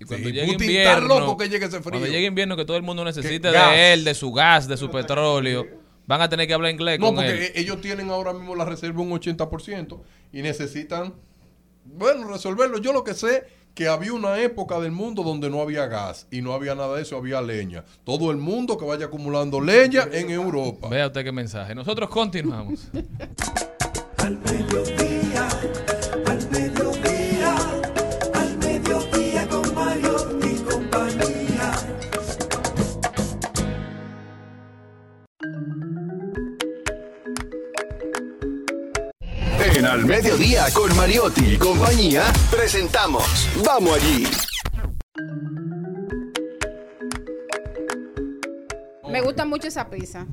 Y 0.00 0.06
cuando 0.06 0.28
Sí, 0.30 0.34
llegue 0.34 0.52
Putin 0.54 0.70
invierno, 0.70 0.92
está 1.02 1.20
loco 1.20 1.36
que 1.36 1.48
llegue 1.50 1.66
ese 1.66 1.80
frío. 1.82 1.90
Cuando 2.00 2.06
llegue 2.06 2.26
invierno 2.26 2.56
que 2.56 2.64
todo 2.64 2.78
el 2.78 2.84
mundo 2.84 3.04
necesite 3.04 3.50
de 3.50 3.92
él, 3.92 4.02
de 4.04 4.14
su 4.14 4.32
gas, 4.32 4.66
de 4.66 4.78
su 4.78 4.90
petróleo, 4.90 5.66
van 6.06 6.22
a 6.22 6.28
tener 6.30 6.46
que 6.46 6.54
hablar 6.54 6.70
inglés 6.72 6.98
No, 6.98 7.08
con 7.08 7.16
porque 7.16 7.32
él. 7.32 7.52
e- 7.54 7.60
ellos 7.60 7.82
tienen 7.82 8.08
ahora 8.08 8.32
mismo 8.32 8.56
la 8.56 8.64
reserva 8.64 9.02
un 9.02 9.10
80% 9.12 10.00
y 10.32 10.40
necesitan, 10.40 11.12
bueno, 11.84 12.28
resolverlo. 12.28 12.78
Yo 12.78 12.94
lo 12.94 13.04
que 13.04 13.12
sé 13.12 13.44
que 13.76 13.88
había 13.88 14.14
una 14.14 14.40
época 14.40 14.80
del 14.80 14.90
mundo 14.90 15.22
donde 15.22 15.50
no 15.50 15.60
había 15.60 15.86
gas 15.86 16.26
y 16.30 16.40
no 16.40 16.54
había 16.54 16.74
nada 16.74 16.96
de 16.96 17.02
eso, 17.02 17.18
había 17.18 17.42
leña. 17.42 17.84
Todo 18.04 18.30
el 18.30 18.38
mundo 18.38 18.78
que 18.78 18.86
vaya 18.86 19.04
acumulando 19.04 19.60
leña 19.60 20.08
en 20.10 20.30
Europa. 20.30 20.88
Vea 20.88 21.08
usted 21.08 21.22
qué 21.22 21.30
mensaje. 21.30 21.74
Nosotros 21.74 22.08
continuamos. 22.08 22.88
Al 24.16 24.38
mediodía, 24.38 25.15
Al 39.86 40.04
Mediodía 40.04 40.64
con 40.74 40.94
Mariotti 40.96 41.54
y 41.54 41.56
compañía, 41.56 42.24
presentamos 42.50 43.22
Vamos 43.64 43.94
Allí. 43.94 44.26
Me 49.08 49.20
gusta 49.20 49.44
mucho 49.44 49.68
esa 49.68 49.88
pizza. 49.88 50.26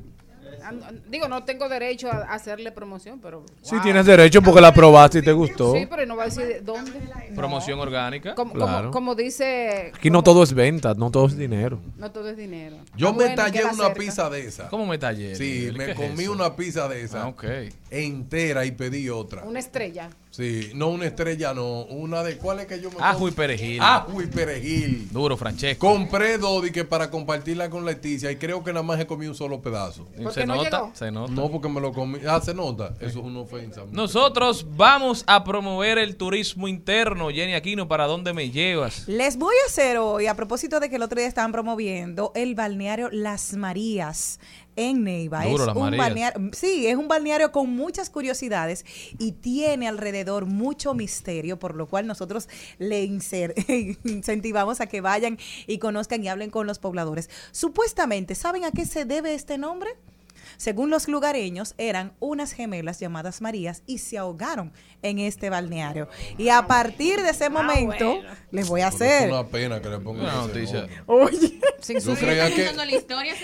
Digo, 1.08 1.28
no 1.28 1.44
tengo 1.44 1.68
derecho 1.68 2.10
a 2.10 2.22
hacerle 2.32 2.72
promoción, 2.72 3.18
pero... 3.20 3.44
Sí, 3.62 3.74
wow. 3.74 3.82
tienes 3.82 4.06
derecho 4.06 4.42
porque 4.42 4.60
la 4.60 4.72
probaste 4.72 5.18
y 5.18 5.22
te 5.22 5.32
gustó. 5.32 5.72
Sí, 5.74 5.86
pero 5.88 6.06
no 6.06 6.16
va 6.16 6.22
a 6.24 6.26
decir 6.26 6.62
dónde. 6.64 6.92
Promoción 7.34 7.78
orgánica. 7.80 8.34
Como, 8.34 8.52
Claro. 8.54 8.90
como 8.90 9.14
dice... 9.14 9.92
Aquí 9.94 10.10
no 10.10 10.22
todo 10.22 10.42
es 10.42 10.52
venta, 10.54 10.94
no 10.94 11.10
todo 11.10 11.26
es 11.26 11.36
dinero. 11.36 11.80
No 11.96 12.10
todo 12.10 12.28
es 12.30 12.36
dinero. 12.36 12.76
Yo 12.96 13.08
Ah, 13.08 13.12
me 13.12 13.16
bueno, 13.18 13.34
tallé 13.36 13.64
una 13.64 13.72
cerca. 13.74 13.94
pizza 13.94 14.30
de 14.30 14.46
esa. 14.46 14.68
¿Cómo 14.68 14.86
me 14.86 14.98
tallé? 14.98 15.34
Sí, 15.36 15.70
me 15.76 15.86
¿Qué 15.86 15.90
es 15.92 15.96
comí 15.96 16.26
una 16.28 16.54
pizza 16.56 16.88
de 16.88 17.02
esa 17.02 17.22
Ah, 17.24 17.28
ok. 17.28 17.44
entera 17.90 18.64
y 18.64 18.70
pedí 18.72 19.08
otra. 19.10 19.44
Una 19.44 19.58
estrella. 19.60 20.10
Sí, 20.34 20.72
no 20.74 20.88
una 20.88 21.06
estrella, 21.06 21.54
no. 21.54 21.82
Una 21.84 22.24
de 22.24 22.36
cuál 22.38 22.58
es 22.58 22.66
que 22.66 22.80
yo 22.80 22.90
me 22.90 22.96
Ajo 22.98 23.18
como? 23.18 23.28
y 23.28 23.30
perejil. 23.30 23.80
Ajo 23.80 24.20
y 24.20 24.26
perejil. 24.26 25.08
Duro, 25.12 25.36
Francesco. 25.36 25.86
Compré 25.86 26.38
dos 26.38 26.66
y 26.66 26.72
que 26.72 26.84
para 26.84 27.08
compartirla 27.08 27.70
con 27.70 27.84
Leticia 27.84 28.32
y 28.32 28.36
creo 28.36 28.64
que 28.64 28.72
nada 28.72 28.82
más 28.82 28.98
he 28.98 29.06
comido 29.06 29.30
un 29.30 29.36
solo 29.36 29.62
pedazo. 29.62 30.08
Se 30.32 30.44
no 30.44 30.56
nota, 30.56 30.78
llegó. 30.78 30.90
se 30.92 31.12
nota. 31.12 31.32
No, 31.32 31.48
porque 31.52 31.68
me 31.68 31.80
lo 31.80 31.92
comí. 31.92 32.18
Ah, 32.28 32.40
se 32.44 32.52
nota. 32.52 32.94
Eso 32.98 33.20
es 33.20 33.24
una 33.24 33.38
ofensa. 33.38 33.82
Nosotros 33.92 34.66
vamos 34.76 35.22
a 35.28 35.44
promover 35.44 35.98
el 35.98 36.16
turismo 36.16 36.66
interno. 36.66 37.28
Jenny 37.30 37.54
Aquino, 37.54 37.86
¿para 37.86 38.08
dónde 38.08 38.32
me 38.32 38.50
llevas? 38.50 39.06
Les 39.06 39.36
voy 39.36 39.54
a 39.64 39.68
hacer 39.68 39.98
hoy, 39.98 40.26
a 40.26 40.34
propósito 40.34 40.80
de 40.80 40.90
que 40.90 40.96
el 40.96 41.02
otro 41.02 41.16
día 41.16 41.28
estaban 41.28 41.52
promoviendo 41.52 42.32
el 42.34 42.56
balneario 42.56 43.08
Las 43.12 43.54
Marías 43.54 44.40
en 44.76 45.04
Neiva. 45.04 45.44
Duro, 45.44 45.70
es 45.70 45.76
un 45.76 45.96
balneario, 45.96 46.50
sí, 46.52 46.86
es 46.86 46.96
un 46.96 47.08
balneario 47.08 47.52
con 47.52 47.74
muchas 47.74 48.10
curiosidades 48.10 48.84
y 49.18 49.32
tiene 49.32 49.88
alrededor 49.88 50.46
mucho 50.46 50.94
misterio, 50.94 51.58
por 51.58 51.74
lo 51.74 51.86
cual 51.86 52.06
nosotros 52.06 52.48
le 52.78 53.04
incentivamos 54.04 54.80
a 54.80 54.86
que 54.86 55.00
vayan 55.00 55.38
y 55.66 55.78
conozcan 55.78 56.22
y 56.22 56.28
hablen 56.28 56.50
con 56.50 56.66
los 56.66 56.78
pobladores. 56.78 57.30
Supuestamente, 57.52 58.34
¿saben 58.34 58.64
a 58.64 58.70
qué 58.70 58.86
se 58.86 59.04
debe 59.04 59.34
este 59.34 59.58
nombre? 59.58 59.90
Según 60.56 60.90
los 60.90 61.08
lugareños, 61.08 61.74
eran 61.78 62.12
unas 62.20 62.52
gemelas 62.52 63.00
llamadas 63.00 63.40
Marías 63.40 63.82
y 63.86 63.98
se 63.98 64.18
ahogaron 64.18 64.72
en 65.02 65.18
este 65.18 65.50
balneario. 65.50 66.08
Y 66.38 66.48
a 66.48 66.66
partir 66.66 67.20
de 67.22 67.30
ese 67.30 67.50
momento, 67.50 68.20
les 68.50 68.68
voy 68.68 68.80
a 68.80 68.90
Pero 68.90 69.04
es 69.04 69.12
hacer. 69.12 69.30
una 69.30 69.46
pena 69.46 69.80
que 69.82 69.88
le 69.90 69.98
pongan 69.98 70.24
Una 70.24 70.34
noticia. 70.46 70.86
Oye, 71.06 71.60
Sin 71.80 71.98
Yo 72.00 72.14
creía 72.14 72.48
que. 72.48 72.64
contando 72.64 72.84
la 72.86 72.96
historia. 72.96 73.34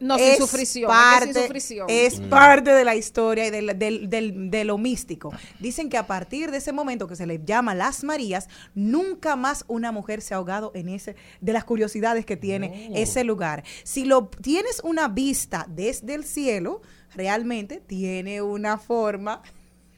No, 0.00 0.16
sin 0.16 0.26
es 0.26 0.38
sufrición. 0.38 0.88
Parte, 0.88 1.24
es 1.28 1.28
que 1.28 1.32
sin 1.34 1.42
sufrición. 1.42 1.86
es 1.90 2.20
parte 2.20 2.72
de 2.72 2.84
la 2.84 2.94
historia 2.96 3.46
y 3.46 3.50
del- 3.50 3.78
del- 3.78 4.08
del- 4.08 4.50
de 4.50 4.64
lo 4.64 4.78
místico. 4.78 5.32
Dicen 5.60 5.90
que 5.90 5.98
a 5.98 6.06
partir 6.06 6.50
de 6.50 6.58
ese 6.58 6.72
momento 6.72 7.06
que 7.06 7.16
se 7.16 7.26
le 7.26 7.40
llama 7.44 7.74
las 7.74 8.04
Marías, 8.04 8.48
nunca 8.74 9.36
más 9.36 9.64
una 9.68 9.92
mujer 9.92 10.22
se 10.22 10.32
ha 10.32 10.38
ahogado 10.38 10.72
en 10.74 10.88
ese, 10.88 11.14
de 11.42 11.52
las 11.52 11.64
curiosidades 11.64 12.24
que 12.24 12.36
tiene 12.38 12.90
ese 12.94 13.22
lugar. 13.24 13.64
Si 13.84 14.04
lo 14.06 14.28
tienes 14.28 14.80
una 14.82 15.08
vista 15.08 15.66
desde 15.68 16.11
el 16.12 16.24
cielo, 16.24 16.80
realmente 17.14 17.80
tiene 17.86 18.40
una 18.42 18.78
forma 18.78 19.42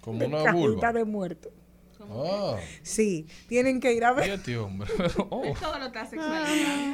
Como 0.01 0.19
de 0.19 0.27
una 0.27 0.45
cajita 0.45 0.53
vulva. 0.59 0.93
de 0.93 1.05
muerto. 1.05 1.51
Ah. 2.07 2.57
Sí, 2.83 3.27
tienen 3.49 3.81
que 3.81 3.95
ir 3.95 4.05
a 4.05 4.13
ver. 4.13 4.29
Este. 4.29 4.59
Oh. 5.31 5.55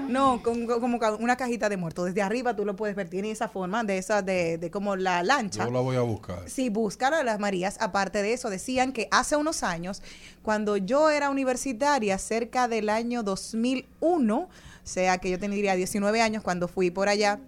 No, 0.09 0.41
con- 0.43 0.67
con- 0.67 0.81
como 0.81 0.99
una 1.19 1.37
cajita 1.37 1.69
de 1.69 1.77
muerto. 1.77 2.05
Desde 2.05 2.23
arriba 2.23 2.55
tú 2.55 2.65
lo 2.65 2.77
puedes 2.77 2.95
ver. 2.95 3.09
Tiene 3.09 3.31
esa 3.33 3.49
forma 3.49 3.83
de 3.83 3.99
esa 3.99 4.23
de, 4.23 4.57
de 4.59 4.71
como 4.71 4.95
la 4.95 5.23
lancha. 5.25 5.65
Yo 5.65 5.71
la 5.73 5.81
voy 5.81 5.97
a 5.97 6.01
buscar. 6.03 6.49
Sí, 6.49 6.69
buscar 6.69 7.13
a 7.15 7.25
las 7.25 7.41
Marías. 7.41 7.77
Aparte 7.81 8.23
de 8.23 8.33
eso, 8.33 8.51
decían 8.51 8.93
que 8.93 9.09
hace 9.11 9.35
unos 9.35 9.65
años, 9.65 10.01
cuando 10.43 10.77
yo 10.77 11.11
era 11.11 11.29
universitaria, 11.31 12.17
cerca 12.19 12.69
del 12.69 12.89
año 12.89 13.25
2001, 13.25 14.37
o 14.39 14.49
sea 14.85 15.19
que 15.19 15.31
yo 15.31 15.39
tendría 15.41 15.75
19 15.75 16.21
años 16.23 16.43
cuando 16.45 16.69
fui 16.69 16.91
por 16.93 17.09
allá, 17.09 17.41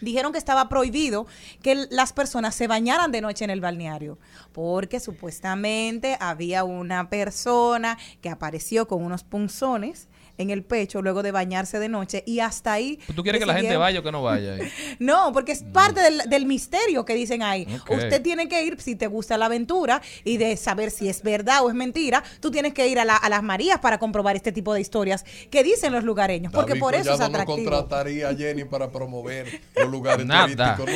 dijeron 0.00 0.32
que 0.32 0.38
estaba 0.38 0.68
prohibido 0.68 1.26
que 1.62 1.86
las 1.90 2.12
personas 2.12 2.54
se 2.54 2.66
bañaran 2.66 3.12
de 3.12 3.20
noche 3.20 3.44
en 3.44 3.50
el 3.50 3.60
balneario, 3.60 4.18
porque 4.52 5.00
supuestamente 5.00 6.16
había 6.20 6.64
una 6.64 7.10
persona 7.10 7.98
que 8.20 8.30
apareció 8.30 8.88
con 8.88 9.04
unos 9.04 9.24
punzones 9.24 10.08
en 10.38 10.50
el 10.50 10.62
pecho 10.64 11.02
luego 11.02 11.22
de 11.22 11.30
bañarse 11.32 11.78
de 11.78 11.88
noche 11.88 12.22
y 12.26 12.40
hasta 12.40 12.72
ahí 12.72 12.98
¿Tú 13.14 13.22
quieres 13.22 13.40
que 13.40 13.46
la 13.46 13.54
gente 13.54 13.76
vaya 13.76 14.00
o 14.00 14.02
que 14.02 14.12
no 14.12 14.22
vaya? 14.22 14.54
ahí? 14.54 14.62
no, 14.98 15.32
porque 15.32 15.52
es 15.52 15.62
parte 15.62 16.00
del, 16.00 16.22
del 16.30 16.46
misterio 16.46 17.04
que 17.04 17.14
dicen 17.14 17.42
ahí. 17.42 17.66
Usted 17.90 18.22
tiene 18.22 18.48
que 18.48 18.62
ir, 18.64 18.80
si 18.80 18.94
te 18.96 19.06
gusta 19.06 19.36
la 19.36 19.46
aventura 19.46 20.00
y 20.24 20.36
de 20.38 20.56
saber 20.56 20.90
si 20.90 21.08
es 21.08 21.22
verdad 21.22 21.62
o 21.64 21.68
es 21.68 21.74
mentira, 21.74 22.22
tú 22.40 22.50
tienes 22.50 22.72
que 22.74 22.86
ir 22.88 22.98
a, 22.98 23.04
la- 23.04 23.16
a 23.16 23.28
las 23.28 23.42
Marías 23.42 23.80
para 23.80 23.98
comprobar 23.98 24.36
este 24.36 24.52
tipo 24.52 24.72
de 24.74 24.80
historias 24.80 25.24
que 25.50 25.62
dicen 25.62 25.92
los 25.92 26.04
lugareños, 26.04 26.52
porque 26.52 26.70
David 26.70 26.80
por 26.80 26.94
eso 26.94 27.02
es 27.02 27.08
Collado 27.18 27.30
no 27.30 27.38
atractivo. 27.38 27.70
contrataría 27.70 28.28
a 28.28 28.34
Jenny 28.34 28.64
para 28.64 28.90
promover 28.90 29.60
los 29.76 29.90
lugares 29.90 30.24
Nada. 30.26 30.76
turísticos, 30.76 30.88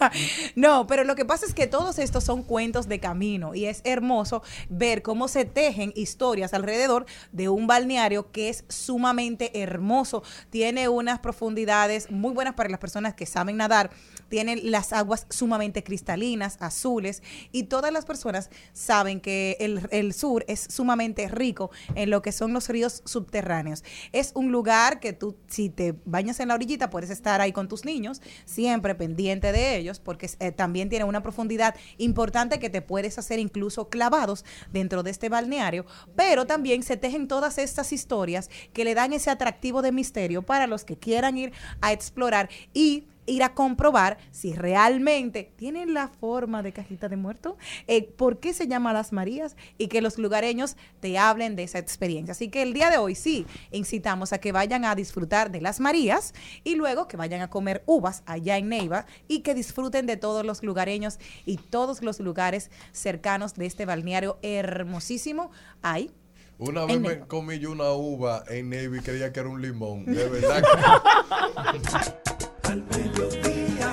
¿no? 0.00 0.10
no, 0.56 0.86
pero 0.86 1.04
lo 1.04 1.14
que 1.14 1.24
pasa 1.24 1.46
es 1.46 1.54
que 1.54 1.66
todos 1.66 1.98
estos 1.98 2.24
son 2.24 2.42
cuentos 2.42 2.88
de 2.88 3.00
camino 3.00 3.54
y 3.54 3.66
es 3.66 3.80
hermoso 3.84 4.42
ver 4.68 5.02
cómo 5.02 5.28
se 5.28 5.44
tejen 5.44 5.92
historias 5.96 6.54
alrededor 6.54 7.06
de 7.32 7.48
un 7.48 7.66
balneario 7.66 8.30
que 8.30 8.48
es 8.48 8.59
sumamente 8.68 9.62
hermoso. 9.62 10.22
Tiene 10.50 10.88
unas 10.88 11.18
profundidades 11.18 12.10
muy 12.10 12.32
buenas 12.32 12.54
para 12.54 12.68
las 12.68 12.80
personas 12.80 13.14
que 13.14 13.26
saben 13.26 13.56
nadar. 13.56 13.90
Tiene 14.30 14.56
las 14.56 14.94
aguas 14.94 15.26
sumamente 15.28 15.84
cristalinas, 15.84 16.56
azules 16.60 17.22
y 17.52 17.64
todas 17.64 17.92
las 17.92 18.06
personas 18.06 18.48
saben 18.72 19.20
que 19.20 19.58
el, 19.60 19.86
el 19.90 20.14
sur 20.14 20.46
es 20.48 20.60
sumamente 20.70 21.28
rico 21.28 21.70
en 21.94 22.08
lo 22.08 22.22
que 22.22 22.32
son 22.32 22.54
los 22.54 22.70
ríos 22.70 23.02
subterráneos. 23.04 23.84
Es 24.12 24.32
un 24.34 24.50
lugar 24.52 25.00
que 25.00 25.12
tú, 25.12 25.36
si 25.48 25.68
te 25.68 25.94
bañas 26.06 26.40
en 26.40 26.48
la 26.48 26.54
orillita, 26.54 26.88
puedes 26.88 27.10
estar 27.10 27.42
ahí 27.42 27.52
con 27.52 27.68
tus 27.68 27.84
niños, 27.84 28.22
siempre 28.46 28.94
pendiente 28.94 29.52
de 29.52 29.76
ellos, 29.76 30.00
porque 30.00 30.30
eh, 30.38 30.52
también 30.52 30.88
tiene 30.88 31.04
una 31.04 31.22
profundidad 31.22 31.74
importante 31.98 32.58
que 32.58 32.70
te 32.70 32.82
puedes 32.82 33.18
hacer 33.18 33.38
incluso 33.38 33.88
clavados 33.88 34.44
dentro 34.72 35.02
de 35.02 35.10
este 35.10 35.28
balneario, 35.28 35.84
pero 36.16 36.46
también 36.46 36.82
se 36.82 36.96
tejen 36.96 37.28
todas 37.28 37.58
estas 37.58 37.92
historias 37.92 38.48
que 38.72 38.84
le 38.84 38.94
dan 38.94 39.12
ese 39.12 39.30
atractivo 39.30 39.82
de 39.82 39.92
misterio 39.92 40.42
para 40.42 40.66
los 40.66 40.84
que 40.84 40.96
quieran 40.96 41.36
ir 41.36 41.52
a 41.80 41.92
explorar 41.92 42.48
y 42.72 43.06
ir 43.30 43.42
a 43.42 43.54
comprobar 43.54 44.18
si 44.30 44.52
realmente 44.52 45.52
tienen 45.56 45.94
la 45.94 46.08
forma 46.08 46.62
de 46.62 46.72
cajita 46.72 47.08
de 47.08 47.16
muerto, 47.16 47.56
eh, 47.86 48.02
por 48.02 48.40
qué 48.40 48.52
se 48.52 48.66
llama 48.66 48.92
Las 48.92 49.12
Marías 49.12 49.56
y 49.78 49.88
que 49.88 50.02
los 50.02 50.18
lugareños 50.18 50.76
te 51.00 51.16
hablen 51.16 51.56
de 51.56 51.62
esa 51.62 51.78
experiencia. 51.78 52.32
Así 52.32 52.48
que 52.48 52.62
el 52.62 52.72
día 52.72 52.90
de 52.90 52.98
hoy 52.98 53.14
sí 53.14 53.46
incitamos 53.70 54.32
a 54.32 54.38
que 54.38 54.52
vayan 54.52 54.84
a 54.84 54.94
disfrutar 54.94 55.50
de 55.50 55.60
Las 55.60 55.80
Marías 55.80 56.34
y 56.64 56.74
luego 56.74 57.08
que 57.08 57.16
vayan 57.16 57.40
a 57.40 57.50
comer 57.50 57.82
uvas 57.86 58.22
allá 58.26 58.58
en 58.58 58.68
Neiva 58.68 59.06
y 59.28 59.40
que 59.40 59.54
disfruten 59.54 60.06
de 60.06 60.16
todos 60.16 60.44
los 60.44 60.62
lugareños 60.62 61.18
y 61.46 61.56
todos 61.56 62.02
los 62.02 62.20
lugares 62.20 62.70
cercanos 62.92 63.54
de 63.54 63.66
este 63.66 63.86
balneario 63.86 64.38
hermosísimo. 64.42 65.50
Ahí 65.82 66.10
Una 66.58 66.84
vez 66.84 67.00
me 67.00 67.20
comí 67.20 67.58
yo 67.58 67.70
una 67.70 67.92
uva 67.92 68.42
en 68.48 68.70
Navy 68.70 68.98
y 68.98 69.02
creía 69.02 69.32
que 69.32 69.40
era 69.40 69.48
un 69.48 69.62
limón. 69.62 70.04
De 70.04 70.28
verdad. 70.28 70.62
Al 72.70 72.84
mediodía, 72.84 73.92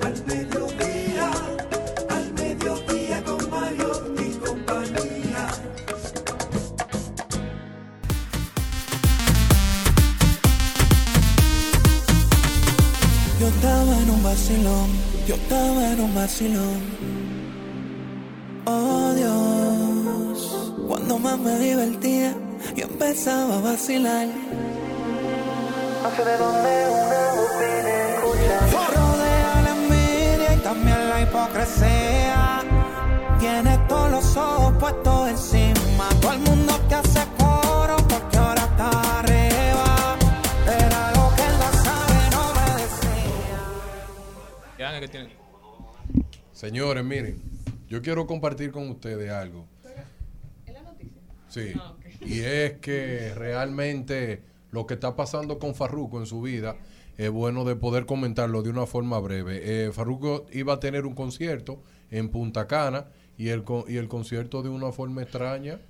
al 0.00 0.24
mediodía, 0.24 1.30
al 2.08 2.32
mediodía 2.32 3.22
con 3.24 3.50
Mario 3.50 3.90
y 4.16 4.30
compañía. 4.38 5.48
Yo 13.38 13.48
estaba 13.48 13.98
en 13.98 14.10
un 14.10 14.22
vacilón, 14.22 14.88
yo 15.28 15.34
estaba 15.34 15.92
en 15.92 16.00
un 16.00 16.14
vacilón. 16.14 16.80
Oh 18.64 19.12
Dios, 19.12 20.72
cuando 20.88 21.18
más 21.18 21.38
me 21.38 21.58
divertía, 21.58 22.34
yo 22.74 22.86
empezaba 22.86 23.58
a 23.58 23.60
vacilar. 23.60 24.28
No 26.02 26.10
sé 26.16 26.24
de 26.24 26.36
dónde 26.38 26.88
una 26.88 27.30
voz 27.36 27.89
la 31.20 31.28
hipocresía. 31.28 32.62
Tiene 33.38 33.78
todos 33.88 34.10
los 34.10 34.36
ojos 34.36 34.74
puestos 34.78 35.28
encima. 35.28 36.08
Todo 36.20 36.32
el 36.32 36.40
mundo 36.40 36.78
te 36.88 36.94
hace 36.94 37.20
coro 37.38 37.96
porque 38.08 38.36
ahora 38.36 38.62
está 38.62 39.20
arriba. 39.20 40.16
Era 40.66 41.10
lo 41.12 41.34
que 41.34 41.42
él 41.42 41.54
no 41.58 41.72
sabe, 41.84 42.30
no 42.30 42.54
me 42.54 42.82
decía. 42.82 43.60
¿Qué 44.76 44.84
año 44.84 45.00
que 45.00 45.08
tiene? 45.08 45.36
Señores, 46.52 47.04
miren, 47.04 47.40
yo 47.88 48.02
quiero 48.02 48.26
compartir 48.26 48.70
con 48.70 48.88
ustedes 48.90 49.30
algo. 49.30 49.66
Sí. 51.48 51.72
Y 52.20 52.40
es 52.40 52.78
que 52.78 53.32
realmente 53.34 54.42
lo 54.70 54.86
que 54.86 54.94
está 54.94 55.16
pasando 55.16 55.58
con 55.58 55.74
Farruko 55.74 56.20
en 56.20 56.26
su 56.26 56.42
vida 56.42 56.76
es 57.24 57.30
bueno 57.30 57.64
de 57.64 57.76
poder 57.76 58.06
comentarlo 58.06 58.62
de 58.62 58.70
una 58.70 58.86
forma 58.86 59.18
breve. 59.18 59.60
Eh, 59.86 59.92
Farruko 59.92 60.46
iba 60.52 60.72
a 60.74 60.80
tener 60.80 61.04
un 61.04 61.14
concierto 61.14 61.82
en 62.10 62.30
Punta 62.30 62.66
Cana 62.66 63.08
y 63.36 63.48
el, 63.48 63.62
y 63.88 63.96
el 63.98 64.08
concierto 64.08 64.62
de 64.62 64.70
una 64.70 64.90
forma 64.92 65.22
extraña 65.22 65.80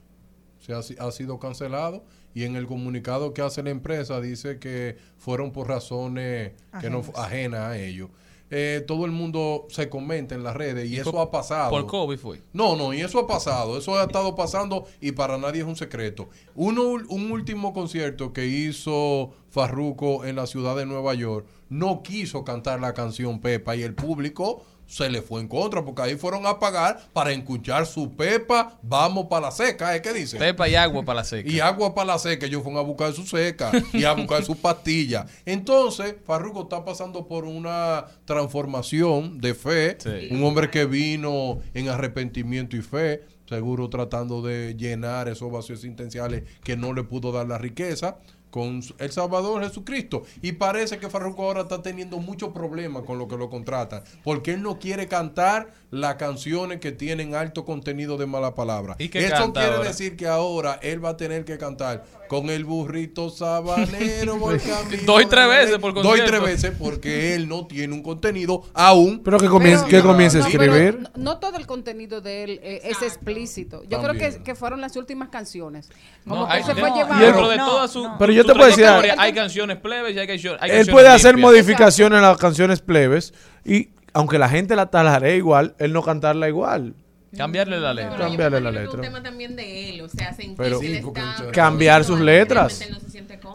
se 0.58 0.72
ha, 0.74 0.82
si- 0.82 0.96
ha 0.98 1.10
sido 1.12 1.38
cancelado 1.38 2.04
y 2.34 2.44
en 2.44 2.56
el 2.56 2.66
comunicado 2.66 3.32
que 3.32 3.42
hace 3.42 3.62
la 3.62 3.70
empresa 3.70 4.20
dice 4.20 4.58
que 4.58 4.96
fueron 5.18 5.52
por 5.52 5.68
razones 5.68 6.52
que 6.80 6.90
no 6.90 7.02
ajenas 7.16 7.60
a 7.60 7.78
ellos. 7.78 8.10
Eh, 8.50 8.84
todo 8.86 9.04
el 9.04 9.12
mundo 9.12 9.66
se 9.68 9.88
comenta 9.88 10.34
en 10.34 10.42
las 10.42 10.56
redes 10.56 10.90
y, 10.90 10.96
¿Y 10.96 10.98
eso 10.98 11.20
ha 11.20 11.30
pasado. 11.30 11.70
por 11.70 11.86
COVID 11.86 12.18
fue? 12.18 12.42
No, 12.52 12.74
no, 12.74 12.92
y 12.92 13.00
eso 13.00 13.20
ha 13.20 13.26
pasado, 13.26 13.78
eso 13.78 13.96
ha 13.96 14.04
estado 14.04 14.34
pasando 14.34 14.86
y 15.00 15.12
para 15.12 15.38
nadie 15.38 15.60
es 15.60 15.66
un 15.66 15.76
secreto. 15.76 16.28
Uno, 16.56 16.82
un 16.82 17.30
último 17.30 17.72
concierto 17.72 18.32
que 18.32 18.46
hizo 18.46 19.30
Farruko 19.50 20.24
en 20.24 20.36
la 20.36 20.46
ciudad 20.46 20.74
de 20.74 20.84
Nueva 20.84 21.14
York, 21.14 21.46
no 21.68 22.02
quiso 22.02 22.44
cantar 22.44 22.80
la 22.80 22.92
canción 22.92 23.40
Pepa 23.40 23.76
y 23.76 23.82
el 23.82 23.94
público 23.94 24.64
se 24.90 25.08
le 25.08 25.22
fue 25.22 25.40
en 25.40 25.46
contra 25.46 25.84
porque 25.84 26.02
ahí 26.02 26.16
fueron 26.16 26.46
a 26.46 26.58
pagar 26.58 27.00
para 27.12 27.30
escuchar 27.30 27.86
su 27.86 28.10
Pepa, 28.16 28.76
vamos 28.82 29.26
para 29.26 29.46
la 29.46 29.52
seca, 29.52 29.94
¿eh? 29.94 30.02
¿Qué 30.02 30.12
dice? 30.12 30.36
Pepa 30.36 30.68
y 30.68 30.74
agua 30.74 31.04
para 31.04 31.20
la 31.20 31.24
seca. 31.24 31.48
Y 31.48 31.60
agua 31.60 31.94
para 31.94 32.06
la 32.08 32.18
seca, 32.18 32.46
ellos 32.46 32.64
fueron 32.64 32.80
a 32.80 32.82
buscar 32.82 33.12
su 33.12 33.24
seca 33.24 33.70
y 33.92 34.02
a 34.02 34.12
buscar 34.14 34.44
sus 34.44 34.56
pastillas. 34.56 35.30
Entonces, 35.46 36.16
Farruko 36.26 36.62
está 36.62 36.84
pasando 36.84 37.28
por 37.28 37.44
una 37.44 38.04
transformación 38.24 39.40
de 39.40 39.54
fe. 39.54 39.96
Sí. 40.00 40.34
Un 40.34 40.42
hombre 40.42 40.70
que 40.70 40.86
vino 40.86 41.60
en 41.72 41.88
arrepentimiento 41.88 42.76
y 42.76 42.82
fe, 42.82 43.22
seguro 43.48 43.88
tratando 43.90 44.42
de 44.42 44.74
llenar 44.76 45.28
esos 45.28 45.52
vacíos 45.52 45.78
existenciales 45.78 46.42
que 46.64 46.76
no 46.76 46.92
le 46.92 47.04
pudo 47.04 47.30
dar 47.30 47.46
la 47.46 47.58
riqueza 47.58 48.18
con 48.50 48.80
el 48.98 49.10
Salvador 49.10 49.62
Jesucristo. 49.62 50.24
Y 50.42 50.52
parece 50.52 50.98
que 50.98 51.08
Farruko 51.08 51.44
ahora 51.44 51.62
está 51.62 51.82
teniendo 51.82 52.18
muchos 52.18 52.52
problemas 52.52 53.04
con 53.04 53.18
lo 53.18 53.28
que 53.28 53.36
lo 53.36 53.48
contratan, 53.50 54.02
porque 54.22 54.52
él 54.54 54.62
no 54.62 54.78
quiere 54.78 55.08
cantar 55.08 55.72
las 55.90 56.14
canciones 56.16 56.78
que 56.78 56.92
tienen 56.92 57.34
alto 57.34 57.64
contenido 57.64 58.16
de 58.16 58.26
mala 58.26 58.54
palabra. 58.54 58.94
¿Y 58.98 59.08
qué 59.08 59.26
Eso 59.26 59.52
quiere 59.52 59.68
ahora? 59.74 59.88
decir 59.88 60.16
que 60.16 60.26
ahora 60.28 60.78
él 60.82 61.04
va 61.04 61.10
a 61.10 61.16
tener 61.16 61.44
que 61.44 61.58
cantar 61.58 62.04
con 62.28 62.48
el 62.48 62.64
burrito 62.64 63.28
sabanero. 63.30 64.38
Doy 65.04 65.26
tres 65.26 65.48
veces 65.48 65.78
por 65.78 65.92
Doy 65.94 66.02
concierto. 66.02 66.30
tres 66.30 66.42
veces 66.42 66.72
porque 66.78 67.34
él 67.34 67.48
no 67.48 67.66
tiene 67.66 67.92
un 67.94 68.02
contenido 68.02 68.62
aún. 68.72 69.20
Pero 69.24 69.38
que 69.38 69.48
comience, 69.48 69.84
que 69.86 70.00
comience 70.00 70.38
a 70.38 70.42
No, 70.42 70.46
pero 70.52 70.64
escribir. 70.76 71.00
no, 71.00 71.10
no 71.16 71.38
todo 71.38 71.56
el 71.56 71.66
contenido 71.66 72.20
de 72.20 72.44
él 72.44 72.60
eh, 72.62 72.82
es 72.84 73.02
explícito. 73.02 73.82
Yo 73.88 74.00
creo 74.00 74.14
que, 74.14 74.42
que 74.44 74.54
fueron 74.54 74.80
las 74.80 74.94
últimas 74.96 75.28
canciones. 75.28 75.88
Como 76.22 76.42
No, 76.42 76.46
que 76.46 76.52
hay- 76.52 76.62
se 76.62 76.74
fue 76.74 76.88
no, 76.90 76.96
llevando. 76.96 77.24
dentro 77.24 77.48
de 77.48 77.56
toda 77.56 77.88
su, 77.88 78.08
Pero 78.18 78.32
yo 78.32 78.42
su 78.42 78.48
te 78.48 78.54
puedo 78.54 78.66
decir 78.68 78.86
hay 78.86 79.32
canciones 79.32 79.76
plebes 79.78 80.14
y 80.14 80.18
hay 80.20 80.26
canciones. 80.28 80.62
hay 80.62 80.70
Él 80.70 80.76
canciones 80.78 80.94
puede 80.94 81.08
hacer 81.08 81.34
limpias. 81.34 81.50
modificaciones 81.52 82.16
en 82.16 82.22
las 82.22 82.38
canciones 82.38 82.80
plebes 82.80 83.34
y 83.64 83.88
aunque 84.12 84.38
la 84.38 84.48
gente 84.48 84.76
la 84.76 84.86
talaré 84.86 85.36
igual, 85.36 85.74
él 85.78 85.92
no 85.92 86.02
cantarla 86.02 86.48
igual. 86.48 86.94
Cambiarle 87.36 87.78
la 87.78 87.94
letra. 87.94 88.10
Pero 88.16 88.24
Cambiarle 88.28 88.60
la 88.60 88.70
que 88.72 88.76
es 88.76 88.82
un 88.82 88.86
letra. 88.96 89.00
tema 89.02 89.22
también 89.22 89.54
de 89.56 89.90
él, 89.90 90.00
o 90.00 90.08
sea, 90.08 90.32
sentir 90.34 90.56
Pero- 90.56 90.80
que 90.80 90.86
él 90.86 91.02
Sí, 91.02 91.08
está 91.08 91.36
se- 91.38 91.50
Cambiar 91.52 92.04
sus 92.04 92.18
letras. 92.20 92.80
no 92.90 92.98
se. 92.98 93.10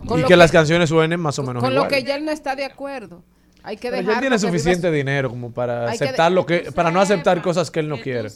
Con 0.07 0.19
y 0.19 0.21
que, 0.23 0.27
que- 0.29 0.35
las 0.37 0.51
canciones 0.51 0.89
suenen 0.89 1.19
más 1.19 1.37
o 1.39 1.43
menos 1.43 1.61
Con 1.63 1.71
igual. 1.73 1.89
lo 1.89 1.89
que 1.95 2.03
ya 2.03 2.15
él 2.15 2.25
no 2.25 2.31
está 2.31 2.55
de 2.55 2.65
acuerdo. 2.65 3.23
Hay 3.65 3.77
que 3.77 3.89
dejar 3.91 4.13
él 4.15 4.19
tiene 4.21 4.39
suficiente 4.39 4.91
dinero 4.91 5.29
como 5.29 5.51
para 5.51 5.89
Hay 5.89 5.97
que 5.97 6.03
aceptar 6.05 6.29
de- 6.29 6.35
lo 6.35 6.45
que, 6.45 6.71
para 6.71 6.91
no 6.91 7.01
aceptar 7.01 7.41
cosas 7.41 7.71
que 7.71 7.79
él 7.79 7.89
no 7.89 7.95
que 7.97 8.03
quiere. 8.03 8.29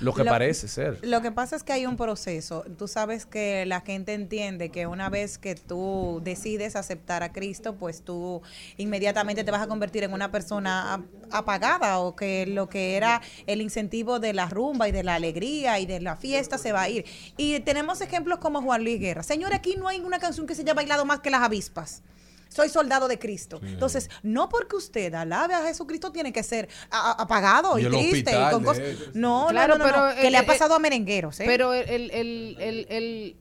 Lo 0.00 0.12
que 0.14 0.24
Lo- 0.24 0.30
parece 0.30 0.68
ser. 0.68 0.98
Lo 1.02 1.20
que 1.22 1.32
pasa 1.32 1.56
es 1.56 1.62
que 1.62 1.72
hay 1.72 1.86
un 1.86 1.96
proceso. 1.96 2.64
Tú 2.78 2.86
sabes 2.88 3.26
que 3.26 3.64
la 3.66 3.80
gente 3.80 4.12
entiende 4.14 4.70
que 4.70 4.86
una 4.86 5.08
vez 5.10 5.38
que 5.38 5.54
tú 5.54 6.20
decides 6.24 6.76
aceptar 6.76 7.22
a 7.22 7.32
Cristo, 7.32 7.74
pues 7.76 8.02
tú 8.02 8.42
inmediatamente 8.76 9.44
te 9.44 9.50
vas 9.50 9.62
a 9.62 9.66
convertir 9.66 10.04
en 10.04 10.12
una 10.12 10.30
persona 10.30 10.94
ap- 10.94 11.02
apagada 11.30 11.98
o 11.98 12.14
que 12.16 12.46
lo 12.46 12.68
que 12.68 12.96
era 12.96 13.20
el 13.46 13.60
incentivo 13.60 14.20
de 14.20 14.32
la 14.32 14.46
rumba 14.48 14.88
y 14.88 14.92
de 14.92 15.02
la 15.02 15.14
alegría 15.14 15.78
y 15.80 15.86
de 15.86 16.00
la 16.00 16.16
fiesta 16.16 16.58
se 16.58 16.72
va 16.72 16.82
a 16.82 16.88
ir. 16.88 17.04
Y 17.36 17.60
tenemos 17.60 18.00
ejemplos 18.00 18.38
como 18.38 18.62
Juan 18.62 18.82
Luis 18.84 19.00
Guerra. 19.00 19.22
Señor, 19.22 19.54
aquí 19.54 19.76
no 19.78 19.88
hay 19.88 20.00
una 20.00 20.18
canción 20.18 20.46
que 20.46 20.54
se 20.54 20.62
haya 20.62 20.74
bailado 20.74 21.04
más 21.04 21.20
que 21.20 21.30
las 21.30 21.42
avispas. 21.42 22.02
Soy 22.54 22.68
soldado 22.68 23.08
de 23.08 23.18
Cristo. 23.18 23.60
Entonces, 23.64 24.08
no 24.22 24.48
porque 24.48 24.76
usted 24.76 25.12
alabe 25.14 25.54
a 25.54 25.66
Jesucristo 25.66 26.12
tiene 26.12 26.32
que 26.32 26.42
ser 26.44 26.68
apagado 26.90 27.78
Y 27.78 27.86
triste. 27.86 28.30
y 28.30 28.50
con 28.52 28.62
cosas-. 28.62 28.82
No, 29.12 29.48
Claro, 29.50 29.76
no, 29.76 29.86
no, 29.86 29.90
no, 29.90 29.92
pero, 30.08 30.20
que 30.20 30.28
eh, 30.28 30.30
le 30.30 30.36
ha 30.36 30.42
eh, 30.42 30.46
pasado 30.46 30.74
a 30.74 30.78
merengueros, 30.78 31.40
¿eh? 31.40 31.44
Pero 31.46 31.72
el, 31.72 31.88
el, 31.90 32.10
el, 32.12 32.56
el, 32.60 32.86
el, 32.90 33.36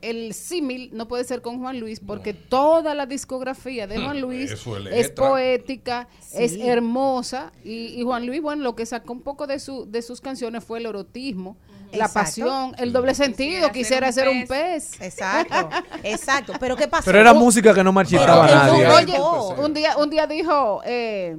el 0.00 0.34
símil 0.34 0.90
no 0.94 1.08
puede 1.08 1.24
ser 1.24 1.42
con 1.42 1.58
Juan 1.58 1.78
Luis 1.78 2.00
porque 2.00 2.32
toda 2.32 2.94
la 2.94 3.04
discografía 3.06 3.86
de 3.86 3.98
Juan 4.00 4.20
Luis 4.22 4.50
es 4.92 5.10
poética, 5.10 6.08
es 6.32 6.56
hermosa 6.56 7.52
y, 7.64 7.88
y 7.98 8.02
Juan 8.02 8.26
Luis, 8.26 8.40
bueno, 8.40 8.62
lo 8.62 8.74
que 8.76 8.86
sacó 8.86 9.12
un 9.12 9.22
poco 9.22 9.46
de, 9.46 9.58
su, 9.58 9.90
de 9.90 10.00
sus 10.02 10.20
canciones 10.20 10.64
fue 10.64 10.78
el 10.78 10.86
erotismo, 10.86 11.56
la 11.92 12.06
Exacto. 12.06 12.12
pasión, 12.20 12.74
el 12.78 12.92
doble 12.92 13.14
sentido, 13.14 13.70
quisiera, 13.70 14.08
Quisiera 14.08 14.12
ser 14.12 14.28
un 14.28 14.38
un 14.38 14.46
pez. 14.46 15.00
Exacto, 15.00 15.68
exacto. 16.02 16.52
Pero 16.58 16.76
¿qué 16.76 16.88
pasó? 16.88 17.04
Pero 17.06 17.18
era 17.20 17.32
música 17.34 17.72
que 17.74 17.84
no 17.84 17.92
marchitaba 17.92 18.44
a 18.44 18.48
nadie. 18.68 18.86
Oye, 18.88 19.14
Pues, 19.16 19.58
un 19.66 19.74
día, 19.74 19.96
un 19.96 20.10
día 20.10 20.26
dijo, 20.26 20.80
eh, 20.84 21.36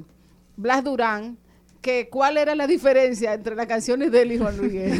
Blas 0.55 0.83
Durán 0.83 1.37
que 1.81 2.09
cuál 2.09 2.37
era 2.37 2.55
la 2.55 2.65
diferencia 2.65 3.33
entre 3.35 3.53
las 3.55 3.67
canciones 3.67 4.11
de 4.11 4.23
él 4.23 4.31
y 4.31 4.39
Juan 4.39 4.57
Luis 4.57 4.73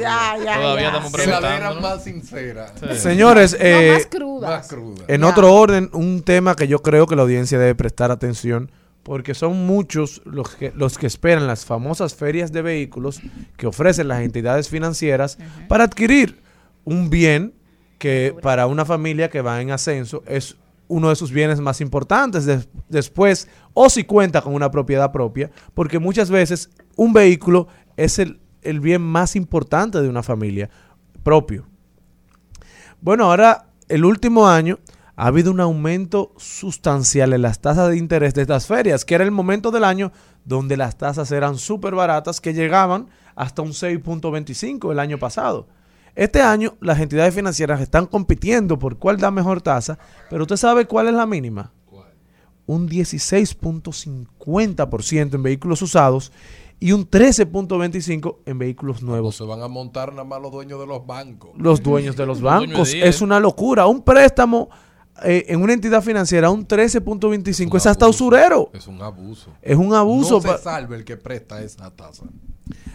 ya, 0.00 0.36
ya, 0.42 0.56
Todavía 0.56 0.80
ya. 0.80 0.86
estamos 0.88 1.12
la 1.12 1.22
era 1.22 1.38
preguntando. 1.40 1.74
¿no? 1.74 1.80
más 1.82 2.04
sincera. 2.04 2.72
Señores, 2.96 3.52
No, 3.52 3.58
eh, 3.66 3.92
más 3.94 4.06
crudas. 4.06 4.50
Más 4.50 4.68
cruda. 4.68 5.04
En 5.08 5.20
Ya. 5.20 5.26
otro 5.28 5.52
orden, 5.54 5.90
un 5.92 6.22
tema 6.22 6.54
que 6.56 6.66
yo 6.66 6.80
creo 6.80 7.06
que 7.06 7.14
la 7.16 7.22
audiencia 7.22 7.58
debe 7.58 7.74
prestar 7.74 8.10
atención, 8.10 8.70
porque 9.04 9.34
son 9.34 9.66
muchos 9.66 10.20
los 10.24 10.56
que, 10.56 10.72
los 10.74 10.98
que 10.98 11.06
esperan 11.06 11.46
las 11.46 11.64
famosas 11.64 12.14
ferias 12.16 12.50
de 12.50 12.62
vehículos 12.62 13.20
que 13.56 13.66
ofrecen 13.68 14.08
las 14.08 14.22
entidades 14.22 14.68
financieras 14.68 15.38
para 15.68 15.84
adquirir 15.84 16.42
un 16.84 17.10
bien 17.10 17.54
que 17.98 18.34
para 18.42 18.66
una 18.66 18.84
familia 18.84 19.30
que 19.30 19.40
va 19.40 19.60
en 19.62 19.70
ascenso 19.70 20.24
es 20.26 20.56
uno 20.88 21.08
de 21.08 21.16
sus 21.16 21.30
bienes 21.30 21.60
más 21.60 21.80
importantes. 21.80 22.44
Des- 22.44 22.68
después, 22.88 23.48
o 23.72 23.88
si 23.88 24.04
cuenta 24.04 24.42
con 24.42 24.54
una 24.54 24.70
propiedad 24.70 25.12
propia, 25.12 25.50
porque 25.74 25.98
muchas 25.98 26.30
veces 26.30 26.70
un 26.96 27.12
vehículo 27.12 27.68
es 27.96 28.18
el, 28.18 28.40
el 28.62 28.80
bien 28.80 29.00
más 29.02 29.36
importante 29.36 30.00
de 30.02 30.08
una 30.08 30.22
familia 30.22 30.68
propio. 31.22 31.66
Bueno, 33.00 33.24
ahora 33.24 33.66
el 33.88 34.04
último 34.04 34.48
año 34.48 34.78
ha 35.16 35.26
habido 35.26 35.52
un 35.52 35.60
aumento 35.60 36.32
sustancial 36.36 37.32
en 37.32 37.42
las 37.42 37.60
tasas 37.60 37.90
de 37.90 37.96
interés 37.96 38.34
de 38.34 38.42
estas 38.42 38.66
ferias, 38.66 39.04
que 39.04 39.14
era 39.14 39.22
el 39.24 39.30
momento 39.30 39.70
del 39.70 39.84
año 39.84 40.10
donde 40.44 40.76
las 40.76 40.96
tasas 40.96 41.30
eran 41.30 41.56
súper 41.56 41.94
baratas, 41.94 42.40
que 42.40 42.52
llegaban 42.52 43.06
hasta 43.36 43.62
un 43.62 43.70
6.25 43.70 44.90
el 44.90 44.98
año 44.98 45.18
pasado. 45.18 45.68
Este 46.16 46.42
año 46.42 46.74
las 46.80 46.98
entidades 47.00 47.34
financieras 47.34 47.80
están 47.80 48.06
compitiendo 48.06 48.78
por 48.78 48.98
cuál 48.98 49.18
da 49.18 49.30
mejor 49.30 49.62
tasa, 49.62 49.98
pero 50.30 50.42
usted 50.42 50.56
sabe 50.56 50.86
cuál 50.86 51.08
es 51.08 51.14
la 51.14 51.26
mínima. 51.26 51.72
Un 52.66 52.88
16.50% 52.88 55.34
en 55.34 55.42
vehículos 55.42 55.82
usados 55.82 56.32
y 56.80 56.92
un 56.92 57.08
13.25% 57.08 58.36
en 58.46 58.58
vehículos 58.58 59.02
nuevos 59.02 59.36
Se 59.36 59.44
van 59.44 59.62
a 59.62 59.68
montar 59.68 60.12
nada 60.12 60.24
más 60.24 60.40
los 60.40 60.50
dueños 60.50 60.80
de 60.80 60.86
los 60.86 61.06
bancos. 61.06 61.50
los 61.56 61.82
dueños 61.82 62.16
de 62.16 62.26
los 62.26 62.40
bancos. 62.40 62.90
de 62.90 62.96
día, 62.98 63.06
Es 63.06 63.20
una 63.20 63.38
locura. 63.38 63.86
Un 63.86 64.02
préstamo 64.02 64.70
eh, 65.22 65.44
en 65.48 65.62
una 65.62 65.72
entidad 65.72 66.02
financiera, 66.02 66.50
un 66.50 66.66
13.25, 66.66 67.76
es 67.76 67.86
hasta 67.86 68.04
abuso. 68.06 68.24
usurero. 68.24 68.70
Es 68.72 68.86
un 68.86 69.00
abuso. 69.02 69.50
Es 69.62 69.76
un 69.76 69.94
abuso. 69.94 70.40
No 70.44 70.56
se 70.56 70.62
salve 70.62 70.96
el 70.96 71.04
que 71.04 71.16
presta 71.16 71.62
esa 71.62 71.90
tasa. 71.90 72.24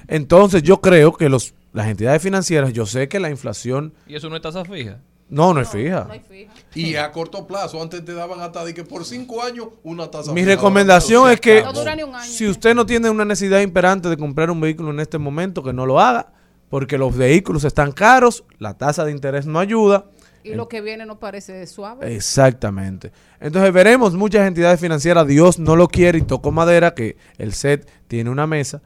Entonces 0.08 0.64
yo 0.64 0.82
creo 0.82 1.14
que 1.14 1.30
los, 1.30 1.54
las 1.74 1.88
entidades 1.88 2.22
financieras, 2.22 2.74
yo 2.74 2.86
sé 2.86 3.08
que 3.08 3.20
la 3.20 3.30
inflación, 3.30 3.94
Y 4.08 4.16
eso 4.16 4.30
no 4.30 4.36
es 4.36 4.42
tasa 4.42 4.66
fija. 4.66 4.98
no, 5.30 5.54
no 5.54 5.62
es 5.62 5.70
fija. 5.70 6.06
No 6.08 6.14
hay 6.14 6.20
fija. 6.22 6.52
Y 6.74 6.96
a 6.96 7.12
corto 7.12 7.46
plazo, 7.46 7.82
antes 7.82 8.04
te 8.04 8.14
daban 8.14 8.42
hasta 8.42 8.66
de 8.66 8.74
que 8.74 8.84
por 8.84 9.06
cinco 9.06 9.44
años 9.44 9.68
una 9.84 10.10
tasa 10.10 10.34
Mi 10.34 10.42
fija. 10.42 10.56
recomendación 10.56 11.30
es 11.30 11.40
que 11.40 11.62
No 11.62 11.74
dura 11.74 11.96
ni 11.96 12.04
un 12.04 12.16
año. 12.16 12.26
si 12.32 12.48
usted 12.48 12.74
no 12.76 12.86
tiene 12.86 13.10
una 13.10 13.26
necesidad 13.26 13.62
imperante 13.62 14.10
de 14.10 14.18
comprar 14.18 14.50
un 14.50 14.60
vehículo 14.60 14.90
en 14.92 15.00
este 15.00 15.18
momento, 15.20 15.62
que 15.64 15.74
no 15.74 15.86
lo 15.86 16.00
haga, 16.00 16.32
porque 16.70 16.98
los 16.98 17.16
vehículos 17.16 17.64
están 17.64 17.92
caros, 17.92 18.44
la 18.58 18.76
tasa 18.78 19.06
de 19.06 19.12
interés 19.12 19.46
no 19.46 19.60
ayuda. 19.60 20.06
Y 20.44 20.54
lo 20.54 20.68
que 20.68 20.82
viene 20.82 21.06
no 21.06 21.20
parece 21.20 21.66
suave. 21.68 22.16
Exactamente. 22.16 23.12
Entonces 23.40 23.74
veremos 23.74 24.14
muchas 24.16 24.48
entidades 24.48 24.80
financieras, 24.80 25.28
Dios 25.28 25.60
no 25.60 25.76
lo 25.76 25.88
quiere 25.88 26.18
y 26.18 26.22
toco 26.22 26.52
madera, 26.52 26.94
que 26.94 27.18
el 27.38 27.54
SET 27.54 27.90
tiene 28.08 28.30
una 28.30 28.48
mesa, 28.48 28.82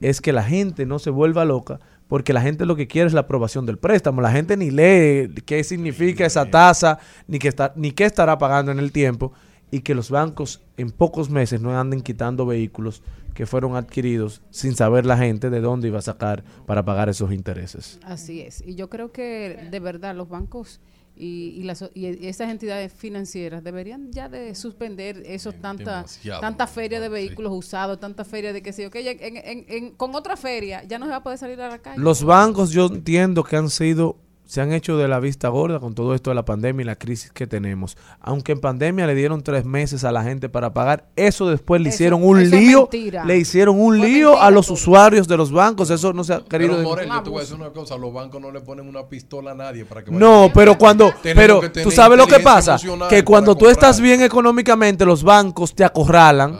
es 0.00 0.20
que 0.20 0.32
la 0.32 0.42
gente 0.42 0.86
no 0.86 0.98
se 0.98 1.10
vuelva 1.10 1.44
loca, 1.44 1.80
porque 2.08 2.32
la 2.32 2.40
gente 2.40 2.66
lo 2.66 2.76
que 2.76 2.86
quiere 2.86 3.08
es 3.08 3.14
la 3.14 3.22
aprobación 3.22 3.66
del 3.66 3.78
préstamo. 3.78 4.20
La 4.20 4.30
gente 4.30 4.56
ni 4.56 4.70
lee 4.70 5.32
qué 5.44 5.64
significa 5.64 6.24
esa 6.24 6.46
tasa, 6.46 6.98
ni 7.26 7.38
qué, 7.38 7.48
está, 7.48 7.72
ni 7.76 7.90
qué 7.90 8.04
estará 8.04 8.38
pagando 8.38 8.70
en 8.72 8.78
el 8.78 8.92
tiempo, 8.92 9.32
y 9.70 9.80
que 9.80 9.94
los 9.94 10.10
bancos 10.10 10.60
en 10.76 10.90
pocos 10.90 11.28
meses 11.30 11.60
no 11.60 11.78
anden 11.78 12.00
quitando 12.02 12.46
vehículos 12.46 13.02
que 13.34 13.46
fueron 13.46 13.76
adquiridos 13.76 14.40
sin 14.50 14.74
saber 14.74 15.04
la 15.04 15.18
gente 15.18 15.50
de 15.50 15.60
dónde 15.60 15.88
iba 15.88 15.98
a 15.98 16.02
sacar 16.02 16.42
para 16.66 16.84
pagar 16.84 17.08
esos 17.08 17.32
intereses. 17.32 17.98
Así 18.04 18.40
es. 18.40 18.62
Y 18.66 18.74
yo 18.76 18.88
creo 18.88 19.12
que 19.12 19.68
de 19.70 19.80
verdad 19.80 20.14
los 20.16 20.28
bancos 20.28 20.80
y, 21.18 21.54
y, 21.56 21.62
las, 21.62 21.82
y 21.94 22.26
esas 22.28 22.50
entidades 22.50 22.92
financieras 22.92 23.64
deberían 23.64 24.12
ya 24.12 24.28
de 24.28 24.54
suspender 24.54 25.22
esos 25.26 25.54
tanta 25.60 26.04
tanta 26.40 26.66
feria 26.66 27.00
de 27.00 27.06
sí. 27.06 27.12
vehículos 27.12 27.52
usados, 27.54 27.98
tanta 27.98 28.22
feria 28.24 28.52
de 28.52 28.62
que 28.62 28.72
sé 28.72 28.82
yo, 28.84 28.90
que 28.90 29.02
ya 29.02 29.12
en- 29.12 29.36
en- 29.38 29.64
en- 29.68 29.90
con 29.92 30.14
otra 30.14 30.36
feria 30.36 30.84
ya 30.84 30.98
no 30.98 31.06
se 31.06 31.10
va 31.12 31.16
a 31.16 31.22
poder 31.22 31.38
salir 31.38 31.60
a 31.62 31.68
la 31.70 31.78
calle. 31.78 31.98
Los 32.00 32.22
bancos 32.22 32.70
yo 32.70 32.86
entiendo 32.86 33.44
que 33.44 33.56
han 33.56 33.70
sido, 33.70 34.16
se 34.46 34.60
han 34.60 34.72
hecho 34.72 34.96
de 34.96 35.08
la 35.08 35.18
vista 35.20 35.48
gorda 35.48 35.80
con 35.80 35.94
todo 35.94 36.14
esto 36.14 36.30
de 36.30 36.34
la 36.36 36.44
pandemia 36.44 36.82
y 36.82 36.86
la 36.86 36.94
crisis 36.96 37.32
que 37.32 37.46
tenemos. 37.46 37.96
Aunque 38.20 38.52
en 38.52 38.60
pandemia 38.60 39.06
le 39.06 39.14
dieron 39.16 39.42
tres 39.42 39.64
meses 39.64 40.04
a 40.04 40.12
la 40.12 40.22
gente 40.22 40.48
para 40.48 40.72
pagar, 40.72 41.08
eso 41.16 41.48
después 41.48 41.80
le 41.80 41.88
Eso- 41.88 41.96
hicieron 41.96 42.22
un 42.24 42.48
lío, 42.48 42.82
mentira. 42.90 43.24
le 43.24 43.38
hicieron 43.38 43.78
un 43.80 43.98
Fue 43.98 44.06
lío 44.08 44.28
mentira 44.30 44.46
a 44.46 44.50
los 44.52 44.70
usuarios 44.70 45.26
de 45.26 45.36
los 45.36 45.50
bancos, 45.50 45.90
eso 45.90 46.12
no 46.12 46.22
se 46.24 46.34
ha 46.34 46.40
querido... 46.44 46.70
Pero 46.76 46.82
dem- 46.82 46.84
Morel, 46.84 47.10
Un 47.10 47.16
yo 47.16 47.22
te 47.24 47.30
voy 47.30 47.38
a 47.38 47.42
abuso. 47.42 47.54
decir 47.56 47.66
una 47.66 47.72
cosa, 47.74 47.96
los 47.96 48.12
bancos 48.12 48.40
no 48.40 48.50
le 48.52 48.60
ponen 48.60 48.88
una 48.88 49.06
pistola 49.08 49.50
a 49.50 49.54
nadie 49.54 49.84
para 49.84 50.04
que 50.04 50.10
vaya 50.10 50.20
No, 50.20 50.50
pero 50.54 50.78
cuando, 50.78 51.12
pero 51.22 51.60
tú 51.82 51.90
sabes 51.90 52.16
lo 52.16 52.26
que 52.26 52.38
pasa, 52.40 52.78
que 53.10 53.24
cuando 53.24 53.56
tú 53.56 53.68
estás 53.68 54.00
bien 54.00 54.22
económicamente, 54.22 55.04
los 55.04 55.22
bancos 55.24 55.74
te 55.74 55.82
acorralan, 55.84 56.56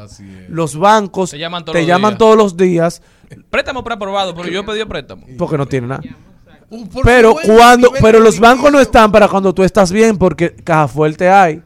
los 0.49 0.77
bancos 0.77 1.31
Te 1.31 1.39
llaman 1.39 1.65
todos 1.65 1.75
te 1.75 1.81
los 1.83 1.89
llaman 1.89 2.11
días. 2.13 2.19
todos 2.19 2.37
los 2.37 2.57
días 2.57 3.03
Préstamo 3.51 3.83
preaprobado, 3.83 4.35
pero 4.35 4.49
yo 4.49 4.61
he 4.61 4.65
pedido 4.65 4.87
préstamo. 4.87 5.25
porque 5.39 5.57
no 5.59 5.67
tienen 5.67 5.89
nada. 5.91 6.03
Pero 7.05 7.37
cuando, 7.45 7.93
pero 8.01 8.19
los 8.21 8.41
bancos 8.41 8.73
no 8.73 8.81
están 8.81 9.13
para 9.13 9.29
cuando 9.29 9.55
tú 9.55 9.63
estás 9.63 9.93
bien, 9.93 10.19
porque 10.19 10.55
caja 10.55 10.89
fuerte 10.89 11.29
hay. 11.29 11.63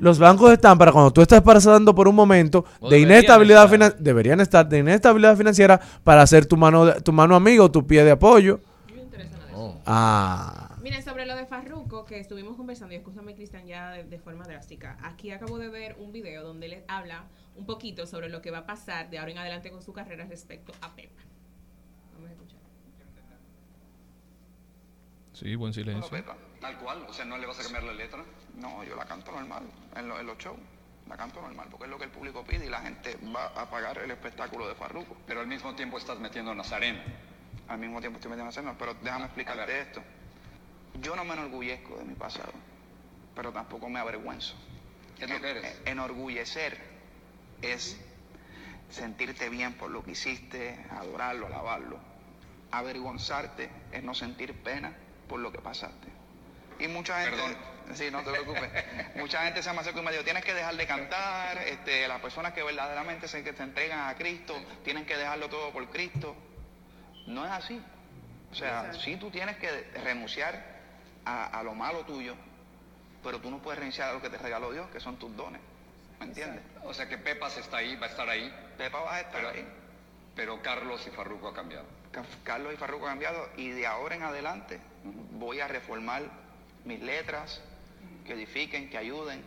Los 0.00 0.18
bancos 0.18 0.52
están 0.52 0.76
para 0.76 0.92
cuando 0.92 1.12
tú 1.12 1.22
estás 1.22 1.40
pasando 1.40 1.94
por 1.94 2.08
un 2.08 2.14
momento 2.14 2.64
O 2.80 2.90
de 2.90 2.98
inestabilidad 2.98 3.68
financiera, 3.70 4.02
deberían 4.02 4.40
estar 4.40 4.68
de 4.68 4.78
inestabilidad 4.80 5.36
financiera 5.36 5.80
para 6.02 6.26
ser 6.26 6.44
tu 6.46 6.56
mano, 6.56 6.84
de- 6.84 7.00
tu 7.00 7.12
mano 7.12 7.34
amiga 7.36 7.62
o 7.64 7.70
tu 7.70 7.86
pie 7.86 8.04
de 8.04 8.10
apoyo. 8.10 8.60
Ah, 9.86 10.76
Miren, 10.82 11.02
sobre 11.02 11.24
lo 11.26 11.36
de 11.36 11.46
Farruko, 11.46 12.04
que 12.04 12.18
estuvimos 12.18 12.56
conversando, 12.56 12.92
y 12.94 12.96
escúchame, 12.98 13.34
Cristian, 13.34 13.66
ya 13.66 13.92
de, 13.92 14.04
de 14.04 14.18
forma 14.18 14.44
drástica. 14.44 14.98
Aquí 15.02 15.30
acabo 15.30 15.58
de 15.58 15.68
ver 15.68 15.96
un 15.98 16.12
video 16.12 16.42
donde 16.42 16.68
les 16.68 16.82
habla 16.88 17.24
un 17.56 17.64
poquito 17.64 18.06
sobre 18.06 18.28
lo 18.28 18.42
que 18.42 18.50
va 18.50 18.58
a 18.58 18.66
pasar 18.66 19.08
de 19.10 19.18
ahora 19.18 19.30
en 19.30 19.38
adelante 19.38 19.70
con 19.70 19.80
su 19.82 19.92
carrera 19.92 20.26
respecto 20.26 20.72
a 20.82 20.94
Pepa. 20.94 21.22
Vamos 22.14 22.28
a 22.28 22.32
escuchar. 22.32 22.58
Sí, 25.34 25.54
buen 25.56 25.74
silencio. 25.74 26.08
Pepa, 26.10 26.36
tal 26.60 26.78
cual, 26.78 27.04
o 27.08 27.12
sea, 27.12 27.24
no 27.24 27.36
le 27.36 27.46
vas 27.46 27.58
a 27.58 27.62
cambiar 27.62 27.82
la 27.84 27.92
letra. 27.92 28.24
No, 28.56 28.82
yo 28.84 28.94
la 28.96 29.04
canto 29.04 29.32
normal, 29.32 29.64
en, 29.96 30.08
lo- 30.08 30.18
en 30.18 30.26
los 30.26 30.38
shows, 30.38 30.58
la 31.08 31.16
canto 31.16 31.40
normal, 31.42 31.68
porque 31.70 31.84
es 31.84 31.90
lo 31.90 31.98
que 31.98 32.04
el 32.04 32.10
público 32.10 32.44
pide 32.44 32.66
y 32.66 32.70
la 32.70 32.80
gente 32.80 33.18
va 33.34 33.46
a 33.46 33.68
pagar 33.68 33.98
el 33.98 34.10
espectáculo 34.10 34.68
de 34.68 34.74
Farruko. 34.76 35.16
Pero 35.26 35.40
al 35.40 35.46
mismo 35.46 35.74
tiempo 35.74 35.98
estás 35.98 36.18
metiendo 36.20 36.52
a 36.52 36.54
Nazareno. 36.54 37.00
Al 37.68 37.78
mismo 37.78 38.00
tiempo 38.00 38.18
estoy 38.18 38.30
metiendo 38.30 38.46
a 38.46 38.50
hacerlo, 38.50 38.76
pero 38.78 38.94
déjame 38.94 39.24
explicarte 39.26 39.80
esto. 39.80 40.02
Yo 41.00 41.16
no 41.16 41.24
me 41.24 41.34
enorgullezco 41.34 41.96
de 41.98 42.04
mi 42.04 42.14
pasado, 42.14 42.52
pero 43.34 43.52
tampoco 43.52 43.88
me 43.88 43.98
avergüenzo. 43.98 44.54
¿Qué 45.18 45.24
es 45.24 45.30
lo 45.30 45.40
que 45.40 45.50
eres? 45.50 45.80
En- 45.84 45.92
Enorgullecer 45.92 46.80
es 47.62 47.98
sentirte 48.88 49.48
bien 49.48 49.74
por 49.74 49.90
lo 49.90 50.04
que 50.04 50.12
hiciste, 50.12 50.86
adorarlo, 50.90 51.46
alabarlo. 51.46 51.98
Avergonzarte 52.70 53.70
es 53.92 54.02
no 54.04 54.14
sentir 54.14 54.54
pena 54.62 54.94
por 55.28 55.40
lo 55.40 55.50
que 55.52 55.58
pasaste. 55.58 56.08
Y 56.78 56.88
mucha 56.88 57.20
gente, 57.22 57.36
Perdón. 57.36 57.56
sí, 57.94 58.10
no 58.10 58.22
te 58.22 58.30
preocupes, 58.30 58.70
mucha 59.16 59.42
gente 59.44 59.62
se 59.62 59.72
me 59.72 59.80
acerca 59.80 60.00
y 60.00 60.02
me 60.02 60.12
tienes 60.24 60.44
que 60.44 60.54
dejar 60.54 60.76
de 60.76 60.86
cantar, 60.86 61.58
este, 61.58 62.08
las 62.08 62.20
personas 62.20 62.52
que 62.52 62.62
verdaderamente 62.62 63.28
se, 63.28 63.44
que 63.44 63.52
se 63.52 63.62
entregan 63.62 64.08
a 64.08 64.14
Cristo, 64.14 64.54
tienen 64.84 65.04
que 65.06 65.16
dejarlo 65.16 65.48
todo 65.48 65.72
por 65.72 65.88
Cristo. 65.90 66.34
No 67.26 67.44
es 67.44 67.52
así. 67.52 67.80
O 68.50 68.54
sea, 68.54 68.92
sí 68.94 69.16
tú 69.16 69.30
tienes 69.30 69.56
que 69.56 69.68
renunciar 70.04 70.64
a, 71.24 71.58
a 71.58 71.62
lo 71.62 71.74
malo 71.74 72.04
tuyo, 72.04 72.36
pero 73.22 73.40
tú 73.40 73.50
no 73.50 73.58
puedes 73.58 73.78
renunciar 73.78 74.10
a 74.10 74.12
lo 74.12 74.22
que 74.22 74.30
te 74.30 74.38
regaló 74.38 74.72
Dios, 74.72 74.88
que 74.90 75.00
son 75.00 75.16
tus 75.18 75.34
dones. 75.36 75.60
¿Me 76.20 76.26
entiendes? 76.26 76.62
O 76.84 76.94
sea 76.94 77.08
que 77.08 77.18
Pepas 77.18 77.56
está 77.56 77.78
ahí, 77.78 77.96
va 77.96 78.06
a 78.06 78.10
estar 78.10 78.28
ahí, 78.28 78.52
Pepa 78.78 79.00
va 79.00 79.16
a 79.16 79.20
estar 79.20 79.34
pero, 79.34 79.48
ahí. 79.48 79.66
pero 80.36 80.62
Carlos 80.62 81.04
y 81.06 81.10
Farruko 81.10 81.48
ha 81.48 81.54
cambiado. 81.54 81.86
Ca- 82.14 82.22
Carlos 82.44 82.72
y 82.72 82.76
Farruko 82.76 83.06
han 83.06 83.12
cambiado 83.12 83.48
y 83.56 83.70
de 83.70 83.86
ahora 83.86 84.14
en 84.14 84.22
adelante 84.22 84.80
voy 85.32 85.60
a 85.60 85.66
reformar 85.68 86.22
mis 86.84 87.00
letras 87.02 87.60
que 88.24 88.34
edifiquen, 88.34 88.88
que 88.88 88.96
ayuden 88.98 89.42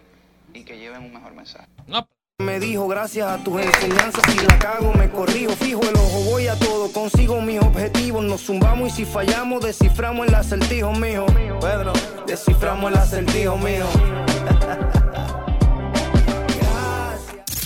y 0.53 0.63
que 0.63 0.77
lleven 0.77 1.03
un 1.03 1.13
mejor 1.13 1.33
mensaje. 1.33 1.65
No, 1.87 2.07
Me 2.39 2.59
dijo 2.59 2.87
gracias 2.87 3.27
a 3.27 3.43
tus 3.43 3.61
enseñanzas 3.61 4.23
si 4.31 4.37
la 4.45 4.59
cago 4.59 4.91
me 4.93 5.09
corrijo 5.09 5.53
fijo 5.53 5.81
el 5.81 5.95
ojo 5.95 6.19
voy 6.29 6.47
a 6.47 6.57
todo 6.59 6.91
consigo 6.91 7.41
mis 7.41 7.59
objetivos 7.61 8.23
nos 8.23 8.41
zumbamos 8.45 8.89
y 8.89 8.91
si 8.91 9.05
fallamos 9.05 9.63
desciframos 9.63 10.27
el 10.27 10.35
acertijo 10.35 10.91
mijo 10.93 11.25
Pedro 11.59 11.93
desciframos 12.27 12.91
el 12.91 12.97
acertijo 12.97 13.57
mijo. 13.57 13.87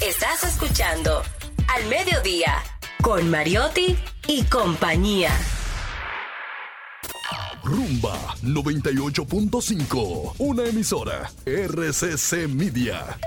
Estás 0.01 0.43
escuchando 0.43 1.21
Al 1.75 1.85
Mediodía 1.87 2.55
con 3.01 3.29
Mariotti 3.29 3.97
y 4.27 4.43
compañía. 4.43 5.31
Rumba 7.63 8.35
98.5. 8.43 10.35
Una 10.39 10.65
emisora. 10.65 11.31
RCC 11.45 12.47
Media. 12.47 13.17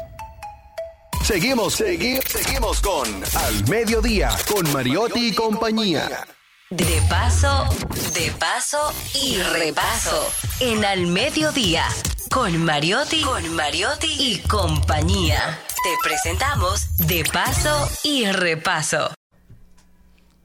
Seguimos, 1.24 1.74
seguimos, 1.74 2.24
seguimos 2.28 2.80
con 2.82 3.08
Al 3.34 3.68
Mediodía, 3.68 4.30
con 4.52 4.70
Mariotti 4.72 5.28
y 5.28 5.34
compañía. 5.34 6.26
De 6.68 7.02
paso, 7.08 7.66
de 8.12 8.30
paso 8.32 8.92
y 9.14 9.38
repaso. 9.38 10.30
En 10.60 10.84
Al 10.84 11.06
Mediodía, 11.06 11.86
con 12.30 12.62
Mariotti, 12.62 13.22
con 13.22 13.54
Mariotti 13.54 14.08
y 14.18 14.38
compañía. 14.40 15.58
Te 15.82 15.90
presentamos 16.02 16.94
De 17.06 17.24
paso 17.24 17.88
y 18.02 18.26
repaso. 18.26 19.14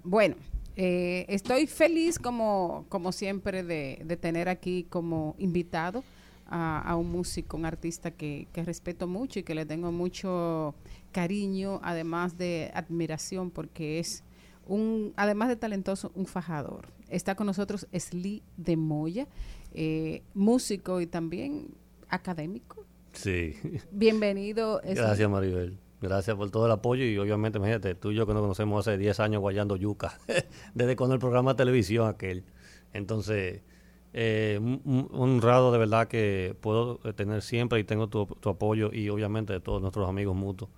Bueno, 0.03 0.35
eh, 0.75 1.25
estoy 1.27 1.67
feliz 1.67 2.19
como, 2.19 2.85
como 2.89 3.11
siempre 3.11 3.63
de, 3.63 4.01
de 4.05 4.17
tener 4.17 4.49
aquí 4.49 4.85
como 4.89 5.35
invitado 5.37 6.03
a, 6.47 6.79
a 6.79 6.95
un 6.95 7.11
músico, 7.11 7.57
un 7.57 7.65
artista 7.65 8.11
que, 8.11 8.47
que 8.53 8.63
respeto 8.63 9.07
mucho 9.07 9.39
y 9.39 9.43
que 9.43 9.55
le 9.55 9.65
tengo 9.65 9.91
mucho 9.91 10.75
cariño, 11.11 11.79
además 11.83 12.37
de 12.37 12.71
admiración, 12.73 13.51
porque 13.51 13.99
es 13.99 14.23
un, 14.65 15.13
además 15.15 15.49
de 15.49 15.55
talentoso, 15.55 16.11
un 16.15 16.25
fajador. 16.25 16.87
Está 17.09 17.35
con 17.35 17.47
nosotros 17.47 17.87
Sly 17.91 18.43
de 18.55 18.77
Moya, 18.77 19.27
eh, 19.73 20.21
músico 20.33 21.01
y 21.01 21.07
también 21.07 21.73
académico. 22.07 22.85
Sí. 23.13 23.55
Bienvenido. 23.91 24.79
Gracias, 24.83 25.29
Maribel. 25.29 25.77
Gracias 26.01 26.35
por 26.37 26.49
todo 26.49 26.65
el 26.65 26.71
apoyo 26.71 27.03
y 27.03 27.17
obviamente, 27.17 27.57
imagínate, 27.57 27.93
tú 27.95 28.11
y 28.11 28.15
yo 28.15 28.25
que 28.25 28.33
nos 28.33 28.41
conocemos 28.41 28.87
hace 28.87 28.97
10 28.97 29.19
años 29.19 29.41
guayando 29.41 29.75
yuca, 29.75 30.17
desde 30.73 30.95
cuando 30.95 31.13
el 31.15 31.19
programa 31.19 31.53
de 31.53 31.57
televisión 31.57 32.07
aquel. 32.07 32.45
Entonces, 32.93 33.61
eh, 34.13 34.59
honrado 35.11 35.71
de 35.71 35.77
verdad 35.77 36.07
que 36.07 36.55
puedo 36.61 36.99
eh, 37.03 37.13
tener 37.13 37.41
siempre 37.41 37.79
y 37.79 37.83
tengo 37.83 38.07
tu, 38.07 38.27
apoyo 38.49 38.91
y 38.93 39.09
obviamente 39.09 39.53
de 39.53 39.59
todos 39.59 39.81
nuestros 39.81 40.07
amigos 40.07 40.35
mutuos. 40.35 40.71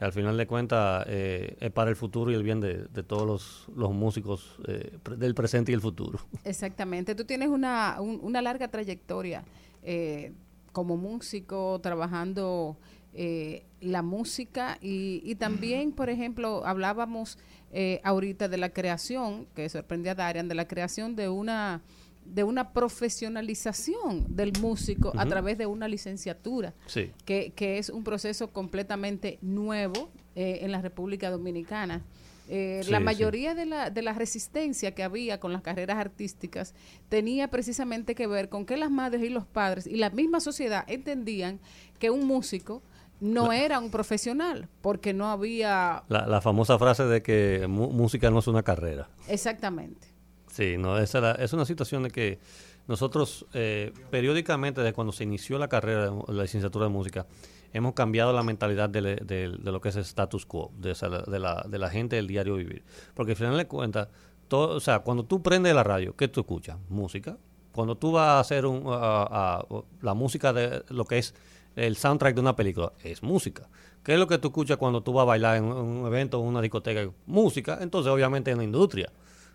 Al 0.00 0.12
final 0.12 0.36
de 0.36 0.46
cuentas, 0.46 1.04
eh, 1.08 1.56
es 1.60 1.70
para 1.70 1.88
el 1.90 1.96
futuro 1.96 2.30
y 2.30 2.34
el 2.34 2.42
bien 2.42 2.60
de, 2.60 2.86
todos 3.04 3.68
los, 3.74 3.92
músicos 3.92 4.56
eh, 4.66 4.98
del 5.16 5.34
presente 5.34 5.72
y 5.72 5.74
el 5.74 5.80
futuro. 5.80 6.18
Exactamente. 6.44 7.14
Tú 7.14 7.24
tienes 7.24 7.48
una, 7.48 7.96
un- 8.00 8.18
una 8.22 8.42
larga 8.42 8.68
trayectoria 8.68 9.44
eh, 9.82 10.32
como 10.72 10.96
músico, 10.96 11.80
trabajando 11.80 12.76
eh, 13.14 13.64
la 13.80 14.02
música 14.02 14.78
y, 14.80 15.22
y 15.24 15.34
también, 15.36 15.92
por 15.92 16.10
ejemplo, 16.10 16.66
hablábamos 16.66 17.38
eh, 17.72 18.00
ahorita 18.04 18.48
de 18.48 18.56
la 18.56 18.70
creación, 18.70 19.46
que 19.54 19.68
sorprendía 19.68 20.12
a 20.12 20.14
Darian, 20.16 20.48
de 20.48 20.54
la 20.54 20.66
creación 20.68 21.16
de 21.16 21.28
una 21.28 21.82
de 22.26 22.42
una 22.42 22.72
profesionalización 22.72 24.24
del 24.34 24.52
músico 24.60 25.12
a 25.16 25.26
través 25.26 25.58
de 25.58 25.66
una 25.66 25.88
licenciatura 25.88 26.72
Sí. 26.86 27.10
que, 27.24 27.52
que 27.54 27.78
es 27.78 27.90
un 27.90 28.04
proceso 28.04 28.50
completamente 28.50 29.38
nuevo 29.42 30.10
eh, 30.34 30.60
en 30.62 30.72
la 30.72 30.80
República 30.80 31.30
Dominicana. 31.30 32.02
Eh, 32.48 32.80
Sí, 32.84 32.90
la 32.90 32.98
sí. 32.98 33.04
mayoría 33.04 33.54
de 33.54 33.64
la, 33.66 33.90
de 33.90 34.02
la 34.02 34.12
resistencia 34.12 34.94
que 34.94 35.02
había 35.02 35.40
con 35.40 35.52
las 35.52 35.62
carreras 35.62 35.96
artísticas 35.96 36.74
tenía 37.08 37.48
precisamente 37.48 38.14
que 38.14 38.26
ver 38.26 38.48
con 38.50 38.66
que 38.66 38.76
las 38.76 38.90
madres 38.90 39.22
y 39.22 39.28
los 39.30 39.46
padres 39.46 39.86
y 39.86 39.96
la 39.96 40.10
misma 40.10 40.40
sociedad 40.40 40.84
entendían 40.88 41.58
que 41.98 42.10
un 42.10 42.26
músico 42.26 42.82
no 43.24 43.52
era 43.52 43.78
un 43.78 43.90
profesional 43.90 44.68
porque 44.82 45.12
no 45.14 45.28
había 45.30 46.04
La, 46.08 46.26
la 46.26 46.40
famosa 46.40 46.78
frase 46.78 47.04
de 47.04 47.22
que 47.22 47.66
música 47.68 48.30
no 48.30 48.38
es 48.40 48.46
una 48.46 48.62
carrera. 48.62 49.08
exactamente. 49.28 50.08
Sí, 50.52 50.76
no, 50.78 50.98
esa 50.98 51.18
era- 51.18 51.32
es 51.32 51.52
una 51.52 51.64
situación 51.64 52.02
de 52.04 52.10
que 52.10 52.38
nosotros 52.86 53.46
eh, 53.54 53.92
periódicamente, 54.10 54.80
desde 54.82 54.92
cuando 54.92 55.12
se 55.12 55.24
inició 55.24 55.58
la 55.58 55.68
carrera, 55.68 56.10
de 56.10 56.32
la 56.34 56.42
licenciatura 56.42 56.84
de 56.86 56.92
música, 56.92 57.26
hemos 57.72 57.94
cambiado 57.94 58.32
la 58.32 58.42
mentalidad 58.42 58.88
de, 58.90 59.00
le- 59.00 59.16
de- 59.16 59.48
de 59.58 59.72
lo 59.72 59.80
que 59.80 59.88
es 59.88 59.96
el 59.96 60.02
status 60.02 60.44
quo, 60.46 60.70
de, 60.76 60.92
esa- 60.92 61.08
de 61.08 61.38
la, 61.38 61.64
de 61.68 61.78
la 61.78 61.88
gente 61.90 62.16
del 62.16 62.26
diario 62.28 62.56
vivir. 62.56 62.84
Porque 63.14 63.32
al 63.32 63.36
final 63.36 63.56
de 63.56 63.66
cuentas, 63.66 64.08
todo, 64.48 64.76
o 64.76 64.80
sea, 64.80 65.00
cuando 65.00 65.24
tú 65.24 65.42
prendes 65.42 65.74
la 65.74 65.82
radio, 65.82 66.14
¿qué 66.14 66.28
tú 66.28 66.40
escuchas? 66.40 66.76
Música. 66.88 67.36
Cuando 67.72 67.96
tú 67.96 68.12
vas 68.12 68.28
a 68.28 68.38
hacer 68.40 68.66
un, 68.66 68.84
a- 68.86 69.58
a- 69.58 69.66
la 70.02 70.14
música 70.14 70.52
de 70.52 70.84
lo 70.90 71.04
que 71.06 71.18
es 71.18 71.34
el 71.76 71.96
soundtrack 71.96 72.34
de 72.34 72.40
una 72.40 72.56
película, 72.56 72.92
es 73.02 73.22
música. 73.22 73.68
¿Qué 74.02 74.12
es 74.12 74.18
lo 74.18 74.26
que 74.26 74.38
tú 74.38 74.48
escuchas 74.48 74.76
cuando 74.76 75.02
tú 75.02 75.12
vas 75.12 75.22
a 75.22 75.26
bailar 75.26 75.56
en 75.56 75.64
un, 75.64 76.06
evento 76.06 76.38
o 76.38 76.42
una 76.42 76.60
discoteca? 76.60 77.10
Música. 77.26 77.78
Entonces, 77.80 78.12
obviamente, 78.12 78.50
es 78.50 78.54
una 78.54 78.64
industria. 78.64 79.10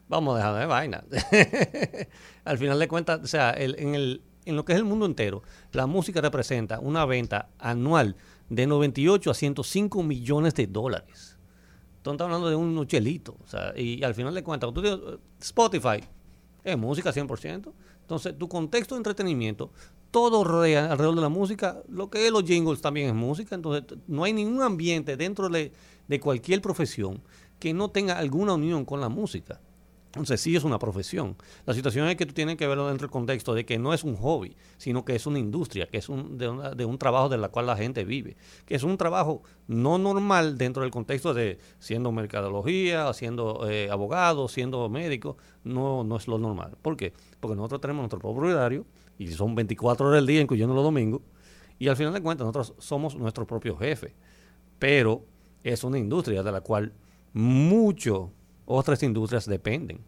Vamos 0.08 0.34
a 0.34 0.38
dejar 0.38 0.60
de 0.60 0.66
vaina. 0.66 1.04
Al 2.46 2.58
final 2.58 2.80
de 2.80 2.88
cuentas, 2.88 3.22
o 3.24 3.28
sea, 3.28 3.54
en, 3.56 3.94
el, 3.94 4.24
en 4.46 4.56
lo 4.56 4.66
que 4.66 4.74
es 4.74 4.80
el 4.80 4.86
mundo 4.86 5.06
entero, 5.06 5.44
la 5.72 5.86
música 5.86 6.20
representa 6.20 6.80
una 6.80 7.06
venta 7.06 7.50
anual 7.60 8.16
de 8.50 8.66
98 8.66 9.30
a 9.30 9.34
105 9.36 10.02
millones 10.02 10.56
de 10.56 10.66
dólares. 10.66 11.38
Entonces, 11.98 12.16
estamos 12.16 12.36
hablando 12.36 12.50
de 12.50 12.56
un 12.56 12.88
chelito. 12.88 13.38
O 13.44 13.48
sea, 13.48 13.74
y 13.78 14.04
al 14.04 14.16
final 14.16 14.34
de 14.34 14.44
cuentas, 14.44 14.74
tú 14.74 14.82
dices, 14.82 15.00
eh, 15.00 15.18
Spotify 15.40 16.04
es 16.64 16.76
música 16.76 17.12
100%. 17.12 17.72
Entonces, 18.10 18.36
tu 18.36 18.50
contexto 18.50 18.96
de 18.96 19.00
entretenimiento, 19.02 19.70
todo 20.10 20.44
rodea 20.44 20.92
alrededor 20.92 21.14
de 21.14 21.22
la 21.22 21.30
música. 21.30 21.84
Lo 21.88 22.10
que 22.10 22.26
es 22.26 22.32
los 22.32 22.44
jingles 22.44 22.82
también 22.82 23.08
es 23.08 23.14
música. 23.14 23.54
Entonces, 23.54 24.00
no 24.08 24.24
hay 24.24 24.34
ningún 24.34 24.64
ambiente 24.64 25.16
dentro 25.16 25.48
de, 25.48 25.72
de 26.08 26.20
cualquier 26.20 26.60
profesión 26.60 27.22
que 27.60 27.72
no 27.72 27.92
tenga 27.92 28.18
alguna 28.18 28.56
unión 28.56 28.84
con 28.84 29.00
la 29.00 29.10
música. 29.10 29.62
Entonces 30.10 30.42
sí 30.42 30.56
es 30.56 30.64
una 30.64 30.80
profesión. 30.80 31.36
La 31.68 31.76
situación 31.76 32.08
es 32.08 32.16
que 32.16 32.26
tú 32.26 32.34
tienes 32.34 32.58
que 32.58 32.68
verlo 32.68 32.88
dentro 32.88 33.06
del 33.06 33.12
contexto 33.12 33.54
de 33.54 33.64
que 33.64 33.78
no 33.78 33.94
es 33.94 34.04
un 34.04 34.16
hobby, 34.16 34.56
sino 34.78 35.06
que 35.06 35.16
es 35.16 35.28
una 35.28 35.38
industria, 35.38 35.86
que 35.86 35.98
es 35.98 36.10
un, 36.10 36.40
de, 36.40 36.86
un 36.86 36.98
trabajo 36.98 37.30
de 37.30 37.38
la 37.38 37.50
cual 37.50 37.68
la 37.68 37.78
gente 37.78 38.04
vive, 38.04 38.36
que 38.66 38.74
es 38.74 38.82
un 38.82 38.98
trabajo 38.98 39.44
no 39.68 40.00
normal 40.00 40.58
dentro 40.58 40.82
del 40.82 40.90
contexto 40.90 41.36
de 41.36 41.60
siendo 41.78 42.12
mercadología, 42.12 43.14
siendo 43.14 43.70
eh, 43.70 43.92
abogado, 43.92 44.48
siendo 44.48 44.90
médico, 44.90 45.38
no, 45.64 46.04
no 46.04 46.18
es 46.18 46.28
lo 46.28 46.40
normal. 46.40 46.76
¿Por 46.82 46.98
qué? 46.98 47.14
Porque 47.40 47.56
nosotros 47.56 47.82
tenemos 47.82 48.02
nuestro 48.02 48.18
propio 48.18 48.56
horario 48.56 48.88
y 49.20 49.28
son 49.28 49.54
24 49.54 50.08
horas 50.08 50.18
del 50.18 50.26
día, 50.26 50.42
incluyendo 50.42 50.74
los 50.74 50.84
domingos, 50.84 51.22
y 51.78 51.88
al 51.88 51.96
final 51.96 52.14
de 52.14 52.22
cuentas 52.22 52.48
nosotros 52.48 52.74
somos 52.80 53.16
nuestro 53.16 53.46
propio 53.46 53.78
jefe, 53.78 54.16
pero 54.80 55.24
es 55.64 55.84
una 55.84 56.00
industria 56.00 56.42
de 56.42 56.52
la 56.52 56.62
cual 56.62 56.94
mucho 57.32 58.32
otras 58.70 59.02
industrias 59.04 59.46
dependen. 59.46 60.00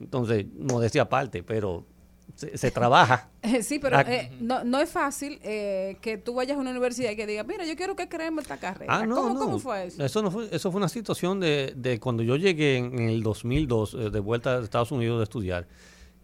Entonces, 0.00 0.44
modestia 0.58 1.02
aparte, 1.02 1.42
pero 1.42 1.86
se, 2.34 2.58
se 2.58 2.70
trabaja. 2.70 3.30
Eh, 3.46 3.62
Sí, 3.62 3.78
pero 3.78 4.00
eh, 4.00 4.32
no, 4.40 4.64
no 4.64 4.80
es 4.80 4.90
fácil 4.90 5.38
eh, 5.44 5.98
que 6.00 6.18
tú 6.18 6.34
vayas 6.34 6.56
a 6.56 6.60
una 6.60 6.72
universidad 6.72 7.12
y 7.12 7.16
que 7.16 7.28
digas, 7.28 7.46
mira, 7.46 7.64
yo 7.64 7.76
quiero 7.76 7.94
que 7.94 8.08
creemos 8.08 8.42
esta 8.42 8.56
carrera. 8.56 8.92
Ah, 8.92 9.06
no, 9.06 9.14
¿Cómo, 9.14 9.34
no. 9.34 9.40
cómo 9.40 9.58
fue 9.60 9.86
eso? 9.86 10.22
no 10.22 10.30
fue, 10.32 10.48
eso 10.50 10.72
fue 10.72 10.78
una 10.78 10.88
situación 10.88 11.38
de, 11.38 11.72
de 11.76 12.00
cuando 12.00 12.24
yo 12.24 12.34
llegué 12.34 12.78
en, 12.78 12.98
el 12.98 13.22
2002 13.22 13.94
eh, 13.94 14.10
de 14.10 14.18
vuelta 14.20 14.56
a 14.56 14.62
Estados 14.64 14.90
Unidos 14.90 15.18
de 15.18 15.24
estudiar, 15.24 15.68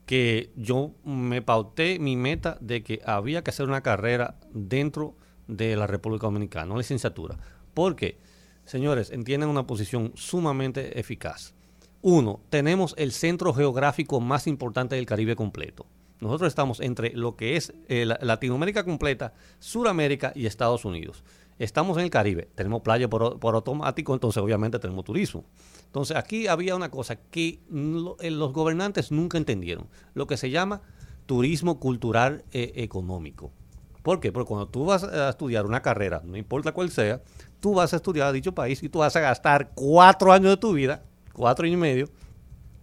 que 0.05 0.51
yo 0.57 0.91
me 1.05 1.43
pauté 1.43 2.01
mi 2.01 2.17
meta 2.17 2.59
de 2.61 2.83
que 2.83 3.01
había 3.07 3.45
que 3.45 3.51
hacer 3.51 3.69
una 3.69 3.83
carrera 3.83 4.35
dentro 4.53 5.15
de 5.47 5.77
la 5.77 5.87
República 5.87 6.27
Dominicana, 6.27 6.67
una 6.73 6.79
licenciatura. 6.79 7.39
Porque, 7.73 8.19
señores, 8.73 9.11
entienden 9.11 9.51
una 9.51 9.67
posición 9.67 10.13
sumamente 10.15 10.99
eficaz. 10.99 11.53
Uno, 12.01 12.41
tenemos 12.49 12.95
el 12.97 13.13
centro 13.13 13.53
geográfico 13.53 14.19
más 14.19 14.47
importante 14.47 14.97
del 14.97 15.05
Caribe 15.05 15.37
completo. 15.37 15.87
Nosotros 16.21 16.49
estamos 16.49 16.81
entre 16.81 17.13
lo 17.13 17.37
que 17.37 17.57
es 17.57 17.75
eh, 17.89 18.07
la- 18.07 18.19
Latinoamérica 18.23 18.83
completa, 18.85 19.35
Suramérica 19.59 20.33
y 20.35 20.47
Estados 20.47 20.87
Unidos. 20.87 21.23
Estamos 21.59 21.99
en 21.99 22.05
el 22.05 22.11
Caribe, 22.11 22.49
tenemos 22.55 22.81
playa 22.81 23.11
por, 23.11 23.39
automático, 23.55 24.15
entonces 24.15 24.43
obviamente 24.43 24.79
tenemos 24.79 25.05
turismo. 25.05 25.45
Entonces 25.85 26.17
aquí 26.17 26.47
había 26.47 26.75
una 26.75 26.91
cosa 26.91 27.17
que 27.17 27.61
eh, 28.21 28.31
los 28.31 28.53
gobernantes 28.55 29.13
nunca 29.13 29.37
entendieron, 29.37 29.87
lo 30.15 30.27
que 30.27 30.39
se 30.39 30.49
llama 30.49 30.81
turismo 31.27 31.79
cultural 31.79 32.45
eh, 32.53 32.73
económico. 32.77 33.53
¿Por 34.03 34.19
qué? 34.19 34.33
Porque 34.33 34.49
cuando 34.49 34.67
tú 34.69 34.87
vas 34.87 35.05
a 35.05 35.29
estudiar 35.29 35.67
una 35.67 35.83
carrera, 35.83 36.23
no 36.25 36.37
importa 36.37 36.73
cuál 36.73 36.91
sea, 36.91 37.23
tú 37.63 37.75
vas 37.75 37.93
a 37.93 37.97
estudiar 37.97 38.27
a 38.27 38.33
dicho 38.33 38.53
país 38.53 38.83
y 38.83 38.89
tú 38.89 38.99
vas 38.99 39.15
a 39.15 39.21
gastar 39.21 39.71
cuatro 39.75 40.33
años 40.33 40.51
de 40.51 40.57
tu 40.57 40.73
vida, 40.73 41.03
cuatro 41.33 41.65
años 41.65 41.75
y 41.75 41.81
medio, 41.81 42.09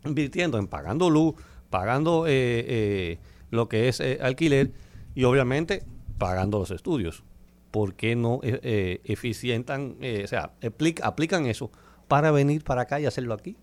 invirtiendo 0.05 0.57
en 0.57 0.67
pagando 0.67 1.09
luz, 1.09 1.35
pagando 1.69 2.25
eh, 2.27 2.31
eh, 2.31 3.17
lo 3.51 3.67
que 3.67 3.89
es 3.89 3.99
eh, 3.99 4.19
alquiler 4.21 4.71
y 5.15 5.25
obviamente 5.25 5.83
pagando 6.17 6.59
los 6.59 6.71
estudios. 6.71 7.23
¿Por 7.71 7.93
qué 7.93 8.15
no 8.15 8.39
eficientan, 8.43 9.97
o 10.23 10.27
sea, 10.27 10.51
aplic- 10.61 11.01
aplican 11.03 11.45
eso 11.45 11.69
para 12.07 12.31
venir 12.31 12.63
para 12.63 12.83
acá 12.83 12.99
y 13.01 13.05
hacerlo 13.05 13.33
aquí? 13.33 13.57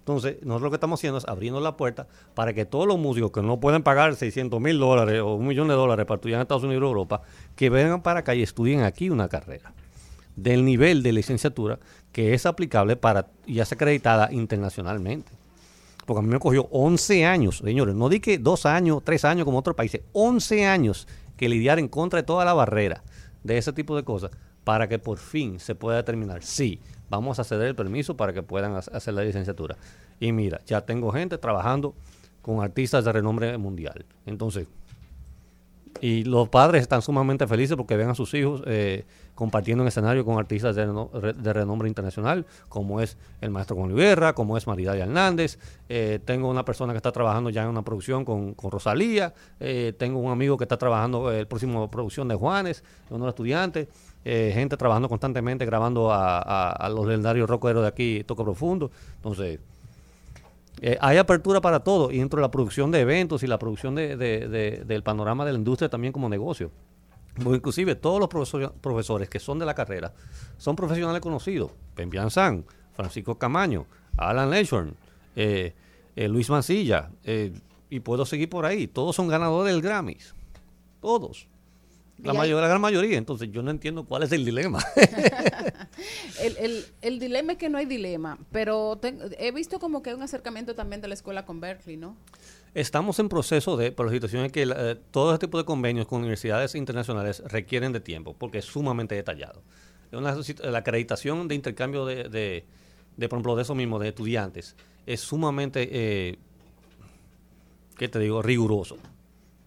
Entonces, 0.00 0.38
nosotros 0.42 0.62
lo 0.62 0.70
que 0.70 0.76
estamos 0.76 0.98
haciendo 0.98 1.18
es 1.18 1.28
abriendo 1.28 1.60
la 1.60 1.76
puerta 1.76 2.08
para 2.34 2.54
que 2.54 2.64
todos 2.64 2.86
los 2.86 2.98
músicos 2.98 3.30
que 3.30 3.42
no 3.42 3.60
pueden 3.60 3.82
pagar 3.82 4.16
600 4.16 4.58
mil 4.58 4.78
dólares 4.78 5.20
o 5.20 5.34
un 5.34 5.46
millón 5.46 5.68
de 5.68 5.74
dólares 5.74 6.06
para 6.06 6.16
estudiar 6.16 6.38
en 6.38 6.42
Estados 6.42 6.64
Unidos 6.64 6.82
o 6.82 6.86
Europa, 6.86 7.20
que 7.54 7.68
vengan 7.68 8.00
para 8.02 8.20
acá 8.20 8.34
y 8.34 8.42
estudien 8.42 8.80
aquí 8.80 9.10
una 9.10 9.28
carrera 9.28 9.74
del 10.42 10.64
nivel 10.64 11.02
de 11.02 11.12
licenciatura 11.12 11.78
que 12.12 12.34
es 12.34 12.46
aplicable 12.46 12.96
para 12.96 13.26
y 13.46 13.60
es 13.60 13.70
acreditada 13.72 14.32
internacionalmente. 14.32 15.30
Porque 16.06 16.20
a 16.20 16.22
mí 16.22 16.28
me 16.30 16.38
cogió 16.38 16.68
11 16.70 17.26
años, 17.26 17.58
señores, 17.58 17.94
no 17.94 18.08
di 18.08 18.20
que 18.20 18.38
dos 18.38 18.64
años, 18.66 19.02
tres 19.04 19.24
años 19.24 19.44
como 19.44 19.58
otros 19.58 19.76
países, 19.76 20.00
11 20.12 20.66
años 20.66 21.06
que 21.36 21.48
lidiar 21.48 21.78
en 21.78 21.88
contra 21.88 22.18
de 22.20 22.22
toda 22.26 22.44
la 22.44 22.54
barrera 22.54 23.02
de 23.44 23.58
ese 23.58 23.72
tipo 23.72 23.94
de 23.94 24.04
cosas 24.04 24.30
para 24.64 24.88
que 24.88 24.98
por 24.98 25.18
fin 25.18 25.60
se 25.60 25.74
pueda 25.74 25.96
determinar, 25.98 26.42
sí, 26.42 26.80
vamos 27.10 27.38
a 27.38 27.44
ceder 27.44 27.68
el 27.68 27.74
permiso 27.74 28.16
para 28.16 28.32
que 28.32 28.42
puedan 28.42 28.74
ha- 28.74 28.78
hacer 28.78 29.14
la 29.14 29.22
licenciatura. 29.22 29.76
Y 30.20 30.32
mira, 30.32 30.60
ya 30.66 30.80
tengo 30.82 31.12
gente 31.12 31.38
trabajando 31.38 31.94
con 32.42 32.62
artistas 32.62 33.04
de 33.04 33.12
renombre 33.12 33.56
mundial. 33.58 34.04
Entonces, 34.26 34.66
y 36.00 36.24
los 36.24 36.48
padres 36.48 36.82
están 36.82 37.02
sumamente 37.02 37.46
felices 37.46 37.76
porque 37.76 37.96
ven 37.96 38.08
a 38.10 38.14
sus 38.14 38.32
hijos 38.34 38.62
eh, 38.66 39.04
compartiendo 39.34 39.84
en 39.84 39.88
escenario 39.88 40.24
con 40.24 40.38
artistas 40.38 40.74
de, 40.76 40.86
de 40.86 41.52
renombre 41.52 41.88
internacional, 41.88 42.44
como 42.68 43.00
es 43.00 43.16
el 43.40 43.50
maestro 43.50 43.76
Juan 43.76 43.90
Luis 43.90 44.02
Guerra, 44.02 44.32
como 44.34 44.56
es 44.56 44.66
Maridalia 44.66 45.04
Hernández. 45.04 45.58
Eh, 45.88 46.18
tengo 46.24 46.48
una 46.48 46.64
persona 46.64 46.92
que 46.92 46.96
está 46.96 47.12
trabajando 47.12 47.50
ya 47.50 47.62
en 47.62 47.68
una 47.68 47.82
producción 47.82 48.24
con, 48.24 48.54
con 48.54 48.70
Rosalía. 48.70 49.32
Eh, 49.60 49.92
tengo 49.98 50.18
un 50.18 50.32
amigo 50.32 50.56
que 50.56 50.64
está 50.64 50.76
trabajando 50.76 51.32
en 51.32 51.38
el 51.38 51.46
próximo 51.46 51.90
producción 51.90 52.26
de 52.28 52.34
Juanes, 52.34 52.82
uno 53.10 53.20
de 53.20 53.26
los 53.26 53.32
estudiantes. 53.34 53.88
Eh, 54.24 54.50
gente 54.52 54.76
trabajando 54.76 55.08
constantemente, 55.08 55.64
grabando 55.64 56.10
a, 56.12 56.38
a- 56.38 56.72
a 56.72 56.88
los 56.88 57.06
legendarios 57.06 57.48
rockeros 57.48 57.82
de 57.82 57.88
aquí, 57.88 58.24
Toco 58.26 58.44
Profundo. 58.44 58.90
Entonces, 59.16 59.60
eh, 60.80 60.96
hay 61.00 61.16
apertura 61.18 61.60
para 61.60 61.80
todo 61.80 62.10
y 62.10 62.18
dentro 62.18 62.38
de 62.38 62.42
la 62.42 62.50
producción 62.50 62.90
de 62.90 63.00
eventos 63.00 63.42
y 63.42 63.46
la 63.46 63.58
producción 63.58 63.94
de, 63.94 64.16
de- 64.16 64.48
de- 64.48 64.84
del 64.86 65.02
panorama 65.02 65.44
de 65.44 65.52
la 65.52 65.58
industria 65.58 65.88
también 65.88 66.12
como 66.12 66.28
negocio. 66.28 66.70
Porque 67.42 67.56
inclusive 67.58 67.94
todos 67.94 68.18
los 68.18 68.28
profesores, 68.80 69.28
que 69.28 69.38
son 69.38 69.58
de 69.60 69.66
la 69.66 69.74
carrera 69.74 70.12
son 70.56 70.74
profesionales 70.74 71.20
conocidos. 71.22 71.70
Pempian 71.94 72.30
San, 72.30 72.64
Francisco 72.94 73.36
Camaño, 73.38 73.86
Alan 74.16 74.50
Leshorn, 74.50 74.94
eh, 75.36 75.72
eh, 76.16 76.28
Luis 76.28 76.50
Mancilla, 76.50 77.10
y 77.90 78.00
puedo 78.00 78.26
seguir 78.26 78.48
por 78.50 78.66
ahí. 78.66 78.88
Todos 78.88 79.14
son 79.14 79.28
ganadores 79.28 79.72
del 79.72 79.82
Grammys. 79.82 80.34
Todos. 81.00 81.46
La, 82.22 82.32
mayor, 82.32 82.60
la 82.60 82.68
gran 82.68 82.80
mayoría. 82.80 83.16
Entonces 83.16 83.50
yo 83.52 83.62
no 83.62 83.70
entiendo 83.70 84.04
cuál 84.04 84.24
es 84.24 84.32
el 84.32 84.44
dilema. 84.44 84.84
El, 86.40 86.56
el, 86.58 86.84
el 87.02 87.18
dilema 87.18 87.52
es 87.52 87.58
que 87.58 87.68
no 87.68 87.78
hay 87.78 87.86
dilema, 87.86 88.38
pero 88.52 89.00
he 89.38 89.50
visto 89.50 89.80
como 89.80 90.02
que 90.02 90.10
hay 90.10 90.16
un 90.16 90.22
acercamiento 90.22 90.76
también 90.76 91.00
de 91.00 91.08
la 91.08 91.14
escuela 91.14 91.44
con 91.44 91.60
Berkeley, 91.60 91.96
¿no? 91.96 92.16
Estamos 92.74 93.18
en 93.18 93.28
proceso 93.28 93.76
de, 93.76 93.90
pero 93.90 94.08
la 94.08 94.12
situación 94.12 94.44
es 94.44 94.52
que 94.52 94.62
eh, 94.62 94.96
todo 95.10 95.34
este 95.34 95.46
tipo 95.46 95.58
de 95.58 95.64
convenios 95.64 96.06
con 96.06 96.20
universidades 96.20 96.76
internacionales 96.76 97.42
requieren 97.46 97.92
de 97.92 98.00
tiempo, 98.00 98.36
porque 98.38 98.58
es 98.58 98.66
sumamente 98.66 99.14
detallado. 99.16 99.62
Una 100.12 100.36
la 100.62 100.78
acreditación 100.78 101.48
de 101.48 101.54
intercambio 101.54 102.06
de, 102.06 102.28
de, 102.28 102.64
de, 103.16 103.28
por 103.28 103.38
ejemplo, 103.38 103.56
de 103.56 103.62
eso 103.62 103.74
mismo, 103.74 103.98
de 103.98 104.08
estudiantes, 104.08 104.76
es 105.06 105.20
sumamente, 105.20 105.88
eh, 105.90 106.38
¿qué 107.96 108.08
te 108.08 108.18
digo?, 108.18 108.42
riguroso. 108.42 108.96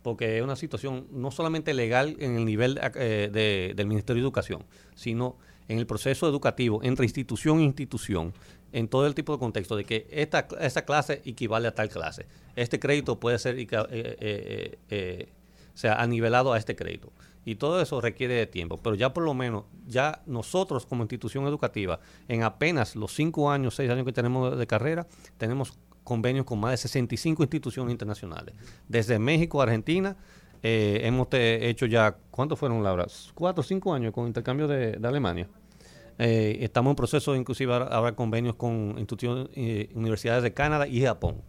Porque 0.02 0.38
es 0.38 0.44
una 0.44 0.56
situación 0.56 1.08
no 1.12 1.30
solamente 1.32 1.74
legal 1.74 2.16
en 2.20 2.36
el 2.36 2.46
nivel 2.46 2.80
eh, 2.96 3.30
de- 3.32 3.74
del 3.76 3.88
Ministerio 3.88 4.22
de 4.22 4.26
Educación, 4.26 4.64
sino 4.96 5.38
en 5.68 5.78
el 5.78 5.86
proceso 5.86 6.28
educativo 6.28 6.82
entre 6.84 7.06
institución 7.06 7.60
e 7.60 7.64
institución, 7.64 8.34
en 8.74 8.88
todo 8.88 9.06
el 9.06 9.14
tipo 9.16 9.34
de 9.34 9.40
contexto, 9.40 9.76
de 9.76 9.84
que 9.84 10.08
esta, 10.12 10.48
esta 10.60 10.86
clase 10.86 11.22
equivale 11.26 11.68
a 11.68 11.76
tal 11.76 11.90
clase. 11.90 12.26
Este 12.56 12.80
crédito 12.80 13.20
puede 13.20 13.38
ser 13.38 13.58
ica- 13.60 13.88
eh, 13.92 14.18
eh, 14.20 14.78
eh, 14.90 15.30
o 15.74 15.78
sea, 15.78 15.96
anivelado 16.02 16.52
a 16.54 16.58
este 16.58 16.76
crédito. 16.76 17.12
Y 17.46 17.56
todo 17.56 17.82
eso 17.82 18.00
requiere 18.02 18.36
de 18.36 18.46
tiempo. 18.48 18.78
Pero 18.78 18.96
ya 18.96 19.14
por 19.14 19.24
lo 19.24 19.34
menos, 19.34 19.64
ya 19.88 20.22
nosotros 20.26 20.86
como 20.86 21.04
institución 21.04 21.46
educativa, 21.48 22.00
en 22.28 22.44
apenas 22.44 22.96
los 22.96 23.14
cinco 23.14 23.50
años, 23.52 23.76
seis 23.76 23.90
años 23.90 24.06
que 24.06 24.14
tenemos 24.14 24.58
de 24.58 24.68
carrera, 24.68 25.08
tenemos 25.38 25.74
convenios 26.04 26.46
con 26.46 26.60
más 26.60 26.72
de 26.72 26.78
65 26.78 27.44
instituciones 27.44 27.92
internacionales. 27.92 28.56
Desde 28.88 29.20
México 29.20 29.60
a 29.62 29.64
Argentina, 29.66 30.16
eh, 30.64 31.02
hemos 31.04 31.30
te- 31.30 31.68
hecho 31.70 31.86
ya, 31.86 32.16
¿cuántos 32.30 32.60
fueron, 32.60 32.84
Laura? 32.84 33.06
Cuatro 33.34 33.62
o 33.62 33.64
cinco 33.64 33.94
años 33.94 34.14
con 34.14 34.28
intercambio 34.28 34.68
de, 34.68 34.94
de 34.94 35.08
Alemania. 35.08 35.48
Eh, 36.20 36.58
estamos 36.62 36.92
en 36.92 36.96
proceso, 36.96 37.36
inclusive, 37.36 37.74
ahora, 37.74 37.86
ahora 37.88 38.12
convenios 38.16 38.56
con 38.56 38.96
instituciones, 38.98 39.48
eh, 39.56 39.90
universidades 39.96 40.44
de 40.44 40.54
Canadá 40.54 40.88
y 40.88 41.02
Japón. 41.04 41.42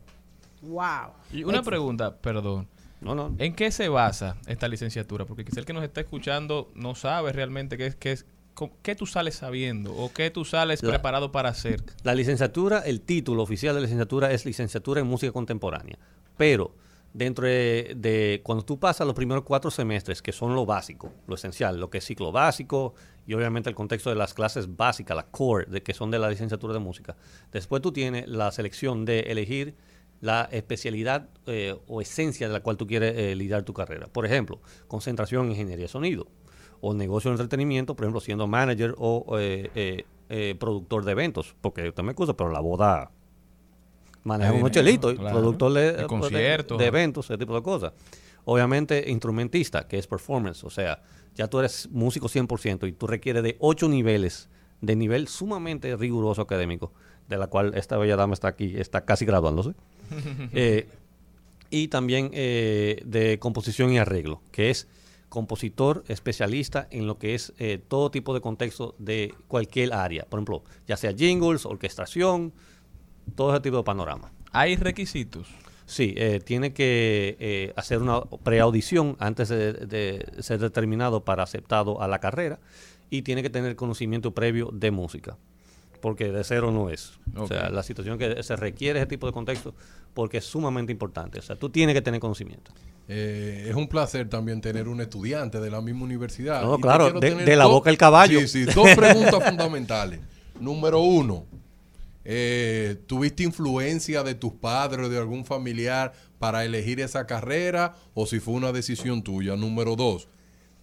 Wow. 0.62 1.12
Y 1.32 1.44
una 1.44 1.62
pregunta, 1.62 2.16
perdón. 2.16 2.68
No, 3.00 3.14
no. 3.16 3.34
¿En 3.38 3.54
qué 3.54 3.72
se 3.72 3.88
basa 3.88 4.36
esta 4.46 4.68
licenciatura? 4.68 5.24
Porque 5.26 5.44
quizá 5.44 5.58
el 5.58 5.66
que 5.66 5.72
nos 5.72 5.82
está 5.82 6.00
escuchando 6.00 6.70
no 6.76 6.94
sabe 6.94 7.32
realmente 7.32 7.76
qué 7.76 7.86
es, 7.86 7.96
qué 7.96 8.12
es, 8.12 8.26
qué 8.82 8.94
tú 8.94 9.06
sales 9.06 9.34
sabiendo 9.36 9.94
o 9.94 10.12
qué 10.12 10.30
tú 10.30 10.44
sales 10.44 10.82
La- 10.82 10.90
preparado 10.90 11.32
para 11.32 11.48
hacer. 11.48 11.82
La 12.02 12.14
licenciatura, 12.14 12.80
el 12.80 13.00
título 13.00 13.42
oficial 13.42 13.74
de 13.74 13.80
la 13.80 13.84
licenciatura 13.86 14.30
es 14.32 14.44
licenciatura 14.44 15.00
en 15.00 15.06
música 15.06 15.32
contemporánea. 15.32 15.98
Pero 16.36 16.74
dentro 17.12 17.46
de, 17.46 17.92
de- 17.96 18.40
cuando 18.42 18.64
tú 18.64 18.78
pasas 18.78 19.06
los 19.06 19.14
primeros 19.16 19.44
cuatro 19.44 19.70
semestres, 19.70 20.22
que 20.22 20.32
son 20.32 20.54
lo 20.54 20.64
básico, 20.66 21.12
lo 21.26 21.34
esencial, 21.34 21.78
lo 21.78 21.90
que 21.90 21.98
es 21.98 22.04
ciclo 22.04 22.32
básico 22.32 22.94
y 23.26 23.34
obviamente 23.34 23.68
el 23.68 23.74
contexto 23.76 24.10
de 24.10 24.16
las 24.16 24.34
clases 24.34 24.76
básicas, 24.76 25.16
las 25.16 25.26
core, 25.30 25.66
de 25.66 25.82
que 25.82 25.94
son 25.94 26.10
de 26.10 26.18
la 26.18 26.28
licenciatura 26.30 26.72
de 26.72 26.80
música. 26.80 27.16
Después 27.52 27.82
tú 27.82 27.92
tienes 27.92 28.28
la 28.28 28.50
selección 28.52 29.04
de 29.04 29.20
elegir 29.20 29.74
la 30.20 30.48
especialidad 30.52 31.28
eh, 31.46 31.76
o 31.88 32.00
esencia 32.00 32.46
de 32.46 32.52
la 32.52 32.60
cual 32.60 32.76
tú 32.76 32.86
quieres 32.86 33.14
eh, 33.16 33.34
lidiar 33.34 33.64
tu 33.64 33.72
carrera. 33.74 34.06
Por 34.06 34.24
ejemplo, 34.24 34.60
concentración 34.86 35.46
en 35.46 35.50
ingeniería 35.52 35.84
de 35.86 35.88
sonido 35.88 36.28
o 36.82 36.92
negocio 36.94 37.30
de 37.30 37.36
entretenimiento, 37.36 37.94
por 37.94 38.04
ejemplo, 38.04 38.20
siendo 38.20 38.46
manager 38.48 38.94
o 38.98 39.38
eh, 39.38 39.70
eh, 39.74 40.04
eh, 40.28 40.56
productor 40.58 41.04
de 41.04 41.12
eventos, 41.12 41.54
porque 41.60 41.88
usted 41.88 42.02
me 42.02 42.10
excusa, 42.10 42.34
pero 42.34 42.50
la 42.50 42.58
boda 42.58 43.12
maneja 44.24 44.52
unos 44.52 44.72
chelitos, 44.72 45.14
claro. 45.14 45.38
productor 45.38 45.72
de, 45.74 45.92
De 45.92 46.06
conciertos. 46.06 46.78
de 46.78 46.86
eventos, 46.86 47.26
ese 47.30 47.38
tipo 47.38 47.54
de 47.54 47.62
cosas. 47.62 47.92
Obviamente, 48.44 49.04
instrumentista, 49.08 49.86
que 49.86 49.96
es 49.96 50.08
performance, 50.08 50.64
o 50.64 50.70
sea, 50.70 51.00
ya 51.36 51.46
tú 51.46 51.60
eres 51.60 51.88
músico 51.92 52.28
100% 52.28 52.88
y 52.88 52.92
tú 52.92 53.06
requieres 53.06 53.44
de 53.44 53.56
ocho 53.60 53.88
niveles, 53.88 54.48
de 54.80 54.96
nivel 54.96 55.28
sumamente 55.28 55.96
riguroso 55.96 56.42
académico, 56.42 56.92
de 57.28 57.38
la 57.38 57.46
cual 57.46 57.74
esta 57.76 57.96
bella 57.96 58.16
dama 58.16 58.34
está 58.34 58.48
aquí, 58.48 58.74
está 58.76 59.04
casi 59.04 59.24
graduándose. 59.24 59.74
Eh, 60.52 60.88
y 61.70 61.88
también 61.88 62.30
eh, 62.34 63.00
de 63.06 63.38
composición 63.38 63.92
y 63.92 63.98
arreglo, 63.98 64.42
que 64.50 64.68
es 64.68 64.88
compositor 65.32 66.04
especialista 66.08 66.88
en 66.90 67.06
lo 67.06 67.16
que 67.16 67.34
es 67.34 67.54
eh, 67.58 67.82
todo 67.88 68.10
tipo 68.10 68.34
de 68.34 68.42
contexto 68.42 68.94
de 68.98 69.34
cualquier 69.48 69.94
área. 69.94 70.26
Por 70.26 70.38
ejemplo, 70.38 70.62
ya 70.86 70.98
sea 70.98 71.14
jingles, 71.14 71.64
orquestación, 71.64 72.52
todo 73.34 73.52
ese 73.52 73.62
tipo 73.62 73.78
de 73.78 73.82
panorama. 73.82 74.30
¿Hay 74.52 74.76
requisitos? 74.76 75.48
Sí, 75.86 76.12
eh, 76.18 76.40
tiene 76.44 76.74
que 76.74 77.38
eh, 77.40 77.72
hacer 77.76 78.02
una 78.02 78.20
preaudición 78.20 79.16
antes 79.20 79.48
de, 79.48 79.72
de 79.72 80.42
ser 80.42 80.60
determinado 80.60 81.24
para 81.24 81.44
aceptado 81.44 82.02
a 82.02 82.08
la 82.08 82.18
carrera 82.18 82.60
y 83.08 83.22
tiene 83.22 83.42
que 83.42 83.48
tener 83.48 83.74
conocimiento 83.74 84.32
previo 84.34 84.68
de 84.70 84.90
música, 84.90 85.38
porque 86.02 86.30
de 86.30 86.44
cero 86.44 86.72
no 86.72 86.90
es. 86.90 87.18
O 87.36 87.46
sea, 87.46 87.70
la 87.70 87.82
situación 87.82 88.18
que 88.18 88.42
se 88.42 88.54
requiere 88.56 88.98
ese 88.98 89.06
tipo 89.06 89.26
de 89.26 89.32
contexto 89.32 89.74
porque 90.12 90.38
es 90.38 90.44
sumamente 90.44 90.92
importante. 90.92 91.38
O 91.38 91.42
sea, 91.42 91.56
tú 91.56 91.70
tienes 91.70 91.94
que 91.94 92.02
tener 92.02 92.20
conocimiento. 92.20 92.70
Eh, 93.08 93.66
es 93.68 93.74
un 93.74 93.88
placer 93.88 94.28
también 94.28 94.60
tener 94.60 94.88
un 94.88 95.00
estudiante 95.00 95.60
de 95.60 95.70
la 95.70 95.80
misma 95.80 96.04
universidad. 96.04 96.62
No, 96.62 96.78
claro, 96.78 97.10
de- 97.20 97.56
la 97.56 97.64
dos- 97.64 97.72
boca 97.72 97.90
el 97.90 97.98
caballo. 97.98 98.40
Sí, 98.40 98.48
sí, 98.48 98.64
dos 98.64 98.88
preguntas 98.96 99.42
fundamentales. 99.44 100.20
Número 100.60 101.00
uno, 101.00 101.44
eh, 102.24 102.96
¿tuviste 103.06 103.42
influencia 103.42 104.22
de 104.22 104.34
tus 104.34 104.52
padres 104.52 105.06
o 105.06 105.08
de 105.08 105.18
algún 105.18 105.44
familiar 105.44 106.12
para 106.38 106.64
elegir 106.64 107.00
esa 107.00 107.26
carrera 107.26 107.96
o 108.14 108.26
si 108.26 108.38
fue 108.40 108.54
una 108.54 108.72
decisión 108.72 109.22
tuya? 109.22 109.56
Número 109.56 109.96
dos, 109.96 110.28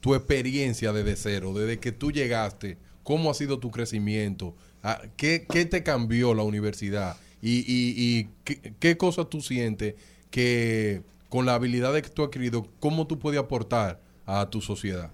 tu 0.01 0.15
experiencia 0.15 0.91
desde 0.91 1.15
cero, 1.15 1.53
desde 1.53 1.79
que 1.79 1.91
tú 1.91 2.11
llegaste, 2.11 2.77
¿cómo 3.03 3.31
ha 3.31 3.33
sido 3.33 3.59
tu 3.59 3.71
crecimiento? 3.71 4.55
Ah, 4.83 5.01
¿Qué, 5.17 5.45
qué 5.49 5.65
te 5.65 5.83
cambió 5.83 6.33
la 6.33 6.43
universidad? 6.43 7.15
¿Y, 7.41 7.59
y, 7.59 7.93
y 7.95 8.29
qué, 8.43 8.73
qué 8.79 8.97
cosas 8.97 9.29
tú 9.29 9.41
sientes 9.41 9.95
que 10.29 11.01
con 11.30 11.45
la 11.45 11.53
habilidad 11.56 11.93
que 11.95 12.10
tú 12.10 12.23
has 12.23 12.27
adquirido, 12.27 12.68
cómo 12.80 13.07
tú 13.07 13.19
puedes 13.19 13.39
aportar 13.39 13.99
a 14.26 14.49
tu 14.49 14.61
sociedad? 14.61 15.11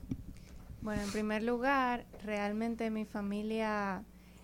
Bueno, 0.82 1.02
en 1.02 1.12
primer 1.12 1.44
lugar, 1.44 2.06
realmente 2.24 2.90
mi 2.90 3.06
familia 3.06 4.04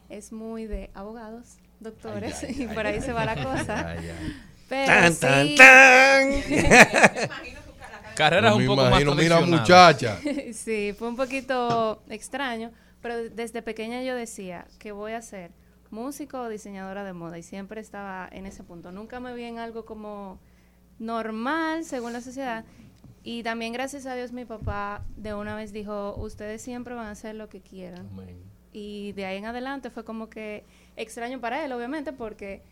es 0.10 0.32
muy 0.32 0.66
de 0.66 0.90
abogados, 0.94 1.58
doctores, 1.80 2.44
Ay, 2.44 2.50
ay, 2.50 2.56
y 2.64 2.68
ay, 2.68 2.76
por 2.76 2.86
ahí 2.88 2.96
ay, 2.96 3.02
se 3.02 3.14
va 3.14 3.26
la 3.26 3.36
cosa. 3.44 3.90
ay, 3.92 4.10
ay. 4.10 4.36
Pero 4.70 4.88
Tan, 4.88 5.14
sí- 5.14 5.56
tan, 5.58 6.30
Carreras 8.16 8.56
Me 8.56 8.64
un 8.64 8.76
poco 8.76 8.82
imagino, 8.84 9.12
más 9.12 9.24
mira, 9.24 9.42
muchacha. 9.42 10.18
sí, 10.54 10.94
fue 10.98 11.08
un 11.08 11.16
poquito 11.16 12.04
extraño, 12.10 12.72
pero 13.02 13.18
desde 13.30 13.62
pequeña 13.62 14.04
yo 14.04 14.16
decía 14.16 14.66
que 14.80 14.92
voy 14.92 15.14
a 15.14 15.22
ser 15.22 15.52
músico 15.92 16.42
o 16.42 16.50
diseñadora 16.50 17.04
de 17.04 17.14
moda 17.14 17.38
y 17.38 17.44
siempre 17.44 17.82
estaba 17.82 18.28
en 18.32 18.46
ese 18.46 18.64
punto. 18.64 18.92
Nunca 18.92 19.20
me 19.20 19.34
vi 19.34 19.44
en 19.44 19.60
algo 19.60 19.86
como 19.86 20.40
normal 21.02 21.84
según 21.84 22.14
la 22.14 22.22
sociedad. 22.22 22.64
Y 23.24 23.44
también 23.44 23.74
gracias 23.74 24.06
a 24.06 24.16
Dios 24.16 24.32
mi 24.32 24.46
papá 24.46 25.04
de 25.16 25.34
una 25.34 25.56
vez 25.56 25.74
dijo, 25.74 26.16
ustedes 26.16 26.62
siempre 26.62 26.96
van 26.96 27.08
a 27.08 27.12
hacer 27.12 27.36
lo 27.36 27.50
que 27.50 27.62
quieran. 27.62 28.10
Y 28.72 29.12
de 29.14 29.26
ahí 29.26 29.38
en 29.38 29.46
adelante 29.46 29.90
fue 29.90 30.04
como 30.06 30.30
que 30.30 30.66
extraño 30.96 31.40
para 31.40 31.66
él, 31.66 31.72
obviamente, 31.74 32.14
porque 32.14 32.64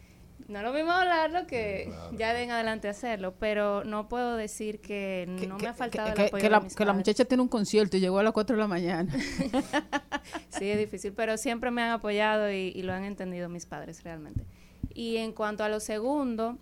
no 0.48 0.62
lo 0.64 0.72
mismo 0.74 0.92
hablarlo 0.92 1.46
que 1.46 1.92
ya 2.18 2.34
de 2.34 2.44
en 2.44 2.52
adelante 2.52 2.88
hacerlo. 2.88 3.36
Pero 3.38 3.84
no 3.84 4.08
puedo 4.10 4.38
decir 4.38 4.80
que 4.80 5.26
no 5.48 5.58
me 5.60 5.68
ha 5.68 5.74
faltado 5.74 6.10
el 6.10 6.14
que, 6.16 6.22
apoyo 6.28 6.42
que 6.42 6.48
de 6.48 6.50
la, 6.50 6.62
mis 6.62 6.76
que 6.76 6.86
la 6.86 6.94
padres. 6.94 7.08
muchacha 7.08 7.26
tiene 7.26 7.44
un 7.44 7.50
concierto 7.50 7.98
y 7.98 8.00
llegó 8.00 8.18
a 8.18 8.24
las 8.24 8.34
4 8.34 8.56
de 8.56 8.62
la 8.62 8.68
mañana. 8.68 9.14
sí, 10.50 10.70
es 10.70 10.80
difícil, 10.80 11.14
pero 11.14 11.38
siempre 11.38 11.70
me 11.70 11.84
han 11.84 11.92
apoyado 11.92 12.52
y, 12.52 12.72
y 12.74 12.82
lo 12.82 12.94
han 12.94 13.04
entendido 13.04 13.50
mis 13.50 13.68
padres 13.68 14.04
realmente. 14.04 14.46
Y 14.96 15.18
en 15.18 15.32
cuanto 15.32 15.64
a 15.64 15.70
lo 15.70 15.80
segundo, 15.80 16.58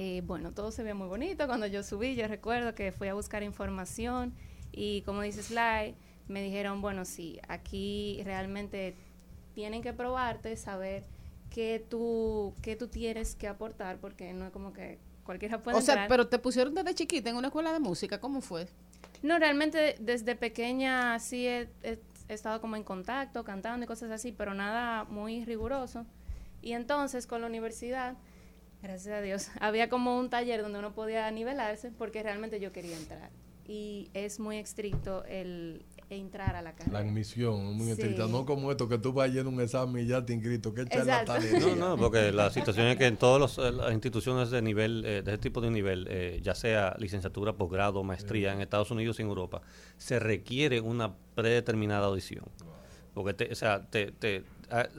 eh, 0.00 0.22
bueno, 0.24 0.52
todo 0.52 0.70
se 0.70 0.84
ve 0.84 0.94
muy 0.94 1.08
bonito. 1.08 1.46
Cuando 1.48 1.66
yo 1.66 1.82
subí, 1.82 2.14
yo 2.14 2.28
recuerdo 2.28 2.72
que 2.76 2.92
fui 2.92 3.08
a 3.08 3.14
buscar 3.14 3.42
información 3.42 4.32
y 4.70 5.02
como 5.02 5.22
dice 5.22 5.42
Sly, 5.42 5.96
me 6.28 6.40
dijeron, 6.40 6.80
bueno, 6.80 7.04
sí, 7.04 7.40
aquí 7.48 8.20
realmente 8.24 8.94
tienen 9.54 9.82
que 9.82 9.92
probarte, 9.92 10.56
saber 10.56 11.04
qué 11.50 11.84
tú, 11.90 12.54
qué 12.62 12.76
tú 12.76 12.86
tienes 12.86 13.34
que 13.34 13.48
aportar, 13.48 13.98
porque 13.98 14.32
no 14.32 14.46
es 14.46 14.52
como 14.52 14.72
que 14.72 14.98
cualquiera 15.24 15.62
puede 15.64 15.76
O 15.78 15.80
sea, 15.80 16.06
pero 16.08 16.28
te 16.28 16.38
pusieron 16.38 16.74
desde 16.76 16.94
chiquita 16.94 17.30
en 17.30 17.36
una 17.36 17.48
escuela 17.48 17.72
de 17.72 17.80
música, 17.80 18.20
¿cómo 18.20 18.40
fue? 18.40 18.68
No, 19.22 19.36
realmente 19.40 19.96
desde 19.98 20.36
pequeña 20.36 21.18
sí 21.18 21.48
he, 21.48 21.68
he- 21.82 21.98
he 22.28 22.34
estado 22.34 22.60
como 22.60 22.76
en 22.76 22.84
contacto, 22.84 23.42
cantando 23.42 23.82
y 23.82 23.88
cosas 23.88 24.12
así, 24.12 24.30
pero 24.30 24.54
nada 24.54 25.02
muy 25.04 25.44
riguroso. 25.44 26.06
Y 26.62 26.72
entonces 26.74 27.26
con 27.26 27.40
la 27.40 27.46
universidad, 27.48 28.14
gracias 28.82 29.14
a 29.14 29.20
Dios, 29.20 29.48
había 29.60 29.88
como 29.88 30.18
un 30.18 30.30
taller 30.30 30.62
donde 30.62 30.78
uno 30.78 30.94
podía 30.94 31.30
nivelarse 31.30 31.90
porque 31.90 32.22
realmente 32.22 32.60
yo 32.60 32.72
quería 32.72 32.96
entrar. 32.96 33.30
Y 33.70 34.08
es 34.14 34.40
muy 34.40 34.56
estricto 34.56 35.24
el 35.26 35.84
entrar 36.08 36.56
a 36.56 36.62
la 36.62 36.70
La 36.70 36.74
carrera. 36.74 37.00
admisión, 37.00 37.76
muy 37.76 37.84
Sí. 37.84 37.92
estricta. 37.92 38.26
No 38.26 38.46
como 38.46 38.70
esto, 38.70 38.88
que 38.88 38.96
tú 38.96 39.12
vas 39.12 39.30
yendo 39.30 39.50
un 39.50 39.60
examen 39.60 40.02
y 40.06 40.08
ya 40.08 40.24
te 40.24 40.32
inscrito. 40.32 40.72
Qué 40.72 40.86
charlatanería. 40.86 41.58
No, 41.60 41.76
no, 41.76 41.96
porque 41.98 42.32
la 42.32 42.48
situación 42.48 42.86
es 42.86 42.96
que 42.96 43.04
en 43.04 43.18
todas 43.18 43.58
las 43.58 43.92
instituciones 43.92 44.48
de 44.50 44.62
nivel, 44.62 45.04
eh, 45.04 45.20
de 45.20 45.32
ese 45.32 45.36
tipo 45.38 45.60
de 45.60 45.70
nivel, 45.70 46.06
eh, 46.08 46.40
ya 46.42 46.54
sea 46.54 46.96
licenciatura, 46.98 47.52
posgrado, 47.52 48.02
maestría, 48.04 48.54
en 48.54 48.62
Estados 48.62 48.90
Unidos 48.90 49.18
y 49.18 49.22
en 49.22 49.28
Europa, 49.28 49.60
se 49.98 50.18
requiere 50.18 50.80
una 50.80 51.14
predeterminada 51.34 52.06
audición. 52.06 52.46
Porque, 53.12 53.34
te- 53.34 53.52
o 53.52 53.54
sea, 53.54 53.82
te- 53.90 54.12
te- 54.12 54.44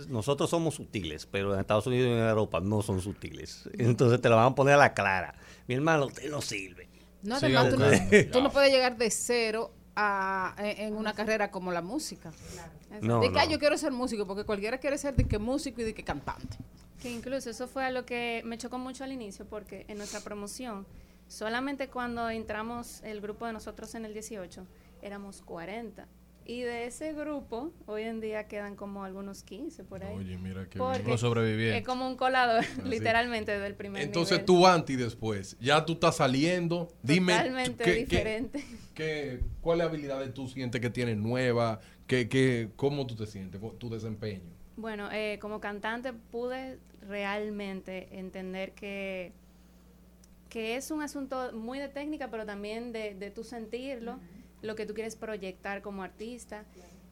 nosotros 0.07 0.49
somos 0.49 0.75
sutiles, 0.75 1.25
pero 1.25 1.53
en 1.53 1.59
Estados 1.59 1.85
Unidos 1.87 2.07
y 2.09 2.11
en 2.11 2.19
Europa 2.19 2.59
no 2.59 2.81
son 2.81 3.01
sutiles. 3.01 3.69
Entonces 3.77 4.21
te 4.21 4.29
la 4.29 4.35
van 4.35 4.51
a 4.53 4.55
poner 4.55 4.75
a 4.75 4.77
la 4.77 4.93
clara. 4.93 5.35
Mi 5.67 5.75
hermano, 5.75 6.05
usted 6.07 6.29
no 6.29 6.41
sirve. 6.41 6.87
No, 7.21 7.35
además, 7.35 7.69
tú 7.69 7.77
no, 7.77 7.85
tú 8.31 8.41
no 8.41 8.51
puedes 8.51 8.71
llegar 8.71 8.97
de 8.97 9.09
cero 9.11 9.71
a, 9.95 10.55
en 10.57 10.87
en 10.87 10.95
una 10.95 11.13
carrera 11.13 11.51
como 11.51 11.71
la 11.71 11.81
música. 11.81 12.31
No, 13.01 13.19
de 13.19 13.31
que 13.31 13.39
"Ah, 13.39 13.45
no. 13.45 13.51
yo 13.51 13.59
quiero 13.59 13.77
ser 13.77 13.91
músico, 13.91 14.25
porque 14.25 14.45
cualquiera 14.45 14.77
quiere 14.79 14.97
ser 14.97 15.15
de 15.15 15.25
que 15.25 15.37
músico 15.37 15.81
y 15.81 15.83
de 15.83 15.93
que 15.93 16.03
cantante. 16.03 16.57
Que 17.01 17.11
incluso 17.11 17.49
eso 17.49 17.67
fue 17.67 17.83
algo 17.85 18.03
que 18.05 18.41
me 18.45 18.57
chocó 18.57 18.77
mucho 18.77 19.03
al 19.03 19.11
inicio 19.11 19.45
porque 19.45 19.85
en 19.87 19.97
nuestra 19.97 20.19
promoción, 20.21 20.85
solamente 21.27 21.87
cuando 21.89 22.29
entramos 22.29 23.01
el 23.03 23.21
grupo 23.21 23.45
de 23.45 23.53
nosotros 23.53 23.93
en 23.95 24.05
el 24.05 24.13
18, 24.13 24.65
éramos 25.01 25.41
40. 25.43 26.07
Y 26.49 26.61
de 26.61 26.87
ese 26.87 27.13
grupo, 27.13 27.71
hoy 27.85 28.01
en 28.03 28.21
día 28.21 28.47
quedan 28.47 28.75
como 28.75 29.03
algunos 29.03 29.43
15 29.43 29.83
por 29.83 30.03
ahí. 30.03 30.15
Oye, 30.15 30.35
mira 30.39 30.63
bien. 30.63 31.07
Los 31.07 31.19
sobrevivientes. 31.21 31.81
Es 31.81 31.85
como 31.85 32.07
un 32.07 32.15
colador, 32.15 32.61
Así. 32.63 32.81
literalmente, 32.89 33.59
del 33.59 33.75
primer 33.75 34.01
Entonces 34.01 34.31
nivel. 34.39 34.45
tú 34.47 34.65
antes 34.65 34.95
y 34.95 34.97
después, 34.97 35.55
ya 35.59 35.85
tú 35.85 35.93
estás 35.93 36.15
saliendo, 36.17 36.91
dime 37.03 37.33
Totalmente 37.33 37.83
qué- 37.83 37.93
diferente. 37.93 38.63
qué- 38.95 39.41
cuáles 39.61 39.85
habilidades 39.85 40.33
tú 40.33 40.47
sientes 40.47 40.81
que 40.81 40.89
tienes 40.89 41.17
nuevas, 41.17 41.77
qué, 42.07 42.27
qué, 42.27 42.69
cómo 42.75 43.05
tú 43.05 43.15
te 43.15 43.27
sientes, 43.27 43.61
tu 43.77 43.87
desempeño. 43.91 44.41
Bueno, 44.75 45.07
eh, 45.11 45.37
como 45.39 45.59
cantante 45.61 46.13
pude 46.13 46.79
realmente 47.07 48.07
entender 48.17 48.71
que, 48.71 49.33
que 50.49 50.77
es 50.77 50.89
un 50.89 51.03
asunto 51.03 51.51
muy 51.53 51.77
de 51.77 51.89
técnica, 51.89 52.31
pero 52.31 52.43
también 52.47 52.91
de, 52.91 53.13
de 53.13 53.29
tu 53.29 53.43
sentirlo, 53.43 54.19
lo 54.61 54.75
que 54.75 54.85
tú 54.85 54.93
quieres 54.93 55.15
proyectar 55.15 55.81
como 55.81 56.03
artista. 56.03 56.65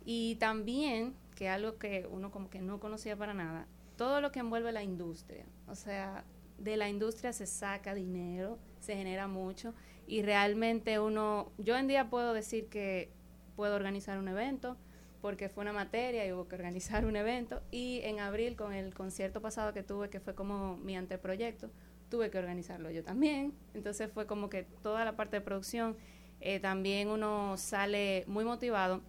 Y 0.06 0.36
también, 0.36 1.16
que 1.36 1.50
algo 1.50 1.78
que 1.78 2.08
uno 2.10 2.32
como 2.32 2.50
que 2.50 2.62
no 2.62 2.80
conocía 2.80 3.16
para 3.16 3.34
nada, 3.34 3.68
todo 3.98 4.22
lo 4.22 4.32
que 4.32 4.40
envuelve 4.40 4.72
la 4.72 4.84
industria. 4.84 5.46
O 5.68 5.76
sea, 5.76 6.24
de 6.58 6.78
la 6.78 6.90
industria 6.90 7.34
se 7.34 7.46
saca 7.46 7.94
dinero, 7.94 8.58
se 8.80 8.96
genera 8.96 9.28
mucho 9.28 9.74
y 10.08 10.22
realmente 10.22 11.00
uno, 11.00 11.52
yo 11.58 11.78
en 11.78 11.88
día 11.88 12.10
puedo 12.10 12.34
decir 12.34 12.68
que 12.68 13.12
puedo 13.56 13.76
organizar 13.76 14.18
un 14.18 14.28
evento 14.28 14.78
porque 15.22 15.50
fue 15.50 15.64
una 15.64 15.74
materia 15.74 16.26
y 16.26 16.32
hubo 16.32 16.48
que 16.48 16.56
organizar 16.56 17.06
un 17.06 17.16
evento 17.16 17.62
y 17.72 18.02
en 18.04 18.20
abril 18.20 18.56
con 18.56 18.74
el 18.74 18.94
concierto 18.94 19.42
pasado 19.42 19.74
que 19.74 19.84
tuve 19.84 20.10
que 20.10 20.20
fue 20.20 20.36
como 20.36 20.78
mi 20.78 20.96
anteproyecto 20.96 21.70
tuve 22.10 22.30
que 22.30 22.38
organizarlo 22.38 22.92
yo 22.92 23.04
también 23.04 23.54
entonces 23.74 24.10
fue 24.12 24.26
como 24.26 24.50
que 24.50 24.64
toda 24.64 25.04
la 25.06 25.16
parte 25.16 25.38
de 25.38 25.42
producción 25.42 25.98
eh, 26.42 26.60
también 26.60 27.10
uno 27.10 27.58
sale 27.58 28.24
muy 28.28 28.46
motivado 28.46 29.02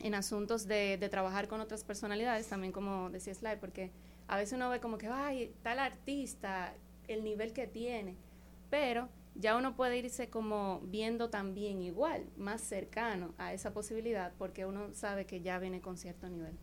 en 0.00 0.14
asuntos 0.14 0.66
de, 0.66 0.98
de 0.98 1.08
trabajar 1.08 1.48
con 1.48 1.60
otras 1.60 1.84
personalidades, 1.84 2.48
también 2.48 2.72
como 2.72 3.10
decía 3.10 3.34
Sly, 3.34 3.56
porque 3.60 3.90
a 4.28 4.36
veces 4.36 4.54
uno 4.54 4.68
ve 4.70 4.80
como 4.80 4.98
que, 4.98 5.08
ay, 5.08 5.54
tal 5.62 5.78
artista, 5.78 6.74
el 7.08 7.24
nivel 7.24 7.52
que 7.52 7.66
tiene, 7.66 8.16
pero 8.70 9.08
ya 9.34 9.56
uno 9.56 9.76
puede 9.76 9.98
irse 9.98 10.28
como 10.28 10.80
viendo 10.84 11.30
también 11.30 11.82
igual, 11.82 12.24
más 12.36 12.60
cercano 12.60 13.34
a 13.38 13.52
esa 13.52 13.72
posibilidad, 13.72 14.32
porque 14.38 14.66
uno 14.66 14.92
sabe 14.92 15.26
que 15.26 15.40
ya 15.40 15.58
viene 15.58 15.80
con 15.80 15.96
cierto 15.96 16.28
nivel. 16.28 16.54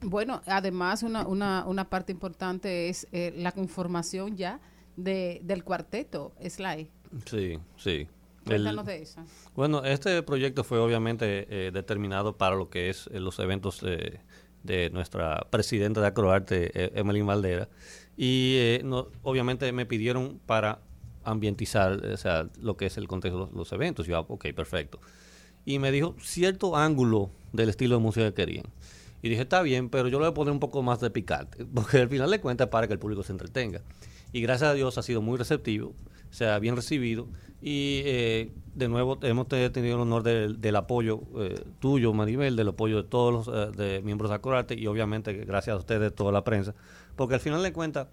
Bueno, 0.00 0.42
además 0.46 1.02
una, 1.02 1.26
una, 1.26 1.66
una 1.66 1.90
parte 1.90 2.12
importante 2.12 2.88
es 2.88 3.08
eh, 3.12 3.32
la 3.36 3.52
conformación 3.52 4.36
ya 4.36 4.60
de, 4.96 5.40
del 5.42 5.64
cuarteto, 5.64 6.32
Sly. 6.40 6.90
Sí, 7.26 7.58
sí. 7.76 8.08
Cuéntanos 8.48 8.86
de 8.86 9.02
eso. 9.02 9.20
Bueno, 9.54 9.84
este 9.84 10.22
proyecto 10.22 10.64
fue 10.64 10.78
obviamente 10.78 11.46
eh, 11.50 11.70
determinado 11.72 12.36
para 12.36 12.56
lo 12.56 12.68
que 12.70 12.88
es 12.90 13.08
eh, 13.12 13.20
los 13.20 13.38
eventos 13.38 13.80
eh, 13.84 14.20
de 14.62 14.90
nuestra 14.90 15.46
presidenta 15.50 16.00
de 16.00 16.06
Acroarte, 16.08 16.70
eh, 16.74 16.92
Emily 16.94 17.22
Valdera. 17.22 17.68
Y 18.16 18.54
eh, 18.58 18.80
no- 18.84 19.08
obviamente 19.22 19.70
me 19.72 19.86
pidieron 19.86 20.40
para 20.46 20.80
ambientizar 21.24 21.92
o 22.04 22.16
sea, 22.16 22.48
lo 22.60 22.76
que 22.76 22.86
es 22.86 22.96
el 22.96 23.06
contexto 23.06 23.38
de 23.38 23.44
los, 23.46 23.52
los 23.54 23.72
eventos. 23.72 24.06
Yo, 24.06 24.18
ok, 24.28 24.46
perfecto. 24.54 25.00
Y 25.64 25.78
me 25.78 25.90
dijo 25.92 26.16
cierto 26.20 26.76
ángulo 26.76 27.30
del 27.52 27.68
estilo 27.68 27.96
de 27.96 28.02
música 28.02 28.26
que 28.28 28.34
querían. 28.34 28.64
Y 29.20 29.28
dije, 29.28 29.42
está 29.42 29.62
bien, 29.62 29.90
pero 29.90 30.08
yo 30.08 30.18
le 30.18 30.26
voy 30.26 30.30
a 30.30 30.34
poner 30.34 30.52
un 30.52 30.60
poco 30.60 30.82
más 30.82 31.00
de 31.00 31.10
picante, 31.10 31.64
porque 31.74 31.98
al 31.98 32.08
final 32.08 32.30
de 32.30 32.40
cuentas 32.40 32.68
para 32.68 32.86
que 32.86 32.94
el 32.94 32.98
público 32.98 33.22
se 33.22 33.32
entretenga. 33.32 33.82
Y 34.32 34.40
gracias 34.40 34.70
a 34.70 34.74
Dios 34.74 34.96
ha 34.98 35.02
sido 35.02 35.20
muy 35.22 35.36
receptivo, 35.38 35.94
sea, 36.34 36.58
bien 36.58 36.76
recibido. 36.76 37.26
Y 37.60 38.02
eh, 38.04 38.52
de 38.74 38.88
nuevo 38.88 39.18
hemos 39.22 39.48
te- 39.48 39.68
tenido 39.70 39.96
el 39.96 40.02
honor 40.02 40.22
del, 40.22 40.76
apoyo 40.76 41.20
eh, 41.38 41.60
tuyo, 41.80 42.12
Maribel, 42.12 42.54
del 42.54 42.68
apoyo 42.68 43.02
de 43.02 43.08
todos 43.08 43.48
los 43.48 43.56
eh, 43.56 43.72
de 43.76 44.02
miembros 44.02 44.30
de 44.30 44.36
Acorarte 44.36 44.74
y 44.74 44.86
obviamente 44.86 45.36
que 45.36 45.44
gracias 45.44 45.74
a 45.74 45.78
ustedes, 45.78 46.14
toda 46.14 46.30
la 46.30 46.44
prensa. 46.44 46.74
Porque 47.16 47.34
al 47.34 47.40
final 47.40 47.62
de 47.62 47.72
cuentas, 47.72 48.08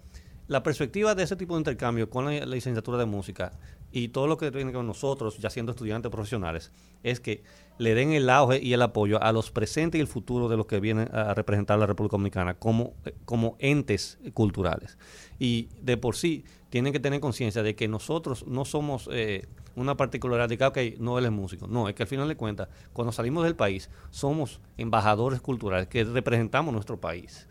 la 0.48 0.62
perspectiva 0.62 1.14
de 1.14 1.22
ese 1.22 1.36
tipo 1.36 1.54
de 1.54 1.60
intercambio 1.60 2.10
con 2.10 2.24
la, 2.24 2.32
la 2.32 2.46
licenciatura 2.46 2.98
de 2.98 3.06
música 3.06 3.52
y 3.92 4.08
todo 4.08 4.26
lo 4.26 4.36
que 4.36 4.50
tiene 4.50 4.72
con 4.72 4.86
nosotros, 4.86 5.38
ya 5.38 5.50
siendo 5.50 5.70
estudiantes 5.70 6.10
profesionales, 6.10 6.72
es 7.04 7.20
que 7.20 7.44
le 7.78 7.94
den 7.94 8.12
el 8.12 8.30
auge 8.30 8.62
y 8.62 8.72
el 8.72 8.82
apoyo 8.82 9.22
a 9.22 9.32
los 9.32 9.50
presentes 9.50 9.98
y 9.98 10.02
el 10.02 10.06
futuro 10.06 10.48
de 10.48 10.56
los 10.56 10.66
que 10.66 10.80
vienen 10.80 11.08
a 11.14 11.34
representar 11.34 11.78
la 11.78 11.86
República 11.86 12.12
Dominicana 12.12 12.54
como, 12.54 12.94
eh, 13.04 13.14
como 13.24 13.56
entes 13.58 14.18
culturales. 14.34 14.98
Y 15.38 15.68
de 15.82 15.96
por 15.96 16.16
sí 16.16 16.44
tienen 16.70 16.92
que 16.92 17.00
tener 17.00 17.20
conciencia 17.20 17.62
de 17.62 17.74
que 17.74 17.88
nosotros 17.88 18.46
no 18.46 18.64
somos 18.64 19.08
eh, 19.12 19.46
una 19.76 19.96
particularidad 19.96 20.48
de 20.48 20.56
que, 20.72 20.96
no 20.98 21.18
él 21.18 21.26
es 21.26 21.32
músico. 21.32 21.66
No, 21.66 21.88
es 21.88 21.94
que 21.94 22.02
al 22.02 22.08
final 22.08 22.28
de 22.28 22.36
cuentas, 22.36 22.68
cuando 22.92 23.12
salimos 23.12 23.44
del 23.44 23.56
país, 23.56 23.90
somos 24.10 24.60
embajadores 24.78 25.40
culturales 25.40 25.88
que 25.88 26.04
representamos 26.04 26.72
nuestro 26.72 26.98
país 26.98 27.46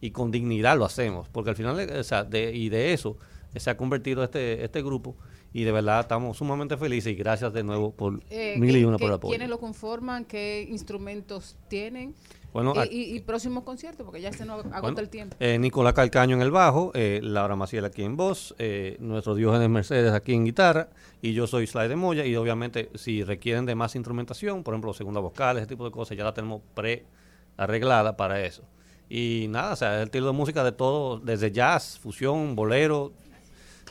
y 0.00 0.10
con 0.10 0.30
dignidad 0.30 0.78
lo 0.78 0.84
hacemos, 0.84 1.28
porque 1.28 1.50
al 1.50 1.56
final, 1.56 1.76
de, 1.76 2.52
y 2.54 2.68
de 2.68 2.92
eso 2.92 3.16
se 3.54 3.70
ha 3.70 3.76
convertido 3.76 4.22
este, 4.22 4.64
este 4.64 4.82
grupo 4.82 5.16
y 5.58 5.64
de 5.64 5.72
verdad 5.72 6.00
estamos 6.00 6.36
sumamente 6.36 6.76
felices 6.76 7.12
y 7.12 7.16
gracias 7.16 7.50
de 7.54 7.62
nuevo 7.64 7.90
por 7.90 8.20
Eh, 8.28 8.56
mil 8.58 8.76
y 8.76 8.80
¿qué- 8.80 8.86
una 8.86 8.98
por 8.98 9.08
el 9.08 9.14
apoyo. 9.14 9.30
¿Quiénes 9.30 9.48
lo 9.48 9.58
conforman? 9.58 10.26
¿Qué 10.26 10.66
instrumentos 10.70 11.56
tienen? 11.68 12.14
Bueno, 12.52 12.74
ac- 12.74 12.88
y, 12.90 13.16
y 13.16 13.20
próximo 13.20 13.64
concierto, 13.64 14.04
porque 14.04 14.20
ya 14.20 14.32
se 14.32 14.44
nos 14.44 14.60
agota 14.66 14.80
Bueno, 14.80 15.00
el 15.00 15.08
tiempo. 15.08 15.34
eh, 15.40 15.58
Nicolás 15.58 15.94
Calcaño 15.94 16.36
en 16.36 16.42
el 16.42 16.50
bajo, 16.50 16.90
eh, 16.94 17.20
Laura 17.22 17.56
Maciel 17.56 17.86
aquí 17.86 18.02
en 18.02 18.16
voz, 18.18 18.54
eh, 18.58 18.96
nuestro 19.00 19.34
Diógenes 19.34 19.68
Mercedes 19.70 20.12
aquí 20.12 20.34
en 20.34 20.44
guitarra 20.44 20.88
y 21.22 21.32
yo 21.32 21.46
soy 21.46 21.66
Sly 21.66 21.88
de 21.88 21.96
Moya 21.96 22.26
y 22.26 22.36
obviamente 22.36 22.90
si 22.94 23.24
requieren 23.24 23.64
de 23.64 23.74
más 23.74 23.94
instrumentación, 23.96 24.62
por 24.62 24.74
ejemplo 24.74 24.92
segunda 24.92 25.20
vocal, 25.20 25.56
ese 25.56 25.66
tipo 25.66 25.84
de 25.86 25.90
cosas, 25.90 26.18
ya 26.18 26.24
la 26.24 26.34
tenemos 26.34 26.60
pre 26.74 27.04
arreglada 27.56 28.16
para 28.18 28.42
eso. 28.44 28.62
Y 29.08 29.46
nada, 29.48 29.72
o 29.72 29.76
sea, 29.76 29.96
el 30.00 30.04
estilo 30.04 30.26
de 30.26 30.32
música 30.32 30.64
de 30.64 30.72
todo, 30.72 31.18
desde 31.18 31.50
jazz, 31.50 31.98
fusión, 31.98 32.54
bolero, 32.56 33.12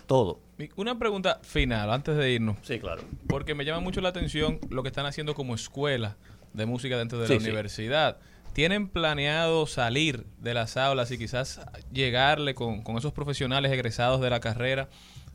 todo. 0.07 0.39
Una 0.75 0.97
pregunta 0.97 1.39
final 1.43 1.91
antes 1.91 2.15
de 2.15 2.31
irnos. 2.31 2.57
Sí, 2.61 2.79
claro. 2.79 3.03
Porque 3.27 3.55
me 3.55 3.65
llama 3.65 3.81
mucho 3.81 3.99
la 4.01 4.09
atención 4.09 4.59
lo 4.69 4.83
que 4.83 4.89
están 4.89 5.05
haciendo 5.05 5.35
como 5.35 5.53
escuela 5.55 6.15
de 6.53 6.65
música 6.65 6.97
dentro 6.97 7.19
de 7.19 7.27
Sí, 7.27 7.33
la 7.33 7.39
sí. 7.39 7.45
universidad. 7.47 8.17
¿Tienen 8.53 8.87
planeado 8.87 9.67
salir 9.67 10.25
de 10.39 10.53
las 10.53 10.77
aulas 10.77 11.11
y 11.11 11.17
quizás 11.17 11.59
llegarle 11.91 12.55
con, 12.55 12.83
con 12.83 12.97
esos 12.97 13.11
profesionales 13.11 13.69
egresados 13.73 14.21
de 14.21 14.29
la 14.29 14.39
carrera 14.39 14.87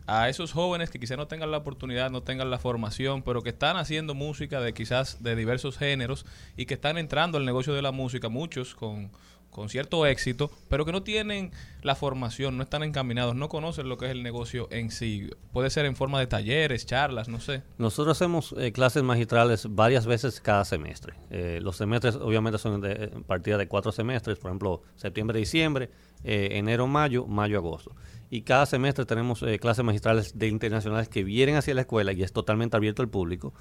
a 0.06 0.30
esos 0.30 0.52
jóvenes 0.52 0.88
que 0.88 0.98
quizás 0.98 1.18
no 1.18 1.26
tengan 1.28 1.50
la 1.50 1.58
oportunidad, 1.58 2.10
no 2.10 2.22
tengan 2.22 2.48
la 2.50 2.58
formación, 2.58 3.22
pero 3.22 3.42
que 3.42 3.50
están 3.50 3.76
haciendo 3.76 4.14
música 4.14 4.60
de 4.60 4.72
quizás 4.72 5.22
de 5.22 5.36
diversos 5.36 5.76
géneros 5.76 6.24
y 6.56 6.64
que 6.64 6.74
están 6.74 6.96
entrando 6.96 7.36
al 7.36 7.44
negocio 7.44 7.74
de 7.74 7.82
la 7.82 7.92
música, 7.92 8.30
muchos 8.30 8.74
con, 8.74 9.10
con 9.50 9.68
cierto 9.68 10.06
éxito, 10.06 10.50
pero 10.68 10.84
que 10.84 10.92
no 10.92 11.02
tienen 11.02 11.50
la 11.82 11.94
formación, 11.94 12.56
no 12.56 12.62
están 12.62 12.82
encaminados, 12.82 13.34
no 13.34 13.48
conocen 13.48 13.88
lo 13.88 13.98
que 13.98 14.06
es 14.06 14.12
el 14.12 14.22
negocio 14.22 14.68
en 14.70 14.90
sí. 14.90 15.30
Puede 15.52 15.70
ser 15.70 15.86
en 15.86 15.96
forma 15.96 16.20
de 16.20 16.26
talleres, 16.26 16.86
charlas, 16.86 17.28
no 17.28 17.40
sé. 17.40 17.62
Nosotros 17.78 18.16
hacemos 18.16 18.54
eh, 18.58 18.72
clases 18.72 19.02
magistrales 19.02 19.66
varias 19.68 20.06
veces 20.06 20.40
cada 20.40 20.64
semestre. 20.64 21.14
Eh, 21.30 21.58
los 21.62 21.76
semestres 21.76 22.16
obviamente 22.16 22.58
son 22.58 22.80
de 22.80 22.92
eh, 22.92 23.10
partida 23.26 23.58
de 23.58 23.66
cuatro 23.66 23.92
semestres, 23.92 24.38
por 24.38 24.50
ejemplo, 24.50 24.82
septiembre, 24.96 25.38
diciembre, 25.38 25.90
eh, 26.22 26.50
enero, 26.52 26.86
mayo, 26.86 27.26
mayo, 27.26 27.58
agosto. 27.58 27.94
Y 28.32 28.42
cada 28.42 28.64
semestre 28.64 29.04
tenemos 29.06 29.44
clases 29.60 29.84
magistrales 29.84 30.38
de 30.38 30.46
internacionales 30.46 31.08
que 31.08 31.24
vienen 31.24 31.56
hacia 31.56 31.74
la 31.74 31.80
escuela 31.80 32.12
y 32.12 32.22
es 32.22 32.32
totalmente 32.32 32.76
abierto 32.76 33.02
al 33.02 33.08
público. 33.08 33.52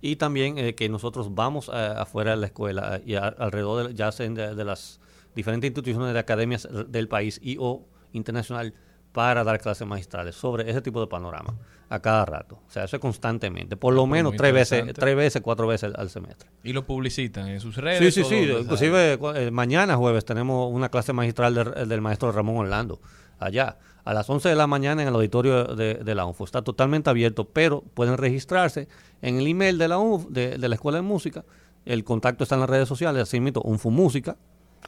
Y 0.00 0.14
también 0.14 0.76
que 0.76 0.88
nosotros 0.88 1.34
vamos 1.34 1.68
afuera 1.68 2.30
de 2.30 2.36
la 2.36 2.46
escuela 2.46 3.00
y 3.04 3.16
alrededor 3.16 3.88
de, 3.88 3.94
ya 3.94 4.12
sean 4.12 4.34
de, 4.34 4.54
de 4.54 4.64
las 4.64 5.00
diferentes 5.34 5.68
instituciones 5.68 6.12
de 6.12 6.18
academias 6.18 6.68
del 6.88 7.08
país 7.08 7.38
y 7.42 7.56
o 7.58 7.86
internacional 8.12 8.74
para 9.12 9.44
dar 9.44 9.60
clases 9.60 9.86
magistrales 9.86 10.34
sobre 10.34 10.70
ese 10.70 10.80
tipo 10.80 10.98
de 11.00 11.06
panorama 11.06 11.54
a 11.90 12.00
cada 12.00 12.24
rato. 12.24 12.58
O 12.66 12.70
sea, 12.70 12.84
eso 12.84 12.96
es 12.96 13.00
constantemente, 13.02 13.76
por 13.76 13.92
lo 13.92 14.06
menos 14.06 14.34
tres 14.36 14.54
veces, 14.54 14.84
tres 14.94 15.14
veces, 15.14 15.42
cuatro 15.42 15.66
veces 15.66 15.92
al- 15.94 16.08
semestre. 16.08 16.48
Y 16.64 16.72
lo 16.72 16.86
publicitan 16.86 17.48
en 17.48 17.60
sus 17.60 17.76
redes. 17.76 18.14
Sí, 18.14 18.22
sí, 18.22 18.28
sí. 18.28 18.50
Inclusive 18.58 19.18
eh, 19.36 19.50
mañana 19.50 19.96
jueves 19.96 20.24
tenemos 20.24 20.72
una 20.72 20.88
clase 20.88 21.12
magistral 21.12 21.54
de- 21.54 21.84
del 21.86 22.00
maestro 22.00 22.32
Ramón 22.32 22.56
Orlando 22.56 23.00
allá 23.38 23.76
a 24.04 24.14
las 24.14 24.28
11 24.30 24.48
de 24.48 24.54
la 24.56 24.66
mañana 24.66 25.02
en 25.02 25.08
el 25.08 25.14
auditorio 25.14 25.64
de, 25.64 25.94
de 25.96 26.14
la 26.14 26.24
UNFO. 26.24 26.44
Está 26.44 26.62
totalmente 26.62 27.10
abierto, 27.10 27.44
pero 27.44 27.82
pueden 27.82 28.16
registrarse 28.16 28.88
en 29.20 29.38
el 29.38 29.46
email 29.46 29.76
de 29.76 29.88
la 29.88 29.98
UNF, 29.98 30.28
de, 30.28 30.56
de 30.56 30.68
la 30.68 30.74
Escuela 30.74 30.96
de 30.98 31.02
Música. 31.02 31.44
El 31.84 32.02
contacto 32.02 32.44
está 32.44 32.54
en 32.56 32.62
las 32.62 32.70
redes 32.70 32.88
sociales, 32.88 33.22
así 33.24 33.38
mismo, 33.40 33.60
UNFUMúsica, 33.62 34.36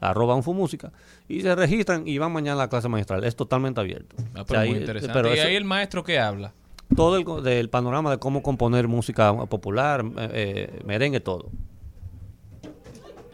arroba 0.01 0.35
UNFUMúsica, 0.35 0.91
y 1.27 1.41
se 1.41 1.55
registran 1.55 2.07
y 2.07 2.17
van 2.17 2.31
mañana 2.33 2.53
a 2.61 2.65
la 2.65 2.69
clase 2.69 2.87
magistral. 2.89 3.23
Es 3.23 3.35
totalmente 3.35 3.79
abierto. 3.79 4.15
Ah, 4.35 4.41
O 4.41 4.45
pero 4.45 4.59
sea, 4.59 4.59
muy 4.61 4.69
ahí- 4.75 4.81
interesante. 4.81 5.13
pero 5.13 5.29
y 5.33 5.37
eso- 5.39 5.47
ahí 5.47 5.55
el 5.55 5.65
maestro 5.65 6.03
que 6.03 6.19
habla. 6.19 6.53
todo 6.95 7.17
el, 7.17 7.25
co- 7.25 7.41
del 7.41 7.69
panorama 7.69 8.11
de 8.11 8.19
cómo 8.19 8.43
componer 8.43 8.87
música 8.87 9.33
popular, 9.47 10.03
eh, 10.17 10.29
eh, 10.33 10.81
merengue, 10.85 11.19
todo. 11.19 11.49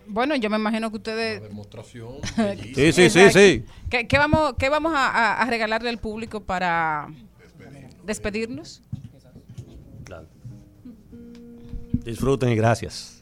Bueno, 0.07 0.35
yo 0.35 0.49
me 0.49 0.57
imagino 0.57 0.89
que 0.91 0.97
ustedes... 0.97 1.41
Demostración. 1.41 2.15
Sí, 2.75 2.91
sí, 2.91 3.09
sí, 3.09 3.29
sí. 3.31 3.65
¿Qué, 3.89 4.07
qué 4.07 4.17
vamos, 4.17 4.53
qué 4.59 4.69
vamos 4.69 4.93
a, 4.93 5.07
a- 5.07 5.41
a 5.41 5.45
regalarle 5.49 5.89
al 5.89 5.99
público 5.99 6.41
para 6.41 7.07
despedirnos? 8.05 8.81
Claro. 10.03 10.27
Disfruten 12.03 12.49
y 12.49 12.55
gracias. 12.55 13.20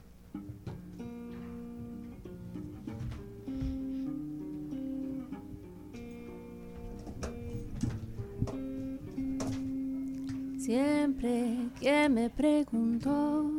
Siempre 10.70 11.58
que 11.82 12.08
me 12.10 12.30
preguntó 12.30 13.52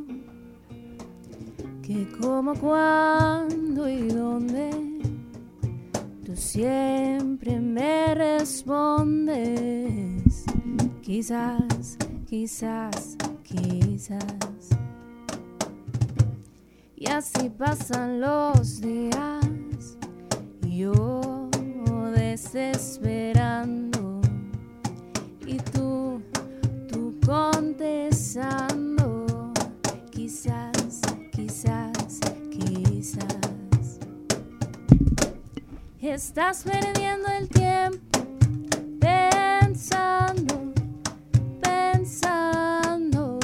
que 1.82 2.06
cómo, 2.20 2.54
cuándo 2.54 3.88
y 3.88 4.06
dónde, 4.06 4.70
tú 6.24 6.36
siempre 6.36 7.58
me 7.58 8.14
respondes. 8.14 9.34
Quizás, 11.02 11.98
quizás, 12.28 13.16
quizás. 13.42 14.68
Y 16.94 17.08
así 17.08 17.50
pasan 17.50 18.20
los 18.20 18.80
días, 18.80 19.98
yo 20.62 21.50
desesperando. 22.14 23.99
Contestando. 27.30 29.24
Quizás, 30.10 31.00
quizás, 31.30 32.18
quizás. 32.50 34.00
Estás 36.00 36.64
perdiendo 36.64 37.28
el 37.38 37.48
tiempo 37.48 38.18
pensando, 38.98 40.72
pensando. 41.60 43.38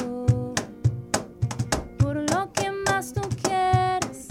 Por 1.97 2.29
lo 2.29 2.51
que 2.51 2.69
más 2.89 3.13
tú 3.13 3.21
quieres. 3.41 4.27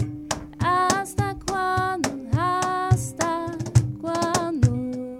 ¿Hasta 0.59 1.35
cuándo? 1.47 2.11
¿Hasta 2.37 3.47
cuándo? 3.99 5.17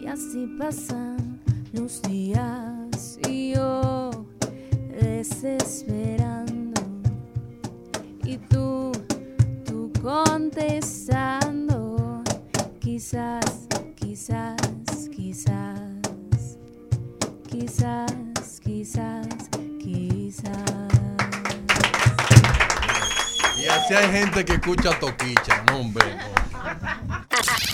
Y 0.00 0.06
así 0.06 0.46
pasan 0.58 1.13
los 1.84 2.00
días 2.00 3.18
y 3.28 3.52
yo 3.54 4.10
desesperando. 4.88 6.80
Y 8.24 8.38
tú, 8.38 8.90
tú 9.66 9.92
contestando. 10.00 12.22
Quizás, 12.80 13.68
quizás, 13.96 14.56
quizás. 15.14 16.56
Quizás, 17.50 18.60
quizás, 18.62 19.28
quizás. 19.78 20.88
Y 23.58 23.66
así 23.66 23.92
hay 23.92 24.10
gente 24.10 24.42
que 24.42 24.54
escucha 24.54 24.98
toquicha, 24.98 25.62
no 25.66 25.80
hombre. 25.80 26.16